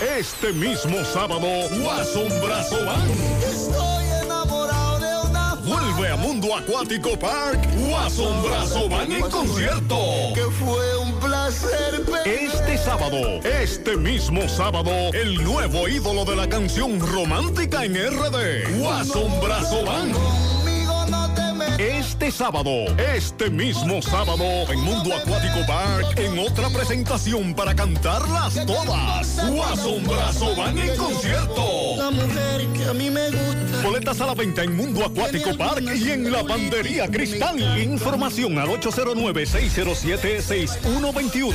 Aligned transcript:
Este 0.00 0.50
mismo 0.54 1.04
sábado, 1.04 1.46
Guasón 1.78 2.28
Brazo. 2.42 2.78
Estoy 3.46 4.04
enamorado 4.24 4.98
de 4.98 5.28
una 5.28 5.54
Vuelve 5.56 6.08
a 6.08 6.16
Mundo 6.16 6.56
Acuático 6.56 7.18
Park, 7.18 7.68
Guasón 7.86 8.42
Brazo 8.42 8.88
Band 8.88 9.12
en 9.12 9.20
concierto. 9.28 9.98
que 10.34 10.44
fue 10.58 10.96
un 10.96 11.12
placer 11.20 12.02
Este 12.24 12.78
sábado, 12.78 13.40
este 13.44 13.98
mismo 13.98 14.48
sábado, 14.48 14.90
el 15.12 15.44
nuevo 15.44 15.86
ídolo 15.86 16.24
de 16.24 16.36
la 16.36 16.48
canción 16.48 16.98
romántica 16.98 17.84
en 17.84 17.94
RD, 17.94 18.78
Guasón 18.78 19.38
Brazo 19.42 19.84
Band. 19.84 20.16
Este 21.80 22.30
sábado, 22.30 22.70
este 22.98 23.48
mismo 23.48 24.02
sábado, 24.02 24.44
en 24.70 24.80
Mundo 24.80 25.16
Acuático 25.16 25.64
Park, 25.66 26.18
en 26.18 26.38
otra 26.38 26.68
presentación 26.68 27.54
para 27.54 27.74
cantarlas 27.74 28.66
todas. 28.66 29.50
Guasón 29.50 30.04
Brazo 30.04 30.54
van 30.56 30.76
en 30.76 30.94
concierto. 30.94 31.96
la 31.96 32.10
mujer 32.10 32.66
que 32.76 32.84
a 32.84 32.92
mí 32.92 33.08
me 33.08 33.30
gusta. 33.30 33.82
Boletas 33.82 34.20
a 34.20 34.26
la 34.26 34.34
venta 34.34 34.62
en 34.62 34.76
Mundo 34.76 35.06
Acuático 35.06 35.56
Park 35.56 35.82
y 35.96 36.10
en 36.10 36.30
la 36.30 36.42
Bandería 36.42 37.08
Cristal. 37.08 37.58
Información 37.82 38.58
al 38.58 38.68
809-607-6121. 38.68 41.54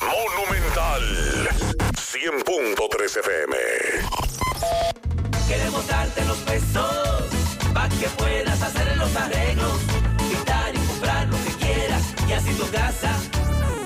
Monumental 0.00 1.02
100.3 1.94 3.18
FM. 3.18 3.56
Queremos 5.48 5.86
darte 5.86 6.24
los 6.24 6.38
pesos 6.38 7.24
para 7.74 7.88
que 7.88 8.08
puedas 8.16 8.62
hacer 8.62 8.96
los 8.96 9.14
arreglos, 9.16 9.78
pintar 10.28 10.74
y 10.74 10.78
comprar 10.78 11.28
lo 11.28 11.36
que 11.44 11.50
quieras 11.64 12.02
y 12.28 12.32
así 12.32 12.52
tu 12.54 12.70
casa 12.70 13.14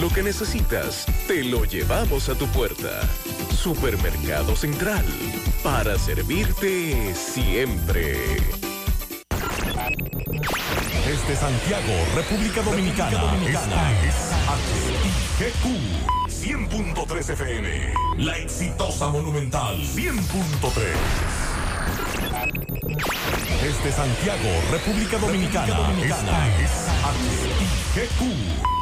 Lo 0.00 0.08
que 0.08 0.22
necesitas, 0.22 1.06
te 1.26 1.44
lo 1.44 1.64
llevamos 1.64 2.28
a 2.28 2.34
tu 2.34 2.46
puerta. 2.48 3.02
Supermercado 3.56 4.56
Central, 4.56 5.04
para 5.62 5.98
servirte 5.98 7.14
siempre. 7.14 8.16
Desde 11.06 11.36
Santiago, 11.36 11.92
República 12.14 12.62
Dominicana. 12.62 13.36
Esta 13.46 13.92
es 14.02 14.14
HIGQ 15.38 15.64
100.3 16.28 17.30
FM. 17.30 17.94
La 18.18 18.38
exitosa 18.38 19.08
Monumental 19.08 19.76
100.3. 19.76 21.42
Desde 23.62 23.92
Santiago, 23.92 24.48
República 24.70 25.18
Dominicana. 25.18 25.92
Esta 26.02 26.48
es 26.60 26.70
HIGQ 27.94 28.81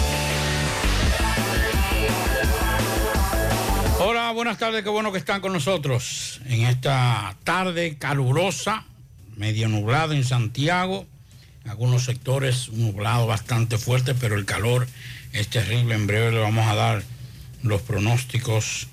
Hola, 4.03 4.31
buenas 4.31 4.57
tardes, 4.57 4.81
qué 4.81 4.89
bueno 4.89 5.11
que 5.11 5.19
están 5.19 5.41
con 5.41 5.53
nosotros 5.53 6.41
en 6.47 6.61
esta 6.61 7.37
tarde 7.43 7.99
calurosa, 7.99 8.83
medio 9.37 9.69
nublado 9.69 10.13
en 10.13 10.23
Santiago, 10.23 11.05
algunos 11.65 12.05
sectores 12.05 12.69
un 12.69 12.81
nublado 12.81 13.27
bastante 13.27 13.77
fuerte, 13.77 14.15
pero 14.15 14.33
el 14.37 14.45
calor 14.45 14.87
es 15.33 15.49
terrible. 15.49 15.93
En 15.93 16.07
breve 16.07 16.31
le 16.31 16.39
vamos 16.39 16.65
a 16.67 16.73
dar 16.73 17.03
los 17.61 17.83
pronósticos 17.83 18.87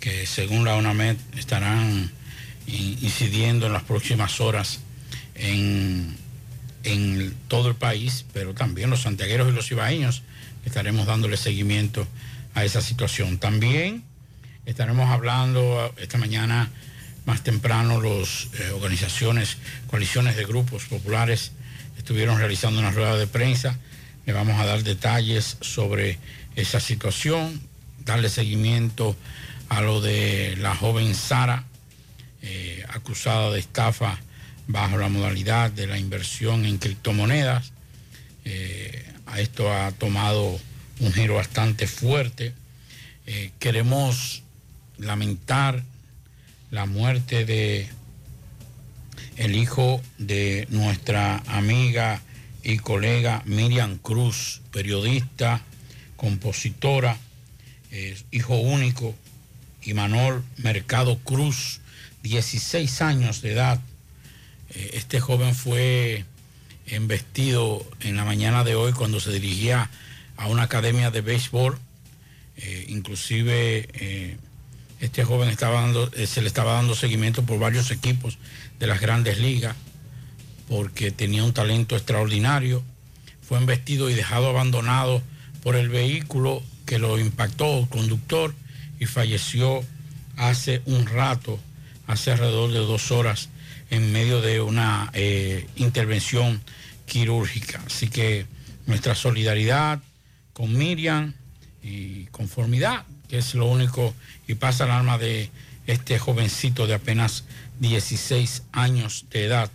que 0.00 0.26
según 0.26 0.64
la 0.64 0.76
UNAMED 0.76 1.18
estarán 1.36 2.10
in- 2.66 2.98
incidiendo 3.02 3.66
en 3.66 3.74
las 3.74 3.82
próximas 3.82 4.40
horas 4.40 4.80
en, 5.34 6.16
en 6.84 7.34
todo 7.48 7.68
el 7.68 7.74
país, 7.74 8.24
pero 8.32 8.54
también 8.54 8.88
los 8.88 9.02
santiagueros 9.02 9.50
y 9.50 9.54
los 9.54 9.70
ibaeños 9.70 10.22
estaremos 10.64 11.04
dándole 11.04 11.36
seguimiento 11.36 12.08
a 12.54 12.64
esa 12.64 12.80
situación. 12.80 13.36
También 13.36 14.04
estaremos 14.66 15.10
hablando 15.10 15.94
esta 15.98 16.18
mañana 16.18 16.70
más 17.24 17.42
temprano 17.42 18.00
las 18.00 18.48
organizaciones, 18.74 19.56
coaliciones 19.86 20.36
de 20.36 20.44
grupos 20.44 20.84
populares 20.84 21.52
estuvieron 21.96 22.38
realizando 22.38 22.80
una 22.80 22.90
rueda 22.90 23.16
de 23.16 23.26
prensa. 23.26 23.78
Le 24.26 24.34
vamos 24.34 24.60
a 24.60 24.66
dar 24.66 24.82
detalles 24.82 25.56
sobre 25.62 26.18
esa 26.54 26.78
situación, 26.78 27.62
darle 28.04 28.28
seguimiento 28.28 29.16
a 29.70 29.80
lo 29.80 30.02
de 30.02 30.54
la 30.58 30.76
joven 30.76 31.14
Sara, 31.14 31.64
eh, 32.42 32.84
acusada 32.90 33.50
de 33.50 33.60
estafa 33.60 34.20
bajo 34.66 34.98
la 34.98 35.08
modalidad 35.08 35.70
de 35.70 35.86
la 35.86 35.98
inversión 35.98 36.66
en 36.66 36.76
criptomonedas. 36.76 37.72
Eh, 38.44 39.02
a 39.24 39.40
esto 39.40 39.72
ha 39.72 39.90
tomado 39.92 40.60
un 41.00 41.12
giro 41.12 41.36
bastante 41.36 41.86
fuerte. 41.86 42.52
Eh, 43.26 43.50
queremos 43.58 44.42
lamentar 44.98 45.82
la 46.70 46.86
muerte 46.86 47.44
de 47.44 47.88
el 49.36 49.56
hijo 49.56 50.00
de 50.18 50.66
nuestra 50.70 51.38
amiga 51.46 52.22
y 52.62 52.78
colega 52.78 53.42
Miriam 53.46 53.98
Cruz, 53.98 54.62
periodista, 54.70 55.60
compositora, 56.16 57.18
hijo 58.30 58.56
único, 58.56 59.14
y 59.84 59.94
Manol 59.94 60.42
Mercado 60.56 61.18
Cruz, 61.18 61.80
16 62.22 63.02
años 63.02 63.42
de 63.42 63.52
edad. 63.52 63.80
Eh, 64.70 64.90
este 64.94 65.20
joven 65.20 65.54
fue 65.54 66.24
embestido 66.86 67.86
en 68.00 68.16
la 68.16 68.24
mañana 68.24 68.64
de 68.64 68.74
hoy 68.74 68.92
cuando 68.92 69.20
se 69.20 69.32
dirigía 69.32 69.90
a 70.36 70.48
una 70.48 70.64
academia 70.64 71.10
de 71.10 71.20
béisbol. 71.20 71.78
Eh, 72.56 72.86
inclusive 72.88 73.88
eh, 73.92 74.36
este 75.00 75.24
joven 75.24 75.48
estaba 75.48 75.80
dando, 75.80 76.10
eh, 76.14 76.26
se 76.26 76.40
le 76.40 76.48
estaba 76.48 76.74
dando 76.74 76.94
seguimiento 76.94 77.44
por 77.44 77.58
varios 77.58 77.90
equipos 77.90 78.38
de 78.78 78.86
las 78.86 79.00
grandes 79.00 79.38
ligas 79.38 79.76
porque 80.68 81.10
tenía 81.10 81.44
un 81.44 81.52
talento 81.52 81.96
extraordinario. 81.96 82.82
Fue 83.42 83.58
embestido 83.58 84.08
y 84.10 84.14
dejado 84.14 84.48
abandonado 84.48 85.22
por 85.62 85.76
el 85.76 85.88
vehículo 85.88 86.62
que 86.86 86.98
lo 86.98 87.18
impactó, 87.18 87.80
el 87.80 87.88
conductor, 87.88 88.54
y 88.98 89.06
falleció 89.06 89.84
hace 90.36 90.82
un 90.86 91.06
rato, 91.06 91.58
hace 92.06 92.32
alrededor 92.32 92.72
de 92.72 92.78
dos 92.78 93.10
horas, 93.10 93.48
en 93.90 94.12
medio 94.12 94.40
de 94.40 94.60
una 94.60 95.10
eh, 95.14 95.66
intervención 95.76 96.60
quirúrgica. 97.06 97.82
Así 97.86 98.08
que 98.08 98.46
nuestra 98.86 99.14
solidaridad 99.14 100.02
con 100.52 100.76
Miriam 100.76 101.34
y 101.82 102.24
conformidad, 102.26 103.04
es 103.38 103.54
lo 103.54 103.66
único, 103.66 104.14
y 104.46 104.54
pasa 104.54 104.84
el 104.84 104.90
alma 104.90 105.18
de 105.18 105.50
este 105.86 106.18
jovencito 106.18 106.86
de 106.86 106.94
apenas 106.94 107.44
16 107.80 108.62
años 108.72 109.26
de 109.30 109.44
edad. 109.44 109.70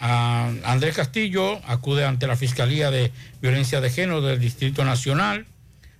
Andrés 0.00 0.94
Castillo 0.94 1.60
acude 1.66 2.04
ante 2.04 2.26
la 2.26 2.36
Fiscalía 2.36 2.90
de 2.90 3.10
Violencia 3.42 3.80
de 3.80 3.90
Género 3.90 4.20
del 4.20 4.38
Distrito 4.38 4.84
Nacional. 4.84 5.46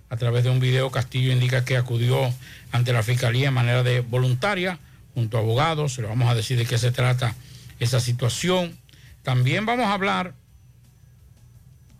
A 0.09 0.17
través 0.17 0.43
de 0.43 0.49
un 0.49 0.59
video, 0.59 0.89
Castillo 0.89 1.31
indica 1.31 1.65
que 1.65 1.77
acudió 1.77 2.33
ante 2.71 2.93
la 2.93 3.03
Fiscalía 3.03 3.45
de 3.45 3.51
manera 3.51 3.83
de 3.83 3.99
voluntaria, 3.99 4.79
junto 5.13 5.37
a 5.37 5.41
abogados. 5.41 5.97
Le 5.97 6.07
vamos 6.07 6.29
a 6.29 6.35
decir 6.35 6.57
de 6.57 6.65
qué 6.65 6.77
se 6.77 6.91
trata 6.91 7.35
esa 7.79 7.99
situación. 7.99 8.77
También 9.21 9.65
vamos 9.65 9.85
a 9.85 9.93
hablar 9.93 10.33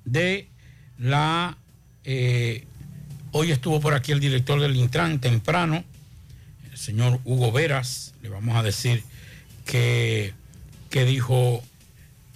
de 0.06 0.48
la... 0.98 1.58
eh, 2.06 2.66
hoy 3.32 3.52
estuvo 3.52 3.80
por 3.80 3.94
aquí 3.94 4.12
el 4.12 4.20
director 4.20 4.60
del 4.60 4.76
Intran 4.76 5.20
temprano, 5.20 5.84
el 6.72 6.78
señor 6.78 7.20
Hugo 7.26 7.52
Veras. 7.52 8.14
Le 8.22 8.30
vamos 8.30 8.56
a 8.56 8.64
decir 8.64 9.04
que, 9.66 10.34
dijo, 10.92 11.64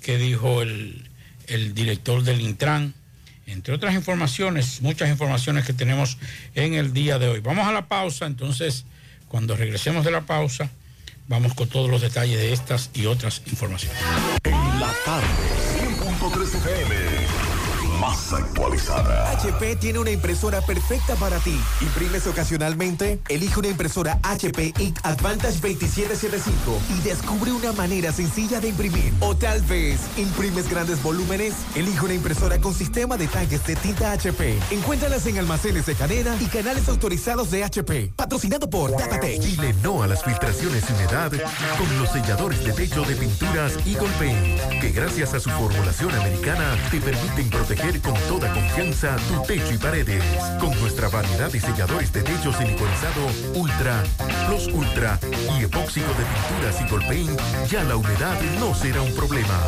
dijo 0.06 0.62
el, 0.62 1.10
el 1.48 1.74
director 1.74 2.24
del 2.24 2.42
Intran. 2.42 2.94
Entre 3.46 3.74
otras 3.74 3.94
informaciones, 3.94 4.82
muchas 4.82 5.10
informaciones 5.10 5.66
que 5.66 5.74
tenemos 5.74 6.18
en 6.56 6.76
el 6.76 6.94
día 6.94 7.20
de 7.20 7.28
hoy. 7.28 7.40
Vamos 7.42 7.68
a 7.68 7.74
la 7.74 7.88
pausa, 7.88 8.26
entonces 8.26 8.86
cuando 9.28 9.56
regresemos 9.56 10.06
de 10.06 10.12
la 10.12 10.22
pausa, 10.22 10.70
vamos 11.28 11.54
con 11.54 11.68
todos 11.68 11.90
los 11.90 12.02
detalles 12.02 12.38
de 12.38 12.54
estas 12.54 12.90
y 12.94 13.06
otras 13.06 13.42
informaciones. 13.48 13.98
En 14.44 14.80
la 14.80 14.94
tarde, 15.06 15.28
100.3 16.10 16.56
FM. 16.56 17.13
Más 18.00 18.34
actualizada. 18.34 19.32
HP 19.32 19.76
tiene 19.78 20.00
una 20.00 20.12
impresora 20.12 20.62
perfecta 20.62 21.16
para 21.16 21.38
ti. 21.40 21.60
¿Imprimes 21.82 22.28
ocasionalmente? 22.28 23.20
Elige 23.30 23.60
una 23.60 23.70
impresora 23.70 24.20
HP 24.24 24.74
Ink 24.80 25.00
Advantage 25.04 25.60
2775 25.60 26.82
y 26.90 27.02
descubre 27.02 27.52
una 27.52 27.72
manera 27.74 28.12
sencilla 28.12 28.60
de 28.60 28.70
imprimir. 28.70 29.14
O 29.20 29.36
tal 29.36 29.62
vez, 29.62 30.00
¿imprimes 30.18 30.70
grandes 30.70 31.02
volúmenes? 31.04 31.54
Elige 31.76 32.06
una 32.06 32.14
impresora 32.14 32.60
con 32.60 32.74
sistema 32.74 33.18
de 33.18 33.28
tanques 33.28 33.66
de 33.66 33.76
tinta 33.76 34.12
HP. 34.12 34.60
Encuéntralas 34.72 35.26
en 35.28 35.38
almacenes 35.40 35.86
de 35.86 35.96
cadena 35.96 36.36
y 36.40 36.46
canales 36.46 36.88
autorizados 36.90 37.52
de 37.52 37.64
HP. 37.64 38.14
Patrocinado 38.16 38.70
por 38.70 38.92
Datatech. 38.92 39.42
Dile 39.42 39.74
no 39.84 40.04
a 40.04 40.08
las 40.08 40.24
filtraciones 40.24 40.84
y 40.90 40.94
humedad 40.94 41.32
con 41.78 42.00
los 42.00 42.10
selladores 42.10 42.64
de 42.64 42.74
techo 42.74 43.04
de 43.04 43.16
pinturas 43.16 43.74
Eagle 43.86 44.10
Paint, 44.20 44.82
que 44.82 44.92
gracias 44.92 45.34
a 45.34 45.40
su 45.40 45.50
formulación 45.50 46.12
americana 46.16 46.76
te 46.90 47.00
permiten 47.00 47.50
proteger 47.50 47.83
con 47.92 48.14
toda 48.30 48.52
confianza 48.54 49.18
tu 49.28 49.44
techo 49.44 49.74
y 49.74 49.78
paredes. 49.78 50.24
Con 50.60 50.70
nuestra 50.80 51.10
variedad 51.10 51.52
de 51.52 51.60
selladores 51.60 52.14
de 52.14 52.22
techo 52.22 52.54
siliconizado 52.54 53.28
Ultra, 53.56 54.04
Plus 54.48 54.68
Ultra 54.68 55.20
y 55.60 55.66
epóxico 55.66 56.08
de 56.08 56.24
pinturas 56.24 56.82
Eagle 56.82 57.06
Paint, 57.08 57.70
ya 57.70 57.84
la 57.84 57.98
humedad 57.98 58.40
no 58.60 58.74
será 58.74 59.02
un 59.02 59.14
problema. 59.14 59.60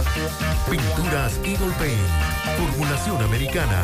Pinturas 0.69 1.33
Eagle 1.43 1.73
Paint, 1.77 2.57
formulación 2.57 3.21
americana. 3.21 3.83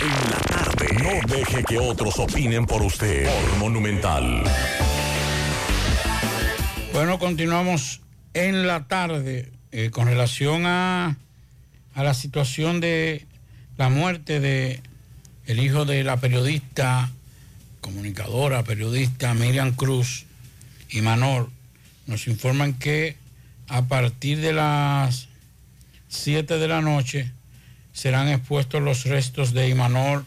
En 0.01 0.09
la 0.29 0.37
tarde. 0.47 0.87
No 1.03 1.11
deje 1.35 1.63
que 1.63 1.79
otros 1.79 2.19
opinen 2.19 2.65
por 2.65 2.81
usted. 2.81 3.25
Por 3.25 3.57
Monumental. 3.59 4.43
Bueno, 6.93 7.17
continuamos 7.19 8.01
en 8.33 8.67
la 8.67 8.87
tarde 8.87 9.51
eh, 9.71 9.89
con 9.89 10.07
relación 10.07 10.65
a, 10.65 11.17
a 11.93 12.03
la 12.03 12.13
situación 12.13 12.81
de 12.81 13.25
la 13.77 13.89
muerte 13.89 14.39
de 14.39 14.81
el 15.47 15.59
hijo 15.59 15.85
de 15.85 16.03
la 16.03 16.17
periodista, 16.17 17.11
comunicadora, 17.81 18.63
periodista 18.63 19.33
Miriam 19.33 19.73
Cruz 19.73 20.25
y. 20.89 21.01
Nos 21.01 22.27
informan 22.27 22.73
que 22.75 23.17
a 23.67 23.85
partir 23.85 24.39
de 24.39 24.53
las 24.53 25.27
7 26.09 26.57
de 26.57 26.67
la 26.67 26.81
noche 26.81 27.31
serán 27.93 28.27
expuestos 28.27 28.81
los 28.81 29.05
restos 29.05 29.53
de 29.53 29.69
Imanol 29.69 30.25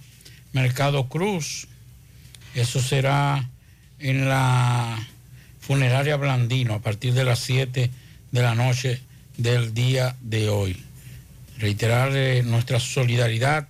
Mercado 0.53 1.09
Cruz. 1.09 1.69
Eso 2.55 2.81
será 2.81 3.49
en 4.01 4.29
la 4.29 4.99
funeraria 5.61 6.17
Blandino 6.17 6.75
a 6.75 6.81
partir 6.81 7.15
de 7.15 7.25
las 7.25 7.39
7 7.41 7.91
de 8.31 8.43
la 8.43 8.55
noche 8.55 9.01
del 9.37 9.75
día 9.75 10.17
de 10.21 10.49
hoy. 10.49 10.83
Reiterarle 11.59 12.43
nuestra 12.43 12.81
solidaridad 12.81 13.69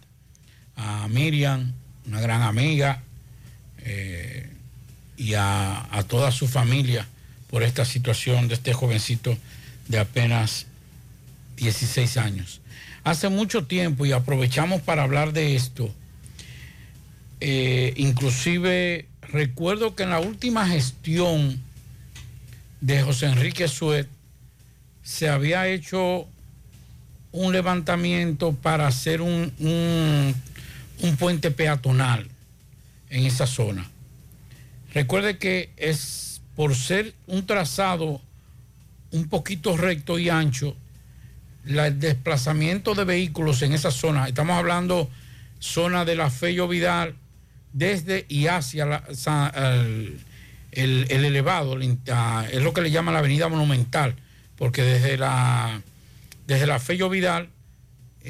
a 0.78 1.08
Miriam, 1.08 1.72
una 2.06 2.20
gran 2.20 2.42
amiga, 2.42 3.02
eh, 3.84 4.48
y 5.16 5.34
a, 5.34 6.04
toda 6.06 6.30
su 6.30 6.46
familia 6.46 7.06
por 7.50 7.62
esta 7.62 7.84
situación 7.84 8.48
de 8.48 8.54
este 8.54 8.72
jovencito 8.72 9.36
de 9.88 9.98
apenas 9.98 10.66
16 11.56 12.16
años. 12.16 12.60
Hace 13.02 13.28
mucho 13.28 13.66
tiempo, 13.66 14.06
y 14.06 14.12
aprovechamos 14.12 14.80
para 14.80 15.02
hablar 15.02 15.32
de 15.32 15.56
esto, 15.56 15.92
eh, 17.40 17.92
inclusive 17.96 19.06
recuerdo 19.22 19.94
que 19.94 20.04
en 20.04 20.10
la 20.10 20.20
última 20.20 20.66
gestión 20.68 21.60
de 22.80 23.02
José 23.02 23.26
Enrique 23.26 23.66
Suet 23.66 24.08
se 25.02 25.28
había 25.28 25.66
hecho 25.66 26.28
un 27.32 27.52
levantamiento 27.52 28.52
para 28.52 28.86
hacer 28.86 29.20
un, 29.20 29.52
un 31.02 31.16
puente 31.16 31.50
peatonal 31.50 32.28
en 33.10 33.24
esa 33.26 33.46
zona. 33.46 33.88
Recuerde 34.94 35.38
que 35.38 35.70
es 35.76 36.40
por 36.56 36.74
ser 36.74 37.14
un 37.26 37.46
trazado 37.46 38.20
un 39.10 39.28
poquito 39.28 39.76
recto 39.76 40.18
y 40.18 40.28
ancho, 40.28 40.76
el 41.66 41.98
desplazamiento 42.00 42.94
de 42.94 43.04
vehículos 43.04 43.62
en 43.62 43.72
esa 43.72 43.90
zona, 43.90 44.26
estamos 44.28 44.56
hablando 44.58 45.08
zona 45.60 46.04
de 46.04 46.14
la 46.16 46.30
Fello 46.30 46.68
Vidal, 46.68 47.14
desde 47.72 48.24
y 48.28 48.46
hacia 48.46 49.02
el, 49.54 50.18
el- 50.72 51.06
el 51.10 51.24
elevado, 51.24 51.78
es 51.80 52.62
lo 52.62 52.72
que 52.72 52.80
le 52.80 52.90
llaman 52.90 53.14
la 53.14 53.20
avenida 53.20 53.48
monumental, 53.48 54.14
porque 54.56 54.82
desde 54.82 55.16
la, 55.18 55.80
desde 56.46 56.66
la 56.66 56.78
Vidal, 57.08 57.48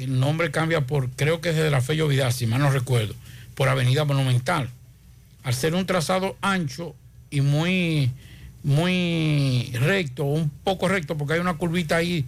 el 0.03 0.19
nombre 0.19 0.51
cambia 0.51 0.81
por, 0.81 1.09
creo 1.11 1.41
que 1.41 1.49
es 1.49 1.55
desde 1.55 1.71
la 1.71 1.81
Fello 1.81 2.07
Vidal, 2.07 2.31
si 2.31 2.47
mal 2.47 2.61
no 2.61 2.71
recuerdo, 2.71 3.13
por 3.55 3.67
avenida 3.67 4.05
monumental. 4.05 4.69
Al 5.43 5.53
ser 5.53 5.75
un 5.75 5.85
trazado 5.85 6.37
ancho 6.41 6.95
y 7.29 7.41
muy, 7.41 8.11
muy 8.63 9.71
recto, 9.73 10.23
un 10.23 10.49
poco 10.49 10.87
recto, 10.87 11.17
porque 11.17 11.33
hay 11.33 11.39
una 11.39 11.57
curvita 11.57 11.97
ahí 11.97 12.25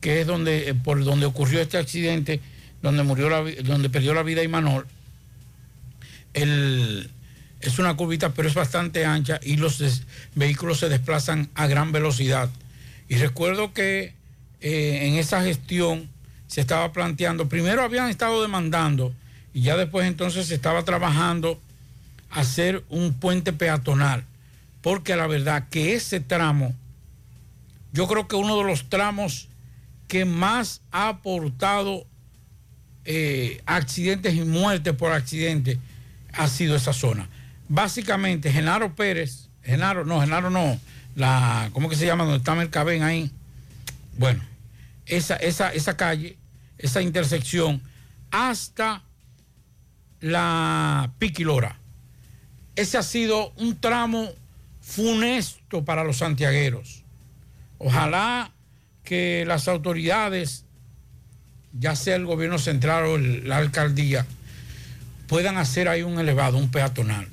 que 0.00 0.20
es 0.20 0.26
donde, 0.26 0.68
eh, 0.68 0.74
por 0.74 1.02
donde 1.02 1.24
ocurrió 1.24 1.60
este 1.60 1.78
accidente, 1.78 2.40
donde 2.82 3.02
murió 3.02 3.30
la, 3.30 3.42
donde 3.62 3.88
perdió 3.88 4.12
la 4.12 4.22
vida 4.22 4.42
Imanol. 4.42 4.86
El, 6.34 7.10
es 7.60 7.78
una 7.78 7.96
curvita, 7.96 8.34
pero 8.34 8.46
es 8.46 8.54
bastante 8.54 9.06
ancha 9.06 9.40
y 9.42 9.56
los 9.56 9.82
vehículos 10.34 10.80
se 10.80 10.90
desplazan 10.90 11.48
a 11.54 11.66
gran 11.66 11.92
velocidad. 11.92 12.50
Y 13.08 13.16
recuerdo 13.16 13.72
que 13.72 14.12
eh, 14.60 15.06
en 15.06 15.14
esa 15.14 15.42
gestión 15.42 16.10
se 16.46 16.60
estaba 16.60 16.92
planteando, 16.92 17.48
primero 17.48 17.82
habían 17.82 18.08
estado 18.08 18.42
demandando 18.42 19.12
y 19.52 19.62
ya 19.62 19.76
después 19.76 20.06
entonces 20.06 20.46
se 20.46 20.54
estaba 20.54 20.84
trabajando 20.84 21.60
hacer 22.30 22.84
un 22.88 23.14
puente 23.14 23.52
peatonal, 23.52 24.24
porque 24.82 25.16
la 25.16 25.26
verdad 25.26 25.68
que 25.70 25.94
ese 25.94 26.20
tramo, 26.20 26.74
yo 27.92 28.08
creo 28.08 28.26
que 28.26 28.36
uno 28.36 28.56
de 28.58 28.64
los 28.64 28.88
tramos 28.88 29.48
que 30.08 30.24
más 30.24 30.80
ha 30.90 31.08
aportado 31.08 32.04
eh, 33.04 33.62
accidentes 33.66 34.34
y 34.34 34.42
muertes 34.42 34.94
por 34.94 35.12
accidentes 35.12 35.78
ha 36.32 36.48
sido 36.48 36.76
esa 36.76 36.92
zona. 36.92 37.28
Básicamente, 37.68 38.52
Genaro 38.52 38.94
Pérez, 38.94 39.48
Genaro, 39.62 40.04
no, 40.04 40.20
Genaro 40.20 40.50
no, 40.50 40.78
la, 41.14 41.70
¿cómo 41.72 41.88
que 41.88 41.96
se 41.96 42.06
llama? 42.06 42.24
Donde 42.24 42.38
está 42.38 42.54
Mercabén 42.54 43.02
ahí. 43.02 43.30
Bueno, 44.18 44.42
esa, 45.06 45.36
esa, 45.36 45.72
esa 45.72 45.96
calle, 45.96 46.38
esa 46.78 47.02
intersección, 47.02 47.82
hasta 48.30 49.02
la 50.20 51.12
Piquilora. 51.18 51.78
Ese 52.76 52.98
ha 52.98 53.02
sido 53.02 53.52
un 53.56 53.78
tramo 53.80 54.28
funesto 54.80 55.84
para 55.84 56.04
los 56.04 56.18
santiagueros. 56.18 57.04
Ojalá 57.78 58.52
que 59.04 59.44
las 59.46 59.68
autoridades, 59.68 60.64
ya 61.72 61.94
sea 61.94 62.16
el 62.16 62.26
gobierno 62.26 62.58
central 62.58 63.04
o 63.04 63.18
la 63.18 63.58
alcaldía, 63.58 64.26
puedan 65.26 65.56
hacer 65.56 65.88
ahí 65.88 66.02
un 66.02 66.18
elevado, 66.18 66.56
un 66.58 66.70
peatonal. 66.70 67.28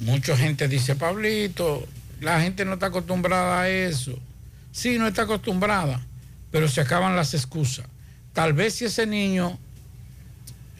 Mucha 0.00 0.36
gente 0.36 0.68
dice, 0.68 0.96
Pablito, 0.96 1.86
la 2.20 2.40
gente 2.40 2.64
no 2.64 2.74
está 2.74 2.86
acostumbrada 2.86 3.62
a 3.62 3.68
eso. 3.68 4.18
Sí, 4.72 4.98
no 4.98 5.06
está 5.06 5.22
acostumbrada, 5.22 6.00
pero 6.50 6.68
se 6.68 6.80
acaban 6.80 7.16
las 7.16 7.34
excusas. 7.34 7.86
Tal 8.32 8.52
vez 8.52 8.74
si 8.74 8.84
ese 8.84 9.06
niño 9.06 9.58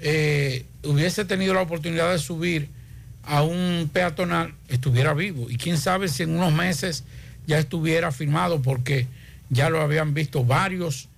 eh, 0.01 0.65
hubiese 0.85 1.25
tenido 1.25 1.55
la 1.55 1.63
oportunidad 1.63 2.13
de 2.13 2.19
subir 2.19 2.69
a 3.25 3.43
un 3.43 3.91
peatonal, 3.93 4.55
estuviera 4.69 5.13
vivo. 5.13 5.51
Y 5.51 5.57
quién 5.57 5.77
sabe 5.77 6.09
si 6.09 6.23
en 6.23 6.37
unos 6.37 6.53
meses 6.53 7.05
ya 7.47 7.59
estuviera 7.59 8.13
firmado, 8.13 8.63
porque 8.63 9.07
ya 9.51 9.71
lo 9.71 9.81
habían 9.81 10.15
visto 10.15 10.45
varios, 10.45 11.09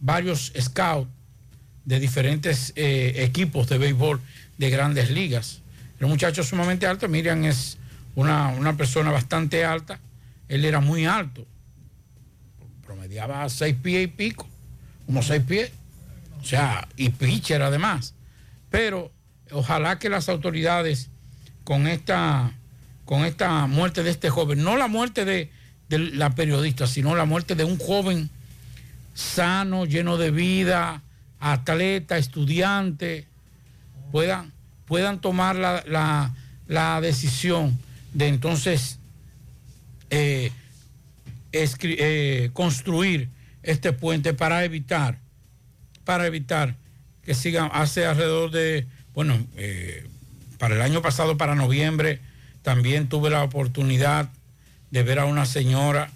varios 0.00 0.52
scouts 0.58 1.10
de 1.84 2.00
diferentes 2.00 2.72
eh, 2.76 3.14
equipos 3.18 3.68
de 3.68 3.78
béisbol 3.78 4.20
de 4.58 4.70
grandes 4.70 5.10
ligas. 5.10 5.60
El 6.00 6.06
muchacho 6.06 6.42
sumamente 6.42 6.86
alto, 6.86 7.08
Miriam 7.08 7.44
es 7.44 7.78
una, 8.14 8.48
una 8.48 8.76
persona 8.76 9.10
bastante 9.10 9.64
alta, 9.64 10.00
él 10.48 10.64
era 10.64 10.80
muy 10.80 11.06
alto, 11.06 11.46
promediaba 13.02 13.48
seis 13.48 13.74
pies 13.82 14.04
y 14.04 14.06
pico, 14.06 14.46
unos 15.08 15.26
seis 15.26 15.42
pies, 15.42 15.72
o 16.40 16.44
sea, 16.44 16.86
y 16.96 17.08
pitcher 17.10 17.60
además. 17.60 18.14
Pero 18.70 19.10
ojalá 19.50 19.98
que 19.98 20.08
las 20.08 20.28
autoridades 20.28 21.08
con 21.64 21.88
esta, 21.88 22.52
con 23.04 23.24
esta 23.24 23.66
muerte 23.66 24.04
de 24.04 24.10
este 24.10 24.30
joven, 24.30 24.62
no 24.62 24.76
la 24.76 24.86
muerte 24.86 25.24
de, 25.24 25.50
la 25.88 26.30
periodista, 26.30 26.86
sino 26.86 27.16
la 27.16 27.24
muerte 27.24 27.54
de 27.56 27.64
un 27.64 27.76
joven 27.76 28.30
sano, 29.14 29.84
lleno 29.84 30.16
de 30.16 30.30
vida, 30.30 31.02
atleta, 31.40 32.18
estudiante, 32.18 33.26
puedan, 34.12 34.52
puedan 34.86 35.20
tomar 35.20 35.56
la, 35.56 35.82
la- 35.88 36.32
la 36.68 37.00
decisión 37.02 37.76
de 38.14 38.28
entonces 38.28 38.98
eh, 40.10 40.52
eh, 41.52 42.50
construir 42.52 43.28
este 43.62 43.92
puente 43.92 44.34
para 44.34 44.64
evitar, 44.64 45.18
para 46.04 46.26
evitar 46.26 46.76
que 47.24 47.34
sigan, 47.34 47.70
hace 47.72 48.06
alrededor 48.06 48.50
de, 48.50 48.86
bueno, 49.14 49.38
eh, 49.56 50.06
para 50.58 50.74
el 50.74 50.82
año 50.82 51.02
pasado, 51.02 51.36
para 51.36 51.54
noviembre, 51.54 52.20
también 52.62 53.08
tuve 53.08 53.30
la 53.30 53.42
oportunidad 53.42 54.30
de 54.90 55.02
ver 55.02 55.18
a 55.18 55.24
una 55.24 55.46
señora 55.46 56.10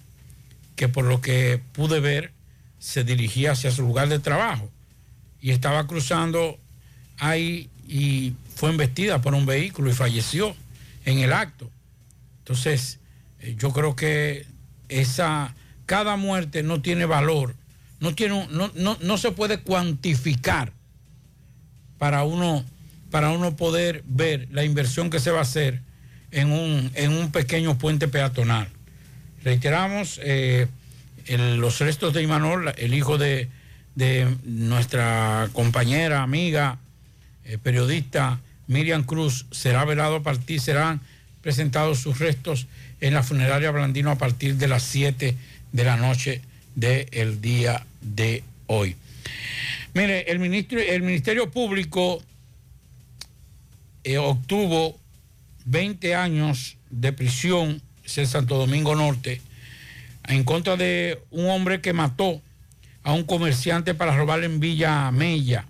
que 0.74 0.88
por 0.88 1.04
lo 1.04 1.20
que 1.20 1.60
pude 1.72 2.00
ver 2.00 2.32
se 2.78 3.04
dirigía 3.04 3.52
hacia 3.52 3.70
su 3.70 3.82
lugar 3.82 4.08
de 4.08 4.18
trabajo 4.18 4.70
y 5.40 5.50
estaba 5.50 5.86
cruzando 5.86 6.58
ahí 7.18 7.70
y 7.88 8.34
fue 8.54 8.70
embestida 8.70 9.22
por 9.22 9.34
un 9.34 9.46
vehículo 9.46 9.90
y 9.90 9.94
falleció 9.94 10.54
en 11.04 11.18
el 11.18 11.32
acto. 11.32 11.70
Entonces, 12.38 12.98
eh, 13.40 13.54
yo 13.58 13.72
creo 13.72 13.96
que 13.96 14.46
esa, 14.88 15.54
cada 15.86 16.16
muerte 16.16 16.62
no 16.62 16.82
tiene 16.82 17.04
valor, 17.06 17.54
no, 18.00 18.14
tiene, 18.14 18.46
no, 18.50 18.70
no, 18.74 18.98
no 19.00 19.18
se 19.18 19.32
puede 19.32 19.60
cuantificar 19.60 20.72
para 21.98 22.24
uno, 22.24 22.64
para 23.10 23.30
uno 23.30 23.56
poder 23.56 24.02
ver 24.06 24.48
la 24.50 24.64
inversión 24.64 25.10
que 25.10 25.20
se 25.20 25.30
va 25.30 25.38
a 25.38 25.42
hacer 25.42 25.80
en 26.30 26.52
un, 26.52 26.90
en 26.94 27.12
un 27.12 27.30
pequeño 27.32 27.78
puente 27.78 28.08
peatonal. 28.08 28.68
Reiteramos, 29.42 30.20
eh, 30.22 30.66
los 31.28 31.78
restos 31.80 32.12
de 32.12 32.22
Imanol, 32.22 32.72
el 32.76 32.94
hijo 32.94 33.18
de, 33.18 33.48
de 33.94 34.36
nuestra 34.44 35.48
compañera, 35.52 36.22
amiga, 36.22 36.78
eh, 37.44 37.58
periodista 37.58 38.40
Miriam 38.66 39.04
Cruz, 39.04 39.46
será 39.50 39.84
velado 39.84 40.16
a 40.16 40.22
partir, 40.22 40.60
serán 40.60 41.00
presentados 41.42 42.00
sus 42.00 42.18
restos 42.18 42.66
en 43.00 43.14
la 43.14 43.22
funeraria 43.22 43.70
Blandino 43.70 44.10
a 44.10 44.18
partir 44.18 44.56
de 44.56 44.68
las 44.68 44.82
7 44.82 45.36
de 45.72 45.84
la 45.84 45.96
noche 45.96 46.40
del 46.74 47.40
día 47.40 47.84
de 48.00 48.42
hoy. 48.66 48.96
Mire, 49.94 50.30
el, 50.30 50.38
ministro, 50.38 50.78
el 50.78 51.02
Ministerio 51.02 51.50
Público 51.50 52.22
eh, 54.04 54.18
obtuvo 54.18 54.98
20 55.64 56.14
años 56.14 56.76
de 56.90 57.12
prisión 57.12 57.82
en 58.16 58.26
Santo 58.26 58.56
Domingo 58.56 58.94
Norte 58.94 59.40
en 60.28 60.44
contra 60.44 60.76
de 60.76 61.20
un 61.30 61.46
hombre 61.46 61.80
que 61.80 61.92
mató 61.92 62.40
a 63.02 63.12
un 63.12 63.24
comerciante 63.24 63.94
para 63.94 64.16
robarle 64.16 64.46
en 64.46 64.60
Villa 64.60 65.10
Mella. 65.12 65.66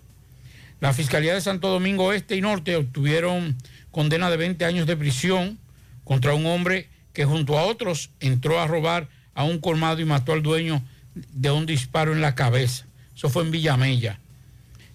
La 0.81 0.93
Fiscalía 0.93 1.35
de 1.35 1.41
Santo 1.41 1.69
Domingo 1.69 2.13
Este 2.13 2.37
y 2.37 2.41
Norte 2.41 2.77
obtuvieron 2.77 3.57
condena 3.91 4.31
de 4.31 4.37
20 4.37 4.65
años 4.65 4.87
de 4.87 4.97
prisión 4.97 5.59
contra 6.05 6.35
un 6.35 6.47
hombre 6.47 6.89
que 7.17 7.25
junto 7.25 7.59
a 7.59 7.65
otros 7.65 8.11
entró 8.21 8.61
a 8.61 8.67
robar 8.67 9.09
a 9.33 9.45
un 9.45 9.59
colmado 9.59 10.03
y 10.03 10.05
mató 10.05 10.35
al 10.35 10.43
dueño 10.43 10.83
de 11.15 11.51
un 11.51 11.65
disparo 11.65 12.13
en 12.13 12.21
la 12.21 12.35
cabeza. 12.35 12.85
Eso 13.17 13.31
fue 13.31 13.43
en 13.43 13.51
Villamella. 13.51 14.21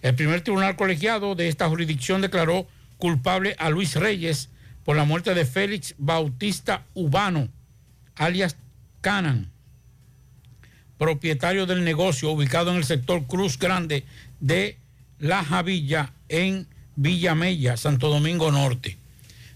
El 0.02 0.14
primer 0.14 0.40
tribunal 0.42 0.76
colegiado 0.76 1.34
de 1.34 1.48
esta 1.48 1.68
jurisdicción 1.68 2.20
declaró 2.20 2.68
culpable 2.96 3.56
a 3.58 3.70
Luis 3.70 3.96
Reyes 3.96 4.50
por 4.84 4.94
la 4.94 5.04
muerte 5.04 5.34
de 5.34 5.44
Félix 5.44 5.96
Bautista 5.98 6.84
Ubano, 6.94 7.48
alias 8.14 8.54
Canan, 9.00 9.50
propietario 10.98 11.66
del 11.66 11.82
negocio 11.82 12.30
ubicado 12.30 12.70
en 12.70 12.76
el 12.76 12.84
sector 12.84 13.26
Cruz 13.26 13.58
Grande 13.58 14.04
de 14.38 14.78
La 15.18 15.42
Javilla 15.42 16.12
en 16.28 16.68
Villamella, 16.94 17.76
Santo 17.76 18.10
Domingo 18.10 18.52
Norte. 18.52 18.96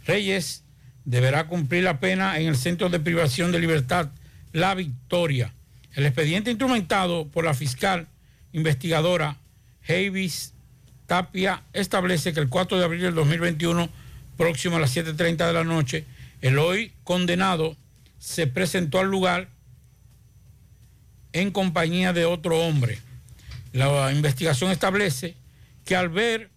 Reyes 0.05 0.65
deberá 1.07 1.47
cumplir 1.47 1.85
la 1.85 2.01
pena 2.01 2.39
en 2.39 2.49
el 2.49 2.57
Centro 2.57 2.91
de 2.91 3.01
Privación 3.01 3.53
de 3.53 3.61
Libertad 3.61 4.11
La 4.53 4.75
Victoria. 4.75 5.53
El 5.95 6.05
expediente 6.05 6.51
instrumentado 6.51 7.29
por 7.29 7.45
la 7.45 7.55
fiscal 7.55 8.07
investigadora 8.53 9.39
Javis 9.87 10.53
Tapia 11.07 11.63
establece 11.73 12.35
que 12.35 12.41
el 12.41 12.49
4 12.49 12.79
de 12.79 12.85
abril 12.85 13.03
del 13.03 13.15
2021, 13.15 13.89
próximo 14.37 14.77
a 14.77 14.81
las 14.81 14.95
7.30 14.95 15.47
de 15.47 15.53
la 15.53 15.65
noche, 15.65 16.05
el 16.43 16.59
hoy 16.59 16.93
condenado 17.05 17.77
se 18.19 18.49
presentó 18.49 18.99
al 18.99 19.07
lugar 19.07 19.49
en 21.33 21.53
compañía 21.53 22.13
de 22.13 22.25
otro 22.25 22.59
hombre. 22.59 22.99
La 23.73 24.13
investigación 24.13 24.73
establece 24.73 25.37
que 25.85 25.95
al 25.95 26.09
ver 26.09 26.51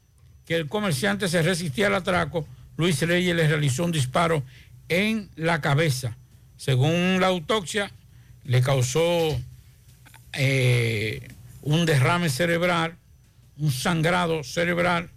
que 0.46 0.56
el 0.56 0.68
comerciante 0.68 1.28
se 1.28 1.44
resistía 1.44 1.88
al 1.88 1.96
atraco, 1.96 2.48
Luis 2.80 3.02
Reyes 3.02 3.36
le 3.36 3.46
realizó 3.46 3.84
un 3.84 3.92
disparo 3.92 4.42
en 4.88 5.30
la 5.36 5.60
cabeza. 5.60 6.16
Según 6.56 7.20
la 7.20 7.28
autopsia, 7.28 7.92
le 8.46 8.62
causó 8.62 9.38
eh, 10.32 11.28
un 11.62 11.86
derrame 11.86 12.30
cerebral, 12.30 12.96
un 13.58 13.74
sangrado 13.74 14.46
cerebral, 14.46 15.10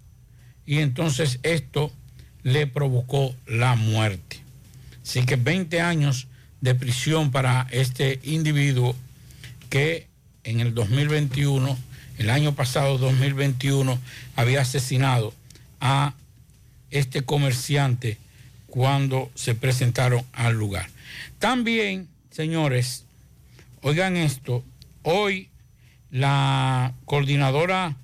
y 0.66 0.78
entonces 0.78 1.38
esto 1.45 1.92
le 2.42 2.66
provocó 2.66 3.33
la 3.47 3.76
muerte. 3.76 4.42
Así 5.00 5.25
que 5.25 5.37
20 5.37 5.81
años 5.81 6.26
de 6.62 6.75
prisión 6.75 7.31
para 7.31 7.69
este 7.71 8.19
individuo 8.25 8.97
que 9.71 10.09
en 10.42 10.59
el 10.59 10.75
2021, 10.75 11.78
el 12.19 12.31
año 12.31 12.57
pasado 12.57 12.99
2021, 12.99 14.00
había 14.35 14.62
asesinado 14.62 15.33
a 15.81 16.14
este 16.92 17.22
comerciante 17.22 18.18
cuando 18.68 19.30
se 19.34 19.54
presentaron 19.54 20.25
al 20.32 20.54
lugar. 20.54 20.88
También, 21.38 22.08
señores, 22.30 23.04
oigan 23.80 24.16
esto, 24.16 24.64
hoy 25.02 25.49
la 26.11 26.92
coordinadora 27.04 27.96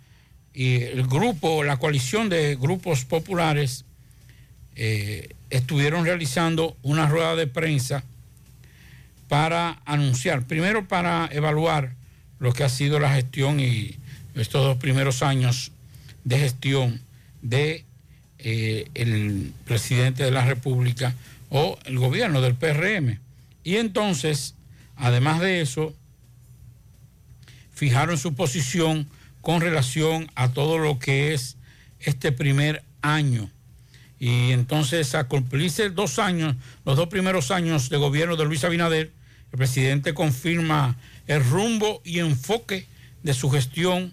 y 0.53 0.83
el 0.83 1.07
grupo, 1.07 1.63
la 1.63 1.77
coalición 1.77 2.29
de 2.29 2.57
grupos 2.57 3.05
populares 3.05 3.85
eh, 4.75 5.29
estuvieron 5.51 6.05
realizando 6.05 6.77
una 6.83 7.07
rueda 7.07 7.37
de 7.37 7.47
prensa 7.47 8.03
para 9.29 9.81
anunciar, 9.85 10.47
primero 10.47 10.89
para 10.89 11.29
evaluar 11.31 11.95
lo 12.39 12.53
que 12.53 12.65
ha 12.65 12.69
sido 12.69 12.99
la 12.99 13.13
gestión 13.15 13.61
y 13.61 13.97
estos 14.35 14.65
dos 14.65 14.77
primeros 14.79 15.23
años 15.23 15.73
de 16.25 16.39
gestión 16.39 17.01
de 17.43 17.85
eh, 18.39 18.89
el 18.95 19.53
presidente 19.65 20.25
de 20.25 20.31
la 20.31 20.45
República 20.45 21.15
o 21.51 21.79
el 21.85 21.99
gobierno 21.99 22.41
del 22.41 22.55
PRM. 22.55 23.19
Y 23.65 23.77
entonces, 23.77 24.55
además 24.97 25.41
de 25.41 25.61
eso, 25.61 25.95
fijaron 27.73 28.19
su 28.19 28.35
posición 28.35 29.09
con 29.41 29.61
relación 29.61 30.31
a 30.35 30.53
todo 30.53 30.79
lo 30.79 30.99
que 30.99 31.35
es 31.35 31.57
este 32.01 32.33
primer 32.33 32.83
año. 33.03 33.51
Y 34.19 34.51
entonces, 34.51 35.15
a 35.15 35.29
cumplirse 35.29 35.91
dos 35.91 36.19
años, 36.19 36.57
los 36.85 36.97
dos 36.97 37.09
primeros 37.09 37.51
años 37.51 37.89
de 37.89 37.97
gobierno 37.97 38.37
de 38.37 38.45
Luis 38.45 38.65
Abinader, 38.65 39.13
el 39.53 39.59
presidente 39.59 40.13
confirma 40.13 40.97
el 41.27 41.45
rumbo 41.45 42.03
y 42.05 42.19
enfoque 42.19 42.87
de 43.23 43.35
su 43.35 43.51
gestión 43.51 44.13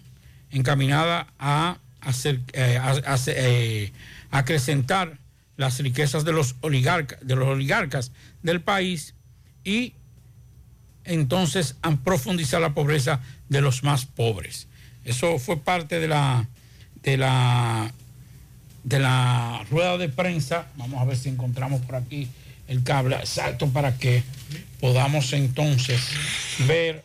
encaminada 0.50 1.26
a, 1.38 1.78
hacer, 2.00 2.40
eh, 2.52 2.80
eh, 3.26 3.92
acrecentar 4.30 5.18
las 5.56 5.78
riquezas 5.78 6.24
de 6.24 6.32
los, 6.32 6.56
oligarcas, 6.60 7.18
de 7.26 7.36
los 7.36 7.48
oligarcas 7.48 8.12
del 8.42 8.60
país 8.60 9.14
y 9.64 9.94
entonces 11.04 11.76
profundizar 12.04 12.60
la 12.60 12.74
pobreza 12.74 13.20
de 13.48 13.60
los 13.60 13.82
más 13.82 14.04
pobres. 14.04 14.68
Eso 15.04 15.38
fue 15.38 15.56
parte 15.56 16.00
de 16.00 16.08
la, 16.08 16.48
de 17.02 17.16
la, 17.16 17.92
de 18.84 18.98
la 18.98 19.64
rueda 19.70 19.98
de 19.98 20.08
prensa. 20.08 20.66
Vamos 20.76 21.00
a 21.00 21.04
ver 21.04 21.16
si 21.16 21.28
encontramos 21.28 21.80
por 21.82 21.96
aquí 21.96 22.28
el 22.68 22.82
cable 22.82 23.16
exacto 23.16 23.68
para 23.68 23.96
que 23.96 24.24
podamos 24.80 25.32
entonces 25.32 26.00
ver, 26.66 27.04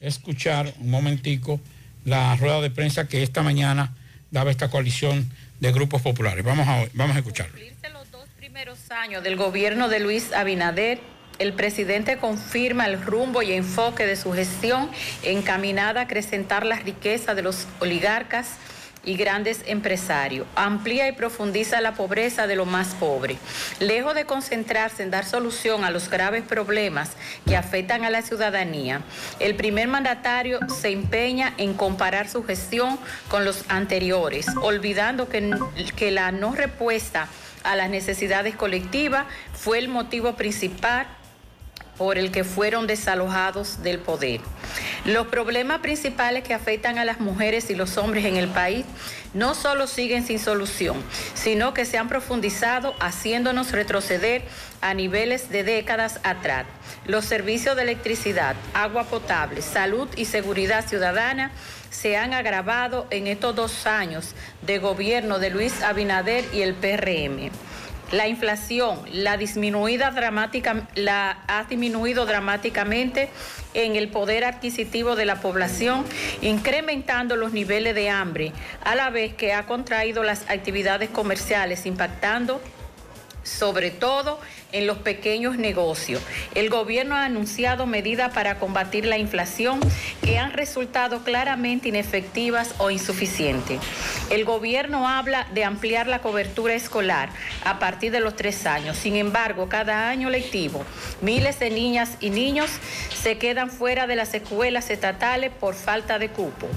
escuchar 0.00 0.72
un 0.80 0.90
momentico 0.90 1.60
la 2.04 2.36
rueda 2.36 2.60
de 2.60 2.70
prensa 2.70 3.08
que 3.08 3.22
esta 3.22 3.42
mañana 3.42 3.92
daba 4.30 4.50
esta 4.50 4.70
coalición 4.70 5.30
de 5.60 5.72
grupos 5.72 6.02
populares. 6.02 6.44
Vamos 6.44 6.66
a, 6.68 6.84
vamos 6.94 7.16
a 7.16 7.20
escucharlo. 7.20 7.58
los 7.92 8.10
dos 8.10 8.28
primeros 8.36 8.90
años 8.90 9.22
del 9.22 9.36
gobierno 9.36 9.88
de 9.88 10.00
Luis 10.00 10.32
Abinader, 10.32 11.00
el 11.38 11.52
presidente 11.52 12.16
confirma 12.16 12.86
el 12.86 13.02
rumbo 13.02 13.42
y 13.42 13.52
enfoque 13.52 14.06
de 14.06 14.16
su 14.16 14.32
gestión 14.32 14.90
encaminada 15.22 16.00
a 16.00 16.04
acrecentar 16.04 16.64
la 16.64 16.76
riqueza 16.76 17.34
de 17.34 17.42
los 17.42 17.66
oligarcas 17.80 18.56
y 19.06 19.16
grandes 19.16 19.62
empresarios. 19.66 20.46
Amplía 20.54 21.08
y 21.08 21.12
profundiza 21.12 21.80
la 21.80 21.94
pobreza 21.94 22.46
de 22.46 22.56
los 22.56 22.66
más 22.66 22.88
pobres. 22.88 23.38
Lejos 23.80 24.14
de 24.14 24.26
concentrarse 24.26 25.02
en 25.02 25.10
dar 25.10 25.24
solución 25.24 25.84
a 25.84 25.90
los 25.90 26.10
graves 26.10 26.42
problemas 26.42 27.12
que 27.46 27.56
afectan 27.56 28.04
a 28.04 28.10
la 28.10 28.20
ciudadanía, 28.20 29.00
el 29.40 29.54
primer 29.54 29.88
mandatario 29.88 30.58
se 30.68 30.90
empeña 30.90 31.54
en 31.56 31.72
comparar 31.72 32.28
su 32.28 32.44
gestión 32.44 32.98
con 33.28 33.46
los 33.46 33.64
anteriores, 33.68 34.46
olvidando 34.60 35.30
que, 35.30 35.56
que 35.96 36.10
la 36.10 36.32
no 36.32 36.54
respuesta 36.54 37.28
a 37.62 37.76
las 37.76 37.88
necesidades 37.88 38.56
colectivas 38.56 39.26
fue 39.54 39.78
el 39.78 39.88
motivo 39.88 40.34
principal 40.34 41.06
por 41.98 42.18
el 42.18 42.30
que 42.30 42.44
fueron 42.44 42.86
desalojados 42.86 43.82
del 43.82 43.98
poder. 43.98 44.40
Los 45.04 45.28
problemas 45.28 45.80
principales 45.80 46.42
que 46.42 46.54
afectan 46.54 46.98
a 46.98 47.04
las 47.04 47.20
mujeres 47.20 47.70
y 47.70 47.74
los 47.74 47.96
hombres 47.96 48.24
en 48.24 48.36
el 48.36 48.48
país 48.48 48.84
no 49.34 49.54
solo 49.54 49.86
siguen 49.86 50.24
sin 50.26 50.38
solución, 50.38 51.02
sino 51.34 51.74
que 51.74 51.84
se 51.84 51.98
han 51.98 52.08
profundizado 52.08 52.94
haciéndonos 53.00 53.72
retroceder 53.72 54.42
a 54.80 54.94
niveles 54.94 55.50
de 55.50 55.62
décadas 55.62 56.20
atrás. 56.22 56.66
Los 57.06 57.24
servicios 57.24 57.76
de 57.76 57.82
electricidad, 57.82 58.56
agua 58.74 59.04
potable, 59.04 59.62
salud 59.62 60.08
y 60.16 60.24
seguridad 60.24 60.86
ciudadana 60.86 61.52
se 61.90 62.16
han 62.16 62.34
agravado 62.34 63.06
en 63.10 63.26
estos 63.26 63.54
dos 63.54 63.86
años 63.86 64.34
de 64.62 64.78
gobierno 64.78 65.38
de 65.38 65.50
Luis 65.50 65.82
Abinader 65.82 66.44
y 66.52 66.62
el 66.62 66.74
PRM 66.74 67.50
la 68.12 68.28
inflación 68.28 69.00
la, 69.12 69.32
ha 69.32 69.36
disminuido 69.36 70.04
dramáticamente 72.26 73.30
en 73.74 73.96
el 73.96 74.08
poder 74.08 74.44
adquisitivo 74.44 75.16
de 75.16 75.24
la 75.24 75.40
población, 75.40 76.04
incrementando 76.40 77.36
los 77.36 77.52
niveles 77.52 77.94
de 77.94 78.10
hambre, 78.10 78.52
a 78.84 78.94
la 78.94 79.10
vez 79.10 79.34
que 79.34 79.52
ha 79.52 79.66
contraído 79.66 80.22
las 80.22 80.48
actividades 80.48 81.10
comerciales, 81.10 81.86
impactando 81.86 82.60
sobre 83.46 83.90
todo 83.90 84.40
en 84.72 84.86
los 84.86 84.98
pequeños 84.98 85.56
negocios. 85.56 86.20
El 86.54 86.68
gobierno 86.68 87.14
ha 87.14 87.24
anunciado 87.24 87.86
medidas 87.86 88.32
para 88.34 88.58
combatir 88.58 89.06
la 89.06 89.16
inflación 89.16 89.80
que 90.22 90.38
han 90.38 90.52
resultado 90.52 91.22
claramente 91.22 91.88
inefectivas 91.88 92.74
o 92.78 92.90
insuficientes. 92.90 93.80
El 94.30 94.44
gobierno 94.44 95.08
habla 95.08 95.46
de 95.54 95.64
ampliar 95.64 96.08
la 96.08 96.20
cobertura 96.20 96.74
escolar 96.74 97.30
a 97.64 97.78
partir 97.78 98.12
de 98.12 98.20
los 98.20 98.34
tres 98.36 98.66
años. 98.66 98.96
Sin 98.96 99.16
embargo, 99.16 99.68
cada 99.68 100.08
año 100.08 100.28
lectivo, 100.28 100.84
miles 101.20 101.58
de 101.60 101.70
niñas 101.70 102.16
y 102.20 102.30
niños 102.30 102.70
se 103.14 103.38
quedan 103.38 103.70
fuera 103.70 104.06
de 104.06 104.16
las 104.16 104.34
escuelas 104.34 104.90
estatales 104.90 105.52
por 105.52 105.74
falta 105.74 106.18
de 106.18 106.30
cupo 106.30 106.68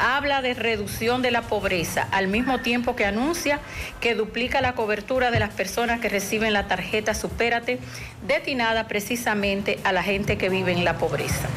habla 0.00 0.42
de 0.42 0.54
reducción 0.54 1.22
de 1.22 1.30
la 1.30 1.42
pobreza, 1.42 2.08
al 2.10 2.28
mismo 2.28 2.60
tiempo 2.60 2.96
que 2.96 3.04
anuncia 3.04 3.60
que 4.00 4.14
duplica 4.14 4.60
la 4.60 4.74
cobertura 4.74 5.30
de 5.30 5.38
las 5.38 5.50
personas 5.50 6.00
que 6.00 6.08
reciben 6.08 6.52
la 6.52 6.66
tarjeta 6.66 7.14
Supérate, 7.14 7.78
destinada 8.26 8.88
precisamente 8.88 9.78
a 9.84 9.92
la 9.92 10.02
gente 10.02 10.38
que 10.38 10.48
vive 10.48 10.72
en 10.72 10.84
la 10.84 10.98
pobreza. 10.98 11.48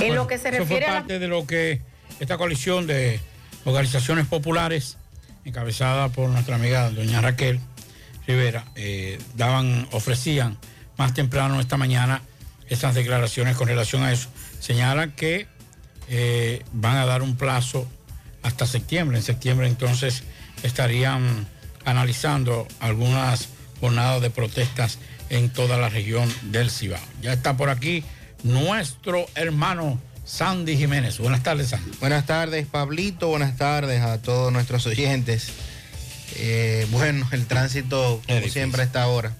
En 0.00 0.14
lo 0.14 0.26
que 0.26 0.38
se 0.38 0.50
refiere 0.50 0.86
fue 0.86 0.94
parte 0.94 1.18
de 1.18 1.28
lo 1.28 1.46
que 1.46 1.80
esta 2.20 2.38
coalición 2.38 2.86
de 2.86 3.20
organizaciones 3.64 4.26
populares, 4.26 4.96
encabezada 5.44 6.08
por 6.08 6.28
nuestra 6.30 6.56
amiga 6.56 6.90
doña 6.90 7.20
Raquel 7.20 7.60
Rivera, 8.26 8.64
eh, 8.74 9.18
daban, 9.34 9.86
ofrecían 9.92 10.56
más 10.96 11.14
temprano 11.14 11.60
esta 11.60 11.76
mañana 11.76 12.22
esas 12.68 12.94
declaraciones 12.94 13.56
con 13.56 13.68
relación 13.68 14.02
a 14.02 14.12
eso. 14.12 14.28
señalan 14.60 15.12
que 15.12 15.46
eh, 16.08 16.62
van 16.72 16.96
a 16.96 17.06
dar 17.06 17.22
un 17.22 17.36
plazo 17.36 17.86
hasta 18.42 18.66
septiembre. 18.66 19.16
En 19.16 19.22
septiembre 19.22 19.66
entonces 19.66 20.22
estarían 20.62 21.46
analizando 21.84 22.66
algunas 22.80 23.48
jornadas 23.80 24.20
de 24.22 24.30
protestas 24.30 24.98
en 25.30 25.50
toda 25.50 25.76
la 25.78 25.88
región 25.88 26.32
del 26.42 26.70
Cibao. 26.70 27.00
Ya 27.20 27.32
está 27.32 27.56
por 27.56 27.70
aquí 27.70 28.04
nuestro 28.42 29.26
hermano 29.34 30.00
Sandy 30.24 30.76
Jiménez. 30.76 31.18
Buenas 31.18 31.42
tardes, 31.42 31.68
Sandy. 31.68 31.92
Buenas 32.00 32.26
tardes, 32.26 32.66
Pablito. 32.66 33.28
Buenas 33.28 33.56
tardes 33.56 34.02
a 34.02 34.20
todos 34.20 34.52
nuestros 34.52 34.86
oyentes. 34.86 35.52
Eh, 36.36 36.86
bueno, 36.90 37.26
el 37.32 37.46
tránsito, 37.46 38.20
como 38.26 38.48
siempre, 38.48 38.82
a 38.82 38.84
esta 38.84 39.06
hora, 39.06 39.36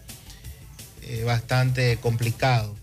eh, 1.03 1.25
bastante 1.25 1.97
complicado. 1.99 2.75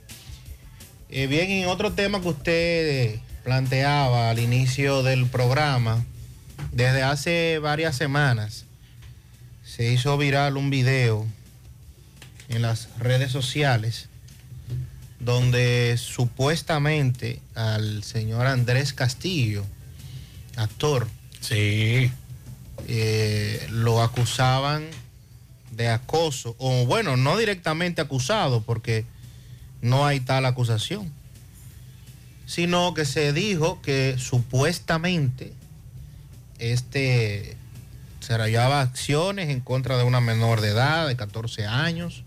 Eh, 1.10 1.28
bien, 1.28 1.50
en 1.50 1.68
otro 1.68 1.94
tema 1.94 2.22
que 2.22 2.28
usted 2.28 3.20
planteaba 3.44 4.30
al 4.30 4.40
inicio 4.40 5.04
del 5.04 5.26
programa, 5.28 6.06
desde 6.72 7.04
hace 7.04 7.60
varias 7.60 7.96
semanas 7.96 8.66
se 9.64 9.92
hizo 9.92 10.18
viral 10.18 10.58
un 10.58 10.70
video 10.70 11.26
en 12.50 12.62
las 12.62 12.90
redes 13.00 13.32
sociales 13.32 14.10
donde 15.20 15.96
supuestamente 15.98 17.40
al 17.56 18.04
señor 18.04 18.46
Andrés 18.46 18.94
Castillo, 18.94 19.66
actor, 20.56 21.08
sí. 21.40 22.12
Eh, 22.88 23.66
lo 23.70 24.02
acusaban 24.02 24.86
de 25.72 25.88
acoso, 25.88 26.56
o 26.60 26.86
bueno, 26.86 27.16
no 27.16 27.38
directamente 27.38 28.02
acusado, 28.02 28.62
porque 28.62 29.06
no 29.82 30.06
hay 30.06 30.20
tal 30.20 30.46
acusación, 30.46 31.12
sino 32.46 32.94
que 32.94 33.06
se 33.06 33.34
dijo 33.34 33.82
que 33.82 34.16
supuestamente 34.18 35.54
este 36.60 37.58
se 38.20 38.38
rayaba 38.38 38.82
acciones 38.82 39.50
en 39.50 39.60
contra 39.60 39.98
de 39.98 40.04
una 40.04 40.22
menor 40.22 40.62
de 40.62 40.70
edad, 40.70 41.08
de 41.08 41.18
14 41.18 41.66
años, 41.66 42.24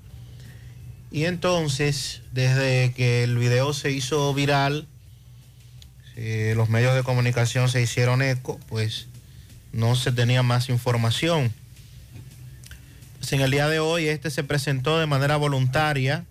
y 1.11 1.25
entonces, 1.25 2.21
desde 2.33 2.93
que 2.93 3.25
el 3.25 3.39
video 3.39 3.73
se 3.73 3.91
hizo 3.91 4.35
viral, 4.35 4.87
eh, 6.17 6.53
los 6.57 6.69
medios 6.69 6.95
de 6.95 7.03
comunicación 7.03 7.69
se 7.69 7.81
hicieron 7.81 8.21
eco, 8.21 8.61
pues 8.69 9.07
no 9.73 9.97
se 9.97 10.13
tenía 10.13 10.43
más 10.43 10.69
información. 10.69 11.53
En 13.31 13.41
el 13.41 13.51
día 13.51 13.69
de 13.69 13.81
hoy 13.81 14.07
este 14.07 14.31
se 14.31 14.45
presentó 14.45 14.99
de 14.99 15.07
manera 15.07 15.37
voluntaria 15.37 16.25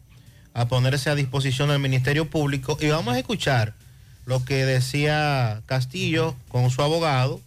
a 0.56 0.68
ponerse 0.68 1.10
a 1.10 1.15
disposición 1.15 1.70
del 1.70 1.80
Ministerio 1.80 2.30
Público 2.30 2.78
y 2.80 2.88
vamos 2.88 3.13
a 3.13 3.20
escuchar 3.20 3.74
lo 4.26 4.44
que 4.46 4.65
decía 4.65 5.62
Castillo 5.65 6.34
con 6.48 6.72
su 6.72 6.82
abogado 6.82 7.41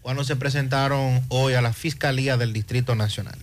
cuando 0.00 0.24
se 0.24 0.34
presentaron 0.34 1.22
hoy 1.28 1.54
a 1.54 1.60
la 1.60 1.74
Fiscalía 1.74 2.36
del 2.38 2.52
Distrito 2.54 2.94
Nacional. 2.94 3.38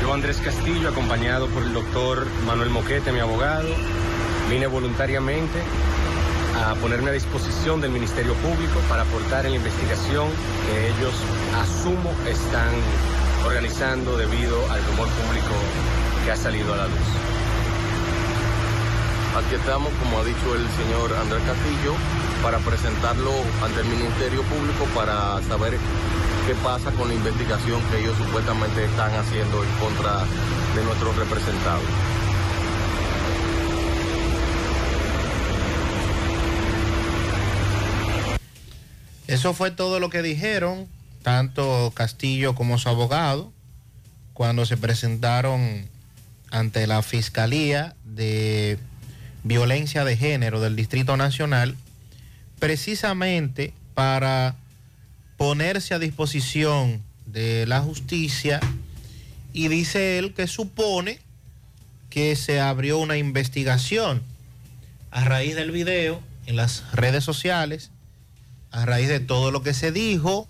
Yo, 0.00 0.14
Andrés 0.14 0.36
Castillo, 0.38 0.88
acompañado 0.88 1.48
por 1.48 1.64
el 1.64 1.72
doctor 1.72 2.26
Manuel 2.46 2.70
Moquete, 2.70 3.10
mi 3.10 3.18
abogado, 3.18 3.68
vine 4.48 4.68
voluntariamente 4.68 5.58
a 6.64 6.76
ponerme 6.76 7.10
a 7.10 7.12
disposición 7.14 7.80
del 7.80 7.90
Ministerio 7.90 8.34
Público 8.34 8.78
para 8.88 9.02
aportar 9.02 9.44
en 9.44 9.52
la 9.52 9.56
investigación 9.56 10.28
que 10.66 10.88
ellos, 10.88 11.14
asumo, 11.56 12.12
están 12.28 12.74
organizando 13.44 14.16
debido 14.16 14.70
al 14.70 14.84
rumor 14.86 15.08
público 15.08 15.54
que 16.24 16.30
ha 16.32 16.36
salido 16.36 16.74
a 16.74 16.76
la 16.76 16.86
luz. 16.86 17.08
Aquí 19.36 19.54
estamos, 19.54 19.92
como 20.02 20.18
ha 20.18 20.24
dicho 20.24 20.54
el 20.54 20.66
señor 20.70 21.12
Andrés 21.20 21.42
Castillo, 21.44 21.94
para 22.42 22.58
presentarlo 22.58 23.32
ante 23.62 23.80
el 23.80 23.86
Ministerio 23.86 24.42
Público 24.42 24.84
para 24.94 25.40
saber 25.42 25.78
qué 26.46 26.54
pasa 26.56 26.90
con 26.92 27.08
la 27.08 27.14
investigación 27.14 27.80
que 27.90 28.00
ellos 28.00 28.16
supuestamente 28.16 28.84
están 28.84 29.14
haciendo 29.14 29.62
en 29.62 29.70
contra 29.78 30.24
de 30.74 30.84
nuestros 30.84 31.16
representados. 31.16 31.84
Eso 39.28 39.52
fue 39.52 39.70
todo 39.70 40.00
lo 40.00 40.08
que 40.08 40.22
dijeron, 40.22 40.88
tanto 41.22 41.92
Castillo 41.94 42.54
como 42.54 42.78
su 42.78 42.88
abogado, 42.88 43.52
cuando 44.34 44.66
se 44.66 44.76
presentaron 44.76 45.88
ante 46.50 46.86
la 46.86 47.02
Fiscalía 47.02 47.94
de 48.04 48.78
Violencia 49.42 50.04
de 50.04 50.16
Género 50.16 50.60
del 50.60 50.76
Distrito 50.76 51.16
Nacional, 51.16 51.76
precisamente 52.58 53.72
para 53.94 54.56
ponerse 55.36 55.94
a 55.94 55.98
disposición 55.98 57.02
de 57.26 57.66
la 57.66 57.80
justicia 57.80 58.60
y 59.52 59.68
dice 59.68 60.18
él 60.18 60.34
que 60.34 60.46
supone 60.46 61.18
que 62.10 62.36
se 62.36 62.60
abrió 62.60 62.98
una 62.98 63.16
investigación 63.16 64.22
a 65.10 65.24
raíz 65.24 65.54
del 65.54 65.70
video 65.70 66.20
en 66.46 66.56
las 66.56 66.90
redes 66.92 67.24
sociales, 67.24 67.90
a 68.70 68.86
raíz 68.86 69.08
de 69.08 69.20
todo 69.20 69.50
lo 69.50 69.62
que 69.62 69.74
se 69.74 69.92
dijo, 69.92 70.48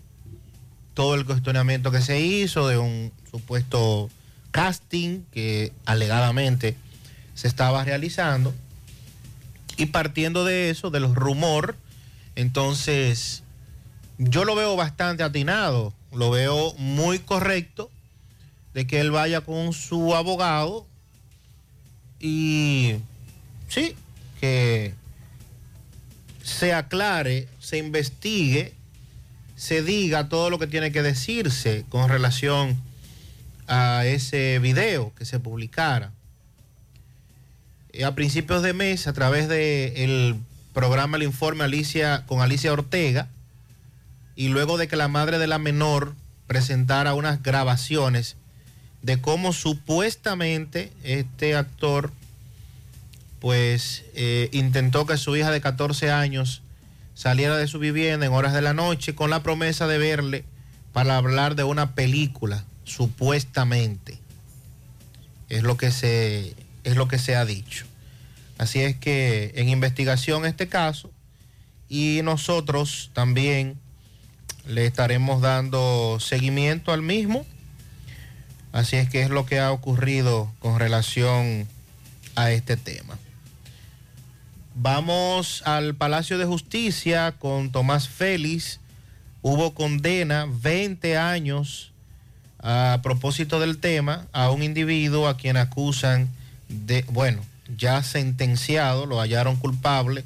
todo 0.98 1.14
el 1.14 1.24
cuestionamiento 1.24 1.92
que 1.92 2.02
se 2.02 2.20
hizo 2.20 2.66
de 2.66 2.76
un 2.76 3.12
supuesto 3.30 4.10
casting 4.50 5.20
que 5.30 5.72
alegadamente 5.86 6.74
se 7.36 7.46
estaba 7.46 7.84
realizando. 7.84 8.52
Y 9.76 9.86
partiendo 9.86 10.44
de 10.44 10.70
eso, 10.70 10.90
de 10.90 10.98
los 10.98 11.14
rumor, 11.14 11.76
entonces 12.34 13.44
yo 14.18 14.44
lo 14.44 14.56
veo 14.56 14.74
bastante 14.74 15.22
atinado, 15.22 15.94
lo 16.12 16.32
veo 16.32 16.74
muy 16.78 17.20
correcto 17.20 17.92
de 18.74 18.88
que 18.88 18.98
él 18.98 19.12
vaya 19.12 19.42
con 19.42 19.72
su 19.72 20.16
abogado 20.16 20.84
y 22.18 22.96
sí, 23.68 23.94
que 24.40 24.94
se 26.42 26.72
aclare, 26.72 27.46
se 27.60 27.78
investigue, 27.78 28.74
se 29.58 29.82
diga 29.82 30.28
todo 30.28 30.50
lo 30.50 30.60
que 30.60 30.68
tiene 30.68 30.92
que 30.92 31.02
decirse 31.02 31.84
con 31.88 32.08
relación 32.08 32.80
a 33.66 34.06
ese 34.06 34.60
video 34.60 35.12
que 35.16 35.24
se 35.24 35.40
publicara. 35.40 36.12
Eh, 37.92 38.04
a 38.04 38.14
principios 38.14 38.62
de 38.62 38.72
mes, 38.72 39.08
a 39.08 39.12
través 39.12 39.48
del 39.48 40.36
programa 40.72 41.16
El 41.16 41.24
Informe 41.24 41.64
Alicia 41.64 42.24
con 42.26 42.40
Alicia 42.40 42.72
Ortega, 42.72 43.26
y 44.36 44.46
luego 44.46 44.78
de 44.78 44.86
que 44.86 44.94
la 44.94 45.08
madre 45.08 45.38
de 45.38 45.48
la 45.48 45.58
menor 45.58 46.14
presentara 46.46 47.14
unas 47.14 47.42
grabaciones 47.42 48.36
de 49.02 49.20
cómo 49.20 49.52
supuestamente 49.52 50.92
este 51.02 51.56
actor 51.56 52.12
pues 53.40 54.04
eh, 54.14 54.50
intentó 54.52 55.04
que 55.04 55.16
su 55.16 55.34
hija 55.34 55.50
de 55.50 55.60
14 55.60 56.12
años 56.12 56.62
saliera 57.18 57.56
de 57.56 57.66
su 57.66 57.80
vivienda 57.80 58.26
en 58.26 58.32
horas 58.32 58.52
de 58.52 58.62
la 58.62 58.74
noche 58.74 59.16
con 59.16 59.28
la 59.28 59.42
promesa 59.42 59.88
de 59.88 59.98
verle 59.98 60.44
para 60.92 61.16
hablar 61.16 61.56
de 61.56 61.64
una 61.64 61.96
película, 61.96 62.64
supuestamente. 62.84 64.20
Es 65.48 65.64
lo 65.64 65.76
que 65.76 65.90
se, 65.90 66.54
es 66.84 66.94
lo 66.94 67.08
que 67.08 67.18
se 67.18 67.34
ha 67.34 67.44
dicho. 67.44 67.86
Así 68.56 68.78
es 68.82 68.96
que 68.96 69.50
en 69.56 69.68
investigación 69.68 70.46
este 70.46 70.68
caso 70.68 71.10
y 71.88 72.20
nosotros 72.22 73.10
también 73.14 73.80
le 74.68 74.86
estaremos 74.86 75.40
dando 75.42 76.18
seguimiento 76.20 76.92
al 76.92 77.02
mismo. 77.02 77.44
Así 78.70 78.94
es 78.94 79.10
que 79.10 79.22
es 79.22 79.30
lo 79.30 79.44
que 79.44 79.58
ha 79.58 79.72
ocurrido 79.72 80.52
con 80.60 80.78
relación 80.78 81.66
a 82.36 82.52
este 82.52 82.76
tema. 82.76 83.18
Vamos 84.80 85.62
al 85.66 85.96
Palacio 85.96 86.38
de 86.38 86.44
Justicia 86.44 87.34
con 87.40 87.72
Tomás 87.72 88.08
Félix. 88.08 88.78
Hubo 89.42 89.74
condena 89.74 90.46
20 90.48 91.18
años 91.18 91.90
a 92.60 93.00
propósito 93.02 93.58
del 93.58 93.78
tema 93.78 94.28
a 94.32 94.52
un 94.52 94.62
individuo 94.62 95.26
a 95.26 95.36
quien 95.36 95.56
acusan 95.56 96.28
de, 96.68 97.04
bueno, 97.08 97.40
ya 97.76 98.04
sentenciado, 98.04 99.06
lo 99.06 99.18
hallaron 99.18 99.56
culpable 99.56 100.22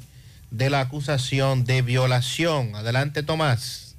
de 0.51 0.69
la 0.69 0.81
acusación 0.81 1.65
de 1.65 1.81
violación. 1.81 2.75
Adelante, 2.75 3.23
Tomás. 3.23 3.95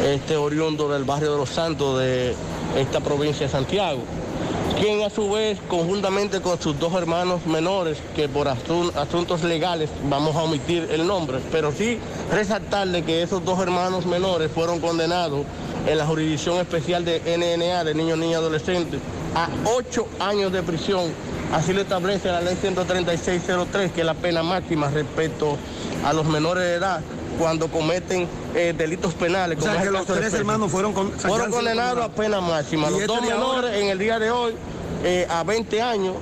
este 0.05 0.35
oriundo 0.37 0.87
del 0.89 1.03
barrio 1.03 1.31
de 1.33 1.37
Los 1.37 1.49
Santos 1.49 1.99
de 1.99 2.33
esta 2.77 2.99
provincia 2.99 3.45
de 3.47 3.51
Santiago, 3.51 3.99
quien 4.79 5.03
a 5.03 5.09
su 5.09 5.31
vez, 5.31 5.57
conjuntamente 5.67 6.39
con 6.41 6.61
sus 6.61 6.79
dos 6.79 6.93
hermanos 6.93 7.45
menores, 7.45 7.97
que 8.15 8.29
por 8.29 8.47
asun- 8.47 8.95
asuntos 8.95 9.43
legales 9.43 9.89
vamos 10.09 10.35
a 10.35 10.43
omitir 10.43 10.87
el 10.91 11.07
nombre, 11.07 11.39
pero 11.51 11.71
sí 11.71 11.97
resaltarle 12.31 13.03
que 13.03 13.23
esos 13.23 13.43
dos 13.43 13.59
hermanos 13.59 14.05
menores 14.05 14.51
fueron 14.51 14.79
condenados 14.79 15.45
en 15.87 15.97
la 15.97 16.05
jurisdicción 16.05 16.57
especial 16.57 17.05
de 17.05 17.21
NNA, 17.37 17.83
de 17.85 17.93
niños, 17.95 18.17
niñas, 18.19 18.39
adolescentes, 18.39 18.99
a 19.37 19.49
ocho 19.65 20.07
años 20.19 20.51
de 20.51 20.63
prisión. 20.63 21.11
Así 21.53 21.71
lo 21.71 21.81
establece 21.81 22.27
la 22.29 22.41
ley 22.41 22.55
13603, 22.55 23.91
que 23.91 24.01
es 24.01 24.05
la 24.05 24.15
pena 24.15 24.41
máxima 24.43 24.89
respecto 24.89 25.57
a 26.03 26.11
los 26.11 26.25
menores 26.25 26.63
de 26.63 26.73
edad 26.73 27.01
cuando 27.37 27.67
cometen 27.67 28.27
eh, 28.55 28.73
delitos 28.75 29.13
penales. 29.13 29.59
O 29.59 29.61
sea, 29.61 29.73
como 29.73 29.83
es 29.83 29.85
que 29.85 29.91
los 29.91 30.05
tres 30.07 30.33
hermanos 30.33 30.71
fueron 30.71 30.91
con- 30.93 31.11
fueron 31.11 31.51
condenados 31.51 32.03
a 32.03 32.09
pena 32.09 32.41
máxima. 32.41 32.87
¿Y 32.87 32.91
Los 32.91 33.01
este 33.01 33.07
dos 33.13 33.17
ahora? 33.21 33.35
menores 33.37 33.75
en 33.81 33.87
el 33.89 33.99
día 33.99 34.17
de 34.17 34.31
hoy 34.31 34.53
eh, 35.03 35.27
a 35.29 35.43
20 35.43 35.81
años, 35.81 36.15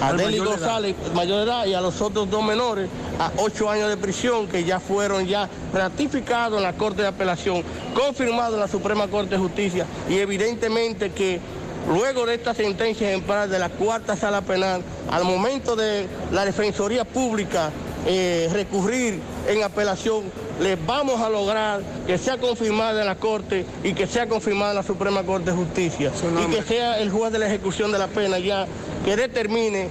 a 0.00 0.12
Deli. 0.14 0.38
González, 0.38 0.96
mayor 1.14 1.38
de 1.40 1.44
edad, 1.44 1.66
y 1.66 1.74
a 1.74 1.80
los 1.82 2.00
otros 2.00 2.28
dos 2.30 2.42
menores 2.42 2.88
a 3.20 3.30
8 3.36 3.70
años 3.70 3.88
de 3.90 3.96
prisión 3.98 4.48
que 4.48 4.64
ya 4.64 4.80
fueron 4.80 5.26
ya 5.26 5.48
ratificados 5.72 6.56
en 6.56 6.62
la 6.64 6.72
Corte 6.72 7.02
de 7.02 7.08
Apelación, 7.08 7.62
confirmados 7.94 8.54
en 8.54 8.60
la 8.60 8.68
Suprema 8.68 9.06
Corte 9.06 9.30
de 9.32 9.38
Justicia 9.38 9.86
y 10.08 10.16
evidentemente 10.18 11.12
que 11.12 11.38
luego 11.88 12.26
de 12.26 12.34
esta 12.34 12.54
sentencia 12.54 13.08
ejemplar 13.08 13.48
de 13.48 13.58
la 13.58 13.68
cuarta 13.68 14.16
sala 14.16 14.42
penal, 14.42 14.82
al 15.10 15.24
momento 15.24 15.76
de 15.76 16.06
la 16.32 16.44
Defensoría 16.44 17.04
Pública 17.04 17.70
eh, 18.06 18.48
recurrir 18.52 19.20
en 19.48 19.62
apelación, 19.62 20.24
les 20.60 20.84
vamos 20.86 21.20
a 21.20 21.28
lograr 21.30 21.80
que 22.06 22.18
sea 22.18 22.36
confirmada 22.38 23.00
en 23.00 23.06
la 23.06 23.16
Corte 23.16 23.64
y 23.82 23.94
que 23.94 24.06
sea 24.06 24.28
confirmada 24.28 24.70
en 24.70 24.76
la 24.76 24.82
Suprema 24.82 25.22
Corte 25.22 25.50
de 25.50 25.56
Justicia. 25.56 26.12
Y 26.42 26.54
que 26.54 26.62
sea 26.62 26.98
el 26.98 27.10
juez 27.10 27.32
de 27.32 27.38
la 27.38 27.46
ejecución 27.46 27.92
de 27.92 27.98
la 27.98 28.08
pena 28.08 28.38
ya 28.38 28.66
que 29.04 29.16
determine 29.16 29.88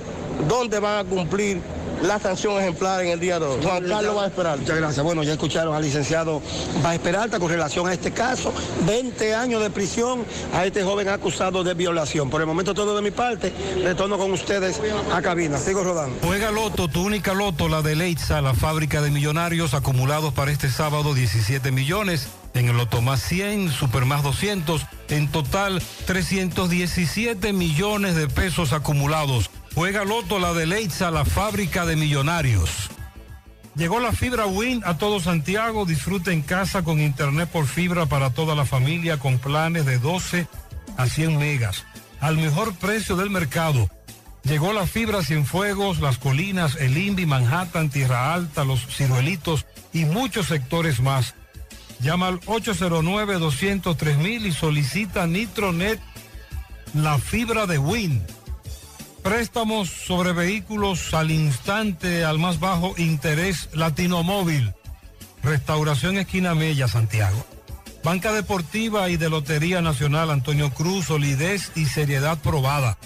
dónde 0.47 0.79
van 0.79 1.05
a 1.05 1.09
cumplir 1.09 1.61
la 2.03 2.19
sanción 2.19 2.59
ejemplar 2.59 3.01
en 3.03 3.11
el 3.11 3.19
día 3.19 3.39
de 3.39 3.45
hoy. 3.45 3.59
Juan 3.63 3.87
Carlos 3.87 4.17
va 4.17 4.23
a 4.25 4.27
esperar. 4.27 4.59
Muchas 4.59 4.77
gracias. 4.77 5.03
Bueno, 5.03 5.23
ya 5.23 5.33
escucharon 5.33 5.73
al 5.73 5.81
licenciado 5.81 6.41
Baez 6.83 6.99
Peralta 6.99 7.39
con 7.39 7.49
relación 7.49 7.87
a 7.87 7.93
este 7.93 8.11
caso. 8.11 8.53
20 8.85 9.33
años 9.33 9.61
de 9.61 9.69
prisión 9.69 10.25
a 10.53 10.65
este 10.65 10.83
joven 10.83 11.07
acusado 11.07 11.63
de 11.63 11.73
violación. 11.73 12.29
Por 12.29 12.41
el 12.41 12.47
momento 12.47 12.73
todo 12.73 12.95
de 12.95 13.01
mi 13.01 13.11
parte. 13.11 13.53
Retorno 13.81 14.17
con 14.17 14.31
ustedes 14.31 14.81
a 15.13 15.21
cabina. 15.21 15.57
Sigo 15.57 15.83
rodando. 15.83 16.15
Juega 16.23 16.51
Loto, 16.51 16.87
tu 16.89 17.03
única 17.03 17.33
Loto, 17.33 17.69
la 17.69 17.81
de 17.81 17.95
Leitza, 17.95 18.41
la 18.41 18.53
fábrica 18.53 19.01
de 19.01 19.09
millonarios 19.09 19.73
acumulados 19.73 20.33
para 20.33 20.51
este 20.51 20.69
sábado 20.69 21.13
17 21.13 21.71
millones. 21.71 22.27
En 22.53 22.67
el 22.67 22.77
Loto 22.77 23.01
más 23.01 23.21
100, 23.23 23.71
Super 23.71 24.05
más 24.05 24.21
200, 24.21 24.85
en 25.09 25.31
total 25.31 25.81
317 26.05 27.51
millones 27.53 28.15
de 28.15 28.27
pesos 28.27 28.73
acumulados. 28.73 29.49
Juega 29.75 30.05
Loto, 30.05 30.37
la 30.37 30.53
de 30.53 30.67
Leitza, 30.67 31.09
la 31.09 31.25
fábrica 31.25 31.83
de 31.85 31.95
millonarios. 31.95 32.91
Llegó 33.75 33.99
la 33.99 34.11
fibra 34.11 34.45
Win 34.45 34.83
a 34.85 34.99
todo 34.99 35.19
Santiago. 35.19 35.85
Disfruta 35.85 36.31
en 36.31 36.43
casa 36.43 36.83
con 36.83 36.99
internet 36.99 37.49
por 37.49 37.65
fibra 37.65 38.05
para 38.05 38.29
toda 38.29 38.53
la 38.53 38.65
familia 38.65 39.17
con 39.17 39.39
planes 39.39 39.87
de 39.87 39.97
12 39.97 40.47
a 40.95 41.07
100 41.07 41.39
megas. 41.39 41.85
Al 42.19 42.37
mejor 42.37 42.75
precio 42.75 43.15
del 43.15 43.31
mercado. 43.31 43.89
Llegó 44.43 44.73
la 44.73 44.85
fibra 44.85 45.23
Cienfuegos, 45.23 45.99
Las 45.99 46.19
Colinas, 46.19 46.75
El 46.75 46.95
Invi, 46.97 47.25
Manhattan, 47.25 47.89
Tierra 47.89 48.33
Alta, 48.33 48.65
Los 48.65 48.85
Ciruelitos 48.85 49.65
y 49.91 50.05
muchos 50.05 50.45
sectores 50.47 50.99
más. 50.99 51.33
Llama 51.99 52.27
al 52.27 52.39
809-203 52.41 54.45
y 54.45 54.51
solicita 54.51 55.25
Nitronet, 55.25 55.99
la 56.93 57.17
fibra 57.17 57.65
de 57.65 57.79
Win. 57.79 58.21
Préstamos 59.23 59.89
sobre 59.89 60.33
vehículos 60.33 61.13
al 61.13 61.31
instante, 61.31 62.25
al 62.25 62.39
más 62.39 62.59
bajo 62.59 62.93
interés 62.97 63.69
Latinomóvil. 63.73 64.73
Restauración 65.41 66.17
Esquina 66.17 66.53
Mella, 66.55 66.89
Santiago. 66.89 67.45
Banca 68.03 68.33
Deportiva 68.33 69.09
y 69.09 69.15
de 69.15 69.29
Lotería 69.29 69.81
Nacional 69.81 70.29
Antonio 70.29 70.71
Cruz, 70.71 71.05
solidez 71.05 71.71
y 71.73 71.85
seriedad 71.85 72.37
probada. 72.39 72.97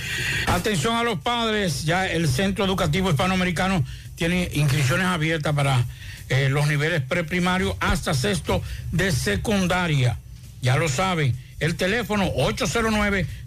Atención 0.46 0.94
a 0.94 1.02
los 1.02 1.18
padres, 1.18 1.84
ya 1.84 2.06
el 2.06 2.28
Centro 2.28 2.64
Educativo 2.64 3.10
Hispanoamericano 3.10 3.84
tiene 4.14 4.48
inscripciones 4.54 5.06
abiertas 5.06 5.54
para 5.54 5.84
eh, 6.28 6.48
los 6.48 6.68
niveles 6.68 7.02
preprimarios 7.02 7.74
hasta 7.80 8.14
sexto 8.14 8.62
de 8.92 9.10
secundaria. 9.10 10.18
Ya 10.62 10.76
lo 10.76 10.88
saben, 10.88 11.36
el 11.58 11.74
teléfono 11.74 12.24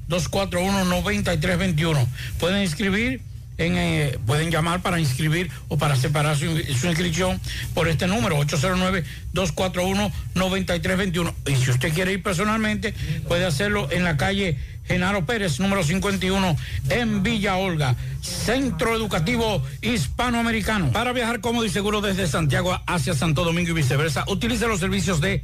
809-241-9321. 0.10 2.08
Pueden 2.40 2.62
inscribir. 2.62 3.22
En, 3.60 3.78
eh, 3.78 4.18
pueden 4.26 4.50
llamar 4.50 4.82
para 4.82 5.00
inscribir 5.00 5.52
o 5.68 5.78
para 5.78 5.96
separar 5.96 6.36
su, 6.36 6.58
su 6.74 6.88
inscripción 6.88 7.40
por 7.76 7.88
este 7.88 8.08
número 8.08 8.40
809-241-9321 8.40 11.34
y 11.46 11.56
si 11.58 11.70
usted 11.70 11.94
quiere 11.94 12.14
ir 12.14 12.24
personalmente 12.24 12.96
puede 13.28 13.46
hacerlo 13.46 13.88
en 13.92 14.06
la 14.06 14.18
calle 14.18 14.58
Genaro 14.86 15.26
Pérez, 15.26 15.60
número 15.60 15.84
51, 15.84 16.58
en 16.90 17.24
Villa 17.24 17.56
Olga, 17.56 17.96
Centro 18.22 18.96
Educativo 18.96 19.64
Hispanoamericano. 19.82 20.92
Para 20.92 21.14
viajar 21.14 21.40
cómodo 21.40 21.66
y 21.66 21.70
seguro 21.70 22.02
desde 22.02 22.28
Santiago 22.28 22.80
hacia 22.86 23.14
Santo 23.14 23.44
Domingo 23.44 23.72
y 23.72 23.74
viceversa, 23.74 24.26
utilice 24.28 24.68
los 24.68 24.80
servicios 24.80 25.22
de 25.22 25.44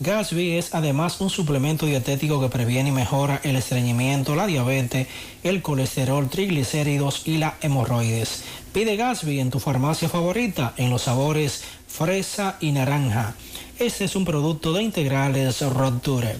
Gasby 0.00 0.56
es 0.56 0.76
además 0.76 1.20
un 1.20 1.28
suplemento 1.28 1.84
dietético 1.84 2.40
que 2.40 2.48
previene 2.48 2.90
y 2.90 2.92
mejora 2.92 3.40
el 3.42 3.56
estreñimiento, 3.56 4.36
la 4.36 4.46
diabetes, 4.46 5.08
el 5.42 5.60
colesterol, 5.60 6.28
triglicéridos 6.30 7.22
y 7.26 7.38
la 7.38 7.56
hemorroides. 7.62 8.44
Pide 8.72 8.96
Gasby 8.96 9.40
en 9.40 9.50
tu 9.50 9.58
farmacia 9.58 10.08
favorita 10.08 10.72
en 10.76 10.90
los 10.90 11.02
sabores 11.02 11.64
fresa 11.88 12.58
y 12.60 12.70
naranja. 12.70 13.34
Este 13.80 14.04
es 14.04 14.14
un 14.14 14.24
producto 14.24 14.72
de 14.72 14.84
integrales 14.84 15.60
Roture. 15.62 16.36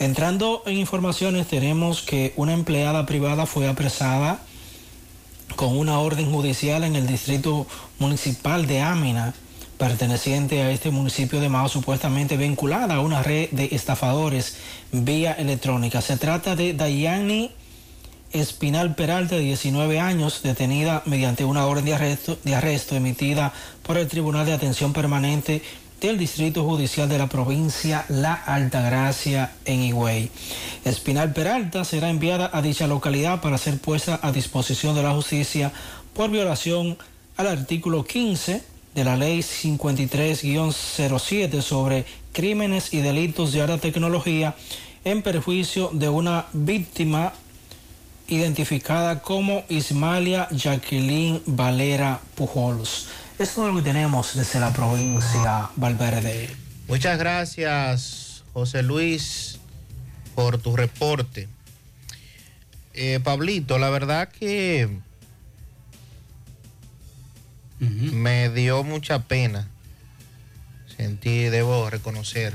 Entrando 0.00 0.64
en 0.66 0.76
informaciones, 0.76 1.46
tenemos 1.46 2.02
que 2.02 2.32
una 2.34 2.52
empleada 2.52 3.06
privada 3.06 3.46
fue 3.46 3.68
apresada 3.68 4.40
con 5.54 5.76
una 5.76 6.00
orden 6.00 6.32
judicial 6.32 6.82
en 6.82 6.96
el 6.96 7.06
distrito 7.06 7.66
municipal 8.00 8.66
de 8.66 8.80
Amina, 8.80 9.34
perteneciente 9.78 10.62
a 10.62 10.70
este 10.70 10.90
municipio 10.90 11.40
de 11.40 11.48
Mao, 11.48 11.68
supuestamente 11.68 12.36
vinculada 12.36 12.96
a 12.96 13.00
una 13.00 13.22
red 13.22 13.48
de 13.50 13.68
estafadores 13.72 14.56
vía 14.92 15.32
electrónica. 15.32 16.02
Se 16.02 16.16
trata 16.16 16.56
de 16.56 16.74
Dayani 16.74 17.52
Espinal 18.32 18.94
Peralta, 18.94 19.36
de 19.36 19.42
19 19.42 20.00
años, 20.00 20.42
detenida 20.42 21.02
mediante 21.06 21.44
una 21.44 21.66
orden 21.66 21.86
de 21.86 21.94
arresto, 21.94 22.38
de 22.44 22.54
arresto 22.54 22.96
emitida 22.96 23.54
por 23.82 23.96
el 23.96 24.08
Tribunal 24.08 24.44
de 24.44 24.52
Atención 24.52 24.92
Permanente 24.92 25.62
del 26.00 26.18
Distrito 26.18 26.64
Judicial 26.64 27.08
de 27.08 27.18
la 27.18 27.28
provincia 27.28 28.04
La 28.08 28.34
Altagracia 28.34 29.52
en 29.64 29.80
Higüey. 29.80 30.30
Espinal 30.84 31.32
Peralta 31.32 31.84
será 31.84 32.10
enviada 32.10 32.50
a 32.52 32.62
dicha 32.62 32.86
localidad 32.86 33.40
para 33.40 33.58
ser 33.58 33.78
puesta 33.78 34.20
a 34.22 34.30
disposición 34.30 34.94
de 34.94 35.02
la 35.02 35.14
justicia 35.14 35.72
por 36.14 36.30
violación 36.30 36.98
al 37.36 37.46
artículo 37.46 38.04
15 38.04 38.77
de 38.98 39.04
la 39.04 39.16
ley 39.16 39.38
53-07 39.38 41.62
sobre 41.62 42.04
crímenes 42.32 42.92
y 42.92 43.00
delitos 43.00 43.52
de 43.52 43.60
alta 43.60 43.78
tecnología 43.78 44.56
en 45.04 45.22
perjuicio 45.22 45.90
de 45.92 46.08
una 46.08 46.46
víctima 46.52 47.32
identificada 48.26 49.22
como 49.22 49.62
Ismalia 49.68 50.48
Jacqueline 50.50 51.40
Valera 51.46 52.18
Pujols. 52.34 53.06
Esto 53.38 53.62
es 53.62 53.68
lo 53.72 53.76
que 53.76 53.82
tenemos 53.88 54.34
desde 54.34 54.58
la 54.58 54.72
provincia 54.72 55.70
Valverde. 55.76 56.50
Muchas 56.88 57.20
gracias, 57.20 58.42
José 58.52 58.82
Luis, 58.82 59.60
por 60.34 60.58
tu 60.58 60.74
reporte. 60.74 61.46
Eh, 62.94 63.20
Pablito, 63.22 63.78
la 63.78 63.90
verdad 63.90 64.28
que 64.28 64.88
me 67.80 68.50
dio 68.50 68.82
mucha 68.84 69.20
pena. 69.20 69.68
Sentí, 70.96 71.44
debo 71.44 71.90
reconocer, 71.90 72.54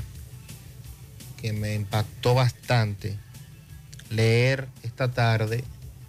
que 1.40 1.52
me 1.52 1.74
impactó 1.74 2.34
bastante 2.34 3.16
leer 4.10 4.68
esta 4.82 5.10
tarde 5.12 5.64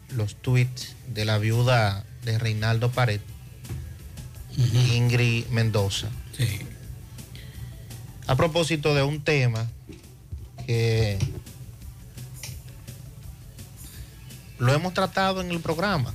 los 0.09 0.35
tweets 0.35 0.95
de 1.13 1.25
la 1.25 1.37
viuda 1.37 2.05
de 2.23 2.37
Reinaldo 2.37 2.91
Pared, 2.91 3.21
Ingrid 4.57 5.47
Mendoza. 5.47 6.09
A 8.27 8.35
propósito 8.35 8.95
de 8.95 9.03
un 9.03 9.23
tema 9.23 9.67
que 10.65 11.19
lo 14.57 14.73
hemos 14.73 14.93
tratado 14.93 15.41
en 15.41 15.51
el 15.51 15.59
programa, 15.59 16.13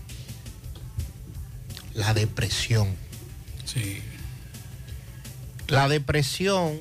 la 2.01 2.15
depresión. 2.15 2.89
Sí. 3.67 4.03
La 5.69 5.87
depresión 5.89 6.81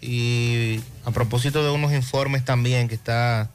y 0.00 0.80
a 1.04 1.10
propósito 1.10 1.64
de 1.64 1.70
unos 1.70 1.92
informes 1.92 2.44
también 2.44 2.86
que 2.86 2.94
está 2.94 3.50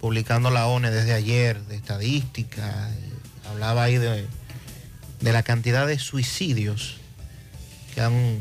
publicando 0.00 0.50
la 0.50 0.66
ONE 0.68 0.90
desde 0.92 1.12
ayer 1.12 1.60
de 1.62 1.74
estadística, 1.74 2.88
eh, 2.90 3.48
hablaba 3.50 3.82
ahí 3.82 3.98
de, 3.98 4.26
de 5.20 5.32
la 5.32 5.42
cantidad 5.42 5.86
de 5.86 5.98
suicidios 5.98 6.98
que 7.94 8.00
han 8.00 8.38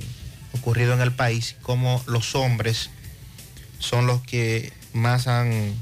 ocurrido 0.53 0.93
en 0.93 1.01
el 1.01 1.11
país, 1.11 1.55
como 1.63 2.01
los 2.05 2.35
hombres 2.35 2.91
son 3.79 4.05
los 4.05 4.21
que 4.21 4.71
más 4.93 5.27
han 5.27 5.73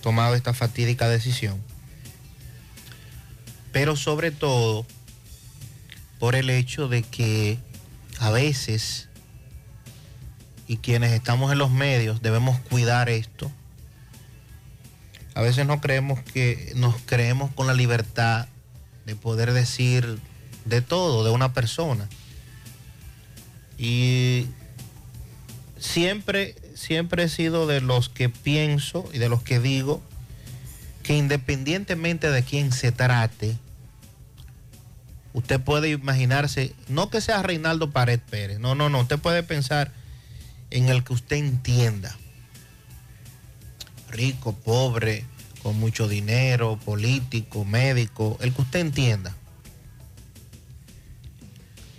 tomado 0.00 0.36
esta 0.36 0.54
fatídica 0.54 1.08
decisión. 1.08 1.60
Pero 3.72 3.96
sobre 3.96 4.30
todo 4.30 4.86
por 6.24 6.36
el 6.36 6.48
hecho 6.48 6.88
de 6.88 7.02
que 7.02 7.58
a 8.18 8.30
veces, 8.30 9.10
y 10.66 10.78
quienes 10.78 11.12
estamos 11.12 11.52
en 11.52 11.58
los 11.58 11.70
medios, 11.70 12.22
debemos 12.22 12.58
cuidar 12.60 13.10
esto. 13.10 13.52
A 15.34 15.42
veces 15.42 15.66
no 15.66 15.82
creemos 15.82 16.22
que 16.22 16.72
nos 16.76 16.96
creemos 17.04 17.52
con 17.52 17.66
la 17.66 17.74
libertad 17.74 18.48
de 19.04 19.14
poder 19.16 19.52
decir 19.52 20.18
de 20.64 20.80
todo, 20.80 21.24
de 21.24 21.30
una 21.30 21.52
persona. 21.52 22.08
Y 23.76 24.46
siempre, 25.78 26.56
siempre 26.74 27.24
he 27.24 27.28
sido 27.28 27.66
de 27.66 27.82
los 27.82 28.08
que 28.08 28.30
pienso 28.30 29.06
y 29.12 29.18
de 29.18 29.28
los 29.28 29.42
que 29.42 29.60
digo 29.60 30.02
que 31.02 31.18
independientemente 31.18 32.30
de 32.30 32.42
quién 32.42 32.72
se 32.72 32.92
trate, 32.92 33.58
usted 35.34 35.60
puede 35.60 35.90
imaginarse, 35.90 36.74
no 36.88 37.10
que 37.10 37.20
sea 37.20 37.42
Reinaldo 37.42 37.90
Pared 37.90 38.20
Pérez, 38.20 38.60
no, 38.60 38.74
no, 38.74 38.88
no, 38.88 39.00
usted 39.00 39.18
puede 39.18 39.42
pensar 39.42 39.92
en 40.70 40.88
el 40.88 41.04
que 41.04 41.12
usted 41.12 41.36
entienda. 41.36 42.16
Rico, 44.10 44.54
pobre, 44.54 45.26
con 45.62 45.78
mucho 45.78 46.06
dinero, 46.06 46.78
político, 46.84 47.64
médico, 47.64 48.38
el 48.40 48.54
que 48.54 48.62
usted 48.62 48.80
entienda. 48.80 49.34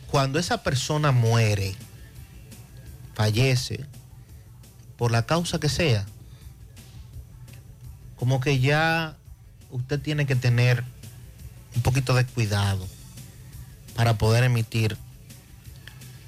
Cuando 0.09 0.39
esa 0.39 0.63
persona 0.63 1.11
muere, 1.11 1.75
fallece, 3.15 3.85
por 4.97 5.11
la 5.11 5.25
causa 5.25 5.59
que 5.59 5.67
sea, 5.67 6.05
como 8.15 8.39
que 8.39 8.59
ya 8.61 9.17
usted 9.71 9.99
tiene 9.99 10.25
que 10.25 10.37
tener 10.37 10.85
un 11.75 11.81
poquito 11.81 12.13
de 12.13 12.25
cuidado 12.25 12.94
para 13.95 14.17
poder 14.17 14.43
emitir 14.43 14.97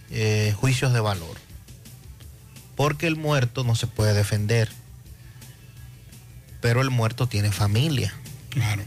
eh, 0.09 0.53
juicios 0.57 0.93
de 0.93 0.99
valor. 0.99 1.37
Porque 2.75 3.07
el 3.07 3.15
muerto 3.15 3.63
no 3.63 3.75
se 3.75 3.87
puede 3.87 4.13
defender. 4.13 4.71
Pero 6.61 6.81
el 6.81 6.89
muerto 6.89 7.27
tiene 7.27 7.51
familia. 7.51 8.13
Claro. 8.49 8.83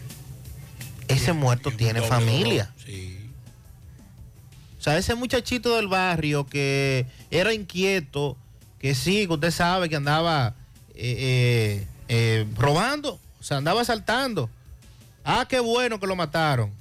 Ese 1.08 1.32
muerto 1.32 1.70
tiene 1.70 2.02
familia. 2.02 2.72
Sí. 2.84 3.18
O 4.78 4.82
sea, 4.82 4.96
ese 4.96 5.14
muchachito 5.14 5.76
del 5.76 5.88
barrio 5.88 6.46
que 6.46 7.06
era 7.30 7.52
inquieto, 7.52 8.36
que 8.78 8.94
sí, 8.94 9.26
que 9.26 9.34
usted 9.34 9.50
sabe 9.50 9.88
que 9.88 9.96
andaba 9.96 10.54
eh, 10.94 11.86
eh, 12.08 12.46
robando, 12.56 13.20
o 13.40 13.42
sea, 13.42 13.58
andaba 13.58 13.82
asaltando. 13.82 14.48
Ah, 15.24 15.46
qué 15.48 15.60
bueno 15.60 16.00
que 16.00 16.06
lo 16.06 16.16
mataron. 16.16 16.72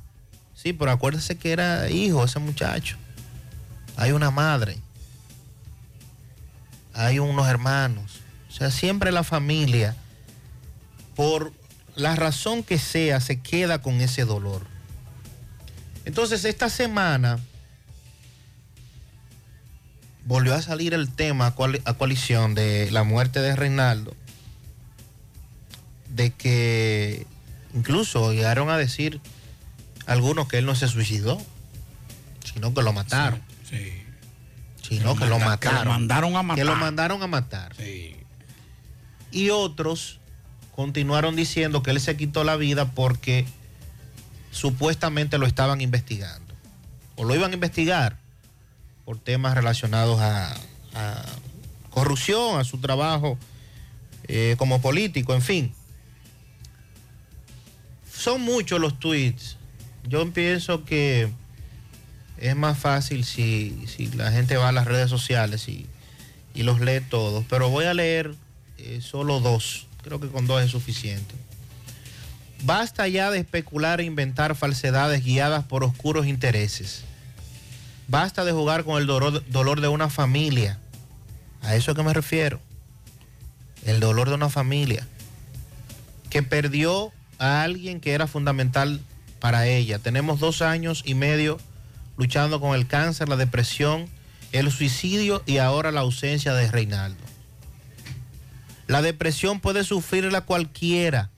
Sí, 0.61 0.73
pero 0.73 0.91
acuérdese 0.91 1.37
que 1.37 1.53
era 1.53 1.89
hijo 1.89 2.25
ese 2.25 2.39
muchacho. 2.39 2.97
Hay 3.95 4.11
una 4.11 4.29
madre. 4.29 4.77
Hay 6.93 7.19
unos 7.19 7.47
hermanos. 7.47 8.19
O 8.49 8.51
sea, 8.51 8.69
siempre 8.69 9.13
la 9.13 9.23
familia, 9.23 9.95
por 11.15 11.53
la 11.95 12.15
razón 12.17 12.63
que 12.63 12.77
sea, 12.77 13.21
se 13.21 13.39
queda 13.39 13.81
con 13.81 14.01
ese 14.01 14.25
dolor. 14.25 14.65
Entonces, 16.03 16.43
esta 16.43 16.69
semana 16.69 17.39
volvió 20.25 20.55
a 20.55 20.61
salir 20.61 20.93
el 20.93 21.09
tema 21.09 21.47
a, 21.47 21.55
coali- 21.55 21.81
a 21.85 21.93
coalición 21.93 22.53
de 22.53 22.91
la 22.91 23.03
muerte 23.03 23.39
de 23.39 23.55
Reinaldo, 23.55 24.13
de 26.09 26.31
que 26.31 27.25
incluso 27.73 28.33
llegaron 28.33 28.69
a 28.69 28.77
decir 28.77 29.21
algunos 30.09 30.47
que 30.47 30.57
él 30.57 30.65
no 30.65 30.75
se 30.75 30.87
suicidó, 30.87 31.37
sino 32.43 32.73
que 32.73 32.81
lo 32.81 32.93
mataron. 32.93 33.41
Sí. 33.69 33.93
Sino 34.81 35.13
Que 35.13 35.23
que, 35.23 35.29
lo 35.29 35.37
que 35.37 35.45
mataron. 35.45 35.87
mandaron 35.87 36.35
a 36.35 36.55
Que 36.55 36.63
lo 36.63 36.75
mandaron 36.75 37.21
a 37.21 37.27
matar. 37.27 37.75
Sí. 37.77 38.15
Y 39.31 39.51
otros 39.51 40.19
continuaron 40.75 41.35
diciendo 41.35 41.83
que 41.83 41.91
él 41.91 42.01
se 42.01 42.17
quitó 42.17 42.43
la 42.43 42.55
vida 42.55 42.89
porque 42.91 43.45
supuestamente 44.51 45.37
lo 45.37 45.45
estaban 45.45 45.81
investigando. 45.81 46.53
O 47.15 47.23
lo 47.23 47.35
iban 47.35 47.51
a 47.51 47.53
investigar 47.53 48.17
por 49.05 49.19
temas 49.19 49.53
relacionados 49.53 50.19
a, 50.19 50.55
a 50.95 51.25
corrupción, 51.91 52.59
a 52.59 52.63
su 52.63 52.79
trabajo 52.79 53.37
eh, 54.27 54.55
como 54.57 54.81
político, 54.81 55.35
en 55.35 55.41
fin. 55.41 55.73
Son 58.11 58.41
muchos 58.41 58.79
los 58.79 58.99
tweets. 58.99 59.57
Yo 60.07 60.31
pienso 60.31 60.85
que 60.85 61.29
es 62.37 62.55
más 62.55 62.77
fácil 62.77 63.25
si, 63.25 63.83
si 63.87 64.07
la 64.07 64.31
gente 64.31 64.57
va 64.57 64.69
a 64.69 64.71
las 64.71 64.85
redes 64.85 65.09
sociales 65.09 65.67
y, 65.67 65.87
y 66.53 66.63
los 66.63 66.79
lee 66.79 67.01
todos, 67.01 67.45
pero 67.49 67.69
voy 67.69 67.85
a 67.85 67.93
leer 67.93 68.35
eh, 68.77 69.01
solo 69.01 69.39
dos. 69.39 69.87
Creo 70.03 70.19
que 70.19 70.29
con 70.29 70.47
dos 70.47 70.63
es 70.63 70.71
suficiente. 70.71 71.35
Basta 72.63 73.07
ya 73.07 73.31
de 73.31 73.39
especular 73.39 74.01
e 74.01 74.05
inventar 74.05 74.55
falsedades 74.55 75.23
guiadas 75.23 75.63
por 75.65 75.83
oscuros 75.83 76.27
intereses. 76.27 77.03
Basta 78.07 78.43
de 78.43 78.51
jugar 78.51 78.83
con 78.83 78.99
el 78.99 79.07
dolor, 79.07 79.43
dolor 79.49 79.81
de 79.81 79.87
una 79.87 80.09
familia. 80.09 80.79
A 81.61 81.75
eso 81.75 81.91
es 81.91 81.97
que 81.97 82.03
me 82.03 82.13
refiero. 82.13 82.59
El 83.85 83.99
dolor 83.99 84.29
de 84.29 84.35
una 84.35 84.49
familia 84.49 85.07
que 86.29 86.43
perdió 86.43 87.11
a 87.37 87.63
alguien 87.63 88.01
que 88.01 88.11
era 88.11 88.27
fundamental 88.27 89.01
para 89.39 89.67
ella. 89.67 89.99
Tenemos 89.99 90.39
dos 90.39 90.61
años 90.61 91.03
y 91.05 91.13
medio 91.13 91.57
luchando 92.17 92.59
con 92.59 92.75
el 92.75 92.87
cáncer, 92.87 93.29
la 93.29 93.37
depresión, 93.37 94.07
el 94.51 94.71
suicidio 94.71 95.41
y 95.45 95.57
ahora 95.57 95.91
la 95.91 96.01
ausencia 96.01 96.53
de 96.53 96.69
Reinaldo. 96.69 97.23
La 98.87 99.01
depresión 99.01 99.59
puede 99.59 99.83
sufrirla 99.83 100.41
cualquiera. 100.41 101.29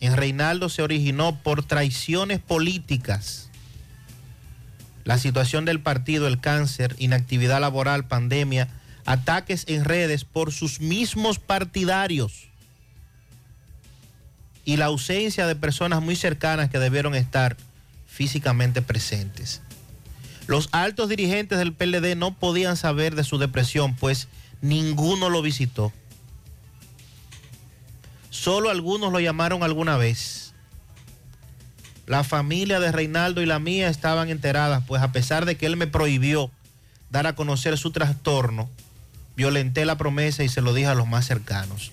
En 0.00 0.16
Reinaldo 0.16 0.68
se 0.68 0.82
originó 0.82 1.42
por 1.42 1.62
traiciones 1.62 2.40
políticas. 2.40 3.50
La 5.04 5.18
situación 5.18 5.64
del 5.64 5.80
partido, 5.80 6.26
el 6.26 6.40
cáncer, 6.40 6.96
inactividad 6.98 7.60
laboral, 7.60 8.06
pandemia, 8.06 8.68
ataques 9.04 9.64
en 9.68 9.84
redes 9.84 10.24
por 10.24 10.52
sus 10.52 10.80
mismos 10.80 11.38
partidarios 11.38 12.48
y 14.66 14.76
la 14.76 14.86
ausencia 14.86 15.46
de 15.46 15.56
personas 15.56 16.02
muy 16.02 16.16
cercanas 16.16 16.68
que 16.68 16.80
debieron 16.80 17.14
estar 17.14 17.56
físicamente 18.06 18.82
presentes. 18.82 19.62
Los 20.48 20.68
altos 20.72 21.08
dirigentes 21.08 21.58
del 21.58 21.72
PLD 21.72 22.16
no 22.16 22.34
podían 22.34 22.76
saber 22.76 23.14
de 23.14 23.24
su 23.24 23.38
depresión, 23.38 23.94
pues 23.94 24.28
ninguno 24.60 25.30
lo 25.30 25.40
visitó. 25.40 25.92
Solo 28.30 28.68
algunos 28.68 29.12
lo 29.12 29.20
llamaron 29.20 29.62
alguna 29.62 29.96
vez. 29.96 30.52
La 32.06 32.24
familia 32.24 32.80
de 32.80 32.92
Reinaldo 32.92 33.42
y 33.42 33.46
la 33.46 33.60
mía 33.60 33.88
estaban 33.88 34.30
enteradas, 34.30 34.82
pues 34.86 35.00
a 35.00 35.12
pesar 35.12 35.46
de 35.46 35.56
que 35.56 35.66
él 35.66 35.76
me 35.76 35.86
prohibió 35.86 36.50
dar 37.10 37.28
a 37.28 37.36
conocer 37.36 37.78
su 37.78 37.92
trastorno, 37.92 38.68
violenté 39.36 39.84
la 39.84 39.96
promesa 39.96 40.42
y 40.42 40.48
se 40.48 40.60
lo 40.60 40.74
dije 40.74 40.88
a 40.88 40.94
los 40.94 41.06
más 41.06 41.24
cercanos. 41.24 41.92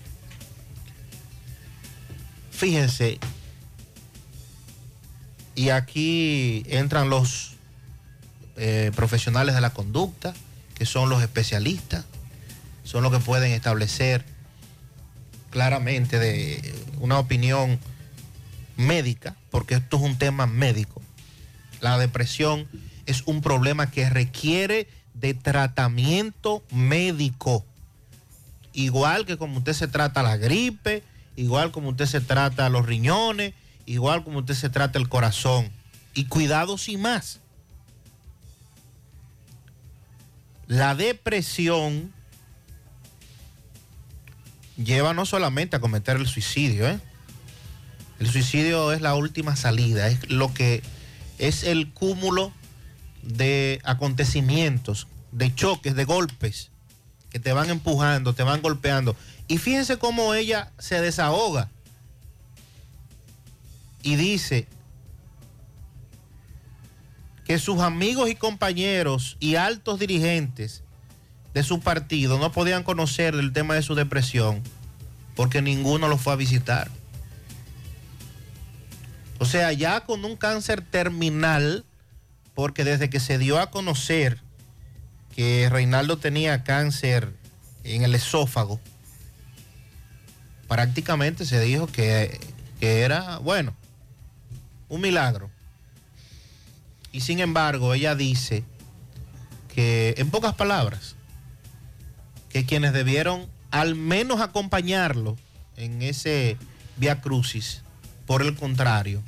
Fíjense, 2.64 3.18
y 5.54 5.68
aquí 5.68 6.64
entran 6.66 7.10
los 7.10 7.56
eh, 8.56 8.90
profesionales 8.96 9.54
de 9.54 9.60
la 9.60 9.74
conducta, 9.74 10.32
que 10.74 10.86
son 10.86 11.10
los 11.10 11.22
especialistas, 11.22 12.06
son 12.82 13.02
los 13.02 13.12
que 13.12 13.18
pueden 13.18 13.52
establecer 13.52 14.24
claramente 15.50 16.18
de 16.18 16.74
una 17.00 17.18
opinión 17.18 17.78
médica, 18.78 19.36
porque 19.50 19.74
esto 19.74 19.98
es 19.98 20.02
un 20.02 20.16
tema 20.16 20.46
médico. 20.46 21.02
La 21.82 21.98
depresión 21.98 22.66
es 23.04 23.24
un 23.26 23.42
problema 23.42 23.90
que 23.90 24.08
requiere 24.08 24.88
de 25.12 25.34
tratamiento 25.34 26.62
médico. 26.70 27.62
Igual 28.72 29.26
que 29.26 29.36
como 29.36 29.58
usted 29.58 29.74
se 29.74 29.86
trata 29.86 30.22
la 30.22 30.38
gripe, 30.38 31.02
igual 31.36 31.70
como 31.70 31.90
usted 31.90 32.06
se 32.06 32.20
trata 32.20 32.68
los 32.68 32.86
riñones, 32.86 33.54
igual 33.86 34.24
como 34.24 34.40
usted 34.40 34.54
se 34.54 34.70
trata 34.70 34.98
el 34.98 35.08
corazón. 35.08 35.70
Y 36.14 36.26
cuidado 36.26 36.78
sin 36.78 37.02
más. 37.02 37.40
La 40.66 40.94
depresión 40.94 42.12
lleva 44.76 45.12
no 45.12 45.26
solamente 45.26 45.76
a 45.76 45.80
cometer 45.80 46.16
el 46.16 46.26
suicidio, 46.26 46.88
¿eh? 46.88 46.98
El 48.20 48.30
suicidio 48.30 48.92
es 48.92 49.00
la 49.00 49.14
última 49.14 49.56
salida, 49.56 50.08
es 50.08 50.30
lo 50.30 50.54
que 50.54 50.82
es 51.38 51.64
el 51.64 51.92
cúmulo 51.92 52.52
de 53.22 53.80
acontecimientos, 53.84 55.08
de 55.32 55.54
choques, 55.54 55.94
de 55.94 56.04
golpes 56.04 56.70
que 57.30 57.40
te 57.40 57.52
van 57.52 57.68
empujando, 57.68 58.32
te 58.32 58.44
van 58.44 58.62
golpeando. 58.62 59.16
Y 59.46 59.58
fíjense 59.58 59.98
cómo 59.98 60.34
ella 60.34 60.72
se 60.78 61.00
desahoga 61.00 61.70
y 64.02 64.16
dice 64.16 64.68
que 67.44 67.58
sus 67.58 67.80
amigos 67.80 68.30
y 68.30 68.36
compañeros 68.36 69.36
y 69.40 69.56
altos 69.56 69.98
dirigentes 69.98 70.82
de 71.52 71.62
su 71.62 71.80
partido 71.80 72.38
no 72.38 72.52
podían 72.52 72.82
conocer 72.82 73.34
el 73.34 73.52
tema 73.52 73.74
de 73.74 73.82
su 73.82 73.94
depresión 73.94 74.62
porque 75.34 75.62
ninguno 75.62 76.08
lo 76.08 76.16
fue 76.16 76.32
a 76.32 76.36
visitar. 76.36 76.90
O 79.38 79.46
sea, 79.46 79.72
ya 79.72 80.04
con 80.04 80.24
un 80.24 80.36
cáncer 80.36 80.80
terminal, 80.80 81.84
porque 82.54 82.84
desde 82.84 83.10
que 83.10 83.20
se 83.20 83.38
dio 83.38 83.58
a 83.58 83.70
conocer 83.70 84.40
que 85.34 85.68
Reinaldo 85.70 86.18
tenía 86.18 86.62
cáncer 86.62 87.34
en 87.82 88.02
el 88.02 88.14
esófago, 88.14 88.80
prácticamente 90.74 91.46
se 91.46 91.60
dijo 91.60 91.86
que, 91.86 92.40
que 92.80 93.02
era, 93.02 93.38
bueno, 93.38 93.76
un 94.88 95.02
milagro. 95.02 95.48
Y 97.12 97.20
sin 97.20 97.38
embargo, 97.38 97.94
ella 97.94 98.16
dice 98.16 98.64
que, 99.72 100.16
en 100.18 100.32
pocas 100.32 100.54
palabras, 100.54 101.14
que 102.48 102.66
quienes 102.66 102.92
debieron 102.92 103.46
al 103.70 103.94
menos 103.94 104.40
acompañarlo 104.40 105.36
en 105.76 106.02
ese 106.02 106.56
via 106.96 107.20
crucis, 107.20 107.82
por 108.26 108.42
el 108.42 108.56
contrario, 108.56 109.22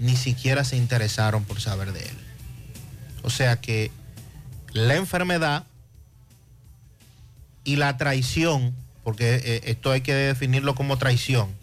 ni 0.00 0.16
siquiera 0.16 0.64
se 0.64 0.76
interesaron 0.76 1.44
por 1.44 1.60
saber 1.60 1.92
de 1.92 2.02
él. 2.02 2.18
O 3.22 3.30
sea 3.30 3.60
que 3.60 3.92
la 4.72 4.96
enfermedad 4.96 5.64
y 7.62 7.76
la 7.76 7.96
traición, 7.96 8.74
porque 9.06 9.36
eh, 9.36 9.60
esto 9.66 9.92
hay 9.92 10.00
que 10.00 10.12
definirlo 10.12 10.74
como 10.74 10.98
traición, 10.98 11.54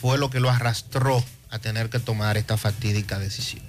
fue 0.00 0.16
lo 0.16 0.30
que 0.30 0.38
lo 0.38 0.48
arrastró 0.48 1.24
a 1.50 1.58
tener 1.58 1.90
que 1.90 1.98
tomar 1.98 2.36
esta 2.36 2.56
fatídica 2.56 3.18
decisión. 3.18 3.64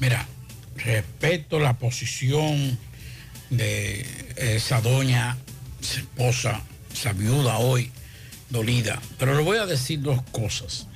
Mira, 0.00 0.26
respeto 0.74 1.58
la 1.58 1.74
posición 1.74 2.78
de 3.50 4.06
esa 4.36 4.80
doña, 4.80 5.36
esposa, 5.82 6.62
esa 6.94 7.12
viuda 7.12 7.58
hoy, 7.58 7.92
dolida. 8.48 9.02
Pero 9.18 9.36
le 9.36 9.42
voy 9.42 9.58
a 9.58 9.66
decir 9.66 10.00
dos 10.00 10.22
cosas. 10.32 10.86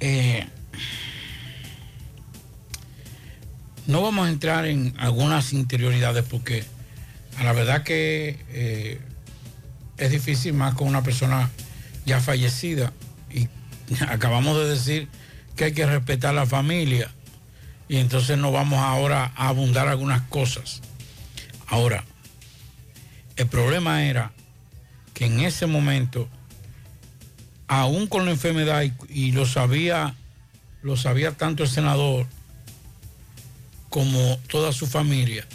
Eh, 0.00 0.46
no 3.86 4.02
vamos 4.02 4.26
a 4.26 4.28
entrar 4.28 4.66
en 4.66 4.92
algunas 4.98 5.54
interioridades 5.54 6.26
porque 6.26 6.70
la 7.40 7.52
verdad 7.52 7.82
que 7.82 8.38
eh, 8.50 9.00
es 9.96 10.10
difícil 10.10 10.52
más 10.54 10.74
con 10.74 10.88
una 10.88 11.02
persona 11.02 11.50
ya 12.04 12.20
fallecida 12.20 12.92
y 13.30 13.48
acabamos 14.08 14.56
de 14.58 14.68
decir 14.68 15.08
que 15.56 15.64
hay 15.64 15.72
que 15.72 15.86
respetar 15.86 16.34
la 16.34 16.46
familia 16.46 17.10
y 17.88 17.98
entonces 17.98 18.38
no 18.38 18.52
vamos 18.52 18.78
ahora 18.78 19.32
a 19.36 19.48
abundar 19.48 19.88
algunas 19.88 20.22
cosas. 20.22 20.80
Ahora, 21.66 22.04
el 23.36 23.46
problema 23.46 24.04
era 24.04 24.32
que 25.14 25.26
en 25.26 25.40
ese 25.40 25.66
momento, 25.66 26.28
aún 27.66 28.06
con 28.06 28.24
la 28.24 28.30
enfermedad, 28.30 28.82
y, 28.82 28.94
y 29.08 29.32
lo 29.32 29.46
sabía, 29.46 30.14
lo 30.82 30.96
sabía 30.96 31.32
tanto 31.32 31.64
el 31.64 31.68
senador 31.68 32.26
como 33.90 34.38
toda 34.48 34.72
su 34.72 34.86
familia, 34.86 35.46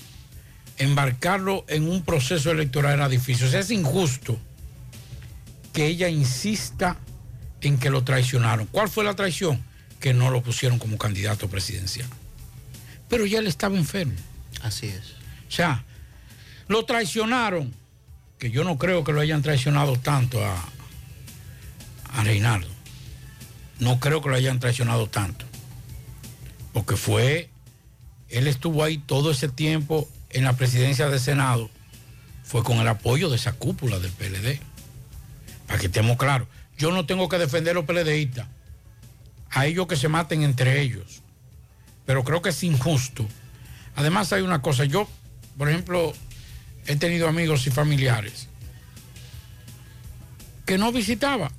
embarcarlo 0.78 1.66
en 1.68 1.90
un 1.90 2.04
proceso 2.04 2.52
electoral 2.52 2.94
era 2.94 3.10
difícil. 3.10 3.48
O 3.48 3.50
sea, 3.50 3.60
es 3.60 3.72
injusto 3.72 4.40
que 5.74 5.88
ella 5.88 6.10
insista 6.10 6.98
en 7.62 7.78
que 7.78 7.90
lo 7.90 8.04
traicionaron. 8.04 8.68
¿Cuál 8.68 8.90
fue 8.90 9.04
la 9.04 9.16
traición? 9.16 9.64
Que 10.00 10.14
no 10.14 10.30
lo 10.30 10.42
pusieron 10.42 10.80
como 10.80 10.98
candidato 10.98 11.50
presidencial. 11.50 12.08
Pero 13.10 13.26
ya 13.26 13.40
él 13.40 13.48
estaba 13.48 13.78
enfermo. 13.78 14.14
Así 14.62 14.88
es. 14.88 15.12
O 15.48 15.52
sea, 15.52 15.84
lo 16.68 16.86
traicionaron, 16.86 17.74
que 18.38 18.52
yo 18.52 18.64
no 18.64 18.78
creo 18.78 19.04
que 19.04 19.14
lo 19.14 19.22
hayan 19.22 19.42
traicionado 19.42 19.98
tanto 19.98 20.44
a, 20.46 20.56
a 22.14 22.24
Reinaldo. 22.24 22.68
No 23.80 24.00
creo 24.00 24.22
que 24.22 24.30
lo 24.30 24.36
hayan 24.36 24.60
traicionado 24.60 25.08
tanto. 25.08 25.46
Porque 26.74 26.96
fue, 26.96 27.50
él 28.30 28.48
estuvo 28.48 28.84
ahí 28.84 28.98
todo 28.98 29.32
ese 29.32 29.50
tiempo 29.50 30.08
en 30.30 30.44
la 30.44 30.54
presidencia 30.54 31.10
del 31.10 31.20
Senado, 31.20 31.70
fue 32.44 32.64
con 32.64 32.78
el 32.78 32.88
apoyo 32.88 33.30
de 33.30 33.36
esa 33.36 33.54
cúpula 33.54 34.00
del 34.00 34.12
PLD. 34.12 34.60
Para 35.68 35.80
que 35.80 35.88
estemos 35.88 36.18
claros. 36.18 36.48
Yo 36.78 36.92
no 36.92 37.06
tengo 37.06 37.28
que 37.28 37.38
defender 37.38 37.72
a 37.72 37.82
los 37.82 37.86
PLDistas. 37.86 38.48
A 39.50 39.66
ellos 39.66 39.88
que 39.88 39.96
se 39.96 40.08
maten 40.08 40.44
entre 40.44 40.82
ellos. 40.82 41.22
Pero 42.06 42.24
creo 42.24 42.42
que 42.42 42.50
es 42.50 42.64
injusto. 42.64 43.28
Además 43.96 44.32
hay 44.32 44.44
una 44.44 44.62
cosa. 44.62 44.86
Yo, 44.86 45.10
por 45.58 45.70
ejemplo, 45.70 46.14
he 46.86 46.96
tenido 46.96 47.28
amigos 47.28 47.68
y 47.68 47.72
familiares 47.72 48.48
que 50.68 50.78
no 50.78 50.92
visitaba. 50.92 51.50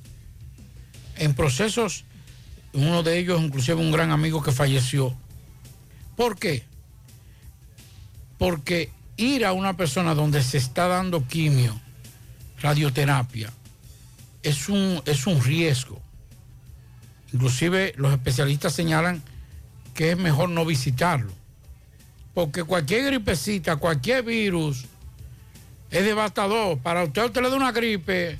En 1.17 1.33
procesos, 1.33 2.05
uno 2.71 3.03
de 3.03 3.17
ellos, 3.17 3.41
inclusive 3.41 3.81
un 3.81 3.91
gran 3.91 4.11
amigo 4.11 4.41
que 4.41 4.53
falleció. 4.53 5.17
¿Por 6.15 6.37
qué? 6.37 6.63
Porque 8.39 8.89
ir 9.17 9.45
a 9.45 9.53
una 9.53 9.77
persona 9.77 10.15
donde 10.15 10.41
se 10.41 10.57
está 10.57 10.87
dando 10.87 11.27
quimio, 11.27 11.79
radioterapia, 12.61 13.51
es 14.41 14.67
un, 14.69 15.01
es 15.05 15.27
un 15.27 15.43
riesgo. 15.43 16.01
Inclusive 17.33 17.93
los 17.97 18.11
especialistas 18.11 18.73
señalan 18.73 19.21
que 19.93 20.11
es 20.11 20.17
mejor 20.17 20.49
no 20.49 20.65
visitarlo. 20.65 21.31
Porque 22.33 22.63
cualquier 22.63 23.05
gripecita, 23.05 23.75
cualquier 23.75 24.23
virus 24.23 24.85
es 25.91 26.03
devastador. 26.05 26.79
Para 26.79 27.03
usted, 27.03 27.25
usted 27.25 27.41
le 27.41 27.49
da 27.49 27.55
una 27.55 27.71
gripe, 27.71 28.37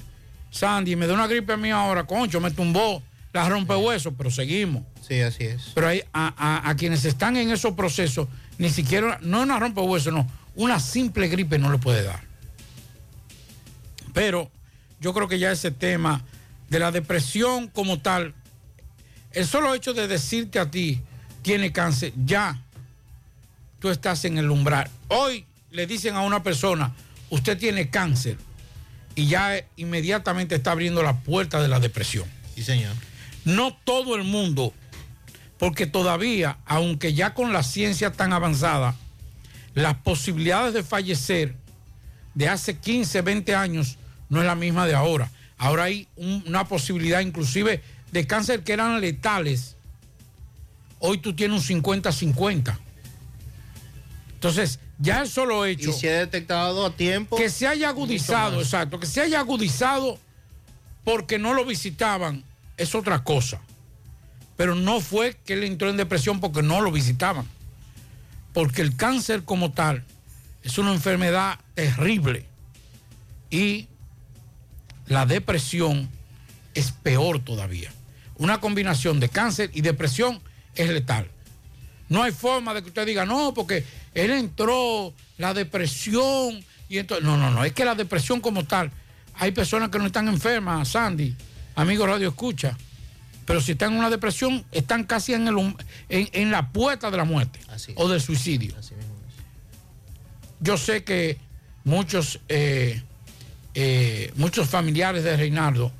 Sandy, 0.49 0.95
me 0.95 1.05
da 1.07 1.13
una 1.13 1.27
gripe 1.27 1.53
a 1.53 1.57
mí 1.57 1.69
ahora, 1.71 2.05
concho, 2.05 2.39
me 2.39 2.51
tumbó, 2.51 3.03
la 3.33 3.47
rompe 3.49 3.75
huesos, 3.75 4.13
pero 4.17 4.31
seguimos. 4.31 4.83
Sí, 5.05 5.19
así 5.21 5.43
es. 5.43 5.71
Pero 5.75 5.87
hay, 5.87 6.01
a, 6.13 6.33
a- 6.37 6.69
a 6.69 6.75
quienes 6.75 7.03
están 7.05 7.35
en 7.35 7.51
esos 7.51 7.73
procesos, 7.73 8.27
ni 8.59 8.69
siquiera, 8.69 9.17
no 9.21 9.41
una 9.41 9.57
rompe 9.57 9.81
huesos, 9.81 10.13
no, 10.13 10.27
una 10.55 10.79
simple 10.79 11.27
gripe 11.27 11.57
no 11.57 11.71
le 11.71 11.79
puede 11.79 12.03
dar. 12.03 12.21
Pero 14.13 14.51
yo 14.99 15.13
creo 15.13 15.27
que 15.27 15.39
ya 15.39 15.51
ese 15.51 15.71
tema 15.71 16.23
de 16.69 16.77
la 16.77 16.91
depresión 16.91 17.67
como 17.69 17.99
tal, 17.99 18.35
el 19.31 19.47
solo 19.47 19.73
hecho 19.73 19.93
de 19.93 20.07
decirte 20.07 20.59
a 20.59 20.69
ti, 20.69 21.01
tiene 21.41 21.71
cáncer, 21.71 22.13
ya 22.25 22.61
tú 23.79 23.89
estás 23.89 24.25
en 24.25 24.37
el 24.37 24.51
umbral. 24.51 24.89
Hoy 25.07 25.45
le 25.71 25.87
dicen 25.87 26.15
a 26.15 26.21
una 26.21 26.43
persona, 26.43 26.93
usted 27.29 27.57
tiene 27.57 27.89
cáncer, 27.89 28.37
y 29.15 29.27
ya 29.27 29.63
inmediatamente 29.77 30.55
está 30.55 30.71
abriendo 30.71 31.01
la 31.01 31.19
puerta 31.21 31.61
de 31.61 31.67
la 31.69 31.79
depresión. 31.79 32.25
Sí, 32.55 32.63
señor. 32.63 32.93
No 33.45 33.73
todo 33.85 34.15
el 34.15 34.23
mundo, 34.23 34.73
porque 35.59 35.85
todavía, 35.85 36.57
aunque 36.65 37.13
ya 37.13 37.33
con 37.33 37.53
la 37.53 37.61
ciencia 37.63 38.11
tan 38.11 38.33
avanzada, 38.33 38.95
las 39.75 39.95
posibilidades 39.97 40.73
de 40.73 40.83
fallecer 40.83 41.55
de 42.33 42.47
hace 42.49 42.77
15, 42.77 43.21
20 43.21 43.53
años 43.55 43.97
no 44.29 44.39
es 44.39 44.45
la 44.45 44.55
misma 44.55 44.87
de 44.87 44.95
ahora. 44.95 45.29
Ahora 45.57 45.83
hay 45.83 46.07
un- 46.15 46.43
una 46.47 46.65
posibilidad 46.67 47.19
inclusive 47.19 47.83
de 48.11 48.25
cáncer 48.25 48.63
que 48.63 48.73
eran 48.73 48.99
letales. 49.01 49.75
Hoy 50.99 51.17
tú 51.17 51.33
tienes 51.35 51.69
un 51.69 51.81
50-50. 51.83 52.79
Entonces, 54.35 54.79
ya 54.97 55.21
el 55.21 55.27
solo 55.27 55.65
hecho... 55.65 55.89
Y 55.89 55.93
se 55.93 56.09
ha 56.09 56.19
detectado 56.19 56.85
a 56.85 56.91
tiempo. 56.91 57.35
Que 57.35 57.49
se 57.49 57.67
haya 57.67 57.89
agudizado, 57.89 58.61
exacto, 58.61 58.99
que 58.99 59.05
se 59.07 59.21
haya 59.21 59.39
agudizado 59.41 60.17
porque 61.03 61.37
no 61.39 61.53
lo 61.53 61.65
visitaban, 61.65 62.43
es 62.77 62.95
otra 62.95 63.23
cosa. 63.23 63.59
Pero 64.59 64.75
no 64.75 64.99
fue 64.99 65.37
que 65.45 65.53
él 65.53 65.63
entró 65.63 65.89
en 65.89 65.95
depresión 65.95 66.41
porque 66.41 66.61
no 66.61 66.81
lo 66.81 66.91
visitaban. 66.91 67.45
Porque 68.51 68.81
el 68.81 68.97
cáncer 68.97 69.45
como 69.45 69.71
tal 69.71 70.03
es 70.63 70.77
una 70.77 70.91
enfermedad 70.91 71.57
terrible. 71.75 72.45
Y 73.49 73.87
la 75.05 75.25
depresión 75.25 76.09
es 76.73 76.91
peor 76.91 77.39
todavía. 77.39 77.89
Una 78.35 78.59
combinación 78.59 79.21
de 79.21 79.29
cáncer 79.29 79.71
y 79.73 79.79
depresión 79.79 80.41
es 80.75 80.89
letal. 80.89 81.31
No 82.09 82.21
hay 82.21 82.33
forma 82.33 82.73
de 82.73 82.81
que 82.81 82.89
usted 82.89 83.05
diga, 83.05 83.25
no, 83.25 83.53
porque 83.53 83.85
él 84.13 84.31
entró, 84.31 85.13
la 85.37 85.53
depresión, 85.53 86.65
y 86.89 86.97
entonces, 86.97 87.25
no, 87.25 87.37
no, 87.37 87.49
no, 87.49 87.63
es 87.63 87.71
que 87.71 87.85
la 87.85 87.95
depresión 87.95 88.41
como 88.41 88.65
tal, 88.65 88.91
hay 89.35 89.53
personas 89.53 89.87
que 89.87 89.99
no 89.99 90.07
están 90.07 90.27
enfermas, 90.27 90.89
Sandy, 90.89 91.33
amigo 91.75 92.05
Radio 92.05 92.27
Escucha, 92.27 92.77
pero 93.49 93.61
si 93.61 93.71
están 93.71 93.93
en 93.93 93.97
una 93.97 94.11
depresión, 94.11 94.63
están 94.71 95.05
casi 95.05 95.33
en, 95.33 95.47
el, 95.47 95.57
en, 96.07 96.29
en 96.33 96.51
la 96.51 96.71
puerta 96.71 97.09
de 97.09 97.17
la 97.17 97.23
muerte 97.23 97.59
o 97.95 98.07
del 98.07 98.21
suicidio. 98.21 98.75
Yo 100.59 100.77
sé 100.77 101.03
que 101.03 101.39
muchos, 101.83 102.41
eh, 102.47 103.01
eh, 103.73 104.31
muchos 104.35 104.69
familiares 104.69 105.23
de 105.23 105.35
Reinaldo 105.35 105.91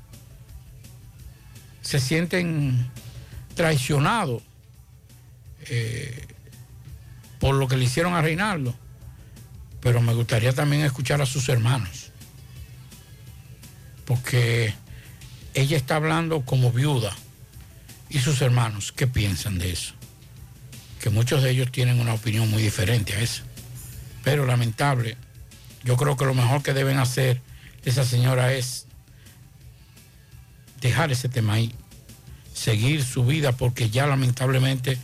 se 1.82 1.98
sienten 1.98 2.88
traicionados 3.56 4.44
eh, 5.62 6.28
por 7.40 7.56
lo 7.56 7.66
que 7.66 7.76
le 7.76 7.86
hicieron 7.86 8.14
a 8.14 8.22
Reinaldo, 8.22 8.76
pero 9.80 10.00
me 10.00 10.14
gustaría 10.14 10.52
también 10.52 10.84
escuchar 10.84 11.20
a 11.20 11.26
sus 11.26 11.48
hermanos, 11.48 12.12
porque 14.04 14.72
ella 15.54 15.76
está 15.76 15.96
hablando 15.96 16.42
como 16.42 16.70
viuda 16.70 17.12
y 18.10 18.18
sus 18.18 18.42
hermanos, 18.42 18.92
¿qué 18.92 19.06
piensan 19.06 19.58
de 19.58 19.70
eso? 19.70 19.94
Que 21.00 21.10
muchos 21.10 21.42
de 21.42 21.50
ellos 21.50 21.70
tienen 21.70 22.00
una 22.00 22.12
opinión 22.12 22.50
muy 22.50 22.62
diferente 22.62 23.14
a 23.14 23.20
esa. 23.20 23.44
Pero 24.24 24.44
lamentable, 24.46 25.16
yo 25.84 25.96
creo 25.96 26.16
que 26.16 26.26
lo 26.26 26.34
mejor 26.34 26.62
que 26.62 26.74
deben 26.74 26.98
hacer 26.98 27.40
esa 27.84 28.04
señora 28.04 28.52
es 28.52 28.86
dejar 30.80 31.12
ese 31.12 31.28
tema 31.28 31.54
ahí, 31.54 31.72
seguir 32.52 33.04
su 33.04 33.24
vida 33.24 33.52
porque 33.52 33.90
ya 33.90 34.06
lamentablemente 34.06 34.98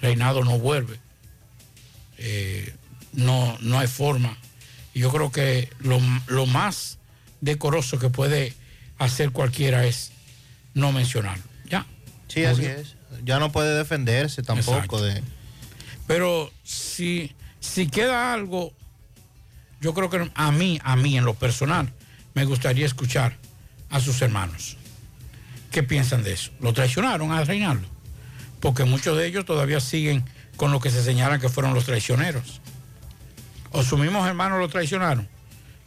Reinado 0.00 0.44
no 0.44 0.58
vuelve. 0.58 0.98
Eh, 2.18 2.74
no, 3.12 3.58
no 3.60 3.78
hay 3.78 3.88
forma. 3.88 4.38
Y 4.94 5.00
yo 5.00 5.10
creo 5.10 5.32
que 5.32 5.68
lo, 5.80 6.00
lo 6.26 6.46
más 6.46 6.98
decoroso 7.40 7.98
que 7.98 8.08
puede 8.08 8.54
hacer 8.98 9.32
cualquiera 9.32 9.84
es 9.84 10.12
no 10.74 10.92
mencionarlo. 10.92 11.51
Sí, 12.32 12.46
así 12.46 12.64
es. 12.64 12.96
Ya 13.24 13.38
no 13.38 13.52
puede 13.52 13.76
defenderse 13.76 14.42
tampoco 14.42 15.02
de... 15.02 15.22
Pero 16.06 16.50
si, 16.64 17.34
si 17.60 17.88
queda 17.88 18.32
algo, 18.32 18.72
yo 19.82 19.92
creo 19.92 20.08
que 20.08 20.30
a 20.34 20.50
mí, 20.50 20.80
a 20.82 20.96
mí 20.96 21.18
en 21.18 21.26
lo 21.26 21.34
personal, 21.34 21.92
me 22.32 22.46
gustaría 22.46 22.86
escuchar 22.86 23.36
a 23.90 24.00
sus 24.00 24.22
hermanos. 24.22 24.78
¿Qué 25.70 25.82
piensan 25.82 26.22
de 26.22 26.32
eso? 26.32 26.52
¿Lo 26.60 26.72
traicionaron 26.72 27.32
a 27.32 27.44
Reinaldo? 27.44 27.86
Porque 28.60 28.84
muchos 28.84 29.18
de 29.18 29.26
ellos 29.26 29.44
todavía 29.44 29.80
siguen 29.80 30.24
con 30.56 30.72
lo 30.72 30.80
que 30.80 30.90
se 30.90 31.04
señalan 31.04 31.38
que 31.38 31.50
fueron 31.50 31.74
los 31.74 31.84
traicioneros. 31.84 32.62
¿O 33.72 33.82
sus 33.82 33.98
mismos 33.98 34.26
hermanos 34.26 34.58
lo 34.58 34.68
traicionaron? 34.68 35.28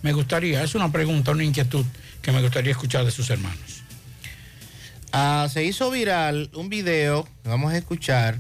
Me 0.04 0.14
gustaría, 0.14 0.64
es 0.64 0.76
una 0.76 0.92
pregunta, 0.92 1.32
una 1.32 1.44
inquietud 1.44 1.86
que 2.22 2.32
me 2.32 2.42
gustaría 2.42 2.72
escuchar 2.72 3.04
de 3.04 3.12
sus 3.12 3.32
hermanos. 3.32 3.75
Ah, 5.18 5.48
se 5.50 5.64
hizo 5.64 5.90
viral 5.92 6.50
un 6.56 6.68
video 6.68 7.24
que 7.44 7.48
vamos 7.50 7.72
a 7.72 7.78
escuchar 7.78 8.40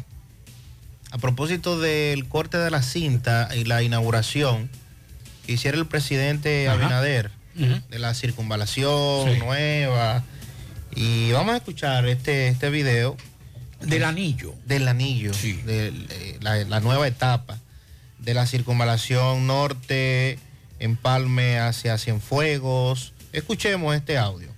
a 1.09 1.17
propósito 1.17 1.79
del 1.79 2.27
corte 2.27 2.57
de 2.57 2.69
la 2.69 2.81
cinta 2.83 3.47
y 3.55 3.63
la 3.63 3.81
inauguración 3.81 4.69
que 5.45 5.53
hiciera 5.53 5.77
el 5.77 5.85
presidente 5.85 6.67
Ajá. 6.67 6.77
Abinader 6.77 7.31
de 7.53 7.99
la 7.99 8.13
circunvalación 8.13 9.31
Sí. 9.33 9.39
nueva. 9.39 10.23
Y 10.93 11.31
vamos 11.31 11.53
a 11.53 11.57
escuchar 11.57 12.05
este, 12.07 12.49
este 12.49 12.69
video. 12.69 13.15
Del 13.81 14.03
anillo. 14.03 14.53
Del 14.65 14.85
anillo. 14.89 15.31
De 15.31 15.93
eh, 16.09 16.37
la, 16.41 16.55
la 16.65 16.81
nueva 16.81 17.07
etapa 17.07 17.57
de 18.19 18.33
la 18.33 18.45
circunvalación 18.47 19.47
norte, 19.47 20.39
empalme 20.79 21.59
hacia 21.59 21.97
Cienfuegos. 21.97 23.13
Escuchemos 23.31 23.95
este 23.95 24.17
audio. 24.17 24.49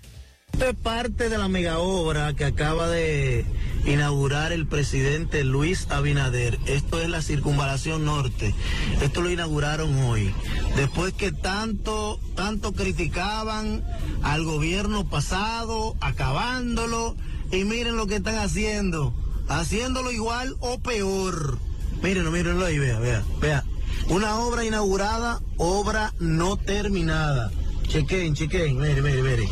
Esto 0.58 0.72
es 0.72 0.76
parte 0.76 1.30
de 1.30 1.38
la 1.38 1.48
mega 1.48 1.78
obra 1.78 2.34
que 2.34 2.44
acaba 2.44 2.88
de 2.88 3.46
inaugurar 3.86 4.52
el 4.52 4.66
presidente 4.66 5.44
Luis 5.44 5.86
Abinader. 5.92 6.58
Esto 6.66 7.00
es 7.00 7.10
la 7.10 7.22
circunvalación 7.22 8.06
norte. 8.06 8.56
Esto 9.04 9.22
lo 9.22 9.30
inauguraron 9.30 9.96
hoy. 10.00 10.34
Después 10.76 11.14
que 11.14 11.32
tanto, 11.32 12.20
tanto 12.34 12.74
criticaban 12.74 13.84
al 14.24 14.46
gobierno 14.46 15.08
pasado, 15.08 15.96
acabándolo, 16.02 17.16
y 17.52 17.64
miren 17.64 17.96
lo 17.96 18.08
que 18.08 18.16
están 18.16 18.40
haciendo. 18.40 19.14
Haciéndolo 19.48 20.12
igual 20.12 20.56
o 20.60 20.80
peor. 20.80 21.60
Mírenlo, 22.02 22.32
mírenlo 22.32 22.66
ahí, 22.66 22.80
vea, 22.80 22.98
vea, 22.98 23.24
vea. 23.40 23.64
Una 24.10 24.40
obra 24.40 24.66
inaugurada, 24.66 25.40
obra 25.58 26.16
no 26.20 26.58
terminada. 26.58 27.52
Chequen, 27.84 28.34
chequen, 28.34 28.80
mire, 28.80 29.04
mire, 29.04 29.22
mire. 29.22 29.48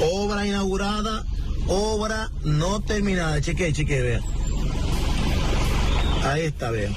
Obra 0.00 0.46
inaugurada, 0.46 1.24
obra 1.66 2.30
no 2.44 2.80
terminada. 2.80 3.40
Cheque, 3.40 3.72
cheque, 3.72 4.00
vea. 4.00 4.20
Ahí 6.24 6.42
está, 6.42 6.70
vean. 6.70 6.94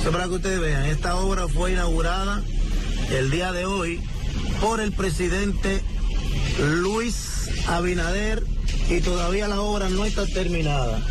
Eso 0.00 0.10
para 0.10 0.24
que 0.24 0.34
ustedes 0.34 0.60
vean, 0.60 0.86
esta 0.86 1.16
obra 1.16 1.48
fue 1.48 1.72
inaugurada 1.72 2.42
el 3.10 3.30
día 3.30 3.52
de 3.52 3.66
hoy 3.66 4.00
por 4.60 4.80
el 4.80 4.92
presidente 4.92 5.82
Luis 6.58 7.50
Abinader 7.66 8.42
y 8.88 9.00
todavía 9.00 9.48
la 9.48 9.60
obra 9.60 9.88
no 9.88 10.04
está 10.04 10.26
terminada. 10.26 11.02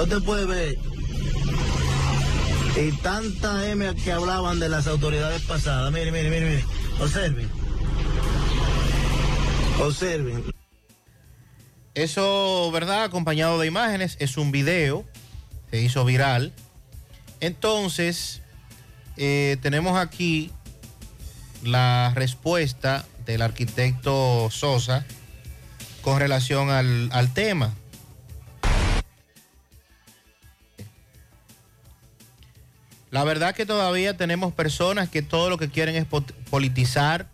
Usted 0.00 0.22
puede 0.22 0.46
ver. 0.46 0.78
Y 2.76 2.92
tanta 3.02 3.70
M 3.70 3.94
que 3.94 4.12
hablaban 4.12 4.58
de 4.58 4.68
las 4.68 4.86
autoridades 4.86 5.42
pasadas. 5.42 5.90
Mire, 5.92 6.12
mire, 6.12 6.28
mire, 6.28 6.46
mire. 6.46 6.64
Observen. 7.00 7.65
Observen. 9.80 10.44
Eso, 11.94 12.70
¿verdad? 12.72 13.04
Acompañado 13.04 13.58
de 13.58 13.66
imágenes, 13.66 14.16
es 14.20 14.36
un 14.36 14.52
video, 14.52 15.04
se 15.70 15.80
hizo 15.80 16.04
viral. 16.04 16.52
Entonces, 17.40 18.42
eh, 19.16 19.56
tenemos 19.62 19.98
aquí 19.98 20.50
la 21.62 22.12
respuesta 22.14 23.04
del 23.24 23.42
arquitecto 23.42 24.48
Sosa 24.50 25.04
con 26.02 26.18
relación 26.18 26.70
al, 26.70 27.08
al 27.12 27.32
tema. 27.32 27.74
La 33.10 33.24
verdad 33.24 33.54
que 33.54 33.64
todavía 33.64 34.16
tenemos 34.16 34.52
personas 34.52 35.08
que 35.08 35.22
todo 35.22 35.48
lo 35.48 35.56
que 35.56 35.70
quieren 35.70 35.96
es 35.96 36.06
politizar 36.50 37.30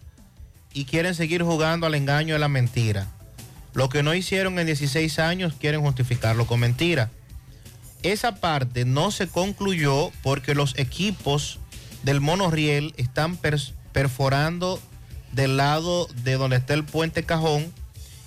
y 0.74 0.84
quieren 0.84 1.14
seguir 1.14 1.42
jugando 1.42 1.86
al 1.86 1.94
engaño 1.94 2.34
y 2.34 2.36
a 2.36 2.38
la 2.38 2.48
mentira. 2.48 3.06
Lo 3.74 3.88
que 3.88 4.02
no 4.02 4.14
hicieron 4.14 4.58
en 4.58 4.66
16 4.66 5.18
años 5.18 5.54
quieren 5.58 5.80
justificarlo 5.80 6.46
con 6.46 6.60
mentira. 6.60 7.10
Esa 8.02 8.36
parte 8.36 8.84
no 8.84 9.10
se 9.10 9.28
concluyó 9.28 10.10
porque 10.22 10.54
los 10.54 10.78
equipos 10.78 11.58
del 12.02 12.20
monorriel 12.20 12.94
están 12.96 13.38
perforando 13.92 14.80
del 15.32 15.56
lado 15.56 16.08
de 16.24 16.34
donde 16.34 16.56
está 16.56 16.74
el 16.74 16.84
puente 16.84 17.22
cajón 17.22 17.72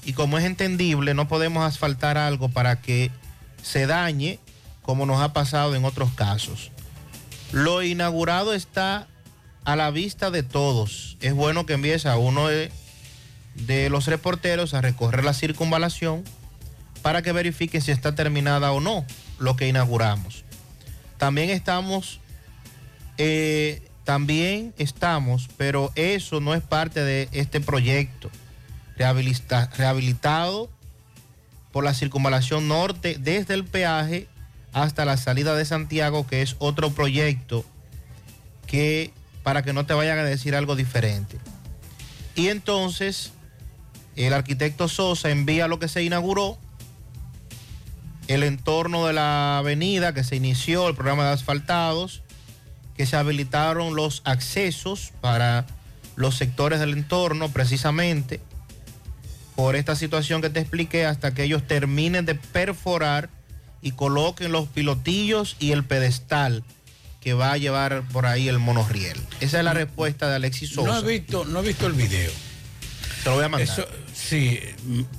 y 0.05 0.13
como 0.13 0.37
es 0.37 0.45
entendible 0.45 1.13
no 1.13 1.27
podemos 1.27 1.65
asfaltar 1.65 2.17
algo 2.17 2.49
para 2.49 2.81
que 2.81 3.11
se 3.61 3.85
dañe 3.85 4.39
como 4.81 5.05
nos 5.05 5.21
ha 5.21 5.33
pasado 5.33 5.75
en 5.75 5.83
otros 5.83 6.11
casos. 6.13 6.71
Lo 7.51 7.83
inaugurado 7.83 8.53
está 8.53 9.07
a 9.65 9.75
la 9.75 9.91
vista 9.91 10.31
de 10.31 10.43
todos. 10.43 11.17
Es 11.19 11.33
bueno 11.33 11.65
que 11.65 11.73
empiece 11.73 12.07
a 12.07 12.17
uno 12.17 12.47
de, 12.47 12.71
los 13.89 14.05
reporteros 14.05 14.73
a 14.73 14.81
recorrer 14.81 15.25
la 15.25 15.33
circunvalación 15.33 16.23
para 17.01 17.21
que 17.21 17.31
verifiquen 17.31 17.81
si 17.81 17.91
está 17.91 18.15
terminada 18.15 18.71
o 18.71 18.79
no 18.79 19.05
lo 19.39 19.55
que 19.55 19.67
inauguramos. 19.67 20.43
También 21.17 21.49
estamos, 21.49 22.19
eh, 23.17 23.81
también 24.03 24.73
estamos, 24.77 25.49
pero 25.57 25.91
eso 25.95 26.39
no 26.39 26.53
es 26.53 26.61
parte 26.61 27.03
de 27.03 27.27
este 27.31 27.59
proyecto 27.59 28.29
rehabilita- 28.97 29.69
rehabilitado 29.77 30.69
por 31.71 31.83
la 31.83 31.93
circunvalación 31.93 32.67
norte 32.67 33.17
desde 33.19 33.53
el 33.53 33.65
peaje 33.65 34.27
hasta 34.73 35.05
la 35.05 35.17
salida 35.17 35.55
de 35.55 35.65
Santiago, 35.65 36.27
que 36.27 36.41
es 36.41 36.55
otro 36.59 36.91
proyecto 36.91 37.65
que 38.67 39.11
para 39.45 39.61
que 39.61 39.73
no 39.73 39.85
te 39.85 39.93
vayan 39.93 40.17
a 40.17 40.23
decir 40.23 40.55
algo 40.55 40.75
diferente. 40.75 41.37
Y 42.33 42.47
entonces 42.47 43.31
el 44.15 44.33
arquitecto 44.33 44.87
Sosa 44.87 45.29
envía 45.29 45.67
lo 45.67 45.77
que 45.77 45.87
se 45.87 46.01
inauguró, 46.01 46.57
el 48.27 48.41
entorno 48.41 49.05
de 49.05 49.13
la 49.13 49.59
avenida 49.59 50.15
que 50.15 50.23
se 50.23 50.35
inició, 50.35 50.89
el 50.89 50.95
programa 50.95 51.25
de 51.25 51.33
asfaltados, 51.33 52.23
que 52.97 53.05
se 53.05 53.17
habilitaron 53.17 53.95
los 53.95 54.23
accesos 54.25 55.13
para 55.21 55.67
los 56.15 56.35
sectores 56.35 56.79
del 56.79 56.93
entorno 56.93 57.49
precisamente 57.49 58.39
por 59.55 59.75
esta 59.75 59.95
situación 59.95 60.41
que 60.41 60.49
te 60.49 60.59
expliqué 60.59 61.05
hasta 61.05 61.35
que 61.35 61.43
ellos 61.43 61.67
terminen 61.67 62.25
de 62.25 62.33
perforar 62.33 63.29
y 63.83 63.91
coloquen 63.91 64.51
los 64.51 64.67
pilotillos 64.69 65.55
y 65.59 65.71
el 65.71 65.83
pedestal 65.83 66.63
que 67.25 67.33
va 67.33 67.53
a 67.53 67.57
llevar 67.57 68.07
por 68.09 68.27
ahí 68.27 68.47
el 68.47 68.59
monorriel. 68.59 69.19
Esa 69.39 69.57
es 69.57 69.65
la 69.65 69.73
respuesta 69.73 70.29
de 70.29 70.35
Alexis 70.35 70.69
Sosa. 70.69 70.87
No 70.87 70.99
he 70.99 71.19
visto, 71.19 71.43
no 71.43 71.61
he 71.61 71.63
visto 71.63 71.87
el 71.87 71.93
video. 71.93 72.31
Te 73.23 73.29
lo 73.31 73.37
voy 73.37 73.45
a 73.45 73.49
mandar. 73.49 73.67
Eso, 73.67 73.87
sí, 74.13 74.59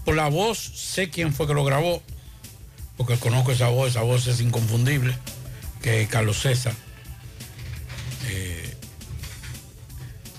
por 0.05 0.15
la 0.15 0.29
voz 0.29 0.57
sé 0.57 1.11
quién 1.11 1.35
fue 1.35 1.49
que 1.49 1.55
lo 1.55 1.65
grabó, 1.65 2.05
porque 2.97 3.17
conozco 3.17 3.51
esa 3.51 3.71
voz, 3.71 3.91
esa 3.91 4.03
voz 4.03 4.25
es 4.29 4.41
inconfundible, 4.41 5.19
que 5.83 6.03
es 6.03 6.09
Carlos 6.09 6.39
César, 6.41 6.75
eh, 8.29 8.77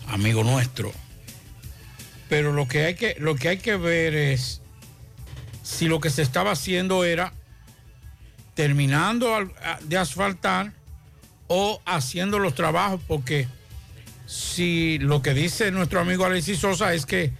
amigo 0.07 0.45
nuestro. 0.45 0.93
Pero 2.30 2.53
lo 2.53 2.70
que 2.70 2.86
hay 2.86 2.95
que, 2.95 3.18
lo 3.20 3.36
que 3.36 3.49
hay 3.49 3.57
que 3.57 3.76
ver 3.76 4.15
es 4.15 4.61
si 5.63 5.89
lo 5.89 5.99
que 5.99 6.11
se 6.11 6.22
estaba 6.22 6.51
haciendo 6.51 7.03
era 7.03 7.34
terminando 8.55 9.51
de 9.82 9.97
asfaltar 9.97 10.76
o 11.47 11.81
haciendo 11.85 12.39
los 12.39 12.55
trabajos, 12.55 13.01
porque 13.07 13.47
si 14.25 14.99
lo 14.99 15.21
que 15.21 15.33
dice 15.33 15.71
nuestro 15.71 15.99
amigo 15.99 16.25
Alexis 16.25 16.59
Sosa 16.59 16.93
es 16.93 17.05
que 17.05 17.31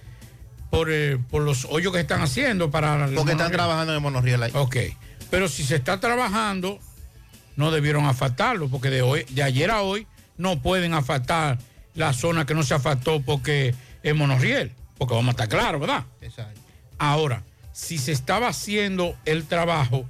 por, 0.70 0.90
eh, 0.90 1.18
por 1.30 1.42
los 1.42 1.66
hoyos 1.66 1.92
que 1.92 2.00
están 2.00 2.20
haciendo 2.20 2.70
para... 2.70 3.08
Porque 3.14 3.32
están 3.32 3.52
trabajando 3.52 3.92
en 3.92 3.96
el 3.96 4.02
monorriel 4.02 4.42
ahí. 4.42 4.52
Ok, 4.54 4.76
pero 5.30 5.48
si 5.48 5.64
se 5.64 5.76
está 5.76 6.00
trabajando, 6.00 6.78
no 7.56 7.70
debieron 7.70 8.06
asfaltarlo, 8.06 8.68
porque 8.68 8.90
de, 8.90 9.02
hoy, 9.02 9.24
de 9.30 9.42
ayer 9.42 9.70
a 9.70 9.82
hoy 9.82 10.06
no 10.36 10.60
pueden 10.62 10.94
asfaltar 10.94 11.58
la 11.94 12.12
zona 12.12 12.46
que 12.46 12.54
no 12.54 12.62
se 12.62 12.74
asfaltó 12.74 13.20
porque 13.20 13.74
es 14.02 14.14
monorriel, 14.14 14.72
porque 14.96 15.14
vamos 15.14 15.28
a 15.28 15.30
estar 15.32 15.48
claros, 15.48 15.80
¿verdad? 15.80 16.04
Exacto. 16.20 16.60
Ahora, 16.98 17.42
si 17.72 17.98
se 17.98 18.12
estaba 18.12 18.48
haciendo 18.48 19.16
el 19.24 19.44
trabajo 19.44 20.06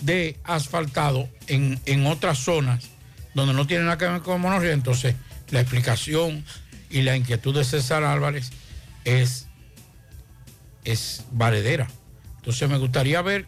de 0.00 0.38
asfaltado 0.44 1.28
en, 1.46 1.80
en 1.86 2.06
otras 2.06 2.38
zonas 2.38 2.90
donde 3.34 3.54
no 3.54 3.66
tiene 3.66 3.84
nada 3.84 3.98
que 3.98 4.06
ver 4.06 4.20
con 4.22 4.40
monorriel, 4.40 4.72
entonces 4.72 5.14
la 5.50 5.60
explicación 5.60 6.44
y 6.90 7.02
la 7.02 7.16
inquietud 7.16 7.54
de 7.54 7.64
César 7.64 8.04
Álvarez 8.04 8.50
es, 9.04 9.48
es 10.84 11.24
valedera. 11.32 11.88
Entonces 12.36 12.68
me 12.68 12.78
gustaría 12.78 13.20
ver 13.22 13.46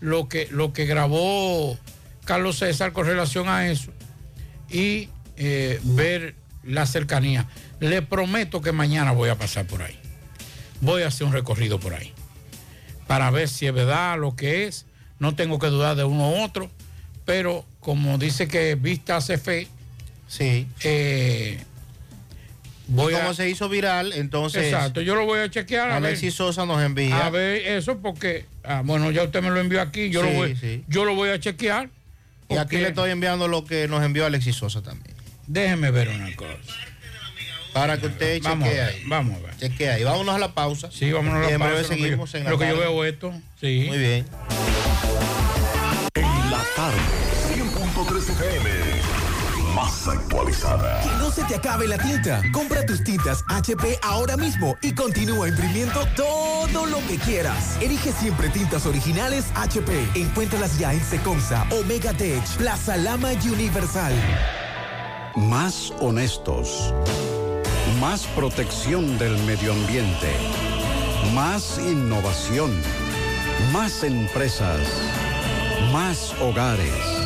lo 0.00 0.28
que, 0.28 0.48
lo 0.50 0.72
que 0.72 0.84
grabó 0.86 1.78
Carlos 2.24 2.58
César 2.58 2.92
con 2.92 3.06
relación 3.06 3.48
a 3.48 3.68
eso 3.68 3.92
y 4.70 5.08
eh, 5.36 5.80
ver 5.84 6.34
la 6.64 6.86
cercanía. 6.86 7.46
Le 7.78 8.02
prometo 8.02 8.60
que 8.60 8.72
mañana 8.72 9.12
voy 9.12 9.28
a 9.28 9.36
pasar 9.36 9.66
por 9.66 9.82
ahí. 9.82 9.98
Voy 10.80 11.02
a 11.02 11.08
hacer 11.08 11.26
un 11.26 11.32
recorrido 11.32 11.78
por 11.78 11.94
ahí 11.94 12.12
para 13.06 13.30
ver 13.30 13.48
si 13.48 13.66
es 13.66 13.72
verdad 13.72 14.18
lo 14.18 14.36
que 14.36 14.66
es. 14.66 14.86
No 15.18 15.34
tengo 15.34 15.58
que 15.58 15.68
dudar 15.68 15.96
de 15.96 16.04
uno 16.04 16.30
u 16.30 16.42
otro, 16.42 16.70
pero 17.24 17.64
como 17.86 18.18
dice 18.18 18.48
que 18.48 18.74
vista 18.74 19.18
hace 19.18 19.38
fe, 19.38 19.68
sí. 20.26 20.66
voy 22.88 23.12
y 23.12 23.16
como 23.16 23.30
a... 23.30 23.34
se 23.34 23.48
hizo 23.48 23.68
viral, 23.68 24.12
entonces. 24.12 24.64
Exacto, 24.64 25.02
yo 25.02 25.14
lo 25.14 25.24
voy 25.24 25.38
a 25.38 25.48
chequear. 25.48 25.92
A 25.92 25.98
Alexis 25.98 26.22
ver, 26.22 26.32
Sosa 26.32 26.66
nos 26.66 26.82
envía. 26.82 27.24
a 27.24 27.30
ver 27.30 27.64
eso 27.64 27.98
porque, 27.98 28.46
ah, 28.64 28.82
bueno, 28.84 29.12
ya 29.12 29.22
usted 29.22 29.40
me 29.40 29.50
lo 29.50 29.60
envió 29.60 29.80
aquí, 29.80 30.10
yo, 30.10 30.24
lo, 30.24 30.32
voy, 30.32 30.56
sí. 30.56 30.82
yo 30.88 31.04
lo 31.04 31.14
voy 31.14 31.28
a 31.28 31.38
chequear. 31.38 31.88
Y 32.48 32.56
aquí 32.56 32.76
le 32.78 32.88
estoy 32.88 33.12
enviando 33.12 33.46
lo 33.46 33.64
que 33.64 33.86
nos 33.86 34.02
envió 34.04 34.26
Alexis 34.26 34.56
Sosa 34.56 34.82
también. 34.82 35.14
Déjeme 35.46 35.92
ver 35.92 36.08
una 36.08 36.34
cosa. 36.34 36.58
Para 37.72 38.00
que 38.00 38.08
usted 38.08 38.42
Vamos 38.42 38.66
a 38.66 38.70
chequee 38.72 38.82
ver, 38.82 38.94
ahí. 38.94 39.02
Vamos 39.06 39.36
a 39.36 39.46
ver. 39.46 39.56
Chequee 39.58 39.90
ahí. 39.90 40.02
Vámonos 40.02 40.34
a 40.34 40.38
la 40.40 40.54
pausa. 40.54 40.90
Sí, 40.90 41.12
vámonos 41.12 41.46
a 41.46 41.50
la 41.52 41.56
pausa, 41.56 41.64
breve 41.68 41.82
lo 41.82 41.88
que 41.88 41.96
yo- 41.98 42.04
seguimos 42.04 42.34
en 42.34 42.44
la 42.44 42.50
lo 42.50 42.58
que 42.58 42.68
yo 42.68 42.78
veo 42.80 43.04
esto. 43.04 43.32
Sí. 43.60 43.84
Muy 43.86 43.98
bien. 43.98 44.26
En 46.14 46.50
la 46.50 46.64
tarde, 46.74 46.98
100.3 46.98 46.98
FM. 46.98 47.45
Más 50.06 50.16
actualizada. 50.16 51.00
Que 51.02 51.08
no 51.18 51.30
se 51.30 51.42
te 51.44 51.56
acabe 51.56 51.86
la 51.88 51.98
tinta. 51.98 52.42
Compra 52.52 52.84
tus 52.86 53.02
tintas 53.02 53.44
HP 53.48 53.98
ahora 54.02 54.36
mismo 54.36 54.76
y 54.82 54.94
continúa 54.94 55.48
imprimiendo 55.48 56.06
todo 56.14 56.86
lo 56.86 56.98
que 57.06 57.18
quieras. 57.18 57.76
Elige 57.80 58.12
siempre 58.12 58.48
tintas 58.48 58.86
originales 58.86 59.46
HP. 59.54 60.10
Encuéntralas 60.14 60.78
ya 60.78 60.92
en 60.92 61.02
Secomsa, 61.02 61.66
Omega 61.70 62.12
Tech, 62.12 62.44
Plaza 62.56 62.96
Lama 62.96 63.32
y 63.34 63.48
Universal. 63.48 64.12
Más 65.36 65.92
honestos. 66.00 66.94
Más 68.00 68.26
protección 68.28 69.18
del 69.18 69.36
medio 69.44 69.72
ambiente. 69.72 70.32
Más 71.34 71.78
innovación. 71.78 72.70
Más 73.72 74.02
empresas. 74.04 74.80
Más 75.92 76.34
hogares. 76.40 77.25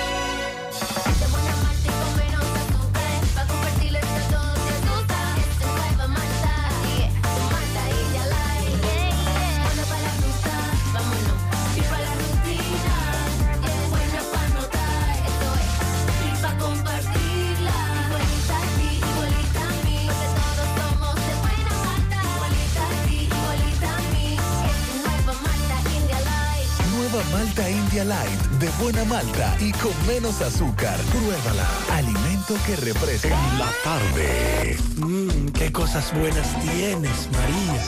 Nueva 27.21 27.43
Malta 27.43 27.69
India 27.69 28.05
Light 28.05 28.39
de 28.59 28.69
buena 28.81 29.03
malta 29.05 29.55
y 29.59 29.71
con 29.73 29.91
menos 30.07 30.41
azúcar. 30.41 30.97
Pruébala. 31.11 31.67
Alimento 31.91 32.55
que 32.65 32.75
refresca. 32.77 33.27
En 33.27 33.59
la 33.59 33.69
tarde. 33.83 34.77
Mmm, 34.97 35.49
qué 35.49 35.71
cosas 35.71 36.11
buenas 36.13 36.47
tienes, 36.61 37.29
María. 37.31 37.83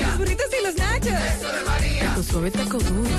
Los 0.00 0.18
burritos 0.18 0.46
y 0.58 0.64
los 0.64 0.74
nachos. 0.76 1.06
Eso 1.06 1.52
de 1.52 1.64
María. 1.64 2.14
Tu 2.14 2.22
suave 2.22 2.50
taco 2.50 2.78
duro. 2.78 3.10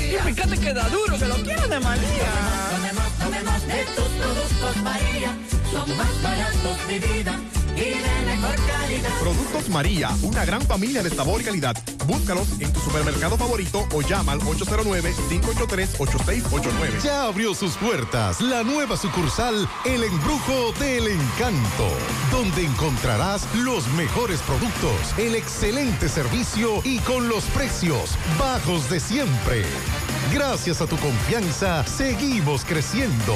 Y 0.00 0.32
fíjate 0.32 0.58
que 0.58 0.72
da 0.72 0.88
duro, 0.88 1.18
que 1.18 1.26
lo 1.26 1.34
quiero 1.36 1.66
de 1.66 1.80
María. 1.80 2.30
Tomemos, 2.70 3.12
tomemos 3.18 3.66
de 3.66 3.84
tus 3.96 4.08
productos 4.08 4.76
María. 4.82 5.36
Son 5.72 5.96
más 5.96 6.22
baratos 6.22 6.88
de 6.88 6.98
vida 7.00 7.40
y 7.74 7.80
de 7.80 8.26
mejor 8.26 8.54
calidad. 8.66 9.20
Productos 9.20 9.68
María, 9.70 10.10
una 10.22 10.44
gran 10.44 10.62
familia 10.62 11.02
de 11.02 11.10
sabor 11.10 11.40
y 11.40 11.44
calidad. 11.44 11.76
Búscalos 12.08 12.48
en 12.58 12.72
tu 12.72 12.80
supermercado 12.80 13.36
favorito 13.36 13.86
o 13.92 14.00
llama 14.00 14.32
al 14.32 14.40
809-583-8689. 14.40 17.02
Ya 17.04 17.24
abrió 17.24 17.52
sus 17.54 17.76
puertas 17.76 18.40
la 18.40 18.64
nueva 18.64 18.96
sucursal 18.96 19.68
El 19.84 20.04
Embrujo 20.04 20.72
del 20.80 21.08
Encanto, 21.08 21.90
donde 22.32 22.64
encontrarás 22.64 23.46
los 23.56 23.86
mejores 23.88 24.40
productos, 24.40 25.18
el 25.18 25.34
excelente 25.34 26.08
servicio 26.08 26.80
y 26.82 26.98
con 27.00 27.28
los 27.28 27.44
precios 27.44 28.16
bajos 28.38 28.88
de 28.88 29.00
siempre. 29.00 29.66
Gracias 30.32 30.80
a 30.80 30.86
tu 30.86 30.96
confianza, 30.96 31.84
seguimos 31.84 32.64
creciendo. 32.64 33.34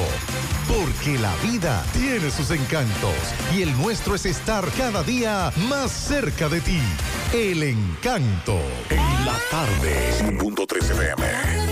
Porque 0.69 1.19
la 1.19 1.35
vida 1.37 1.85
tiene 1.93 2.31
sus 2.31 2.51
encantos 2.51 3.15
y 3.55 3.63
el 3.63 3.77
nuestro 3.79 4.15
es 4.15 4.27
estar 4.27 4.65
cada 4.73 5.03
día 5.03 5.53
más 5.69 5.91
cerca 5.91 6.49
de 6.49 6.61
ti. 6.61 6.81
El 7.33 7.63
encanto. 7.63 8.59
En 8.91 9.27
la 9.27 9.39
tarde, 9.51 10.13
100.3 10.19 10.91
FM. 10.91 11.72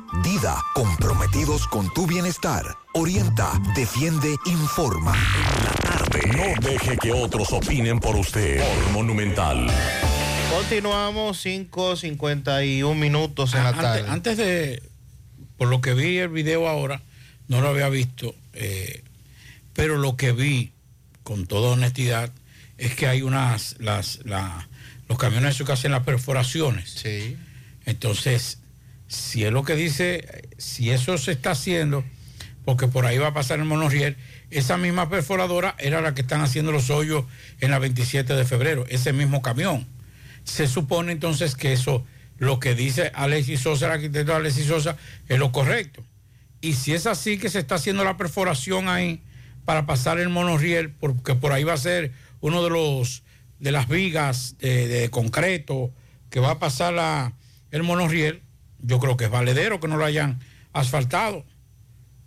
Dida, 0.23 0.61
comprometidos 0.73 1.67
con 1.67 1.91
tu 1.93 2.05
bienestar. 2.05 2.65
Orienta, 2.93 3.53
defiende, 3.75 4.35
informa. 4.45 5.13
En 5.15 5.63
la 5.63 5.71
tarde. 5.71 6.21
No 6.35 6.69
deje 6.69 6.97
que 6.97 7.13
otros 7.13 7.53
opinen 7.53 7.99
por 7.99 8.17
usted. 8.17 8.59
Por 8.61 8.91
Monumental. 8.91 9.67
Continuamos 10.53 11.45
5.51 11.45 12.93
minutos 12.93 13.53
en 13.53 13.63
la 13.63 13.69
Antes, 13.69 13.81
tarde. 13.83 14.05
antes 14.09 14.37
de, 14.37 14.83
por 15.57 15.69
lo 15.69 15.79
que 15.79 15.93
vi 15.93 16.17
el 16.17 16.27
video 16.27 16.67
ahora, 16.67 17.01
no 17.47 17.61
lo 17.61 17.69
había 17.69 17.87
visto, 17.87 18.35
eh, 18.53 19.03
pero 19.73 19.97
lo 19.97 20.17
que 20.17 20.33
vi, 20.33 20.73
con 21.23 21.45
toda 21.47 21.71
honestidad, 21.71 22.31
es 22.77 22.95
que 22.95 23.07
hay 23.07 23.21
unas, 23.21 23.77
las, 23.79 24.19
la- 24.25 24.67
los 25.07 25.17
camiones 25.17 25.55
esos 25.55 25.65
que 25.67 25.73
hacen 25.73 25.91
las 25.91 26.03
perforaciones. 26.03 26.89
Sí. 26.91 27.37
Entonces, 27.85 28.59
si 29.11 29.43
es 29.43 29.51
lo 29.51 29.63
que 29.63 29.75
dice, 29.75 30.47
si 30.57 30.89
eso 30.89 31.17
se 31.17 31.33
está 31.33 31.51
haciendo, 31.51 32.05
porque 32.63 32.87
por 32.87 33.05
ahí 33.05 33.17
va 33.17 33.27
a 33.27 33.33
pasar 33.33 33.59
el 33.59 33.65
monorriel, 33.65 34.15
esa 34.51 34.77
misma 34.77 35.09
perforadora 35.09 35.75
era 35.79 35.99
la 35.99 36.13
que 36.13 36.21
están 36.21 36.39
haciendo 36.39 36.71
los 36.71 36.89
hoyos 36.89 37.25
en 37.59 37.71
la 37.71 37.79
27 37.79 38.33
de 38.33 38.45
febrero, 38.45 38.85
ese 38.87 39.11
mismo 39.11 39.41
camión. 39.41 39.85
Se 40.45 40.65
supone 40.65 41.11
entonces 41.11 41.55
que 41.55 41.73
eso, 41.73 42.05
lo 42.37 42.61
que 42.61 42.73
dice 42.73 43.11
Alexis 43.13 43.59
Sosa, 43.59 43.87
el 43.87 43.91
arquitecto 43.91 44.33
Alexis 44.33 44.67
Sosa, 44.67 44.95
es 45.27 45.37
lo 45.37 45.51
correcto. 45.51 46.05
Y 46.61 46.73
si 46.73 46.93
es 46.93 47.05
así 47.05 47.37
que 47.37 47.49
se 47.49 47.59
está 47.59 47.75
haciendo 47.75 48.05
la 48.05 48.15
perforación 48.15 48.87
ahí 48.87 49.21
para 49.65 49.85
pasar 49.85 50.19
el 50.19 50.29
monorriel, 50.29 50.89
porque 50.89 51.35
por 51.35 51.51
ahí 51.51 51.65
va 51.65 51.73
a 51.73 51.77
ser 51.77 52.13
uno 52.39 52.63
de 52.63 52.69
los 52.69 53.23
de 53.59 53.73
las 53.73 53.89
vigas 53.89 54.55
de, 54.59 55.09
concreto 55.11 55.91
que 56.29 56.39
va 56.39 56.51
a 56.51 56.59
pasar 56.59 57.33
el 57.71 57.83
monorriel, 57.83 58.41
yo 58.81 58.99
creo 58.99 59.17
que 59.17 59.25
es 59.25 59.31
valedero 59.31 59.79
que 59.79 59.87
no 59.87 59.97
lo 59.97 60.05
hayan 60.05 60.39
asfaltado. 60.73 61.45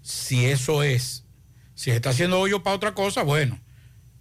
Si 0.02 0.46
eso 0.46 0.82
es, 0.82 1.24
si 1.74 1.90
se 1.90 1.96
está 1.96 2.10
haciendo 2.10 2.38
hoyo 2.38 2.62
para 2.62 2.76
otra 2.76 2.94
cosa, 2.94 3.22
bueno, 3.22 3.58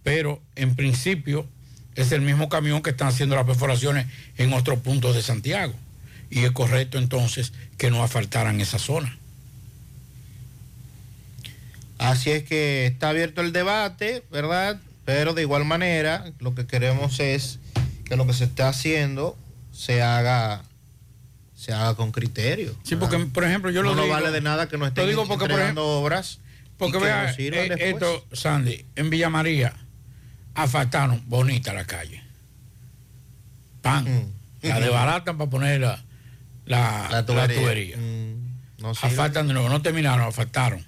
pero 0.02 0.42
en 0.54 0.74
principio 0.74 1.46
es 1.94 2.12
el 2.12 2.20
mismo 2.20 2.48
camión 2.48 2.82
que 2.82 2.90
están 2.90 3.08
haciendo 3.08 3.36
las 3.36 3.46
perforaciones 3.46 4.06
en 4.36 4.52
otros 4.52 4.80
puntos 4.80 5.14
de 5.14 5.22
Santiago. 5.22 5.74
Y 6.30 6.40
es 6.40 6.50
correcto 6.50 6.98
entonces 6.98 7.52
que 7.78 7.90
no 7.90 8.02
asfaltaran 8.02 8.60
esa 8.60 8.78
zona. 8.78 9.16
Así 11.98 12.30
es 12.30 12.42
que 12.42 12.86
está 12.86 13.10
abierto 13.10 13.40
el 13.40 13.52
debate, 13.52 14.24
¿verdad? 14.30 14.80
Pero 15.04 15.32
de 15.32 15.42
igual 15.42 15.64
manera, 15.64 16.32
lo 16.40 16.54
que 16.54 16.66
queremos 16.66 17.20
es 17.20 17.60
que 18.04 18.16
lo 18.16 18.26
que 18.26 18.32
se 18.32 18.44
está 18.44 18.68
haciendo 18.68 19.36
se 19.72 20.02
haga 20.02 20.64
se 21.64 21.72
haga 21.72 21.94
con 21.94 22.12
criterio. 22.12 22.76
Sí, 22.82 22.96
porque, 22.96 23.16
por 23.18 23.42
ejemplo, 23.44 23.70
yo 23.70 23.82
lo 23.82 23.94
no, 23.94 24.02
digo- 24.02 24.14
no 24.14 24.20
vale 24.22 24.30
de 24.30 24.42
nada 24.42 24.68
que 24.68 24.76
no 24.76 24.86
estén 24.86 25.04
Lo 25.04 25.08
digo 25.08 25.26
porque, 25.26 25.46
por 25.46 25.58
ejemplo, 25.58 25.86
obras 25.98 26.40
Porque 26.76 26.98
vea, 26.98 27.34
eh, 27.38 27.76
esto, 27.78 28.26
Sandy, 28.32 28.84
en 28.96 29.08
Villa 29.08 29.30
María 29.30 29.72
asfaltaron 30.54 31.22
bonita 31.26 31.72
la 31.72 31.86
calle. 31.86 32.22
Pan. 33.80 34.04
Mm. 34.04 34.68
La 34.68 34.80
desbaratan 34.80 35.38
para 35.38 35.50
poner 35.50 35.80
la, 35.80 36.02
la, 36.66 37.08
la 37.10 37.26
tubería. 37.26 37.60
tubería. 37.60 37.96
Mm, 37.96 38.82
no 38.82 38.92
de 38.94 39.42
nuevo, 39.54 39.68
no 39.68 39.80
terminaron, 39.82 40.26
asfaltaron. 40.26 40.84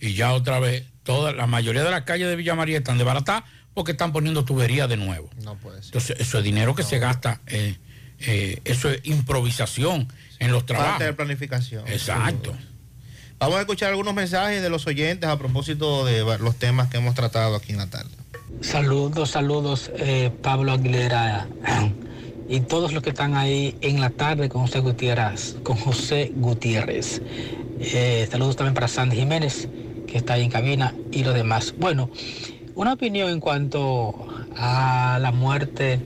Y 0.00 0.12
ya 0.14 0.32
otra 0.34 0.58
vez, 0.58 0.84
toda, 1.02 1.32
la 1.32 1.46
mayoría 1.46 1.82
de 1.82 1.90
las 1.90 2.02
calles 2.02 2.28
de 2.28 2.36
Villa 2.36 2.54
María 2.54 2.78
están 2.78 2.98
desbaratadas 2.98 3.44
porque 3.72 3.92
están 3.92 4.12
poniendo 4.12 4.44
tubería 4.44 4.86
de 4.86 4.96
nuevo. 4.98 5.30
No 5.42 5.56
puede 5.56 5.78
ser. 5.78 5.86
Entonces, 5.86 6.16
eso 6.20 6.38
es 6.38 6.44
dinero 6.44 6.74
que 6.74 6.82
se 6.82 6.98
gasta, 6.98 7.40
eh, 7.46 7.76
eh, 8.26 8.60
eso 8.64 8.90
es 8.90 9.00
improvisación 9.04 10.08
en 10.38 10.52
los 10.52 10.66
trabajos. 10.66 10.98
De 11.00 11.12
planificación. 11.12 11.86
Exacto. 11.88 12.54
Vamos 13.38 13.56
a 13.58 13.60
escuchar 13.60 13.90
algunos 13.90 14.14
mensajes 14.14 14.62
de 14.62 14.70
los 14.70 14.86
oyentes 14.86 15.28
a 15.28 15.38
propósito 15.38 16.04
de 16.04 16.24
los 16.38 16.56
temas 16.56 16.88
que 16.88 16.98
hemos 16.98 17.14
tratado 17.14 17.56
aquí 17.56 17.72
en 17.72 17.78
la 17.78 17.88
tarde. 17.88 18.10
Saludos, 18.60 19.30
saludos, 19.30 19.90
eh, 19.96 20.30
Pablo 20.42 20.72
Aguilera 20.72 21.48
y 22.48 22.60
todos 22.60 22.92
los 22.92 23.02
que 23.02 23.10
están 23.10 23.36
ahí 23.36 23.76
en 23.80 24.00
la 24.00 24.10
tarde 24.10 24.48
con 24.48 24.62
José 24.62 24.80
Gutiérrez, 24.80 25.56
con 25.62 25.76
José 25.76 26.32
Gutiérrez. 26.34 27.20
Eh, 27.80 28.26
saludos 28.30 28.56
también 28.56 28.74
para 28.74 28.88
Sandy 28.88 29.16
Jiménez, 29.16 29.68
que 30.06 30.18
está 30.18 30.34
ahí 30.34 30.44
en 30.44 30.50
cabina, 30.50 30.94
y 31.10 31.24
los 31.24 31.34
demás. 31.34 31.74
Bueno, 31.76 32.10
una 32.74 32.94
opinión 32.94 33.28
en 33.30 33.40
cuanto 33.40 34.28
a 34.56 35.18
la 35.20 35.32
muerte 35.32 36.00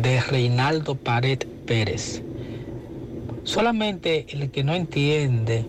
de 0.00 0.20
Reinaldo 0.20 0.94
Pared 0.94 1.40
Pérez. 1.66 2.22
Solamente 3.44 4.26
el 4.30 4.50
que 4.50 4.64
no 4.64 4.74
entiende 4.74 5.66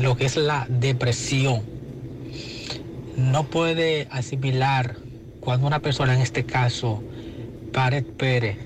lo 0.00 0.16
que 0.16 0.24
es 0.24 0.36
la 0.36 0.66
depresión 0.68 1.62
no 3.16 3.44
puede 3.44 4.08
asimilar 4.10 4.96
cuando 5.40 5.66
una 5.66 5.80
persona, 5.80 6.14
en 6.14 6.22
este 6.22 6.44
caso, 6.44 7.02
Pared 7.72 8.04
Pérez, 8.04 8.56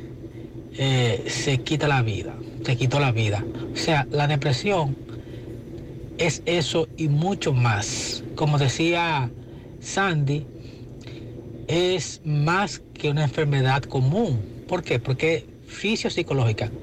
eh, 0.77 1.25
se 1.29 1.59
quita 1.59 1.89
la 1.89 2.03
vida, 2.03 2.35
se 2.65 2.77
quitó 2.77 3.01
la 3.01 3.13
vida. 3.13 3.45
O 3.73 3.77
sea, 3.77 4.07
la 4.11 4.27
depresión 4.27 4.97
es 6.19 6.43
eso 6.47 6.89
y 6.97 7.09
mucho 7.09 7.53
más. 7.53 8.23
Como 8.35 8.59
decía 8.59 9.31
Sandy, 9.81 10.47
es 11.67 12.21
más 12.25 12.83
que 12.95 13.11
una 13.11 13.25
enfermedad 13.25 13.83
común. 13.83 14.54
¿Por 14.67 14.83
qué? 14.83 15.01
Porque 15.01 15.49
fisiopsicológica. 15.61 16.75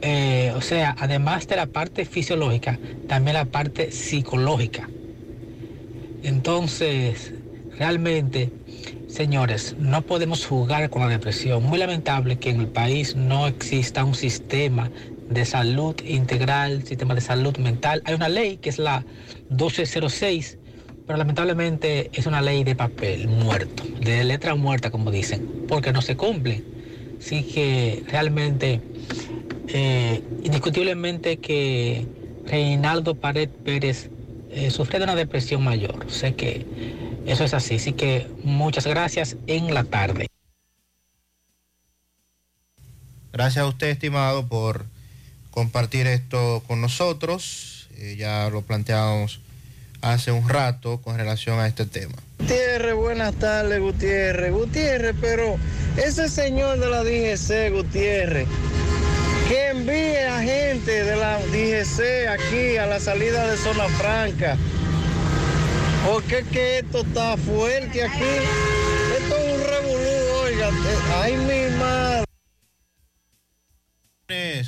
Eh, 0.00 0.52
o 0.56 0.60
sea, 0.60 0.94
además 0.98 1.46
de 1.46 1.56
la 1.56 1.66
parte 1.68 2.04
fisiológica, 2.06 2.80
también 3.06 3.34
la 3.36 3.46
parte 3.46 3.92
psicológica. 3.92 4.92
Entonces, 6.22 7.34
realmente, 7.78 8.54
señores, 9.06 9.74
no 9.78 10.02
podemos 10.06 10.46
jugar 10.46 10.90
con 10.90 11.02
la 11.02 11.08
depresión. 11.08 11.62
Muy 11.64 11.78
lamentable 11.78 12.38
que 12.38 12.50
en 12.50 12.60
el 12.60 12.70
país 12.70 13.16
no 13.16 13.46
exista 13.46 14.04
un 14.04 14.14
sistema 14.14 14.92
de 15.28 15.44
salud 15.46 15.96
integral, 16.04 16.84
sistema 16.84 17.14
de 17.14 17.20
salud 17.20 17.56
mental. 17.58 18.02
Hay 18.04 18.14
una 18.14 18.28
ley 18.28 18.58
que 18.58 18.70
es 18.70 18.78
la 18.78 19.06
1206, 19.48 20.58
pero 21.04 21.16
lamentablemente 21.18 22.10
es 22.12 22.26
una 22.26 22.42
ley 22.42 22.64
de 22.64 22.76
papel 22.76 23.28
muerto, 23.28 23.84
de 24.00 24.24
letra 24.24 24.54
muerta, 24.54 24.90
como 24.90 25.10
dicen, 25.10 25.46
porque 25.66 25.92
no 25.92 26.02
se 26.02 26.16
cumple. 26.16 26.66
Así 27.24 27.44
que 27.44 28.02
realmente, 28.08 28.80
eh, 29.68 30.22
indiscutiblemente 30.42 31.36
que 31.36 32.04
Reinaldo 32.46 33.14
Pared 33.14 33.48
Pérez 33.48 34.10
eh, 34.50 34.70
sufre 34.70 34.98
de 34.98 35.04
una 35.04 35.14
depresión 35.14 35.62
mayor. 35.62 36.10
Sé 36.10 36.34
que 36.34 36.66
eso 37.24 37.44
es 37.44 37.54
así. 37.54 37.76
Así 37.76 37.92
que 37.92 38.26
muchas 38.42 38.88
gracias 38.88 39.36
en 39.46 39.72
la 39.72 39.84
tarde. 39.84 40.26
Gracias 43.32 43.64
a 43.64 43.68
usted, 43.68 43.86
estimado, 43.86 44.48
por 44.48 44.84
compartir 45.52 46.08
esto 46.08 46.64
con 46.66 46.80
nosotros. 46.80 47.88
Eh, 47.98 48.16
ya 48.18 48.50
lo 48.50 48.62
planteamos 48.62 49.40
hace 50.00 50.32
un 50.32 50.48
rato 50.48 51.00
con 51.00 51.16
relación 51.16 51.60
a 51.60 51.68
este 51.68 51.86
tema. 51.86 52.16
Gutiérrez, 52.42 52.94
buenas 52.94 53.34
tardes, 53.36 53.80
Gutiérrez. 53.80 54.52
Gutiérrez, 54.52 55.14
pero 55.20 55.58
ese 55.96 56.28
señor 56.28 56.80
de 56.80 56.90
la 56.90 57.04
DGC, 57.04 57.70
Gutiérrez, 57.70 58.48
que 59.46 59.68
envíe 59.68 60.16
a 60.16 60.42
gente 60.42 61.04
de 61.04 61.14
la 61.14 61.38
DGC 61.38 62.26
aquí 62.28 62.76
a 62.78 62.86
la 62.86 62.98
salida 62.98 63.48
de 63.48 63.56
Zona 63.56 63.86
Franca. 63.90 64.56
Porque 66.04 66.40
es 66.40 66.48
que 66.48 66.78
esto 66.80 67.02
está 67.02 67.36
fuerte 67.36 68.02
aquí. 68.02 68.24
Esto 69.18 69.36
es 69.36 69.54
un 69.54 69.64
revolú, 69.64 70.42
oiga. 70.42 70.68
Eh, 70.68 71.22
Ay, 71.22 71.36
mi 71.36 71.76
madre. 71.78 72.24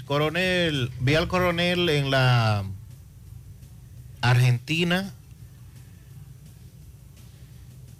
Coronel, 0.05 0.93
vi 1.01 1.17
al 1.17 1.27
coronel 1.27 1.89
en 1.89 2.13
la 2.13 2.63
Argentina 4.21 5.13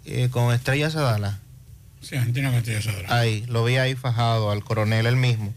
eh, 0.05 0.29
con 0.31 0.53
Estrella 0.53 0.89
Sadala. 0.89 1.39
Sí, 2.01 2.15
Argentina 2.15 2.49
con 2.49 2.57
Estrella 2.59 2.81
Sadala. 2.81 3.17
Ahí, 3.17 3.45
lo 3.47 3.63
vi 3.63 3.77
ahí 3.77 3.95
fajado 3.95 4.51
al 4.51 4.63
coronel 4.63 5.05
él 5.05 5.15
mismo. 5.15 5.53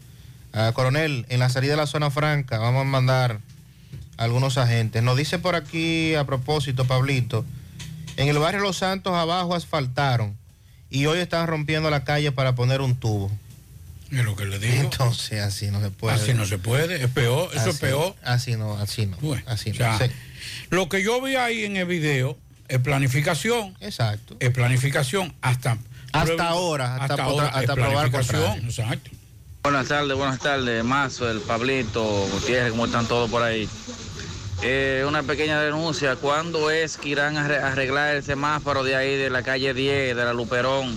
Ah, 0.53 0.71
coronel, 0.73 1.25
en 1.29 1.39
la 1.39 1.49
salida 1.49 1.71
de 1.73 1.77
la 1.77 1.87
zona 1.87 2.09
franca 2.09 2.57
vamos 2.57 2.81
a 2.81 2.85
mandar 2.85 3.39
algunos 4.17 4.57
agentes. 4.57 5.03
Nos 5.03 5.15
dice 5.17 5.37
por 5.39 5.55
aquí 5.55 6.15
a 6.15 6.23
propósito, 6.25 6.85
Pablito, 6.85 7.45
en 8.17 8.27
el 8.27 8.37
barrio 8.39 8.61
Los 8.61 8.77
Santos 8.77 9.13
abajo 9.13 9.53
asfaltaron 9.55 10.35
y 10.89 11.05
hoy 11.05 11.19
están 11.19 11.47
rompiendo 11.47 11.89
la 11.91 12.03
calle 12.03 12.31
para 12.31 12.55
poner 12.55 12.81
un 12.81 12.95
tubo. 12.95 13.31
Es 14.11 14.25
lo 14.25 14.35
que 14.35 14.45
le 14.45 14.57
digo. 14.57 14.73
Entonces 14.81 15.39
así 15.41 15.69
no 15.69 15.79
se 15.81 15.91
puede. 15.91 16.15
Así 16.15 16.33
no 16.33 16.47
se 16.47 16.57
puede, 16.57 17.03
es 17.03 17.11
peor, 17.11 17.49
eso 17.53 17.61
es 17.69 17.75
Así- 17.75 17.79
peor. 17.81 18.15
Así 18.23 18.55
no, 18.55 18.75
así 18.77 19.05
no. 19.05 19.17
así 19.45 19.69
O 19.69 19.73
no. 19.73 19.77
sea, 19.77 20.07
Sí. 20.07 20.13
Lo 20.71 20.89
que 20.89 21.03
yo 21.03 21.21
vi 21.21 21.35
ahí 21.35 21.63
en 21.63 21.77
el 21.77 21.85
video 21.85 22.35
es 22.69 22.79
planificación. 22.79 23.75
Exacto. 23.81 24.37
Es 24.39 24.51
planificación 24.51 25.33
hasta. 25.41 25.77
Hasta 26.13 26.47
ahora, 26.47 26.95
hasta 26.95 27.17
potra- 27.25 27.49
es 27.49 27.55
hasta 27.55 27.73
probar 27.75 28.11
contrario. 28.11 28.55
Exacto. 28.63 29.11
Buenas 29.61 29.87
tardes, 29.89 30.15
buenas 30.17 30.39
tardes, 30.39 30.83
Mazo, 30.83 31.29
el 31.29 31.41
Pablito, 31.41 32.03
Gutiérrez, 32.31 32.71
¿cómo 32.71 32.85
están 32.85 33.05
todos 33.07 33.29
por 33.29 33.43
ahí? 33.43 33.67
Eh, 34.61 35.03
una 35.07 35.21
pequeña 35.23 35.61
denuncia, 35.61 36.15
¿cuándo 36.15 36.71
es 36.71 36.97
que 36.97 37.09
irán 37.09 37.37
a 37.37 37.45
arre- 37.47 37.61
arreglar 37.61 38.15
el 38.15 38.23
semáforo 38.23 38.83
de 38.83 38.95
ahí, 38.95 39.15
de 39.17 39.29
la 39.29 39.43
calle 39.43 39.73
10, 39.73 40.15
de 40.15 40.23
la 40.25 40.33
Luperón? 40.33 40.95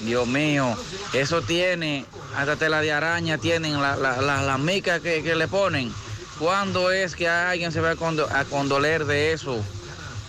Dios 0.00 0.26
mío, 0.26 0.76
eso 1.12 1.42
tiene, 1.42 2.04
hasta 2.36 2.56
tela 2.56 2.80
de 2.80 2.92
araña 2.92 3.38
tienen, 3.38 3.80
las 3.80 3.98
la, 3.98 4.20
la, 4.20 4.42
las 4.42 4.58
micas 4.58 5.00
que, 5.00 5.22
que 5.22 5.34
le 5.36 5.46
ponen. 5.48 5.92
¿Cuándo 6.38 6.90
es 6.90 7.14
que 7.14 7.28
alguien 7.28 7.70
se 7.72 7.80
va 7.80 7.92
a, 7.92 7.96
condo- 7.96 8.28
a 8.30 8.44
condoler 8.44 9.04
de 9.06 9.32
eso? 9.32 9.64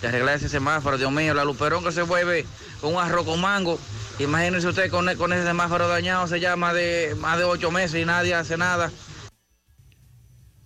De 0.04 0.08
arreglar 0.08 0.34
ese 0.36 0.50
semáforo, 0.50 0.98
Dios 0.98 1.10
mío, 1.10 1.32
la 1.32 1.46
Luperón 1.46 1.82
que 1.82 1.90
se 1.90 2.02
vuelve 2.02 2.44
con 2.82 2.94
un 2.94 3.00
arroz 3.02 3.24
con 3.24 3.40
mango. 3.40 3.80
Imagínense 4.18 4.68
usted 4.68 4.90
con, 4.90 5.06
con 5.16 5.32
ese 5.32 5.44
semáforo 5.46 5.88
dañado, 5.88 6.26
se 6.26 6.40
llama 6.40 6.74
de 6.74 7.16
más 7.20 7.38
de 7.38 7.44
ocho 7.44 7.70
meses 7.70 8.02
y 8.02 8.04
nadie 8.04 8.34
hace 8.34 8.58
nada. 8.58 8.92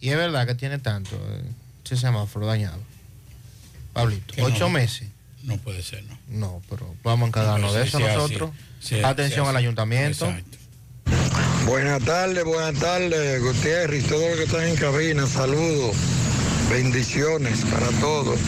Y 0.00 0.08
es 0.10 0.16
verdad 0.16 0.44
que 0.44 0.56
tiene 0.56 0.80
tanto 0.80 1.14
eh, 1.14 1.44
ese 1.84 1.96
semáforo 1.96 2.46
dañado. 2.46 2.78
Pablito, 3.92 4.34
Que 4.34 4.42
ocho 4.42 4.64
no. 4.64 4.70
meses. 4.70 5.06
No 5.44 5.56
puede 5.58 5.84
ser, 5.84 6.02
¿no? 6.02 6.18
No, 6.26 6.62
pero 6.68 6.92
vamos 7.04 7.26
a 7.26 7.28
encargarnos 7.28 7.72
No, 7.72 7.78
de 7.78 7.84
eso 7.86 8.00
nosotros. 8.00 8.50
Atención 9.04 9.46
al 9.46 9.56
ayuntamiento. 9.56 10.34
Buenas 11.64 12.02
tardes, 12.02 12.42
buenas 12.42 12.74
tardes, 12.80 13.40
Gutiérrez, 13.40 14.04
todos 14.08 14.30
los 14.30 14.36
que 14.36 14.44
están 14.46 14.64
en 14.64 14.74
cabina, 14.74 15.28
saludos, 15.28 15.94
bendiciones 16.68 17.60
para 17.66 17.86
todos. 18.00 18.40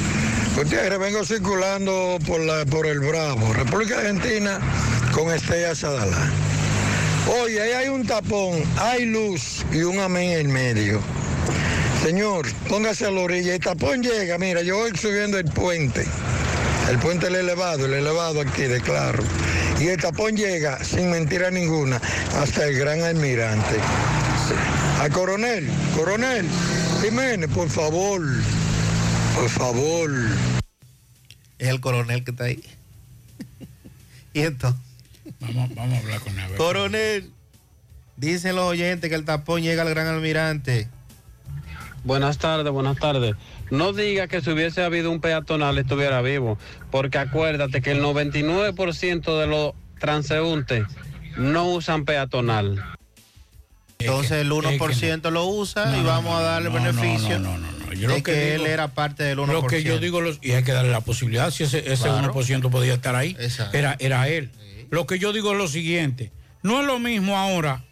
Gutiérrez, 0.57 0.99
vengo 0.99 1.25
circulando 1.25 2.19
por, 2.27 2.41
la, 2.41 2.67
por 2.67 2.87
el 2.87 3.01
Bravo, 3.01 3.53
República 3.53 3.99
Argentina, 3.99 4.59
con 5.13 5.33
Estella 5.33 5.75
Sadalá. 5.75 6.29
Oye, 7.43 7.61
ahí 7.63 7.73
hay 7.73 7.89
un 7.89 8.05
tapón, 8.07 8.63
hay 8.77 9.07
luz 9.07 9.65
y 9.73 9.83
un 9.83 10.01
amén 10.01 10.31
en 10.39 10.53
medio. 10.53 11.01
Señor, 12.03 12.47
póngase 12.69 13.07
a 13.07 13.11
la 13.11 13.21
orilla, 13.21 13.55
el 13.55 13.61
tapón 13.61 14.03
llega, 14.03 14.39
mira, 14.39 14.63
yo 14.63 14.79
voy 14.79 14.91
subiendo 14.97 15.39
el 15.39 15.45
puente, 15.45 16.05
el 16.91 16.99
puente 16.99 17.29
el 17.29 17.37
elevado, 17.37 17.87
el 17.87 17.95
elevado 17.95 18.41
aquí 18.41 18.63
de 18.63 18.81
Claro. 18.81 19.23
Y 19.79 19.89
el 19.89 20.01
tapón 20.01 20.37
llega, 20.37 20.83
sin 20.85 21.11
mentira 21.11 21.51
ninguna, 21.51 22.01
hasta 22.37 22.67
el 22.67 22.77
gran 22.77 23.03
almirante. 23.03 23.77
Al 25.01 25.11
coronel, 25.13 25.71
coronel, 25.97 26.47
Jiménez, 27.03 27.49
por 27.51 27.71
favor, 27.71 28.21
por 29.35 29.49
favor. 29.49 30.11
Es 31.59 31.69
el 31.69 31.81
coronel 31.81 32.25
que 32.25 32.31
está 32.31 32.45
ahí. 32.45 32.63
y 34.33 34.41
entonces. 34.41 34.81
Vamos, 35.41 35.75
vamos 35.75 35.95
a 35.95 36.01
hablar 36.01 36.21
con 36.21 36.39
él. 36.39 36.57
Coronel, 36.57 37.31
dicen 38.17 38.57
los 38.57 38.65
oyentes 38.65 39.09
que 39.09 39.17
el 39.17 39.25
tapón 39.25 39.63
llega 39.63 39.83
al 39.83 39.91
gran 39.91 40.07
almirante. 40.07 40.89
Buenas 42.05 42.39
tardes, 42.39 42.73
buenas 42.73 42.97
tardes. 42.97 43.35
No 43.71 43.93
diga 43.93 44.27
que 44.27 44.41
si 44.41 44.51
hubiese 44.51 44.83
habido 44.83 45.11
un 45.11 45.21
peatonal 45.21 45.79
estuviera 45.79 46.23
vivo, 46.23 46.59
porque 46.91 47.19
acuérdate 47.19 47.83
que 47.83 47.93
el 47.93 48.03
99% 48.03 49.39
de 49.39 49.47
los 49.47 49.75
transeúntes 49.99 50.87
no 51.37 51.69
usan 51.69 52.05
peatonal. 52.05 52.83
Entonces 53.99 54.33
el 54.33 54.51
1% 54.51 55.31
lo 55.31 55.47
usa 55.47 55.97
y 55.97 56.03
vamos 56.03 56.35
a 56.35 56.43
darle 56.43 56.71
beneficio 56.71 57.39
no, 57.39 57.59
no, 57.59 57.71
no, 57.71 57.80
Yo 58.01 58.09
de 58.09 58.17
lo 58.19 58.23
que, 58.23 58.33
que 58.33 58.55
él 58.55 58.67
era 58.67 58.89
parte 58.95 59.23
del 59.25 59.39
1%. 59.39 59.47
Lo 59.53 59.67
que 59.67 59.83
yo 59.83 59.99
digo, 59.99 60.21
los- 60.21 60.39
y 60.43 60.53
hay 60.53 60.63
que 60.65 60.73
darle 60.73 60.91
la 60.91 61.01
posibilidad, 61.03 61.51
si 61.51 61.65
ese, 61.65 61.79
ese 61.93 62.05
Claro. 62.05 62.33
1% 62.35 62.71
podía 62.71 62.95
estar 62.95 63.15
ahí, 63.15 63.37
Exacto. 63.39 63.77
era, 63.77 63.97
era 64.01 64.29
él. 64.29 64.51
Lo 64.91 65.07
que 65.07 65.19
yo 65.19 65.33
digo 65.33 65.53
es 65.53 65.59
lo 65.59 65.69
siguiente, 65.69 66.33
no 66.63 66.81
es 66.81 66.87
lo 66.87 66.99
mismo 66.99 67.37
ahora, 67.39 67.85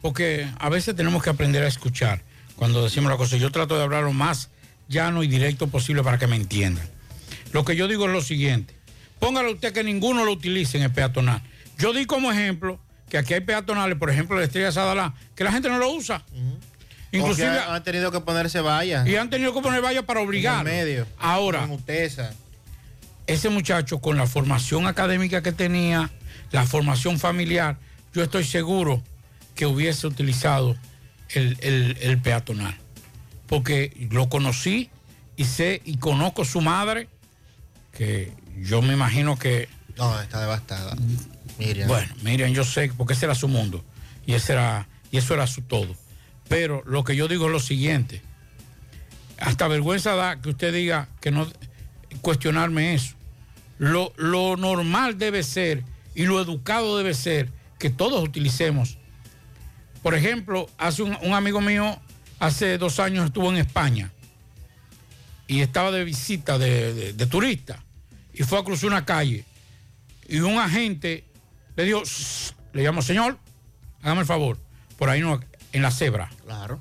porque 0.00 0.48
a 0.58 0.68
veces 0.68 0.94
tenemos 0.94 1.22
que 1.22 1.30
aprender 1.30 1.62
a 1.64 1.68
escuchar 1.68 2.22
cuando 2.56 2.84
decimos 2.84 3.10
la 3.10 3.16
cosa. 3.16 3.36
Yo 3.36 3.50
trato 3.50 3.76
de 3.76 3.82
hablar 3.82 4.04
lo 4.04 4.12
más 4.12 4.50
llano 4.88 5.22
y 5.22 5.26
directo 5.28 5.66
posible 5.66 6.02
para 6.02 6.18
que 6.18 6.26
me 6.26 6.36
entiendan. 6.36 6.88
Lo 7.52 7.64
que 7.64 7.74
yo 7.76 7.88
digo 7.88 8.06
es 8.06 8.12
lo 8.12 8.20
siguiente, 8.22 8.74
póngale 9.18 9.50
usted 9.52 9.72
que 9.72 9.82
ninguno 9.82 10.24
lo 10.24 10.32
utilice 10.32 10.76
en 10.78 10.84
el 10.84 10.92
peatonal. 10.92 11.42
Yo 11.78 11.92
di 11.92 12.06
como 12.06 12.30
ejemplo 12.30 12.78
que 13.08 13.18
aquí 13.18 13.34
hay 13.34 13.40
peatonales, 13.40 13.96
por 13.98 14.10
ejemplo, 14.10 14.36
la 14.38 14.44
Estrella 14.44 14.70
Sadalá, 14.72 15.14
que 15.34 15.44
la 15.44 15.52
gente 15.52 15.68
no 15.68 15.78
lo 15.78 15.90
usa. 15.92 16.24
Inclusive 17.16 17.58
han 17.60 17.82
tenido 17.82 18.10
que 18.12 18.20
ponerse 18.20 18.60
vallas. 18.60 19.06
y 19.06 19.16
han 19.16 19.30
tenido 19.30 19.52
que 19.54 19.60
poner 19.60 19.82
vallas 19.82 20.04
para 20.04 20.20
obligar. 20.20 20.64
Medio. 20.64 21.06
Ahora, 21.18 21.66
ese 23.26 23.48
muchacho 23.48 23.98
con 24.00 24.16
la 24.16 24.26
formación 24.26 24.86
académica 24.86 25.42
que 25.42 25.52
tenía, 25.52 26.10
la 26.52 26.64
formación 26.64 27.18
familiar, 27.18 27.76
yo 28.14 28.22
estoy 28.22 28.44
seguro 28.44 29.02
que 29.54 29.66
hubiese 29.66 30.06
utilizado 30.06 30.76
el, 31.30 31.56
el- 31.60 31.98
el 32.00 32.18
peatonal. 32.20 32.76
Porque 33.48 34.08
lo 34.10 34.28
conocí 34.28 34.90
y 35.36 35.44
sé 35.44 35.80
y 35.84 35.96
conozco 35.98 36.44
su 36.44 36.60
madre, 36.60 37.08
que 37.92 38.32
yo 38.58 38.82
me 38.82 38.92
imagino 38.92 39.38
que... 39.38 39.68
No, 39.96 40.20
está 40.20 40.40
devastada. 40.40 40.96
Miriam. 41.58 41.88
Bueno, 41.88 42.12
Miriam, 42.22 42.50
yo 42.52 42.64
sé, 42.64 42.92
porque 42.96 43.14
ese 43.14 43.24
era 43.26 43.34
su 43.34 43.48
mundo 43.48 43.84
y, 44.26 44.34
ese 44.34 44.52
era, 44.52 44.86
y 45.10 45.16
eso 45.16 45.32
era 45.34 45.46
su 45.46 45.62
todo. 45.62 45.96
Pero 46.48 46.82
lo 46.86 47.04
que 47.04 47.16
yo 47.16 47.28
digo 47.28 47.46
es 47.46 47.52
lo 47.52 47.60
siguiente. 47.60 48.22
Hasta 49.38 49.68
vergüenza 49.68 50.14
da 50.14 50.40
que 50.40 50.48
usted 50.50 50.72
diga 50.72 51.08
que 51.20 51.30
no 51.30 51.46
cuestionarme 52.22 52.94
eso. 52.94 53.14
Lo, 53.78 54.12
lo 54.16 54.56
normal 54.56 55.18
debe 55.18 55.42
ser 55.42 55.82
y 56.14 56.24
lo 56.24 56.40
educado 56.40 56.96
debe 56.96 57.12
ser 57.14 57.50
que 57.78 57.90
todos 57.90 58.22
utilicemos. 58.22 58.96
Por 60.02 60.14
ejemplo, 60.14 60.68
hace 60.78 61.02
un, 61.02 61.14
amigo 61.34 61.60
mío, 61.60 62.00
hace 62.38 62.78
dos 62.78 63.00
años 63.00 63.26
estuvo 63.26 63.50
en 63.50 63.58
España 63.58 64.10
y 65.46 65.60
estaba 65.60 65.90
de 65.90 66.04
visita 66.04 66.58
de, 66.58 66.94
de- 66.94 67.12
de 67.12 67.26
turista 67.26 67.82
y 68.32 68.42
fue 68.44 68.58
a 68.58 68.62
cruzar 68.64 68.88
una 68.88 69.04
calle 69.04 69.44
y 70.28 70.38
un 70.40 70.58
agente 70.58 71.24
le 71.76 71.84
dijo, 71.84 72.02
le 72.72 72.82
llamó, 72.82 73.02
señor, 73.02 73.38
hágame 74.02 74.20
el 74.22 74.26
favor, 74.26 74.58
por 74.96 75.08
ahí 75.10 75.20
no, 75.20 75.40
en 75.72 75.82
la 75.82 75.90
cebra. 75.90 76.30
Claro. 76.44 76.80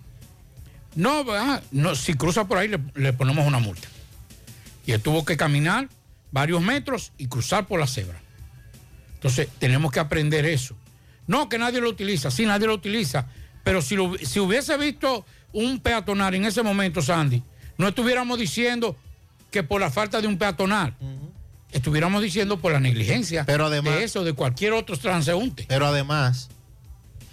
No, 0.95 1.25
no, 1.71 1.95
si 1.95 2.13
cruza 2.13 2.47
por 2.47 2.57
ahí 2.57 2.67
le, 2.69 2.79
le 2.95 3.11
ponemos 3.13 3.45
una 3.45 3.59
multa. 3.59 3.87
Y 4.85 4.91
él 4.93 5.01
tuvo 5.01 5.25
que 5.25 5.35
caminar 5.35 5.89
varios 6.31 6.61
metros 6.61 7.11
y 7.17 7.27
cruzar 7.27 7.65
por 7.67 7.79
la 7.79 7.87
cebra. 7.87 8.19
Entonces, 9.15 9.47
tenemos 9.59 9.91
que 9.91 9.99
aprender 9.99 10.45
eso. 10.45 10.75
No, 11.27 11.49
que 11.49 11.57
nadie 11.57 11.81
lo 11.81 11.89
utiliza, 11.89 12.29
sí, 12.31 12.45
nadie 12.45 12.67
lo 12.67 12.75
utiliza, 12.75 13.25
pero 13.63 13.81
si, 13.81 13.95
lo- 13.95 14.15
si 14.19 14.39
hubiese 14.39 14.77
visto 14.77 15.25
un 15.53 15.79
peatonal 15.79 16.35
en 16.35 16.45
ese 16.45 16.61
momento, 16.61 17.01
Sandy, 17.01 17.41
no 17.77 17.87
estuviéramos 17.87 18.37
diciendo 18.37 18.95
que 19.49 19.63
por 19.63 19.81
la 19.81 19.89
falta 19.89 20.21
de 20.21 20.27
un 20.27 20.37
peatonal, 20.37 20.93
estuviéramos 21.71 22.21
diciendo 22.21 22.57
por 22.59 22.71
la 22.73 22.79
negligencia 22.79 23.43
Pero 23.45 23.65
además- 23.65 23.95
de 23.95 24.03
eso, 24.03 24.23
de 24.23 24.33
cualquier 24.33 24.73
otro 24.73 24.95
transeúnte. 24.97 25.65
Pero 25.67 25.87
además, 25.87 26.49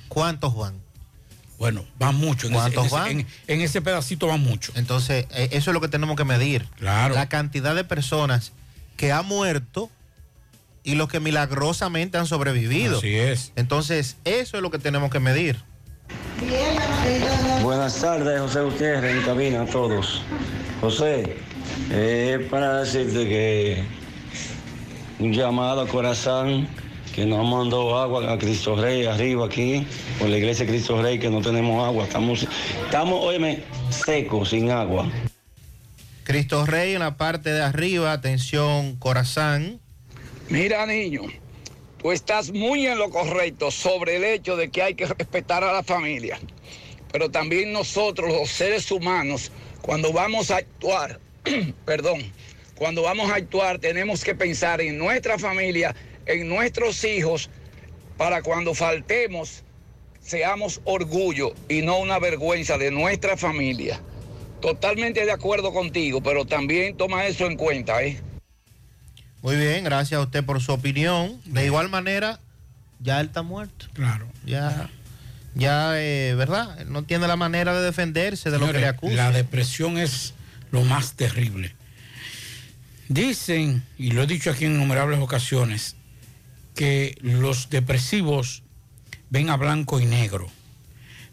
¿cuántos 0.08 0.56
van? 0.56 0.80
Bueno, 1.62 1.84
van 1.96 2.16
mucho. 2.16 2.48
En 2.48 2.54
ese, 2.54 2.60
¿Cuántos 2.74 2.82
en 2.82 2.86
ese- 2.86 2.94
van? 2.96 3.10
en- 3.20 3.26
en 3.46 3.60
ese 3.60 3.80
pedacito 3.82 4.26
van 4.26 4.40
mucho. 4.40 4.72
Entonces, 4.74 5.26
eh, 5.30 5.48
eso 5.52 5.70
es 5.70 5.74
lo 5.74 5.80
que 5.80 5.86
tenemos 5.86 6.16
que 6.16 6.24
medir. 6.24 6.66
Claro. 6.76 7.14
La 7.14 7.28
cantidad 7.28 7.72
de 7.76 7.84
personas 7.84 8.50
que 8.96 9.12
ha 9.12 9.22
muerto 9.22 9.88
y 10.82 10.96
los 10.96 11.06
que 11.08 11.20
milagrosamente 11.20 12.18
han 12.18 12.26
sobrevivido. 12.26 12.98
Así 12.98 13.14
es. 13.14 13.52
Entonces, 13.54 14.16
eso 14.24 14.56
es 14.56 14.62
lo 14.64 14.72
que 14.72 14.80
tenemos 14.80 15.08
que 15.12 15.20
medir. 15.20 15.56
Buenas 17.62 17.94
tardes, 18.00 18.40
José 18.40 18.60
Gutiérrez, 18.62 19.14
en 19.18 19.22
cabina 19.22 19.62
a 19.62 19.66
todos. 19.66 20.20
José, 20.80 21.36
eh, 21.92 22.44
para 22.50 22.78
decirte 22.80 23.28
que 23.28 23.84
un 25.20 25.32
llamado 25.32 25.82
a 25.82 25.86
corazón 25.86 26.66
que 27.12 27.26
nos 27.26 27.46
mandó 27.48 27.98
agua 27.98 28.32
a 28.32 28.38
Cristo 28.38 28.74
Rey 28.74 29.04
arriba 29.04 29.46
aquí, 29.46 29.86
por 30.18 30.28
la 30.28 30.38
iglesia 30.38 30.64
de 30.64 30.72
Cristo 30.72 31.00
Rey, 31.00 31.18
que 31.18 31.28
no 31.28 31.42
tenemos 31.42 31.86
agua. 31.86 32.04
Estamos, 32.04 32.46
estamos 32.84 33.20
óyeme, 33.22 33.62
secos, 33.90 34.50
sin 34.50 34.70
agua. 34.70 35.10
Cristo 36.24 36.64
Rey 36.64 36.94
en 36.94 37.00
la 37.00 37.16
parte 37.16 37.52
de 37.52 37.62
arriba, 37.62 38.12
atención, 38.12 38.96
Corazán. 38.96 39.80
Mira, 40.48 40.86
niño, 40.86 41.22
tú 42.00 42.12
estás 42.12 42.50
muy 42.50 42.86
en 42.86 42.98
lo 42.98 43.10
correcto 43.10 43.70
sobre 43.70 44.16
el 44.16 44.24
hecho 44.24 44.56
de 44.56 44.70
que 44.70 44.82
hay 44.82 44.94
que 44.94 45.06
respetar 45.06 45.64
a 45.64 45.72
la 45.72 45.82
familia. 45.82 46.38
Pero 47.12 47.30
también 47.30 47.72
nosotros, 47.72 48.32
los 48.32 48.48
seres 48.48 48.90
humanos, 48.90 49.52
cuando 49.82 50.12
vamos 50.12 50.50
a 50.50 50.56
actuar, 50.56 51.20
perdón, 51.84 52.22
cuando 52.74 53.02
vamos 53.02 53.30
a 53.30 53.34
actuar 53.34 53.78
tenemos 53.78 54.24
que 54.24 54.34
pensar 54.34 54.80
en 54.80 54.96
nuestra 54.96 55.38
familia, 55.38 55.94
en 56.26 56.48
nuestros 56.48 57.02
hijos, 57.04 57.50
para 58.16 58.42
cuando 58.42 58.74
faltemos 58.74 59.62
seamos 60.20 60.80
orgullo 60.84 61.52
y 61.68 61.82
no 61.82 61.98
una 61.98 62.18
vergüenza 62.18 62.78
de 62.78 62.90
nuestra 62.90 63.36
familia. 63.36 64.00
Totalmente 64.60 65.24
de 65.24 65.32
acuerdo 65.32 65.72
contigo, 65.72 66.22
pero 66.22 66.44
también 66.44 66.96
toma 66.96 67.26
eso 67.26 67.46
en 67.46 67.56
cuenta, 67.56 68.02
¿eh? 68.02 68.20
Muy 69.42 69.56
bien, 69.56 69.82
gracias 69.82 70.20
a 70.20 70.22
usted 70.22 70.44
por 70.44 70.60
su 70.60 70.72
opinión. 70.72 71.40
De 71.44 71.64
igual 71.66 71.88
manera, 71.88 72.38
ya 73.00 73.20
él 73.20 73.26
está 73.26 73.42
muerto. 73.42 73.86
Claro. 73.94 74.28
Ya 74.46 74.88
ya, 75.54 76.00
eh, 76.00 76.34
¿verdad? 76.34 76.86
No 76.86 77.04
tiene 77.04 77.26
la 77.26 77.36
manera 77.36 77.74
de 77.74 77.82
defenderse 77.82 78.50
de 78.50 78.58
lo 78.58 78.72
que 78.72 78.78
le 78.78 78.86
acusa. 78.86 79.14
La 79.14 79.30
depresión 79.30 79.98
es 79.98 80.34
lo 80.70 80.82
más 80.82 81.14
terrible. 81.14 81.74
Dicen, 83.08 83.82
y 83.98 84.12
lo 84.12 84.22
he 84.22 84.26
dicho 84.26 84.50
aquí 84.50 84.64
en 84.64 84.76
innumerables 84.76 85.20
ocasiones, 85.20 85.96
que 86.74 87.16
los 87.20 87.68
depresivos 87.70 88.62
ven 89.30 89.50
a 89.50 89.56
blanco 89.56 90.00
y 90.00 90.06
negro. 90.06 90.48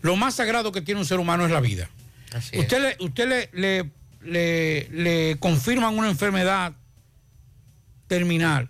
Lo 0.01 0.15
más 0.15 0.35
sagrado 0.35 0.71
que 0.71 0.81
tiene 0.81 0.99
un 1.01 1.05
ser 1.05 1.19
humano 1.19 1.45
es 1.45 1.51
la 1.51 1.59
vida. 1.59 1.89
Así 2.33 2.49
es. 2.55 2.61
Usted, 2.61 2.81
le, 2.81 3.05
usted 3.05 3.27
le, 3.27 3.49
le, 3.53 3.91
le- 4.23 4.89
le 4.91 5.37
confirman 5.39 5.97
una 5.97 6.09
enfermedad 6.09 6.73
terminal 8.07 8.69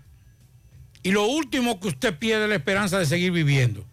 y 1.02 1.12
lo 1.12 1.26
último 1.26 1.80
que 1.80 1.88
usted 1.88 2.18
pierde 2.18 2.44
es 2.44 2.48
la 2.50 2.56
esperanza 2.56 2.98
de 2.98 3.06
seguir 3.06 3.32
viviendo. 3.32 3.84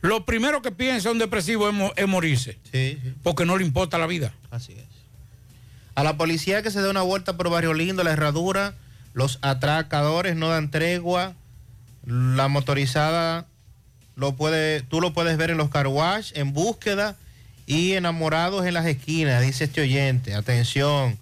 Lo 0.00 0.24
primero 0.26 0.60
que 0.62 0.70
piensa 0.70 1.10
un 1.10 1.18
depresivo 1.18 1.68
es, 1.68 1.74
mo- 1.74 1.92
es 1.96 2.06
morirse, 2.06 2.58
Sí, 2.70 2.98
sí. 3.02 3.14
porque 3.22 3.46
no 3.46 3.56
le 3.56 3.64
importa 3.64 3.96
la 3.98 4.06
vida. 4.06 4.34
Así 4.50 4.72
es. 4.74 4.84
A 5.94 6.04
la 6.04 6.16
policía 6.16 6.62
que 6.62 6.70
se 6.70 6.82
dé 6.82 6.90
una 6.90 7.02
vuelta 7.02 7.36
por 7.36 7.48
Barrio 7.50 7.72
Lindo, 7.72 8.04
la 8.04 8.12
herradura, 8.12 8.74
los 9.14 9.38
atracadores 9.42 10.36
no 10.36 10.48
dan 10.48 10.70
tregua, 10.70 11.34
la 12.06 12.48
motorizada 12.48 13.46
lo 14.16 14.36
puede, 14.36 14.82
tú 14.82 15.00
lo 15.00 15.12
puedes 15.12 15.36
ver 15.36 15.50
en 15.50 15.58
los 15.58 15.70
car 15.70 15.86
wash, 15.86 16.32
en 16.34 16.52
búsqueda 16.52 17.16
y 17.66 17.92
enamorados 17.92 18.66
en 18.66 18.74
las 18.74 18.86
esquinas, 18.86 19.42
dice 19.42 19.64
este 19.64 19.80
oyente. 19.80 20.34
Atención 20.34 21.18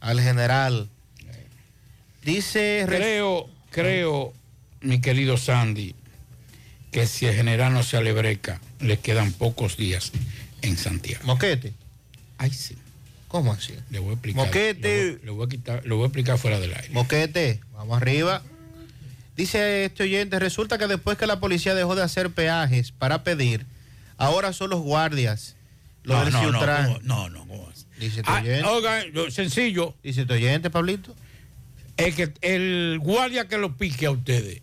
al 0.00 0.20
general. 0.20 0.88
Dice 2.24 2.84
Creo, 2.86 3.48
creo, 3.70 4.32
mi 4.80 5.00
querido 5.00 5.36
Sandy, 5.36 5.94
que 6.90 7.06
si 7.06 7.26
el 7.26 7.34
general 7.34 7.72
no 7.72 7.82
se 7.82 7.96
alebreca, 7.96 8.60
le 8.80 8.98
quedan 8.98 9.32
pocos 9.32 9.76
días 9.76 10.12
en 10.62 10.76
Santiago. 10.76 11.24
Moquete. 11.24 11.72
Ay, 12.38 12.50
sí. 12.50 12.76
¿Cómo 13.28 13.52
así? 13.52 13.74
Le 13.90 14.00
voy 14.00 14.10
a 14.10 14.12
explicar. 14.14 14.46
Moquete. 14.46 15.04
Le 15.04 15.10
voy, 15.10 15.20
le 15.24 15.30
voy 15.30 15.46
a 15.46 15.48
quitar, 15.48 15.86
le 15.86 15.94
voy 15.94 16.02
a 16.02 16.06
explicar 16.06 16.38
fuera 16.38 16.58
del 16.58 16.74
aire. 16.74 16.90
Moquete, 16.90 17.60
vamos 17.72 17.96
arriba. 17.96 18.42
Dice 19.36 19.84
este 19.86 20.02
oyente, 20.04 20.38
resulta 20.38 20.76
que 20.78 20.86
después 20.86 21.16
que 21.16 21.26
la 21.26 21.40
policía 21.40 21.74
dejó 21.74 21.94
de 21.94 22.02
hacer 22.02 22.30
peajes 22.30 22.92
para 22.92 23.22
pedir, 23.24 23.64
ahora 24.18 24.52
son 24.52 24.70
los 24.70 24.80
guardias, 24.80 25.56
los 26.02 26.18
No, 26.18 26.24
del 26.24 26.32
no, 26.32 26.40
no. 26.52 26.58
¿cómo? 26.58 26.98
no, 27.02 27.28
no, 27.30 27.38
¿cómo 27.46 27.70
es? 27.72 27.86
Dice 27.98 28.20
este 28.20 28.30
Ah, 28.30 28.42
oyente. 28.74 29.30
sencillo. 29.30 29.94
Dice 30.02 30.22
este 30.22 30.34
oyente, 30.34 30.70
Pablito. 30.70 31.14
Es 31.96 32.14
que 32.14 32.32
el 32.42 32.98
guardia 33.00 33.46
que 33.48 33.58
lo 33.58 33.76
pique 33.76 34.06
a 34.06 34.10
ustedes. 34.10 34.60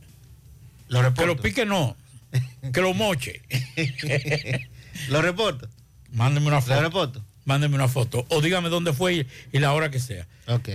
Lo 0.89 0.99
que 0.99 1.05
reporto. 1.05 1.25
lo 1.35 1.41
pique 1.41 1.65
no. 1.65 1.95
que 2.73 2.81
lo 2.81 2.93
moche. 2.93 3.41
lo 5.09 5.21
reporto. 5.21 5.67
Mándeme 6.11 6.47
una 6.47 6.61
foto. 6.61 6.75
Lo 6.75 6.81
reporto. 6.81 7.25
Mándeme 7.45 7.75
una 7.75 7.87
foto. 7.87 8.25
O 8.29 8.41
dígame 8.41 8.69
dónde 8.69 8.93
fue 8.93 9.13
y, 9.15 9.27
y 9.51 9.59
la 9.59 9.73
hora 9.73 9.89
que 9.91 9.99
sea. 9.99 10.27
Ok. 10.47 10.69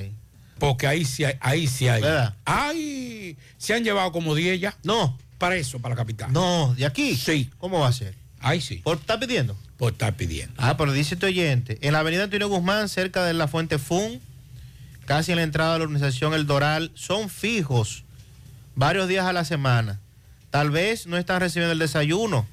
Porque 0.63 0.87
ahí 0.87 1.05
sí 1.05 1.25
hay. 1.25 1.35
Ahí 1.41 1.67
sí 1.67 1.89
hay. 1.89 2.01
¿Verdad? 2.01 2.37
Ay, 2.45 3.37
se 3.59 3.75
han 3.75 3.83
llevado 3.83 4.13
como 4.13 4.33
10 4.33 4.61
ya. 4.61 4.77
No. 4.85 5.19
Para 5.37 5.57
eso, 5.57 5.81
para 5.81 5.97
la 5.97 5.97
capital. 5.97 6.33
No, 6.33 6.73
¿de 6.77 6.87
aquí? 6.87 7.17
Sí. 7.17 7.51
¿Cómo 7.59 7.81
va 7.81 7.89
a 7.89 7.93
ser? 7.93 8.15
Ahí 8.39 8.61
sí. 8.61 8.77
¿Por 8.77 8.99
estar 8.99 9.19
pidiendo? 9.19 9.57
Por 9.77 9.95
estar 9.95 10.15
pidiendo. 10.15 10.55
Ah, 10.59 10.77
pero 10.77 10.93
dice 10.93 11.15
este 11.15 11.27
oyente, 11.27 11.79
en 11.81 11.95
la 11.95 11.99
avenida 11.99 12.23
Antonio 12.23 12.49
Guzmán, 12.49 12.89
cerca 12.89 13.25
de 13.25 13.35
la 13.35 13.49
Fuente 13.49 13.81
Fun, 13.81 14.21
casi 15.05 15.33
en 15.33 15.39
la 15.39 15.43
entrada 15.43 15.73
de 15.73 15.79
la 15.81 15.85
organización 15.87 16.33
El 16.33 16.47
Doral, 16.47 16.93
son 16.95 17.29
fijos 17.29 18.05
varios 18.77 19.09
días 19.09 19.27
a 19.27 19.33
la 19.33 19.45
semana. 19.45 19.99
Tal 20.51 20.71
vez 20.71 21.09
no 21.09 21.17
están 21.17 21.41
recibiendo 21.41 21.73
el 21.73 21.81
desayuno. 21.81 22.47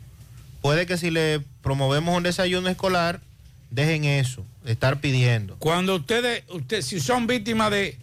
Puede 0.63 0.87
que 0.87 0.97
si 0.97 1.11
le 1.11 1.41
promovemos 1.61 2.17
un 2.17 2.23
desayuno 2.23 2.69
escolar, 2.69 3.21
dejen 3.69 4.05
eso, 4.05 4.45
de 4.63 4.71
estar 4.71 4.99
pidiendo. 4.99 5.55
Cuando 5.57 5.95
ustedes, 5.95 6.43
usted, 6.49 6.81
si 6.81 6.99
son 6.99 7.27
víctimas 7.27 7.71
de, 7.71 7.97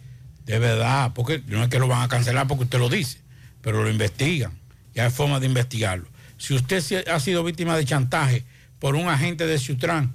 de 0.45 0.59
verdad, 0.59 1.11
porque 1.13 1.41
no 1.47 1.63
es 1.63 1.69
que 1.69 1.79
lo 1.79 1.87
van 1.87 2.01
a 2.01 2.07
cancelar 2.07 2.47
porque 2.47 2.63
usted 2.65 2.79
lo 2.79 2.89
dice, 2.89 3.19
pero 3.61 3.83
lo 3.83 3.89
investigan. 3.89 4.51
Ya 4.93 5.05
hay 5.05 5.11
forma 5.11 5.39
de 5.39 5.45
investigarlo. 5.45 6.07
Si 6.37 6.53
usted 6.53 7.07
ha 7.07 7.19
sido 7.19 7.43
víctima 7.43 7.75
de 7.77 7.85
chantaje 7.85 8.43
por 8.79 8.95
un 8.95 9.09
agente 9.09 9.45
de 9.45 9.59
Ciutrán, 9.59 10.13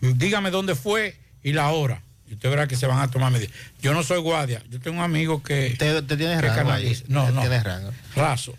dígame 0.00 0.50
dónde 0.50 0.74
fue 0.74 1.16
y 1.42 1.52
la 1.52 1.70
hora. 1.70 2.02
Y 2.28 2.34
usted 2.34 2.50
verá 2.50 2.66
que 2.66 2.76
se 2.76 2.86
van 2.86 2.98
a 2.98 3.08
tomar 3.08 3.30
medidas. 3.30 3.54
Yo 3.80 3.94
no 3.94 4.02
soy 4.02 4.18
guardia, 4.18 4.62
yo 4.68 4.80
tengo 4.80 4.98
un 4.98 5.04
amigo 5.04 5.42
que. 5.42 5.76
Te, 5.78 6.02
te 6.02 6.16
tienes 6.16 6.40
que 6.40 6.48
rango 6.48 6.72
ahí. 6.72 7.00
No, 7.08 7.30
no. 7.30 7.40
Tienes 7.40 7.62
rango. 7.62 7.92
Raso. 8.16 8.56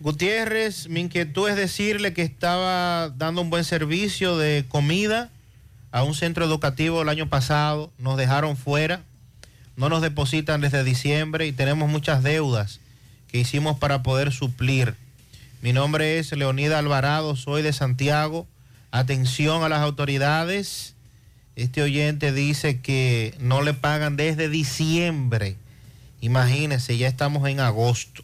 Gutiérrez, 0.00 0.88
mi 0.88 1.00
inquietud 1.00 1.48
es 1.48 1.56
decirle 1.56 2.12
que 2.12 2.22
estaba 2.22 3.08
dando 3.10 3.40
un 3.40 3.48
buen 3.48 3.64
servicio 3.64 4.36
de 4.36 4.64
comida 4.68 5.30
a 5.96 6.02
un 6.02 6.14
centro 6.14 6.44
educativo 6.44 7.00
el 7.00 7.08
año 7.08 7.30
pasado. 7.30 7.90
Nos 7.96 8.18
dejaron 8.18 8.58
fuera, 8.58 9.00
no 9.76 9.88
nos 9.88 10.02
depositan 10.02 10.60
desde 10.60 10.84
diciembre 10.84 11.46
y 11.46 11.52
tenemos 11.52 11.88
muchas 11.88 12.22
deudas 12.22 12.80
que 13.28 13.38
hicimos 13.38 13.78
para 13.78 14.02
poder 14.02 14.30
suplir. 14.30 14.94
Mi 15.62 15.72
nombre 15.72 16.18
es 16.18 16.30
Leonida 16.32 16.78
Alvarado, 16.78 17.34
soy 17.34 17.62
de 17.62 17.72
Santiago. 17.72 18.46
Atención 18.90 19.64
a 19.64 19.70
las 19.70 19.80
autoridades. 19.80 20.94
Este 21.56 21.80
oyente 21.80 22.30
dice 22.30 22.78
que 22.82 23.34
no 23.40 23.62
le 23.62 23.72
pagan 23.72 24.18
desde 24.18 24.50
diciembre. 24.50 25.56
Imagínense, 26.20 26.98
ya 26.98 27.08
estamos 27.08 27.48
en 27.48 27.58
agosto. 27.58 28.22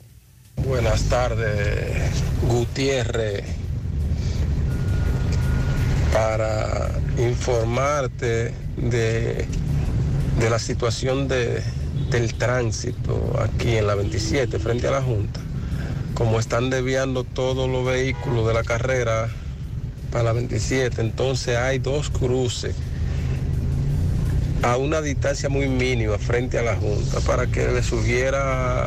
Buenas 0.57 1.05
tardes, 1.05 2.23
Gutiérrez. 2.43 3.62
Para 6.13 6.91
informarte 7.19 8.53
de, 8.77 9.47
de 10.39 10.51
la 10.51 10.59
situación 10.59 11.27
de- 11.29 11.63
del 12.11 12.35
tránsito 12.35 13.41
aquí 13.43 13.77
en 13.77 13.87
la 13.87 13.95
27, 13.95 14.59
frente 14.59 14.89
a 14.89 14.91
la 14.91 15.03
Junta. 15.03 15.41
Como 16.15 16.39
están 16.39 16.69
desviando 16.69 17.25
todos 17.25 17.69
los 17.71 17.87
vehículos 17.87 18.47
de 18.47 18.53
la 18.55 18.63
carrera 18.63 19.29
para 20.11 20.25
la 20.25 20.33
27, 20.35 21.01
entonces 21.01 21.57
hay 21.57 21.79
dos 21.79 22.11
cruces 22.11 22.75
a 24.63 24.77
una 24.77 25.01
distancia 25.01 25.49
muy 25.49 25.69
mínima 25.69 26.19
frente 26.19 26.59
a 26.59 26.63
la 26.63 26.77
Junta 26.77 27.21
para 27.21 27.47
que 27.47 27.69
le 27.69 27.83
sugiera 27.83 28.85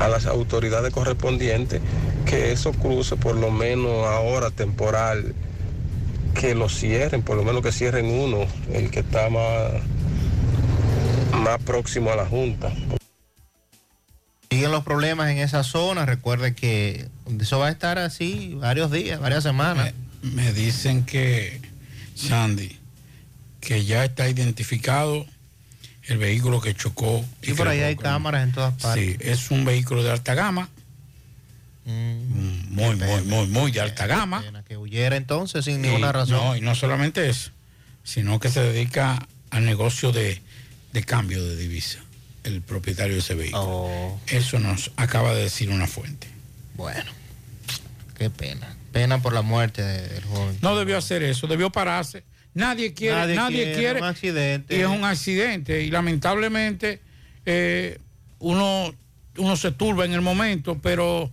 a 0.00 0.08
las 0.08 0.26
autoridades 0.26 0.92
correspondientes 0.92 1.80
que 2.26 2.50
esos 2.52 2.76
cruces, 2.76 3.16
por 3.18 3.36
lo 3.36 3.50
menos 3.52 4.04
ahora 4.06 4.50
temporal, 4.50 5.34
que 6.34 6.54
lo 6.54 6.68
cierren, 6.68 7.22
por 7.22 7.36
lo 7.36 7.44
menos 7.44 7.62
que 7.62 7.72
cierren 7.72 8.06
uno, 8.06 8.46
el 8.72 8.90
que 8.90 9.00
está 9.00 9.28
más, 9.30 9.72
más 11.32 11.62
próximo 11.62 12.10
a 12.10 12.16
la 12.16 12.26
Junta. 12.26 12.72
Siguen 14.50 14.70
los 14.70 14.84
problemas 14.84 15.30
en 15.30 15.38
esa 15.38 15.64
zona. 15.64 16.04
Recuerde 16.04 16.54
que 16.54 17.08
eso 17.40 17.58
va 17.58 17.68
a 17.68 17.70
estar 17.70 17.98
así 17.98 18.54
varios 18.56 18.90
días, 18.90 19.18
varias 19.20 19.42
semanas. 19.42 19.92
Me 20.22 20.52
dicen 20.52 21.04
que, 21.04 21.60
Sandy, 22.14 22.78
que 23.60 23.84
ya 23.84 24.04
está 24.04 24.28
identificado 24.28 25.26
el 26.04 26.18
vehículo 26.18 26.60
que 26.60 26.74
chocó. 26.74 27.24
y 27.40 27.46
Sí, 27.46 27.52
que 27.52 27.54
por 27.54 27.68
ahí 27.68 27.80
hay 27.80 27.96
cámaras 27.96 28.42
en 28.44 28.52
todas 28.52 28.74
partes. 28.74 29.04
Sí, 29.04 29.16
es 29.20 29.50
un 29.50 29.64
vehículo 29.64 30.02
de 30.02 30.10
alta 30.10 30.34
gama. 30.34 30.68
Mm, 31.84 32.74
muy, 32.74 32.96
muy, 32.96 33.22
muy, 33.22 33.46
muy 33.46 33.72
de 33.72 33.80
alta 33.80 34.06
gama. 34.06 34.44
Huyera 34.92 35.16
entonces 35.16 35.64
sin 35.64 35.76
Y 35.82 35.88
ninguna 35.88 36.12
razón. 36.12 36.36
No, 36.36 36.54
y 36.56 36.60
no 36.60 36.74
solamente 36.74 37.26
eso, 37.28 37.50
sino 38.04 38.38
que 38.40 38.50
se 38.50 38.60
dedica 38.60 39.26
al 39.50 39.64
negocio 39.64 40.12
de, 40.12 40.42
de 40.92 41.02
cambio 41.02 41.42
de 41.42 41.56
divisa, 41.56 41.98
el 42.44 42.60
propietario 42.60 43.14
de 43.14 43.20
ese 43.20 43.34
vehículo. 43.34 43.62
Oh. 43.64 44.20
Eso 44.26 44.58
nos 44.58 44.90
acaba 44.96 45.34
de 45.34 45.44
decir 45.44 45.70
una 45.70 45.86
fuente. 45.86 46.26
Bueno, 46.74 47.10
qué 48.18 48.28
pena. 48.28 48.76
Pena 48.92 49.22
por 49.22 49.32
la 49.32 49.40
muerte 49.40 49.80
de- 49.82 50.08
del 50.08 50.24
joven. 50.24 50.58
No 50.60 50.76
debió 50.76 50.98
hacer 50.98 51.22
eso, 51.22 51.46
debió 51.46 51.70
pararse. 51.70 52.22
Nadie 52.52 52.92
quiere, 52.92 53.16
Nadie 53.16 53.34
nadie, 53.34 53.56
quiere 53.64 53.78
quiere. 53.78 54.00
un 54.00 54.06
accidente. 54.06 54.76
Y 54.76 54.80
es 54.80 54.86
un 54.86 55.04
accidente. 55.04 55.82
Y 55.84 55.90
lamentablemente 55.90 57.00
eh, 57.46 57.98
uno, 58.40 58.94
uno 59.38 59.56
se 59.56 59.72
turba 59.72 60.04
en 60.04 60.12
el 60.12 60.20
momento, 60.20 60.78
pero 60.82 61.30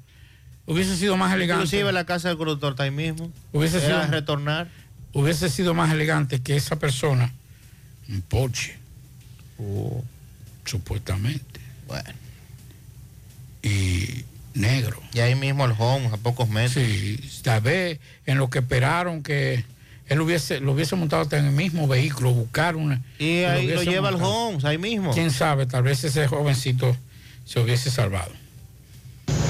hubiese 0.74 0.96
sido 0.96 1.18
más 1.18 1.34
elegante. 1.34 1.64
Inclusive 1.66 1.92
la 1.92 2.06
casa 2.06 2.30
del 2.30 2.38
conductor 2.38 2.72
está 2.72 2.84
ahí 2.84 2.92
mismo. 2.92 3.32
Hubiese 3.52 3.78
Era 3.86 4.04
sido- 4.04 4.12
retornar. 4.12 4.68
Hubiese 5.14 5.50
sido 5.50 5.74
más 5.74 5.92
elegante 5.92 6.40
que 6.42 6.56
esa 6.56 6.78
persona, 6.78 7.34
un 8.08 8.22
Porsche, 8.22 8.78
supuestamente. 10.66 11.60
Bueno. 11.88 12.10
Y 13.64 14.24
negro. 14.54 15.02
Y 15.14 15.20
ahí 15.20 15.36
mismo 15.36 15.66
el 15.66 15.74
home, 15.78 16.08
a 16.14 16.18
pocos 16.18 16.50
metros. 16.50 16.74
Sí, 16.74 17.20
tal 17.44 17.62
vez 17.62 18.00
en 18.26 18.38
lo 18.38 18.50
que 18.50 18.60
esperaron 18.60 19.24
que 19.24 19.66
él 20.08 20.22
hubiese, 20.22 20.60
lo 20.60 20.74
hubiese 20.74 20.96
montado 20.96 21.22
hasta 21.24 21.38
en 21.38 21.46
el 21.46 21.52
mismo 21.52 21.88
vehículo, 21.88 22.32
buscar 22.32 22.76
una. 22.76 23.02
Y 23.18 23.40
ahí 23.44 23.68
lo 23.68 23.84
lleva 23.84 24.10
al 24.10 24.16
montado. 24.16 24.34
Homes, 24.34 24.66
ahí 24.66 24.78
mismo. 24.78 25.12
Quién 25.14 25.32
sabe, 25.32 25.66
tal 25.66 25.84
vez 25.84 26.04
ese 26.04 26.28
jovencito 26.28 26.96
se 27.46 27.60
hubiese 27.60 27.90
salvado. 27.92 28.32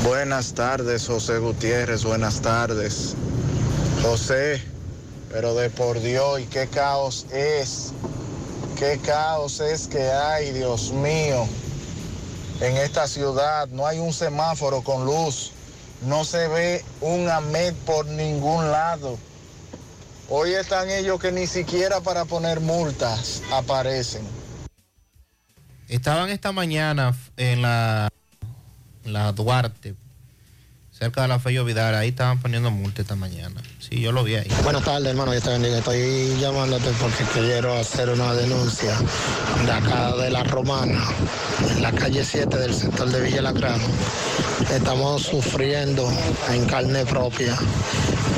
Buenas 0.03 0.53
tardes, 0.53 1.07
José 1.07 1.39
Gutiérrez, 1.39 2.05
buenas 2.05 2.41
tardes. 2.41 3.15
José, 4.01 4.61
pero 5.30 5.53
de 5.55 5.69
por 5.69 5.99
Dios, 5.99 6.39
¿y 6.39 6.45
qué 6.45 6.67
caos 6.67 7.26
es? 7.31 7.91
¿Qué 8.77 8.97
caos 8.99 9.59
es 9.59 9.88
que 9.88 10.01
hay, 10.09 10.51
Dios 10.51 10.93
mío? 10.93 11.45
En 12.61 12.77
esta 12.77 13.07
ciudad 13.07 13.67
no 13.67 13.85
hay 13.85 13.99
un 13.99 14.13
semáforo 14.13 14.81
con 14.81 15.05
luz, 15.05 15.51
no 16.05 16.23
se 16.23 16.47
ve 16.47 16.85
un 17.01 17.30
AMED 17.30 17.73
por 17.85 18.05
ningún 18.05 18.71
lado. 18.71 19.17
Hoy 20.30 20.53
están 20.53 20.89
ellos 20.89 21.19
que 21.19 21.34
ni 21.34 21.45
siquiera 21.45 21.99
para 21.99 22.23
poner 22.23 22.61
multas 22.61 23.41
aparecen. 23.51 24.26
Estaban 25.89 26.30
esta 26.30 26.53
mañana 26.53 27.17
en 27.35 27.63
la, 27.63 28.09
la 29.14 29.31
Duarte, 29.31 29.95
cerca 30.91 31.22
de 31.22 31.30
la 31.30 31.40
Fello 31.40 31.64
Vidal, 31.64 31.95
ahí 31.95 32.10
estaban 32.10 32.40
poniendo 32.40 32.72
multa 32.72 33.02
esta 33.02 33.15
mañana. 33.15 33.61
Sí, 33.80 34.02
yo 34.02 34.11
lo 34.11 34.23
vi 34.23 34.36
ahí. 34.36 34.48
Buenas 34.64 34.84
tardes, 34.84 35.07
hermano. 35.07 35.34
Yo 35.34 35.41
te 35.41 35.49
bendiga. 35.49 35.77
Estoy 35.77 36.38
llamándote 36.40 36.91
porque 36.99 37.23
quiero 37.34 37.77
hacer 37.77 38.10
una 38.10 38.34
denuncia 38.34 38.98
de 39.65 39.72
acá 39.72 40.15
de 40.18 40.30
la 40.30 40.44
Romana, 40.44 41.02
en 41.69 41.81
la 41.81 41.91
calle 41.94 42.23
7 42.23 42.57
del 42.57 42.73
sector 42.73 43.10
de 43.10 43.22
Villa 43.22 43.41
Lacrano. 43.41 43.86
Estamos 44.72 45.23
sufriendo 45.23 46.11
en 46.49 46.65
carne 46.65 47.06
propia 47.06 47.57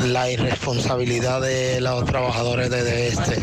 la 0.06 0.30
irresponsabilidad 0.30 1.41
de 1.41 1.81
los 1.81 2.06
trabajadores 2.06 2.69
de 2.69 3.07
este, 3.07 3.39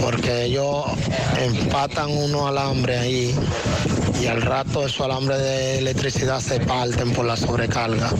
porque 0.00 0.44
ellos 0.44 0.84
empatan 1.38 2.10
unos 2.10 2.48
alambres 2.48 3.00
ahí 3.00 3.34
y 4.20 4.26
al 4.26 4.42
rato 4.42 4.86
esos 4.86 5.00
alambres 5.00 5.38
de 5.38 5.78
electricidad 5.78 6.40
se 6.40 6.60
parten 6.60 7.12
por 7.12 7.24
la 7.24 7.36
sobrecarga. 7.36 8.10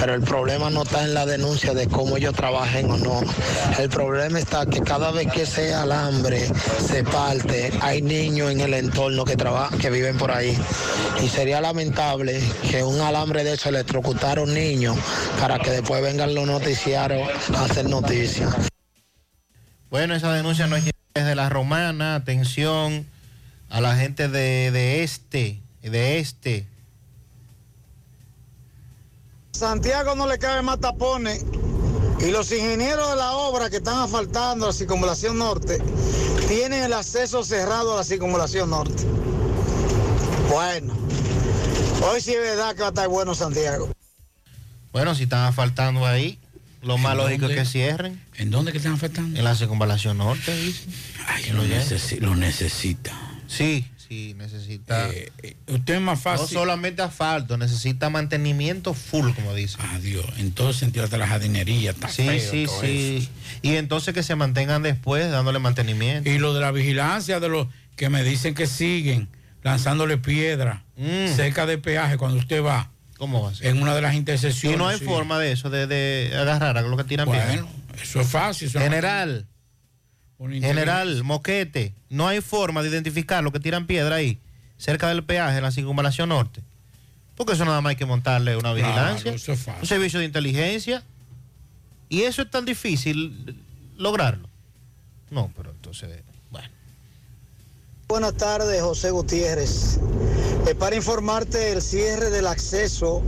Pero 0.00 0.14
el 0.14 0.22
problema 0.22 0.70
no 0.70 0.82
está 0.82 1.02
en 1.02 1.14
la 1.14 1.26
denuncia 1.26 1.74
de 1.74 1.88
cómo 1.88 2.16
ellos 2.16 2.34
trabajen 2.34 2.90
o 2.90 2.96
no. 2.96 3.20
El 3.78 3.88
problema 3.88 4.38
está 4.38 4.66
que 4.66 4.80
cada 4.80 5.10
vez 5.10 5.30
que 5.32 5.42
ese 5.42 5.74
alambre 5.74 6.48
se 6.86 7.04
parte, 7.04 7.72
hay 7.80 8.02
niños 8.02 8.50
en 8.50 8.60
el 8.60 8.74
entorno 8.74 9.24
que, 9.24 9.36
trabajan, 9.36 9.78
que 9.78 9.90
viven 9.90 10.16
por 10.16 10.30
ahí. 10.30 10.56
Y 11.22 11.28
sería 11.28 11.60
lamentable 11.60 12.40
que 12.70 12.82
un 12.82 13.00
alambre 13.00 13.44
de 13.44 13.54
eso 13.54 13.68
electrocutara 13.68 14.40
a 14.40 14.44
un 14.44 14.54
niño 14.54 14.94
para 15.40 15.58
que 15.58 15.70
después 15.70 16.02
vengan 16.02 16.34
los 16.34 16.46
noticiarios 16.46 17.28
a 17.54 17.64
hacer 17.64 17.88
noticias. 17.88 18.54
Bueno, 19.90 20.14
esa 20.14 20.32
denuncia 20.32 20.66
no 20.66 20.76
es 20.76 20.84
de 21.14 21.34
la 21.34 21.48
romana. 21.48 22.14
Atención 22.14 23.11
a 23.72 23.80
la 23.80 23.96
gente 23.96 24.28
de, 24.28 24.70
de 24.70 25.02
este, 25.02 25.62
de 25.82 26.18
este. 26.18 26.66
Santiago 29.52 30.14
no 30.14 30.26
le 30.26 30.38
cabe 30.38 30.60
más 30.60 30.78
tapones 30.78 31.42
y 32.20 32.30
los 32.30 32.52
ingenieros 32.52 33.08
de 33.10 33.16
la 33.16 33.32
obra 33.32 33.70
que 33.70 33.76
están 33.78 33.98
asfaltando 33.98 34.66
la 34.66 34.72
circunvalación 34.74 35.38
norte 35.38 35.78
tienen 36.48 36.82
el 36.84 36.92
acceso 36.92 37.42
cerrado 37.44 37.94
a 37.94 37.96
la 37.96 38.04
circunvalación 38.04 38.68
norte. 38.70 39.04
Bueno, 40.50 40.94
hoy 42.02 42.20
sí 42.20 42.32
es 42.32 42.40
verdad 42.40 42.74
que 42.74 42.80
va 42.82 42.88
a 42.88 42.90
estar 42.90 43.08
bueno 43.08 43.34
Santiago. 43.34 43.90
Bueno, 44.92 45.14
si 45.14 45.22
están 45.22 45.46
asfaltando 45.46 46.04
ahí, 46.04 46.38
lo 46.82 46.98
más 46.98 47.16
lógico 47.16 47.46
es 47.46 47.56
que 47.56 47.64
cierren. 47.64 48.22
¿En 48.36 48.50
dónde 48.50 48.72
que 48.72 48.78
están 48.78 48.92
afectando? 48.92 49.38
En 49.38 49.44
la 49.44 49.54
circunvalación 49.54 50.18
norte, 50.18 50.54
dice. 50.54 50.84
Ay, 51.26 51.50
lo, 51.52 51.64
necesi- 51.64 52.18
lo 52.20 52.36
necesita. 52.36 53.12
Sí, 53.52 53.84
sí, 54.08 54.34
necesita. 54.38 55.10
Eh, 55.10 55.30
eh, 55.42 55.56
usted 55.68 55.94
es 55.96 56.00
más 56.00 56.20
fácil. 56.20 56.46
No 56.54 56.60
solamente 56.60 57.02
asfalto, 57.02 57.56
necesita 57.58 58.08
mantenimiento 58.10 58.94
full, 58.94 59.30
como 59.32 59.54
dice. 59.54 59.76
Adiós, 59.92 60.24
en 60.38 60.52
todo 60.52 60.72
sentido, 60.72 61.04
hasta 61.04 61.18
la 61.18 61.26
jardinería 61.26 61.90
está 61.90 62.08
Sí, 62.08 62.24
feo 62.24 62.50
sí, 62.50 62.64
todo 62.66 62.80
sí. 62.80 63.18
eso. 63.22 63.30
Y 63.62 63.76
entonces 63.76 64.14
que 64.14 64.22
se 64.22 64.34
mantengan 64.36 64.82
después 64.82 65.30
dándole 65.30 65.58
mantenimiento. 65.58 66.30
Y 66.30 66.38
lo 66.38 66.54
de 66.54 66.60
la 66.60 66.72
vigilancia 66.72 67.40
de 67.40 67.48
los 67.48 67.66
que 67.96 68.08
me 68.08 68.24
dicen 68.24 68.54
que 68.54 68.66
siguen 68.66 69.28
lanzándole 69.62 70.16
piedra 70.18 70.82
cerca 71.36 71.66
de 71.66 71.78
peaje 71.78 72.16
cuando 72.16 72.38
usted 72.38 72.62
va. 72.62 72.84
Mm. 72.84 73.16
¿Cómo 73.18 73.42
va 73.42 73.50
a 73.50 73.54
ser? 73.54 73.66
En 73.68 73.80
una 73.82 73.94
de 73.94 74.00
las 74.02 74.14
intersecciones. 74.14 74.76
Y 74.76 74.78
no 74.78 74.88
hay 74.88 74.98
sí. 74.98 75.04
forma 75.04 75.38
de 75.38 75.52
eso, 75.52 75.70
de, 75.70 75.86
de 75.86 76.32
agarrar 76.36 76.76
a 76.78 76.82
lo 76.82 76.96
que 76.96 77.04
tiran 77.04 77.26
Bueno, 77.26 77.44
piedra. 77.46 77.66
eso 78.02 78.20
es 78.20 78.26
fácil. 78.26 78.68
eso 78.68 78.80
General, 78.80 79.46
general, 80.50 81.22
moquete, 81.24 81.94
no 82.08 82.26
hay 82.28 82.40
forma 82.40 82.82
de 82.82 82.88
identificar 82.88 83.42
lo 83.44 83.52
que 83.52 83.60
tiran 83.60 83.86
piedra 83.86 84.16
ahí, 84.16 84.38
cerca 84.78 85.08
del 85.08 85.24
peaje, 85.24 85.56
en 85.58 85.62
la 85.62 85.70
circunvalación 85.70 86.28
norte. 86.30 86.62
Porque 87.36 87.54
eso 87.54 87.64
nada 87.64 87.80
más 87.80 87.90
hay 87.90 87.96
que 87.96 88.04
montarle 88.06 88.56
una 88.56 88.74
Claro, 88.74 88.76
vigilancia, 88.76 89.32
eso 89.32 89.52
es 89.52 89.60
fácil. 89.60 89.80
un 89.82 89.86
servicio 89.88 90.18
de 90.18 90.24
inteligencia. 90.26 91.02
Y 92.08 92.22
eso 92.22 92.42
es 92.42 92.50
tan 92.50 92.64
difícil 92.66 93.56
lograrlo. 93.96 94.48
No, 95.30 95.50
pero 95.56 95.70
entonces, 95.70 96.22
bueno. 96.50 96.68
Buenas 98.06 98.34
tardes, 98.36 98.82
José 98.82 99.10
Gutiérrez. 99.10 99.98
Es 100.68 100.74
para 100.74 100.94
informarte 100.94 101.72
el 101.72 101.80
cierre 101.80 102.28
del 102.28 102.46
acceso 102.46 103.22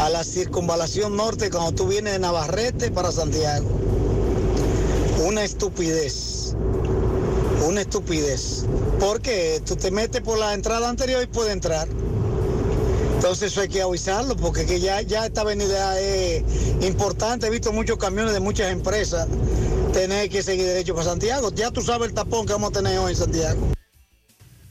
a 0.00 0.08
la 0.08 0.24
circunvalación 0.24 1.16
norte 1.16 1.50
cuando 1.50 1.72
tú 1.72 1.86
vienes 1.88 2.14
de 2.14 2.18
Navarrete 2.18 2.90
para 2.90 3.12
Santiago. 3.12 3.68
Una 5.18 5.44
estupidez. 5.44 6.54
Una 7.66 7.80
estupidez. 7.82 8.64
Porque 9.00 9.60
tú 9.66 9.76
te 9.76 9.90
metes 9.90 10.20
por 10.22 10.38
la 10.38 10.54
entrada 10.54 10.88
anterior 10.88 11.22
y 11.22 11.26
puedes 11.26 11.52
entrar. 11.52 11.88
Entonces 13.14 13.50
eso 13.52 13.62
hay 13.62 13.68
que 13.68 13.80
avisarlo 13.82 14.36
porque 14.36 14.66
que 14.66 14.78
ya, 14.78 15.00
ya 15.00 15.26
esta 15.26 15.40
avenida 15.40 15.98
es 15.98 16.42
importante. 16.82 17.46
He 17.46 17.50
visto 17.50 17.72
muchos 17.72 17.96
camiones 17.98 18.34
de 18.34 18.40
muchas 18.40 18.70
empresas 18.70 19.26
tener 19.92 20.28
que 20.28 20.42
seguir 20.42 20.66
derecho 20.66 20.94
para 20.94 21.06
Santiago. 21.06 21.50
Ya 21.54 21.70
tú 21.70 21.80
sabes 21.82 22.08
el 22.08 22.14
tapón 22.14 22.46
que 22.46 22.52
vamos 22.52 22.70
a 22.70 22.72
tener 22.74 22.98
hoy 22.98 23.12
en 23.12 23.16
Santiago. 23.18 23.72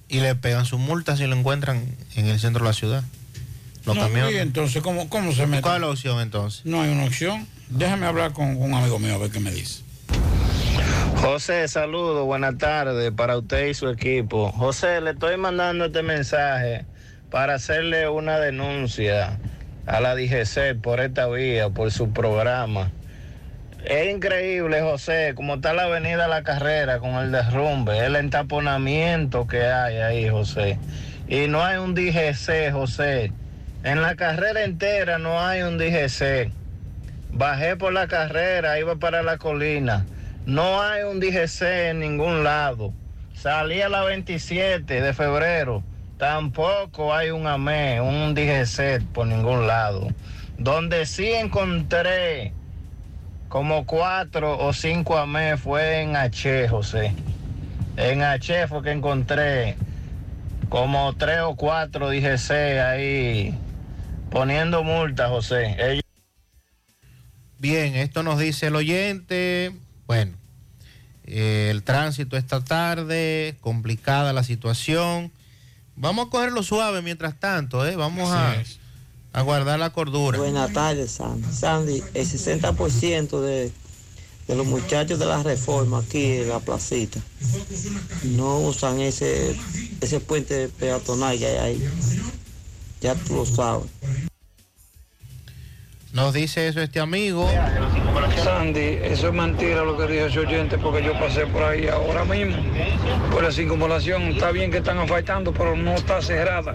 Y 0.08 0.20
le 0.20 0.36
pegan 0.36 0.66
su 0.66 0.78
multa 0.78 1.18
si 1.18 1.26
lo 1.26 1.36
encuentran 1.36 1.84
en 2.16 2.28
el 2.28 2.40
centro 2.40 2.64
de 2.64 2.70
la 2.70 2.74
ciudad. 2.74 3.04
Los 3.86 3.96
No, 3.96 4.02
camiones. 4.04 4.34
y 4.34 4.38
entonces, 4.38 4.82
¿cómo, 4.84 5.10
cómo 5.10 5.32
se 5.34 5.48
mete? 5.48 5.64
¿Cuál 5.64 5.76
es 5.76 5.82
la 5.82 5.90
opción 5.90 6.20
entonces? 6.20 6.62
No 6.66 6.82
hay 6.82 6.92
una 6.92 7.06
opción. 7.06 7.48
Déjame 7.70 8.06
hablar 8.06 8.34
con, 8.34 8.56
con 8.56 8.64
un 8.72 8.74
amigo 8.76 9.00
mío 9.00 9.16
a 9.16 9.18
ver 9.18 9.32
qué 9.32 9.40
me 9.40 9.52
dice. 9.52 9.82
José, 11.22 11.68
saludos, 11.68 12.26
buenas 12.26 12.58
tardes 12.58 13.12
para 13.12 13.38
usted 13.38 13.68
y 13.68 13.74
su 13.74 13.90
equipo. 13.90 14.52
José, 14.52 15.02
le 15.02 15.12
estoy 15.12 15.38
mandando 15.38 15.86
este 15.86 16.04
mensaje 16.04 16.86
para 17.32 17.56
hacerle 17.56 18.08
una 18.10 18.40
denuncia 18.40 19.40
a 19.88 20.00
la 20.00 20.16
DGC 20.16 20.80
por 20.82 21.00
esta 21.00 21.28
vía, 21.28 21.70
por 21.70 21.92
su 21.92 22.12
programa. 22.12 22.92
Es 23.86 24.14
increíble, 24.14 24.82
José, 24.82 25.34
como 25.36 25.56
está 25.56 25.74
la 25.74 25.84
avenida 25.84 26.28
La 26.28 26.44
Carrera 26.44 27.00
con 27.00 27.16
el 27.16 27.32
derrumbe, 27.32 28.06
el 28.06 28.16
entaponamiento 28.16 29.48
que 29.48 29.64
hay 29.66 29.98
ahí, 29.98 30.30
José. 30.30 30.80
Y 31.28 31.48
no 31.48 31.64
hay 31.64 31.78
un 31.78 31.96
DGC, 31.96 32.72
José. 32.72 33.32
En 33.84 34.02
la 34.02 34.16
carrera 34.16 34.64
entera 34.64 35.18
no 35.18 35.40
hay 35.40 35.62
un 35.62 35.78
DGC. 35.78 36.52
Bajé 37.32 37.76
por 37.76 37.94
la 37.94 38.08
carrera, 38.08 38.80
iba 38.80 38.96
para 38.96 39.22
la 39.22 39.38
colina. 39.38 40.06
No 40.46 40.80
hay 40.82 41.04
un 41.04 41.20
DGC 41.20 41.90
en 41.90 42.00
ningún 42.00 42.44
lado. 42.44 42.94
Salí 43.34 43.82
a 43.82 43.90
la 43.90 44.04
27 44.04 45.02
de 45.02 45.14
febrero. 45.14 45.84
Tampoco 46.18 47.14
hay 47.14 47.32
un 47.32 47.48
AME, 47.48 48.00
un 48.00 48.36
DGC 48.36 49.04
por 49.12 49.26
ningún 49.26 49.66
lado. 49.66 50.08
Donde 50.58 51.08
sí 51.08 51.32
encontré 51.32 52.54
como 53.50 53.86
cuatro 53.86 54.58
o 54.60 54.72
cinco 54.72 55.18
AME 55.18 55.58
fue 55.58 56.02
en 56.02 56.16
H, 56.16 56.68
José. 56.70 57.14
En 57.98 58.22
H 58.22 58.68
fue 58.68 58.84
que 58.84 58.92
encontré 58.92 59.76
como 60.70 61.16
tres 61.16 61.40
o 61.42 61.56
cuatro 61.56 62.10
DGC 62.10 62.52
ahí 62.80 63.58
poniendo 64.30 64.84
multas, 64.84 65.30
José. 65.30 66.02
Bien, 67.58 67.96
esto 67.96 68.22
nos 68.22 68.38
dice 68.38 68.68
el 68.68 68.76
oyente. 68.76 69.72
Bueno, 70.08 70.34
eh, 71.26 71.70
el 71.72 71.84
tránsito 71.84 72.38
esta 72.38 72.64
tarde, 72.64 73.58
complicada 73.62 74.34
la 74.34 74.44
situación. 74.44 75.32
Vamos 75.96 76.28
a 76.28 76.30
cogerlo 76.30 76.62
suave 76.62 77.02
mientras 77.02 77.40
tanto, 77.40 77.86
¿eh? 77.88 77.96
Vamos 77.96 78.30
a, 78.32 78.56
a 79.34 79.42
guardar 79.42 79.80
la 79.80 79.92
cordura. 79.92 80.38
Buenas 80.38 80.74
tardes, 80.74 81.12
Sandy. 81.12 81.48
Sandy, 81.52 82.04
el 82.14 82.28
60% 82.28 83.42
de, 83.42 83.72
de 84.48 84.56
los 84.56 84.68
muchachos 84.68 85.18
de 85.18 85.26
la 85.26 85.42
reforma 85.42 86.00
aquí 86.00 86.24
en 86.38 86.50
la 86.50 86.60
placita 86.60 87.20
no 88.24 88.60
usan 88.60 89.00
ese, 89.00 89.56
ese 90.02 90.20
puente 90.20 90.70
peatonal 90.70 91.38
que 91.40 91.48
hay 91.48 91.58
ahí. 91.58 91.90
Ya 93.02 93.16
tú 93.16 93.36
lo 93.36 93.46
sabes. 93.46 93.88
Nos 96.16 96.34
dice 96.34 96.70
eso 96.70 96.82
este 96.82 97.02
amigo. 97.02 97.46
Sandy, 98.42 99.00
eso 99.04 99.28
es 99.28 99.34
mentira 99.34 99.84
lo 99.84 99.98
que 99.98 100.08
dijo 100.08 100.28
ese 100.28 100.40
oyente 100.40 100.78
porque 100.78 101.04
yo 101.04 101.12
pasé 101.20 101.46
por 101.46 101.62
ahí 101.62 101.90
ahora 101.90 102.24
mismo. 102.24 102.56
Por 103.32 103.44
la 103.44 103.52
circunvalación 103.52 104.22
está 104.30 104.52
bien 104.52 104.72
que 104.72 104.78
están 104.78 104.98
afectando, 104.98 105.52
pero 105.54 105.76
no 105.76 105.92
está 105.92 106.22
cerrada. 106.22 106.74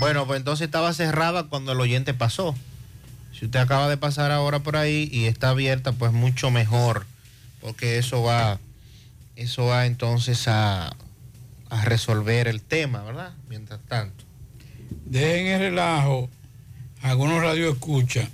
Bueno, 0.00 0.26
pues 0.26 0.38
entonces 0.38 0.64
estaba 0.64 0.92
cerrada 0.92 1.44
cuando 1.44 1.70
el 1.70 1.80
oyente 1.80 2.14
pasó. 2.14 2.56
Si 3.32 3.44
usted 3.44 3.60
acaba 3.60 3.88
de 3.88 3.96
pasar 3.96 4.32
ahora 4.32 4.58
por 4.58 4.76
ahí 4.76 5.08
y 5.12 5.26
está 5.26 5.50
abierta, 5.50 5.92
pues 5.92 6.10
mucho 6.10 6.50
mejor, 6.50 7.06
porque 7.60 7.98
eso 7.98 8.24
va, 8.24 8.58
eso 9.36 9.66
va 9.66 9.86
entonces 9.86 10.48
a, 10.48 10.96
a 11.70 11.84
resolver 11.84 12.48
el 12.48 12.60
tema, 12.60 13.04
¿verdad? 13.04 13.34
Mientras 13.48 13.78
tanto. 13.86 14.27
Dejen 15.06 15.46
el 15.46 15.60
relajo, 15.60 16.28
algunos 17.02 17.42
radio 17.42 17.70
escucha, 17.70 18.28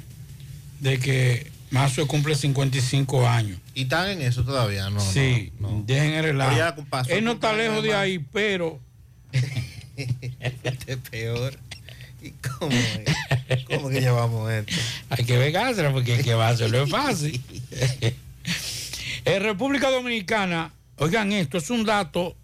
de 0.80 0.98
que 0.98 1.50
Mazo 1.70 2.06
cumple 2.06 2.34
55 2.34 3.28
años. 3.28 3.58
Y 3.74 3.82
están 3.82 4.10
en 4.10 4.22
eso 4.22 4.44
todavía, 4.44 4.90
¿no? 4.90 5.00
sí, 5.00 5.52
dejen 5.86 6.14
el 6.14 6.24
relajo. 6.24 6.56
Ya 6.56 6.76
pasó 6.76 7.10
Él 7.10 7.24
no 7.24 7.32
el 7.32 7.36
está 7.36 7.52
lejos 7.52 7.82
de 7.82 7.94
ahí, 7.94 8.18
pero 8.32 8.80
Este 9.96 10.92
es 10.92 10.98
peor. 11.10 11.54
¿Y 12.22 12.30
cómo 12.30 12.72
es? 12.72 13.64
¿Cómo 13.66 13.88
que 13.90 14.00
llevamos 14.00 14.50
esto? 14.50 14.74
hay 15.10 15.24
que 15.24 15.36
vengársela 15.36 15.92
porque 15.92 16.14
es 16.14 16.24
que 16.24 16.34
va 16.34 16.48
a 16.48 16.50
hacerlo 16.50 16.84
es 16.84 16.90
fácil. 16.90 17.40
en 19.24 19.42
República 19.42 19.90
Dominicana, 19.90 20.72
oigan 20.96 21.32
esto, 21.32 21.58
es 21.58 21.68
un 21.70 21.84
dato 21.84 22.34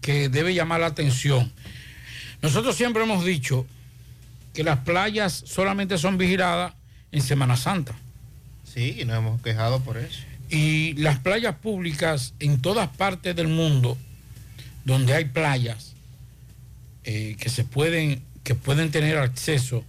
que 0.00 0.28
debe 0.28 0.54
llamar 0.54 0.80
la 0.80 0.88
atención. 0.88 1.50
Nosotros 2.44 2.76
siempre 2.76 3.02
hemos 3.02 3.24
dicho 3.24 3.66
que 4.52 4.64
las 4.64 4.80
playas 4.80 5.44
solamente 5.46 5.96
son 5.96 6.18
vigiladas 6.18 6.74
en 7.10 7.22
Semana 7.22 7.56
Santa. 7.56 7.94
Sí, 8.70 8.98
y 9.00 9.06
nos 9.06 9.16
hemos 9.16 9.40
quejado 9.40 9.80
por 9.80 9.96
eso. 9.96 10.20
Y 10.50 10.92
las 10.98 11.18
playas 11.20 11.54
públicas 11.54 12.34
en 12.40 12.60
todas 12.60 12.90
partes 12.90 13.34
del 13.34 13.48
mundo, 13.48 13.96
donde 14.84 15.14
hay 15.14 15.24
playas 15.24 15.94
eh, 17.04 17.34
que 17.40 17.48
se 17.48 17.64
pueden, 17.64 18.22
que 18.42 18.54
pueden 18.54 18.90
tener 18.90 19.16
acceso 19.16 19.82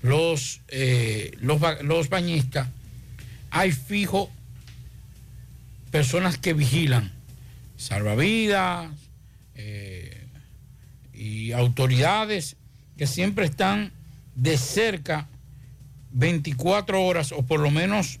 los, 0.00 0.60
eh, 0.68 1.36
los 1.40 2.08
bañistas, 2.08 2.68
hay 3.50 3.72
fijo 3.72 4.30
personas 5.90 6.38
que 6.38 6.52
vigilan, 6.52 7.10
salvavidas 7.76 8.92
eh, 9.56 9.85
autoridades 11.54 12.56
que 12.96 13.06
siempre 13.06 13.44
están 13.44 13.92
de 14.34 14.56
cerca 14.58 15.28
24 16.12 17.02
horas 17.02 17.32
o 17.32 17.42
por 17.42 17.60
lo 17.60 17.70
menos 17.70 18.18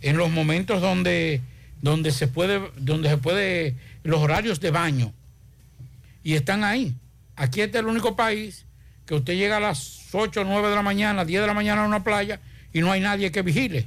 en 0.00 0.16
los 0.16 0.30
momentos 0.30 0.80
donde, 0.80 1.40
donde 1.80 2.10
se 2.12 2.26
puede, 2.28 2.60
donde 2.76 3.08
se 3.08 3.18
puede, 3.18 3.76
los 4.02 4.20
horarios 4.20 4.60
de 4.60 4.70
baño. 4.70 5.12
Y 6.24 6.34
están 6.34 6.64
ahí. 6.64 6.94
Aquí 7.36 7.60
este 7.60 7.78
es 7.78 7.84
el 7.84 7.88
único 7.88 8.16
país 8.16 8.64
que 9.06 9.14
usted 9.14 9.34
llega 9.34 9.56
a 9.56 9.60
las 9.60 10.08
8 10.12 10.40
o 10.40 10.44
9 10.44 10.68
de 10.68 10.74
la 10.74 10.82
mañana, 10.82 11.24
10 11.24 11.40
de 11.40 11.46
la 11.46 11.54
mañana 11.54 11.82
a 11.82 11.86
una 11.86 12.04
playa 12.04 12.40
y 12.72 12.80
no 12.80 12.92
hay 12.92 13.00
nadie 13.00 13.30
que 13.32 13.42
vigile. 13.42 13.86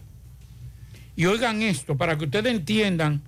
Y 1.15 1.25
oigan 1.25 1.61
esto, 1.61 1.95
para 1.95 2.17
que 2.17 2.25
ustedes 2.25 2.53
entiendan 2.53 3.21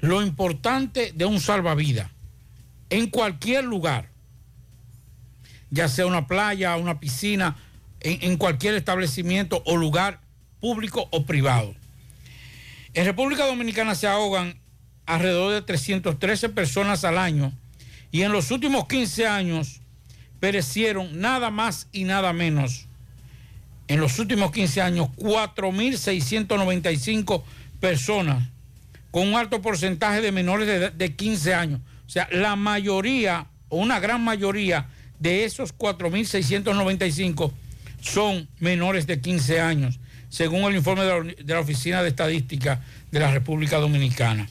lo 0.00 0.22
importante 0.22 1.12
de 1.14 1.24
un 1.24 1.40
salvavidas 1.40 2.10
en 2.90 3.08
cualquier 3.08 3.64
lugar, 3.64 4.09
ya 5.70 5.88
sea 5.88 6.06
una 6.06 6.26
playa, 6.26 6.76
una 6.76 7.00
piscina, 7.00 7.56
en, 8.00 8.36
cualquier 8.36 8.74
establecimiento 8.74 9.62
o 9.66 9.76
lugar 9.76 10.20
público 10.60 11.08
o 11.10 11.26
privado. 11.26 11.74
En 12.94 13.04
República 13.04 13.46
Dominicana 13.46 13.94
se 13.94 14.08
ahogan 14.08 14.58
alrededor 15.06 15.52
de 15.52 15.62
313 15.62 16.48
personas 16.48 17.04
al 17.04 17.18
año 17.18 17.52
y 18.10 18.22
en 18.22 18.32
los 18.32 18.50
últimos 18.50 18.88
15 18.88 19.26
años 19.26 19.80
perecieron 20.40 21.20
nada 21.20 21.50
más 21.50 21.86
y 21.92 22.02
nada 22.04 22.32
menos. 22.32 22.86
En 23.86 24.00
los 24.00 24.18
últimos 24.18 24.50
15 24.52 24.82
años, 24.82 25.08
4.695 25.16 27.42
personas 27.80 28.48
con 29.10 29.28
un 29.28 29.34
alto 29.34 29.60
porcentaje 29.60 30.20
de 30.20 30.30
menores 30.32 30.66
de, 30.66 30.90
de 30.90 31.16
15 31.16 31.54
años. 31.54 31.80
O 32.06 32.10
sea, 32.10 32.28
la 32.32 32.56
mayoría 32.56 33.46
o 33.68 33.78
una 33.78 34.00
gran 34.00 34.22
mayoría 34.22 34.88
de 35.20 35.44
esos 35.44 35.76
4.695 35.76 37.52
son 38.00 38.48
menores 38.58 39.06
de 39.06 39.20
15 39.20 39.60
años, 39.60 40.00
según 40.30 40.62
el 40.62 40.76
informe 40.76 41.04
de 41.04 41.54
la, 41.54 41.60
Oficina 41.60 42.02
de 42.02 42.08
Estadística 42.08 42.82
de 43.12 43.20
la 43.20 43.30
República 43.30 43.76
Dominicana. 43.76 44.48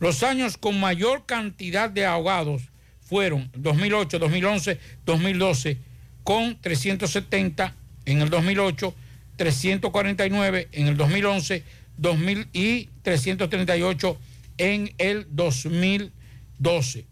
Los 0.00 0.22
años 0.22 0.56
con 0.56 0.80
mayor 0.80 1.26
cantidad 1.26 1.90
de 1.90 2.06
ahogados 2.06 2.62
fueron 3.02 3.50
2008, 3.54 4.18
2011, 4.18 4.78
2012, 5.04 5.76
con 6.24 6.58
370 6.60 7.74
en 8.06 8.22
el 8.22 8.30
2008, 8.30 8.94
349 9.36 10.68
en 10.72 10.86
el 10.86 10.96
2011, 10.96 11.62
2000 11.98 12.48
y 12.54 12.88
338 13.02 14.18
en 14.56 14.94
el 14.96 15.26
2012, 15.30 17.04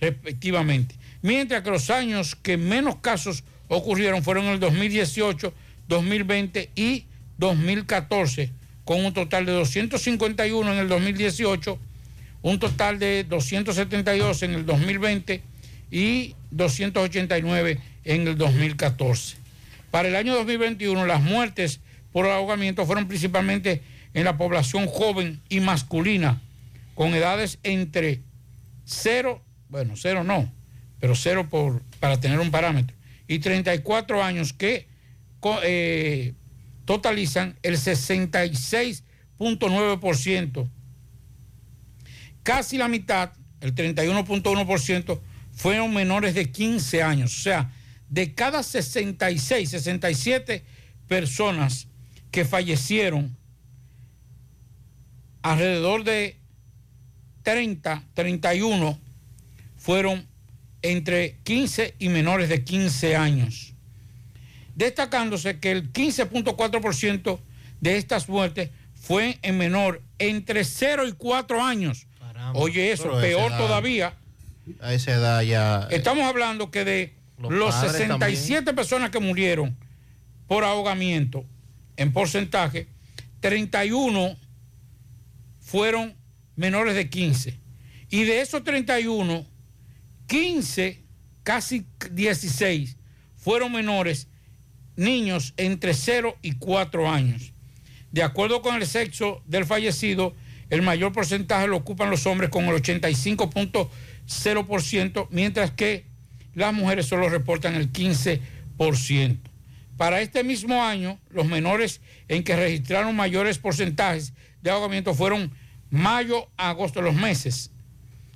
respectivamente. 0.00 0.96
Mientras 1.24 1.62
que 1.62 1.70
los 1.70 1.88
años 1.88 2.34
que 2.34 2.58
menos 2.58 2.96
casos 2.96 3.44
ocurrieron 3.68 4.22
fueron 4.22 4.44
el 4.44 4.60
2018, 4.60 5.54
2020 5.88 6.70
y 6.76 7.06
2014, 7.38 8.50
con 8.84 9.02
un 9.02 9.14
total 9.14 9.46
de 9.46 9.52
251 9.52 10.70
en 10.70 10.78
el 10.78 10.86
2018, 10.86 11.78
un 12.42 12.58
total 12.58 12.98
de 12.98 13.24
272 13.24 14.42
en 14.42 14.50
el 14.52 14.66
2020 14.66 15.40
y 15.90 16.34
289 16.50 17.80
en 18.04 18.28
el 18.28 18.36
2014. 18.36 19.38
Para 19.90 20.08
el 20.08 20.16
año 20.16 20.34
2021, 20.34 21.06
las 21.06 21.22
muertes 21.22 21.80
por 22.12 22.26
ahogamiento 22.26 22.84
fueron 22.84 23.08
principalmente 23.08 23.80
en 24.12 24.24
la 24.24 24.36
población 24.36 24.86
joven 24.88 25.40
y 25.48 25.60
masculina, 25.60 26.42
con 26.94 27.14
edades 27.14 27.60
entre 27.62 28.20
0, 28.84 29.40
bueno, 29.70 29.94
0 29.96 30.22
no, 30.22 30.52
pero 31.04 31.14
0 31.14 31.50
por, 31.50 31.82
para 32.00 32.18
tener 32.18 32.40
un 32.40 32.50
parámetro, 32.50 32.96
y 33.28 33.40
34 33.40 34.22
años 34.22 34.54
que 34.54 34.88
eh, 35.62 36.32
totalizan 36.86 37.58
el 37.62 37.76
66.9%. 37.76 40.70
Casi 42.42 42.78
la 42.78 42.88
mitad, 42.88 43.32
el 43.60 43.74
31.1%, 43.74 45.20
fueron 45.52 45.92
menores 45.92 46.32
de 46.32 46.50
15 46.50 47.02
años. 47.02 47.38
O 47.38 47.42
sea, 47.42 47.70
de 48.08 48.32
cada 48.32 48.62
66, 48.62 49.68
67 49.68 50.64
personas 51.06 51.86
que 52.30 52.46
fallecieron, 52.46 53.36
alrededor 55.42 56.02
de 56.02 56.38
30, 57.42 58.04
31 58.14 58.98
fueron 59.76 60.32
entre 60.84 61.38
15 61.44 61.94
y 61.98 62.08
menores 62.10 62.48
de 62.50 62.62
15 62.62 63.16
años. 63.16 63.72
Destacándose 64.76 65.58
que 65.60 65.70
el 65.70 65.92
15.4% 65.92 67.38
de 67.80 67.96
estas 67.96 68.28
muertes 68.28 68.70
fue 68.94 69.38
en 69.42 69.56
menor 69.58 70.02
entre 70.18 70.64
0 70.64 71.08
y 71.08 71.12
4 71.12 71.62
años. 71.64 72.06
Oye, 72.54 72.92
eso, 72.92 73.10
peor 73.20 73.50
edad- 73.50 73.58
todavía. 73.58 74.14
A 74.80 74.92
esa 74.94 75.12
edad 75.12 75.42
ya. 75.42 75.88
eh, 75.90 75.96
Estamos 75.96 76.24
hablando 76.24 76.70
que 76.70 76.84
de 76.84 77.14
Los 77.38 77.52
los, 77.52 77.74
padres 77.74 77.92
67 77.92 78.72
personas 78.74 79.10
que 79.10 79.20
murieron 79.20 79.76
por 80.46 80.64
ahogamiento, 80.64 81.44
en 81.96 82.12
porcentaje, 82.12 82.86
31 83.40 84.36
fueron 85.60 86.14
menores 86.56 86.94
de 86.94 87.08
15. 87.08 87.58
Y 88.10 88.24
de 88.24 88.40
esos 88.42 88.62
31, 88.64 89.46
15, 90.26 91.02
casi 91.42 91.86
16, 92.10 92.96
fueron 93.36 93.72
menores, 93.72 94.28
niños 94.96 95.54
entre 95.56 95.94
0 95.94 96.36
y 96.42 96.52
4 96.52 97.10
años. 97.10 97.54
De 98.12 98.22
acuerdo 98.22 98.62
con 98.62 98.76
el 98.76 98.86
sexo 98.86 99.42
del 99.46 99.66
fallecido, 99.66 100.36
el 100.70 100.82
mayor 100.82 101.12
porcentaje 101.12 101.66
lo 101.66 101.76
ocupan 101.76 102.10
los 102.10 102.26
hombres 102.26 102.50
con 102.50 102.64
el 102.64 102.82
85.0%, 102.82 105.28
mientras 105.30 105.70
que 105.72 106.06
las 106.54 106.72
mujeres 106.72 107.06
solo 107.06 107.28
reportan 107.28 107.74
el 107.74 107.92
15%. 107.92 109.38
Para 109.96 110.20
este 110.20 110.42
mismo 110.42 110.82
año, 110.82 111.20
los 111.30 111.46
menores 111.46 112.00
en 112.28 112.42
que 112.42 112.56
registraron 112.56 113.14
mayores 113.14 113.58
porcentajes 113.58 114.32
de 114.62 114.70
ahogamiento 114.70 115.14
fueron 115.14 115.52
mayo, 115.90 116.48
agosto, 116.56 117.00
los 117.02 117.14
meses. 117.14 117.70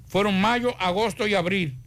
Fueron 0.09 0.41
mayo, 0.41 0.75
agosto 0.81 1.27
y 1.27 1.35
abril, 1.35 1.79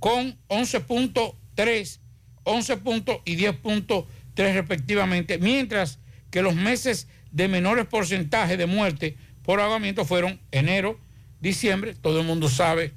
con 0.00 0.38
11.3, 0.48 2.00
11 2.44 2.76
puntos 2.78 3.18
y 3.24 3.36
10.3 3.36 4.04
respectivamente, 4.36 5.38
mientras 5.38 5.98
que 6.30 6.42
los 6.42 6.54
meses 6.54 7.08
de 7.30 7.48
menores 7.48 7.86
porcentajes 7.86 8.58
de 8.58 8.66
muerte 8.66 9.16
por 9.42 9.60
ahogamiento 9.60 10.04
fueron 10.04 10.40
enero, 10.50 10.98
diciembre, 11.40 11.94
todo 11.94 12.20
el 12.20 12.26
mundo 12.26 12.48
sabe 12.48 12.92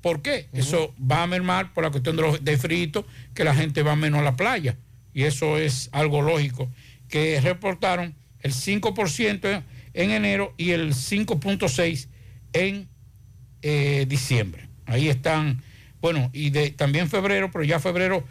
por 0.00 0.22
qué. 0.22 0.48
Eso 0.52 0.94
va 0.98 1.22
a 1.22 1.26
mermar 1.26 1.74
por 1.74 1.84
la 1.84 1.90
cuestión 1.90 2.16
de, 2.16 2.22
los, 2.22 2.44
de 2.44 2.56
frito, 2.56 3.06
que 3.34 3.44
la 3.44 3.54
gente 3.54 3.82
va 3.82 3.96
menos 3.96 4.20
a 4.20 4.24
la 4.24 4.36
playa. 4.36 4.76
Y 5.12 5.24
eso 5.24 5.58
es 5.58 5.88
algo 5.92 6.22
lógico 6.22 6.70
que 7.08 7.40
reportaron 7.40 8.14
el 8.40 8.52
5% 8.52 9.62
en 9.92 10.10
enero 10.10 10.54
y 10.56 10.70
el 10.70 10.94
5.6% 10.94 12.08
en 12.52 12.88
eh, 13.62 14.06
diciembre. 14.08 14.68
Ahí 14.86 15.08
están, 15.08 15.62
bueno, 16.00 16.30
y 16.32 16.50
de, 16.50 16.70
también 16.70 17.08
febrero, 17.08 17.50
pero 17.52 17.64
ya 17.64 17.78
febrero 17.80 18.24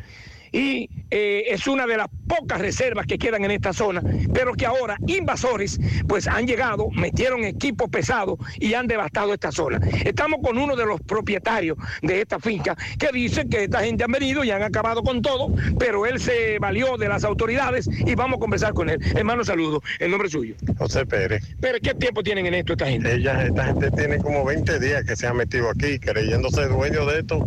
Y 0.55 0.89
eh, 1.11 1.43
es 1.49 1.67
una 1.67 1.85
de 1.85 1.97
las 1.97 2.07
pocas 2.27 2.61
reservas 2.61 3.05
que 3.05 3.17
quedan 3.17 3.43
en 3.43 3.51
esta 3.51 3.73
zona, 3.73 4.01
pero 4.33 4.53
que 4.53 4.65
ahora 4.65 4.97
invasores 5.05 5.77
pues 6.07 6.27
han 6.27 6.47
llegado, 6.47 6.89
metieron 6.91 7.43
equipo 7.43 7.89
pesado 7.89 8.37
y 8.57 8.73
han 8.73 8.87
devastado 8.87 9.33
esta 9.33 9.51
zona. 9.51 9.81
Estamos 10.05 10.39
con 10.41 10.57
uno 10.57 10.77
de 10.77 10.85
los 10.85 11.01
propietarios 11.01 11.77
de 12.01 12.21
esta 12.21 12.39
finca 12.39 12.77
que 12.97 13.09
dice 13.11 13.49
que 13.49 13.65
esta 13.65 13.83
gente 13.83 14.05
han 14.05 14.11
venido 14.13 14.45
y 14.45 14.51
han 14.51 14.63
acabado 14.63 15.03
con 15.03 15.21
todo, 15.21 15.53
pero 15.77 16.05
él 16.05 16.21
se 16.21 16.57
valió 16.59 16.95
de 16.95 17.09
las 17.09 17.25
autoridades 17.25 17.89
y 17.91 18.15
vamos 18.15 18.37
a 18.37 18.39
conversar 18.39 18.73
con 18.73 18.89
él. 18.89 19.01
Hermano, 19.13 19.43
saludo. 19.43 19.83
El 19.99 20.11
nombre 20.11 20.29
suyo. 20.29 20.55
José 20.77 21.05
Pérez. 21.05 21.43
Pero 21.59 21.79
¿qué 21.81 21.93
tiempo 21.95 22.23
tienen 22.23 22.45
en 22.45 22.53
esto 22.53 22.73
esta 22.73 22.87
gente? 22.87 23.13
Ella, 23.13 23.43
esta 23.45 23.65
gente 23.65 23.91
tiene 23.91 24.19
como 24.19 24.45
20 24.45 24.79
días 24.79 25.03
que 25.03 25.17
se 25.17 25.27
han 25.27 25.35
metido 25.35 25.69
aquí, 25.69 25.99
creyéndose 25.99 26.65
dueños 26.67 27.11
de 27.11 27.19
esto, 27.19 27.45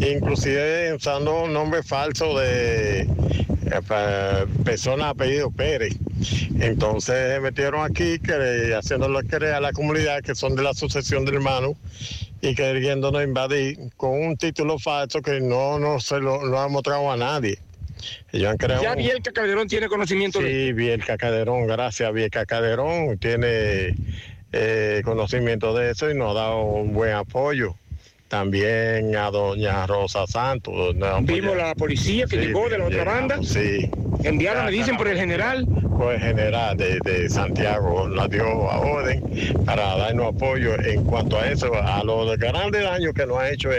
inclusive 0.00 0.92
usando 0.92 1.44
un 1.44 1.52
nombre 1.52 1.84
falso 1.84 2.36
de 2.36 2.47
eh, 2.48 3.06
pa- 3.86 4.46
persona 4.64 5.10
apellido 5.10 5.50
Pérez. 5.50 5.96
Entonces 6.60 7.34
se 7.34 7.40
metieron 7.40 7.84
aquí 7.84 8.18
que, 8.18 8.74
haciéndolo 8.74 9.20
creer 9.20 9.54
a 9.54 9.60
la 9.60 9.72
comunidad 9.72 10.22
que 10.22 10.34
son 10.34 10.56
de 10.56 10.62
la 10.62 10.74
sucesión 10.74 11.24
de 11.24 11.32
hermanos 11.32 11.72
y 12.40 12.54
queriéndonos 12.54 13.22
invadir 13.22 13.78
con 13.96 14.10
un 14.20 14.36
título 14.36 14.78
falso 14.78 15.20
que 15.22 15.40
no, 15.40 15.78
no 15.78 16.00
se 16.00 16.18
lo 16.20 16.44
no 16.46 16.58
ha 16.58 16.68
mostrado 16.68 17.10
a 17.10 17.16
nadie. 17.16 17.58
Ellos 18.32 18.50
han 18.50 18.56
creado 18.56 18.82
Ya 18.82 18.94
Bielka 18.94 19.32
Calderón 19.32 19.66
tiene 19.68 19.88
conocimiento 19.88 20.40
de 20.40 20.66
Sí, 20.68 20.72
Bielka 20.72 21.16
Caderón, 21.16 21.66
gracias 21.66 22.12
Bielka 22.12 22.46
Caderón, 22.46 23.18
tiene 23.18 23.94
eh, 24.52 25.02
conocimiento 25.04 25.74
de 25.74 25.90
eso 25.90 26.10
y 26.10 26.14
nos 26.14 26.30
ha 26.30 26.40
dado 26.40 26.62
un 26.62 26.92
buen 26.92 27.12
apoyo. 27.12 27.74
También 28.28 29.16
a 29.16 29.30
doña 29.30 29.86
Rosa 29.86 30.26
Santos. 30.26 30.94
Vimos 31.22 31.56
la 31.56 31.74
policía 31.74 32.26
que 32.26 32.38
Sí, 32.38 32.46
llegó 32.46 32.68
de 32.68 32.78
la 32.78 32.84
otra 32.84 32.98
llegamos, 32.98 33.28
banda. 33.28 33.38
Sí. 33.42 33.90
Enviaron, 34.22 34.66
me 34.66 34.70
dicen, 34.70 34.96
por 34.96 35.08
el 35.08 35.16
general. 35.16 35.66
Por 35.96 36.14
el 36.14 36.20
general 36.20 36.76
de, 36.76 36.98
de 37.04 37.28
Santiago 37.30 38.06
la 38.08 38.28
dio 38.28 38.70
a 38.70 38.78
orden 38.80 39.22
para 39.64 39.96
darnos 39.96 40.34
apoyo 40.34 40.78
en 40.84 41.04
cuanto 41.04 41.38
a 41.38 41.48
eso, 41.48 41.72
a 41.74 42.04
los 42.04 42.36
grandes 42.38 42.82
daños 42.82 43.14
que 43.14 43.26
nos 43.26 43.38
ha 43.38 43.50
hecho 43.50 43.70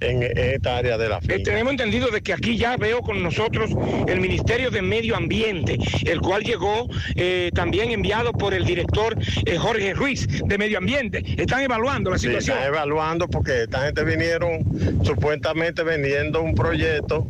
en, 0.00 0.22
esta 0.22 0.76
área 0.76 0.96
de 0.98 1.08
la 1.08 1.16
Eh, 1.18 1.20
finca. 1.22 1.42
tenemos 1.44 1.72
entendido 1.72 2.08
de 2.10 2.20
que 2.22 2.32
aquí 2.32 2.56
ya 2.56 2.76
veo 2.76 3.00
con 3.02 3.22
nosotros 3.22 3.70
el 4.06 4.20
Ministerio 4.20 4.70
de 4.70 4.82
Medio 4.82 5.16
Ambiente, 5.16 5.78
el 6.06 6.20
cual 6.20 6.42
llegó 6.44 6.88
eh, 7.16 7.50
también 7.54 7.90
enviado 7.90 8.32
por 8.32 8.54
el 8.54 8.64
director 8.64 9.16
eh, 9.46 9.56
Jorge 9.56 9.94
Ruiz 9.94 10.26
de 10.44 10.58
Medio 10.58 10.78
Ambiente. 10.78 11.24
Están 11.36 11.62
evaluando 11.62 12.10
la 12.10 12.18
Sí, 12.18 12.26
situación. 12.26 12.56
están 12.58 12.72
evaluando 12.74 13.28
porque 13.28 13.62
esta 13.64 13.84
gente 13.86 14.04
vinieron 14.04 14.64
supuestamente 15.04 15.82
vendiendo 15.82 16.42
un 16.42 16.54
proyecto 16.54 17.26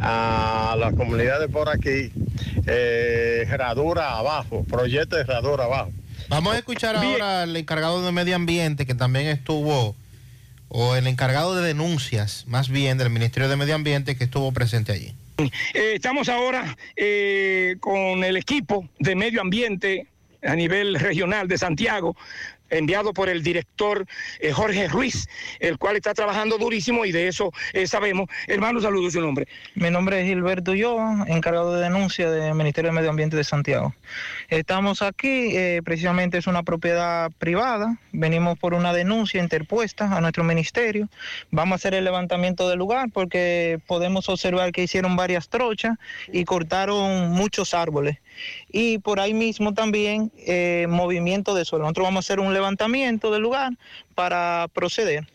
a 0.00 0.76
las 0.78 0.94
comunidades 0.94 1.48
por 1.50 1.68
aquí, 1.68 2.10
eh, 2.66 3.46
herradura 3.48 4.16
abajo, 4.18 4.64
proyecto 4.68 5.16
de 5.16 5.22
herradura 5.22 5.64
abajo. 5.64 5.90
Vamos 6.28 6.54
a 6.54 6.58
escuchar 6.58 6.96
ahora 6.96 7.42
al 7.42 7.56
encargado 7.56 8.04
de 8.04 8.12
medio 8.12 8.36
ambiente 8.36 8.86
que 8.86 8.94
también 8.94 9.26
estuvo, 9.26 9.96
o 10.70 10.94
el 10.94 11.06
encargado 11.06 11.54
de 11.54 11.66
denuncias, 11.66 12.44
más 12.46 12.68
bien 12.68 12.96
del 12.96 13.10
Ministerio 13.10 13.48
de 13.48 13.56
Medio 13.56 13.74
Ambiente 13.74 14.16
que 14.16 14.24
estuvo 14.24 14.50
presente 14.52 14.92
allí. 14.92 15.14
Eh, 15.74 15.92
estamos 15.94 16.28
ahora 16.28 16.76
eh, 16.96 17.76
con 17.80 18.24
el 18.24 18.36
equipo 18.36 18.88
de 18.98 19.16
medio 19.16 19.40
ambiente 19.40 20.06
a 20.42 20.54
nivel 20.54 20.94
regional 20.94 21.48
de 21.48 21.58
Santiago, 21.58 22.16
enviado 22.70 23.12
por 23.12 23.28
el 23.28 23.42
director 23.42 24.06
eh, 24.40 24.52
Jorge 24.52 24.88
Ruiz, 24.88 25.28
el 25.58 25.78
cual 25.78 25.96
está 25.96 26.14
trabajando 26.14 26.58
durísimo 26.58 27.04
y 27.04 27.12
de 27.12 27.28
eso 27.28 27.52
eh, 27.72 27.86
sabemos. 27.86 28.28
Hermano, 28.46 28.80
saludo 28.80 29.10
su 29.10 29.20
nombre. 29.20 29.46
Mi 29.74 29.90
nombre 29.90 30.20
es 30.20 30.26
Gilberto 30.26 30.72
Ulloa, 30.72 31.24
encargado 31.28 31.74
de 31.74 31.82
denuncia 31.82 32.30
del 32.30 32.54
Ministerio 32.54 32.90
de 32.90 32.96
Medio 32.96 33.10
Ambiente 33.10 33.36
de 33.36 33.44
Santiago. 33.44 33.94
Estamos 34.48 35.02
aquí, 35.02 35.56
eh, 35.56 35.82
precisamente 35.84 36.38
es 36.38 36.46
una 36.46 36.62
propiedad 36.62 37.30
privada, 37.38 37.98
venimos 38.12 38.58
por 38.58 38.74
una 38.74 38.92
denuncia 38.92 39.42
interpuesta 39.42 40.16
a 40.16 40.20
nuestro 40.20 40.44
ministerio. 40.44 41.08
Vamos 41.50 41.72
a 41.72 41.76
hacer 41.76 41.94
el 41.94 42.04
levantamiento 42.04 42.68
del 42.68 42.78
lugar 42.78 43.08
porque 43.12 43.80
podemos 43.86 44.28
observar 44.28 44.72
que 44.72 44.82
hicieron 44.82 45.16
varias 45.16 45.48
trochas 45.48 45.98
y 46.32 46.44
cortaron 46.44 47.30
muchos 47.30 47.74
árboles. 47.74 48.18
Y 48.70 48.98
por 48.98 49.20
ahí 49.20 49.34
mismo 49.34 49.74
también 49.74 50.32
eh, 50.38 50.86
movimiento 50.88 51.54
de 51.54 51.64
suelo. 51.64 51.84
Nosotros 51.84 52.06
vamos 52.06 52.24
a 52.24 52.26
hacer 52.26 52.40
un 52.40 52.52
levantamiento 52.52 53.30
del 53.30 53.42
lugar 53.42 53.72
para 54.14 54.68
proceder. 54.72 55.26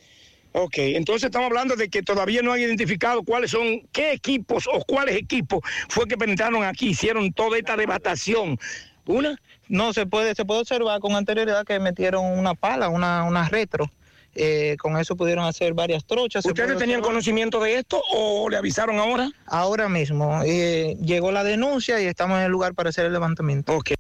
Ok, 0.58 0.76
entonces 0.78 1.26
estamos 1.26 1.48
hablando 1.48 1.76
de 1.76 1.90
que 1.90 2.02
todavía 2.02 2.42
no 2.42 2.54
han 2.54 2.62
identificado 2.62 3.24
cuáles 3.24 3.52
son, 3.52 3.82
qué 3.92 4.14
equipos 4.14 4.70
o 4.72 4.80
cuáles 4.86 5.18
equipos 5.18 5.60
fue 5.90 6.08
que 6.08 6.18
penetraron 6.18 6.64
aquí, 6.64 6.92
hicieron 6.92 7.34
toda 7.34 7.58
esta 7.58 7.76
devastación. 7.76 8.58
¿Una? 9.06 9.38
No, 9.68 9.92
se 9.92 10.06
puede, 10.06 10.34
se 10.34 10.46
puede 10.46 10.62
observar 10.62 11.02
con 11.02 11.14
anterioridad 11.14 11.66
que 11.66 11.78
metieron 11.80 12.40
una 12.40 12.54
pala, 12.54 12.88
una, 12.88 13.26
una 13.26 13.50
retro. 13.50 13.92
Eh, 14.36 14.76
con 14.78 14.98
eso 14.98 15.16
pudieron 15.16 15.46
hacer 15.46 15.74
varias 15.74 16.06
trochas. 16.06 16.46
¿Ustedes 16.46 16.78
tenían 16.78 17.02
conocimiento 17.02 17.62
de 17.62 17.78
esto 17.78 18.02
o 18.14 18.50
le 18.50 18.58
avisaron 18.58 19.00
ahora? 19.00 19.30
Ahora 19.46 19.88
mismo. 19.88 20.42
eh, 20.46 20.98
llegó 21.02 21.32
la 21.32 21.44
denuncia 21.44 22.02
y 22.02 22.06
estamos 22.06 22.38
en 22.40 22.44
el 22.46 22.52
lugar 22.52 22.74
para 22.76 22.90
hacer 22.90 23.06
el 23.06 23.14
levantamiento. 23.14 23.74
Ok. 23.74 23.92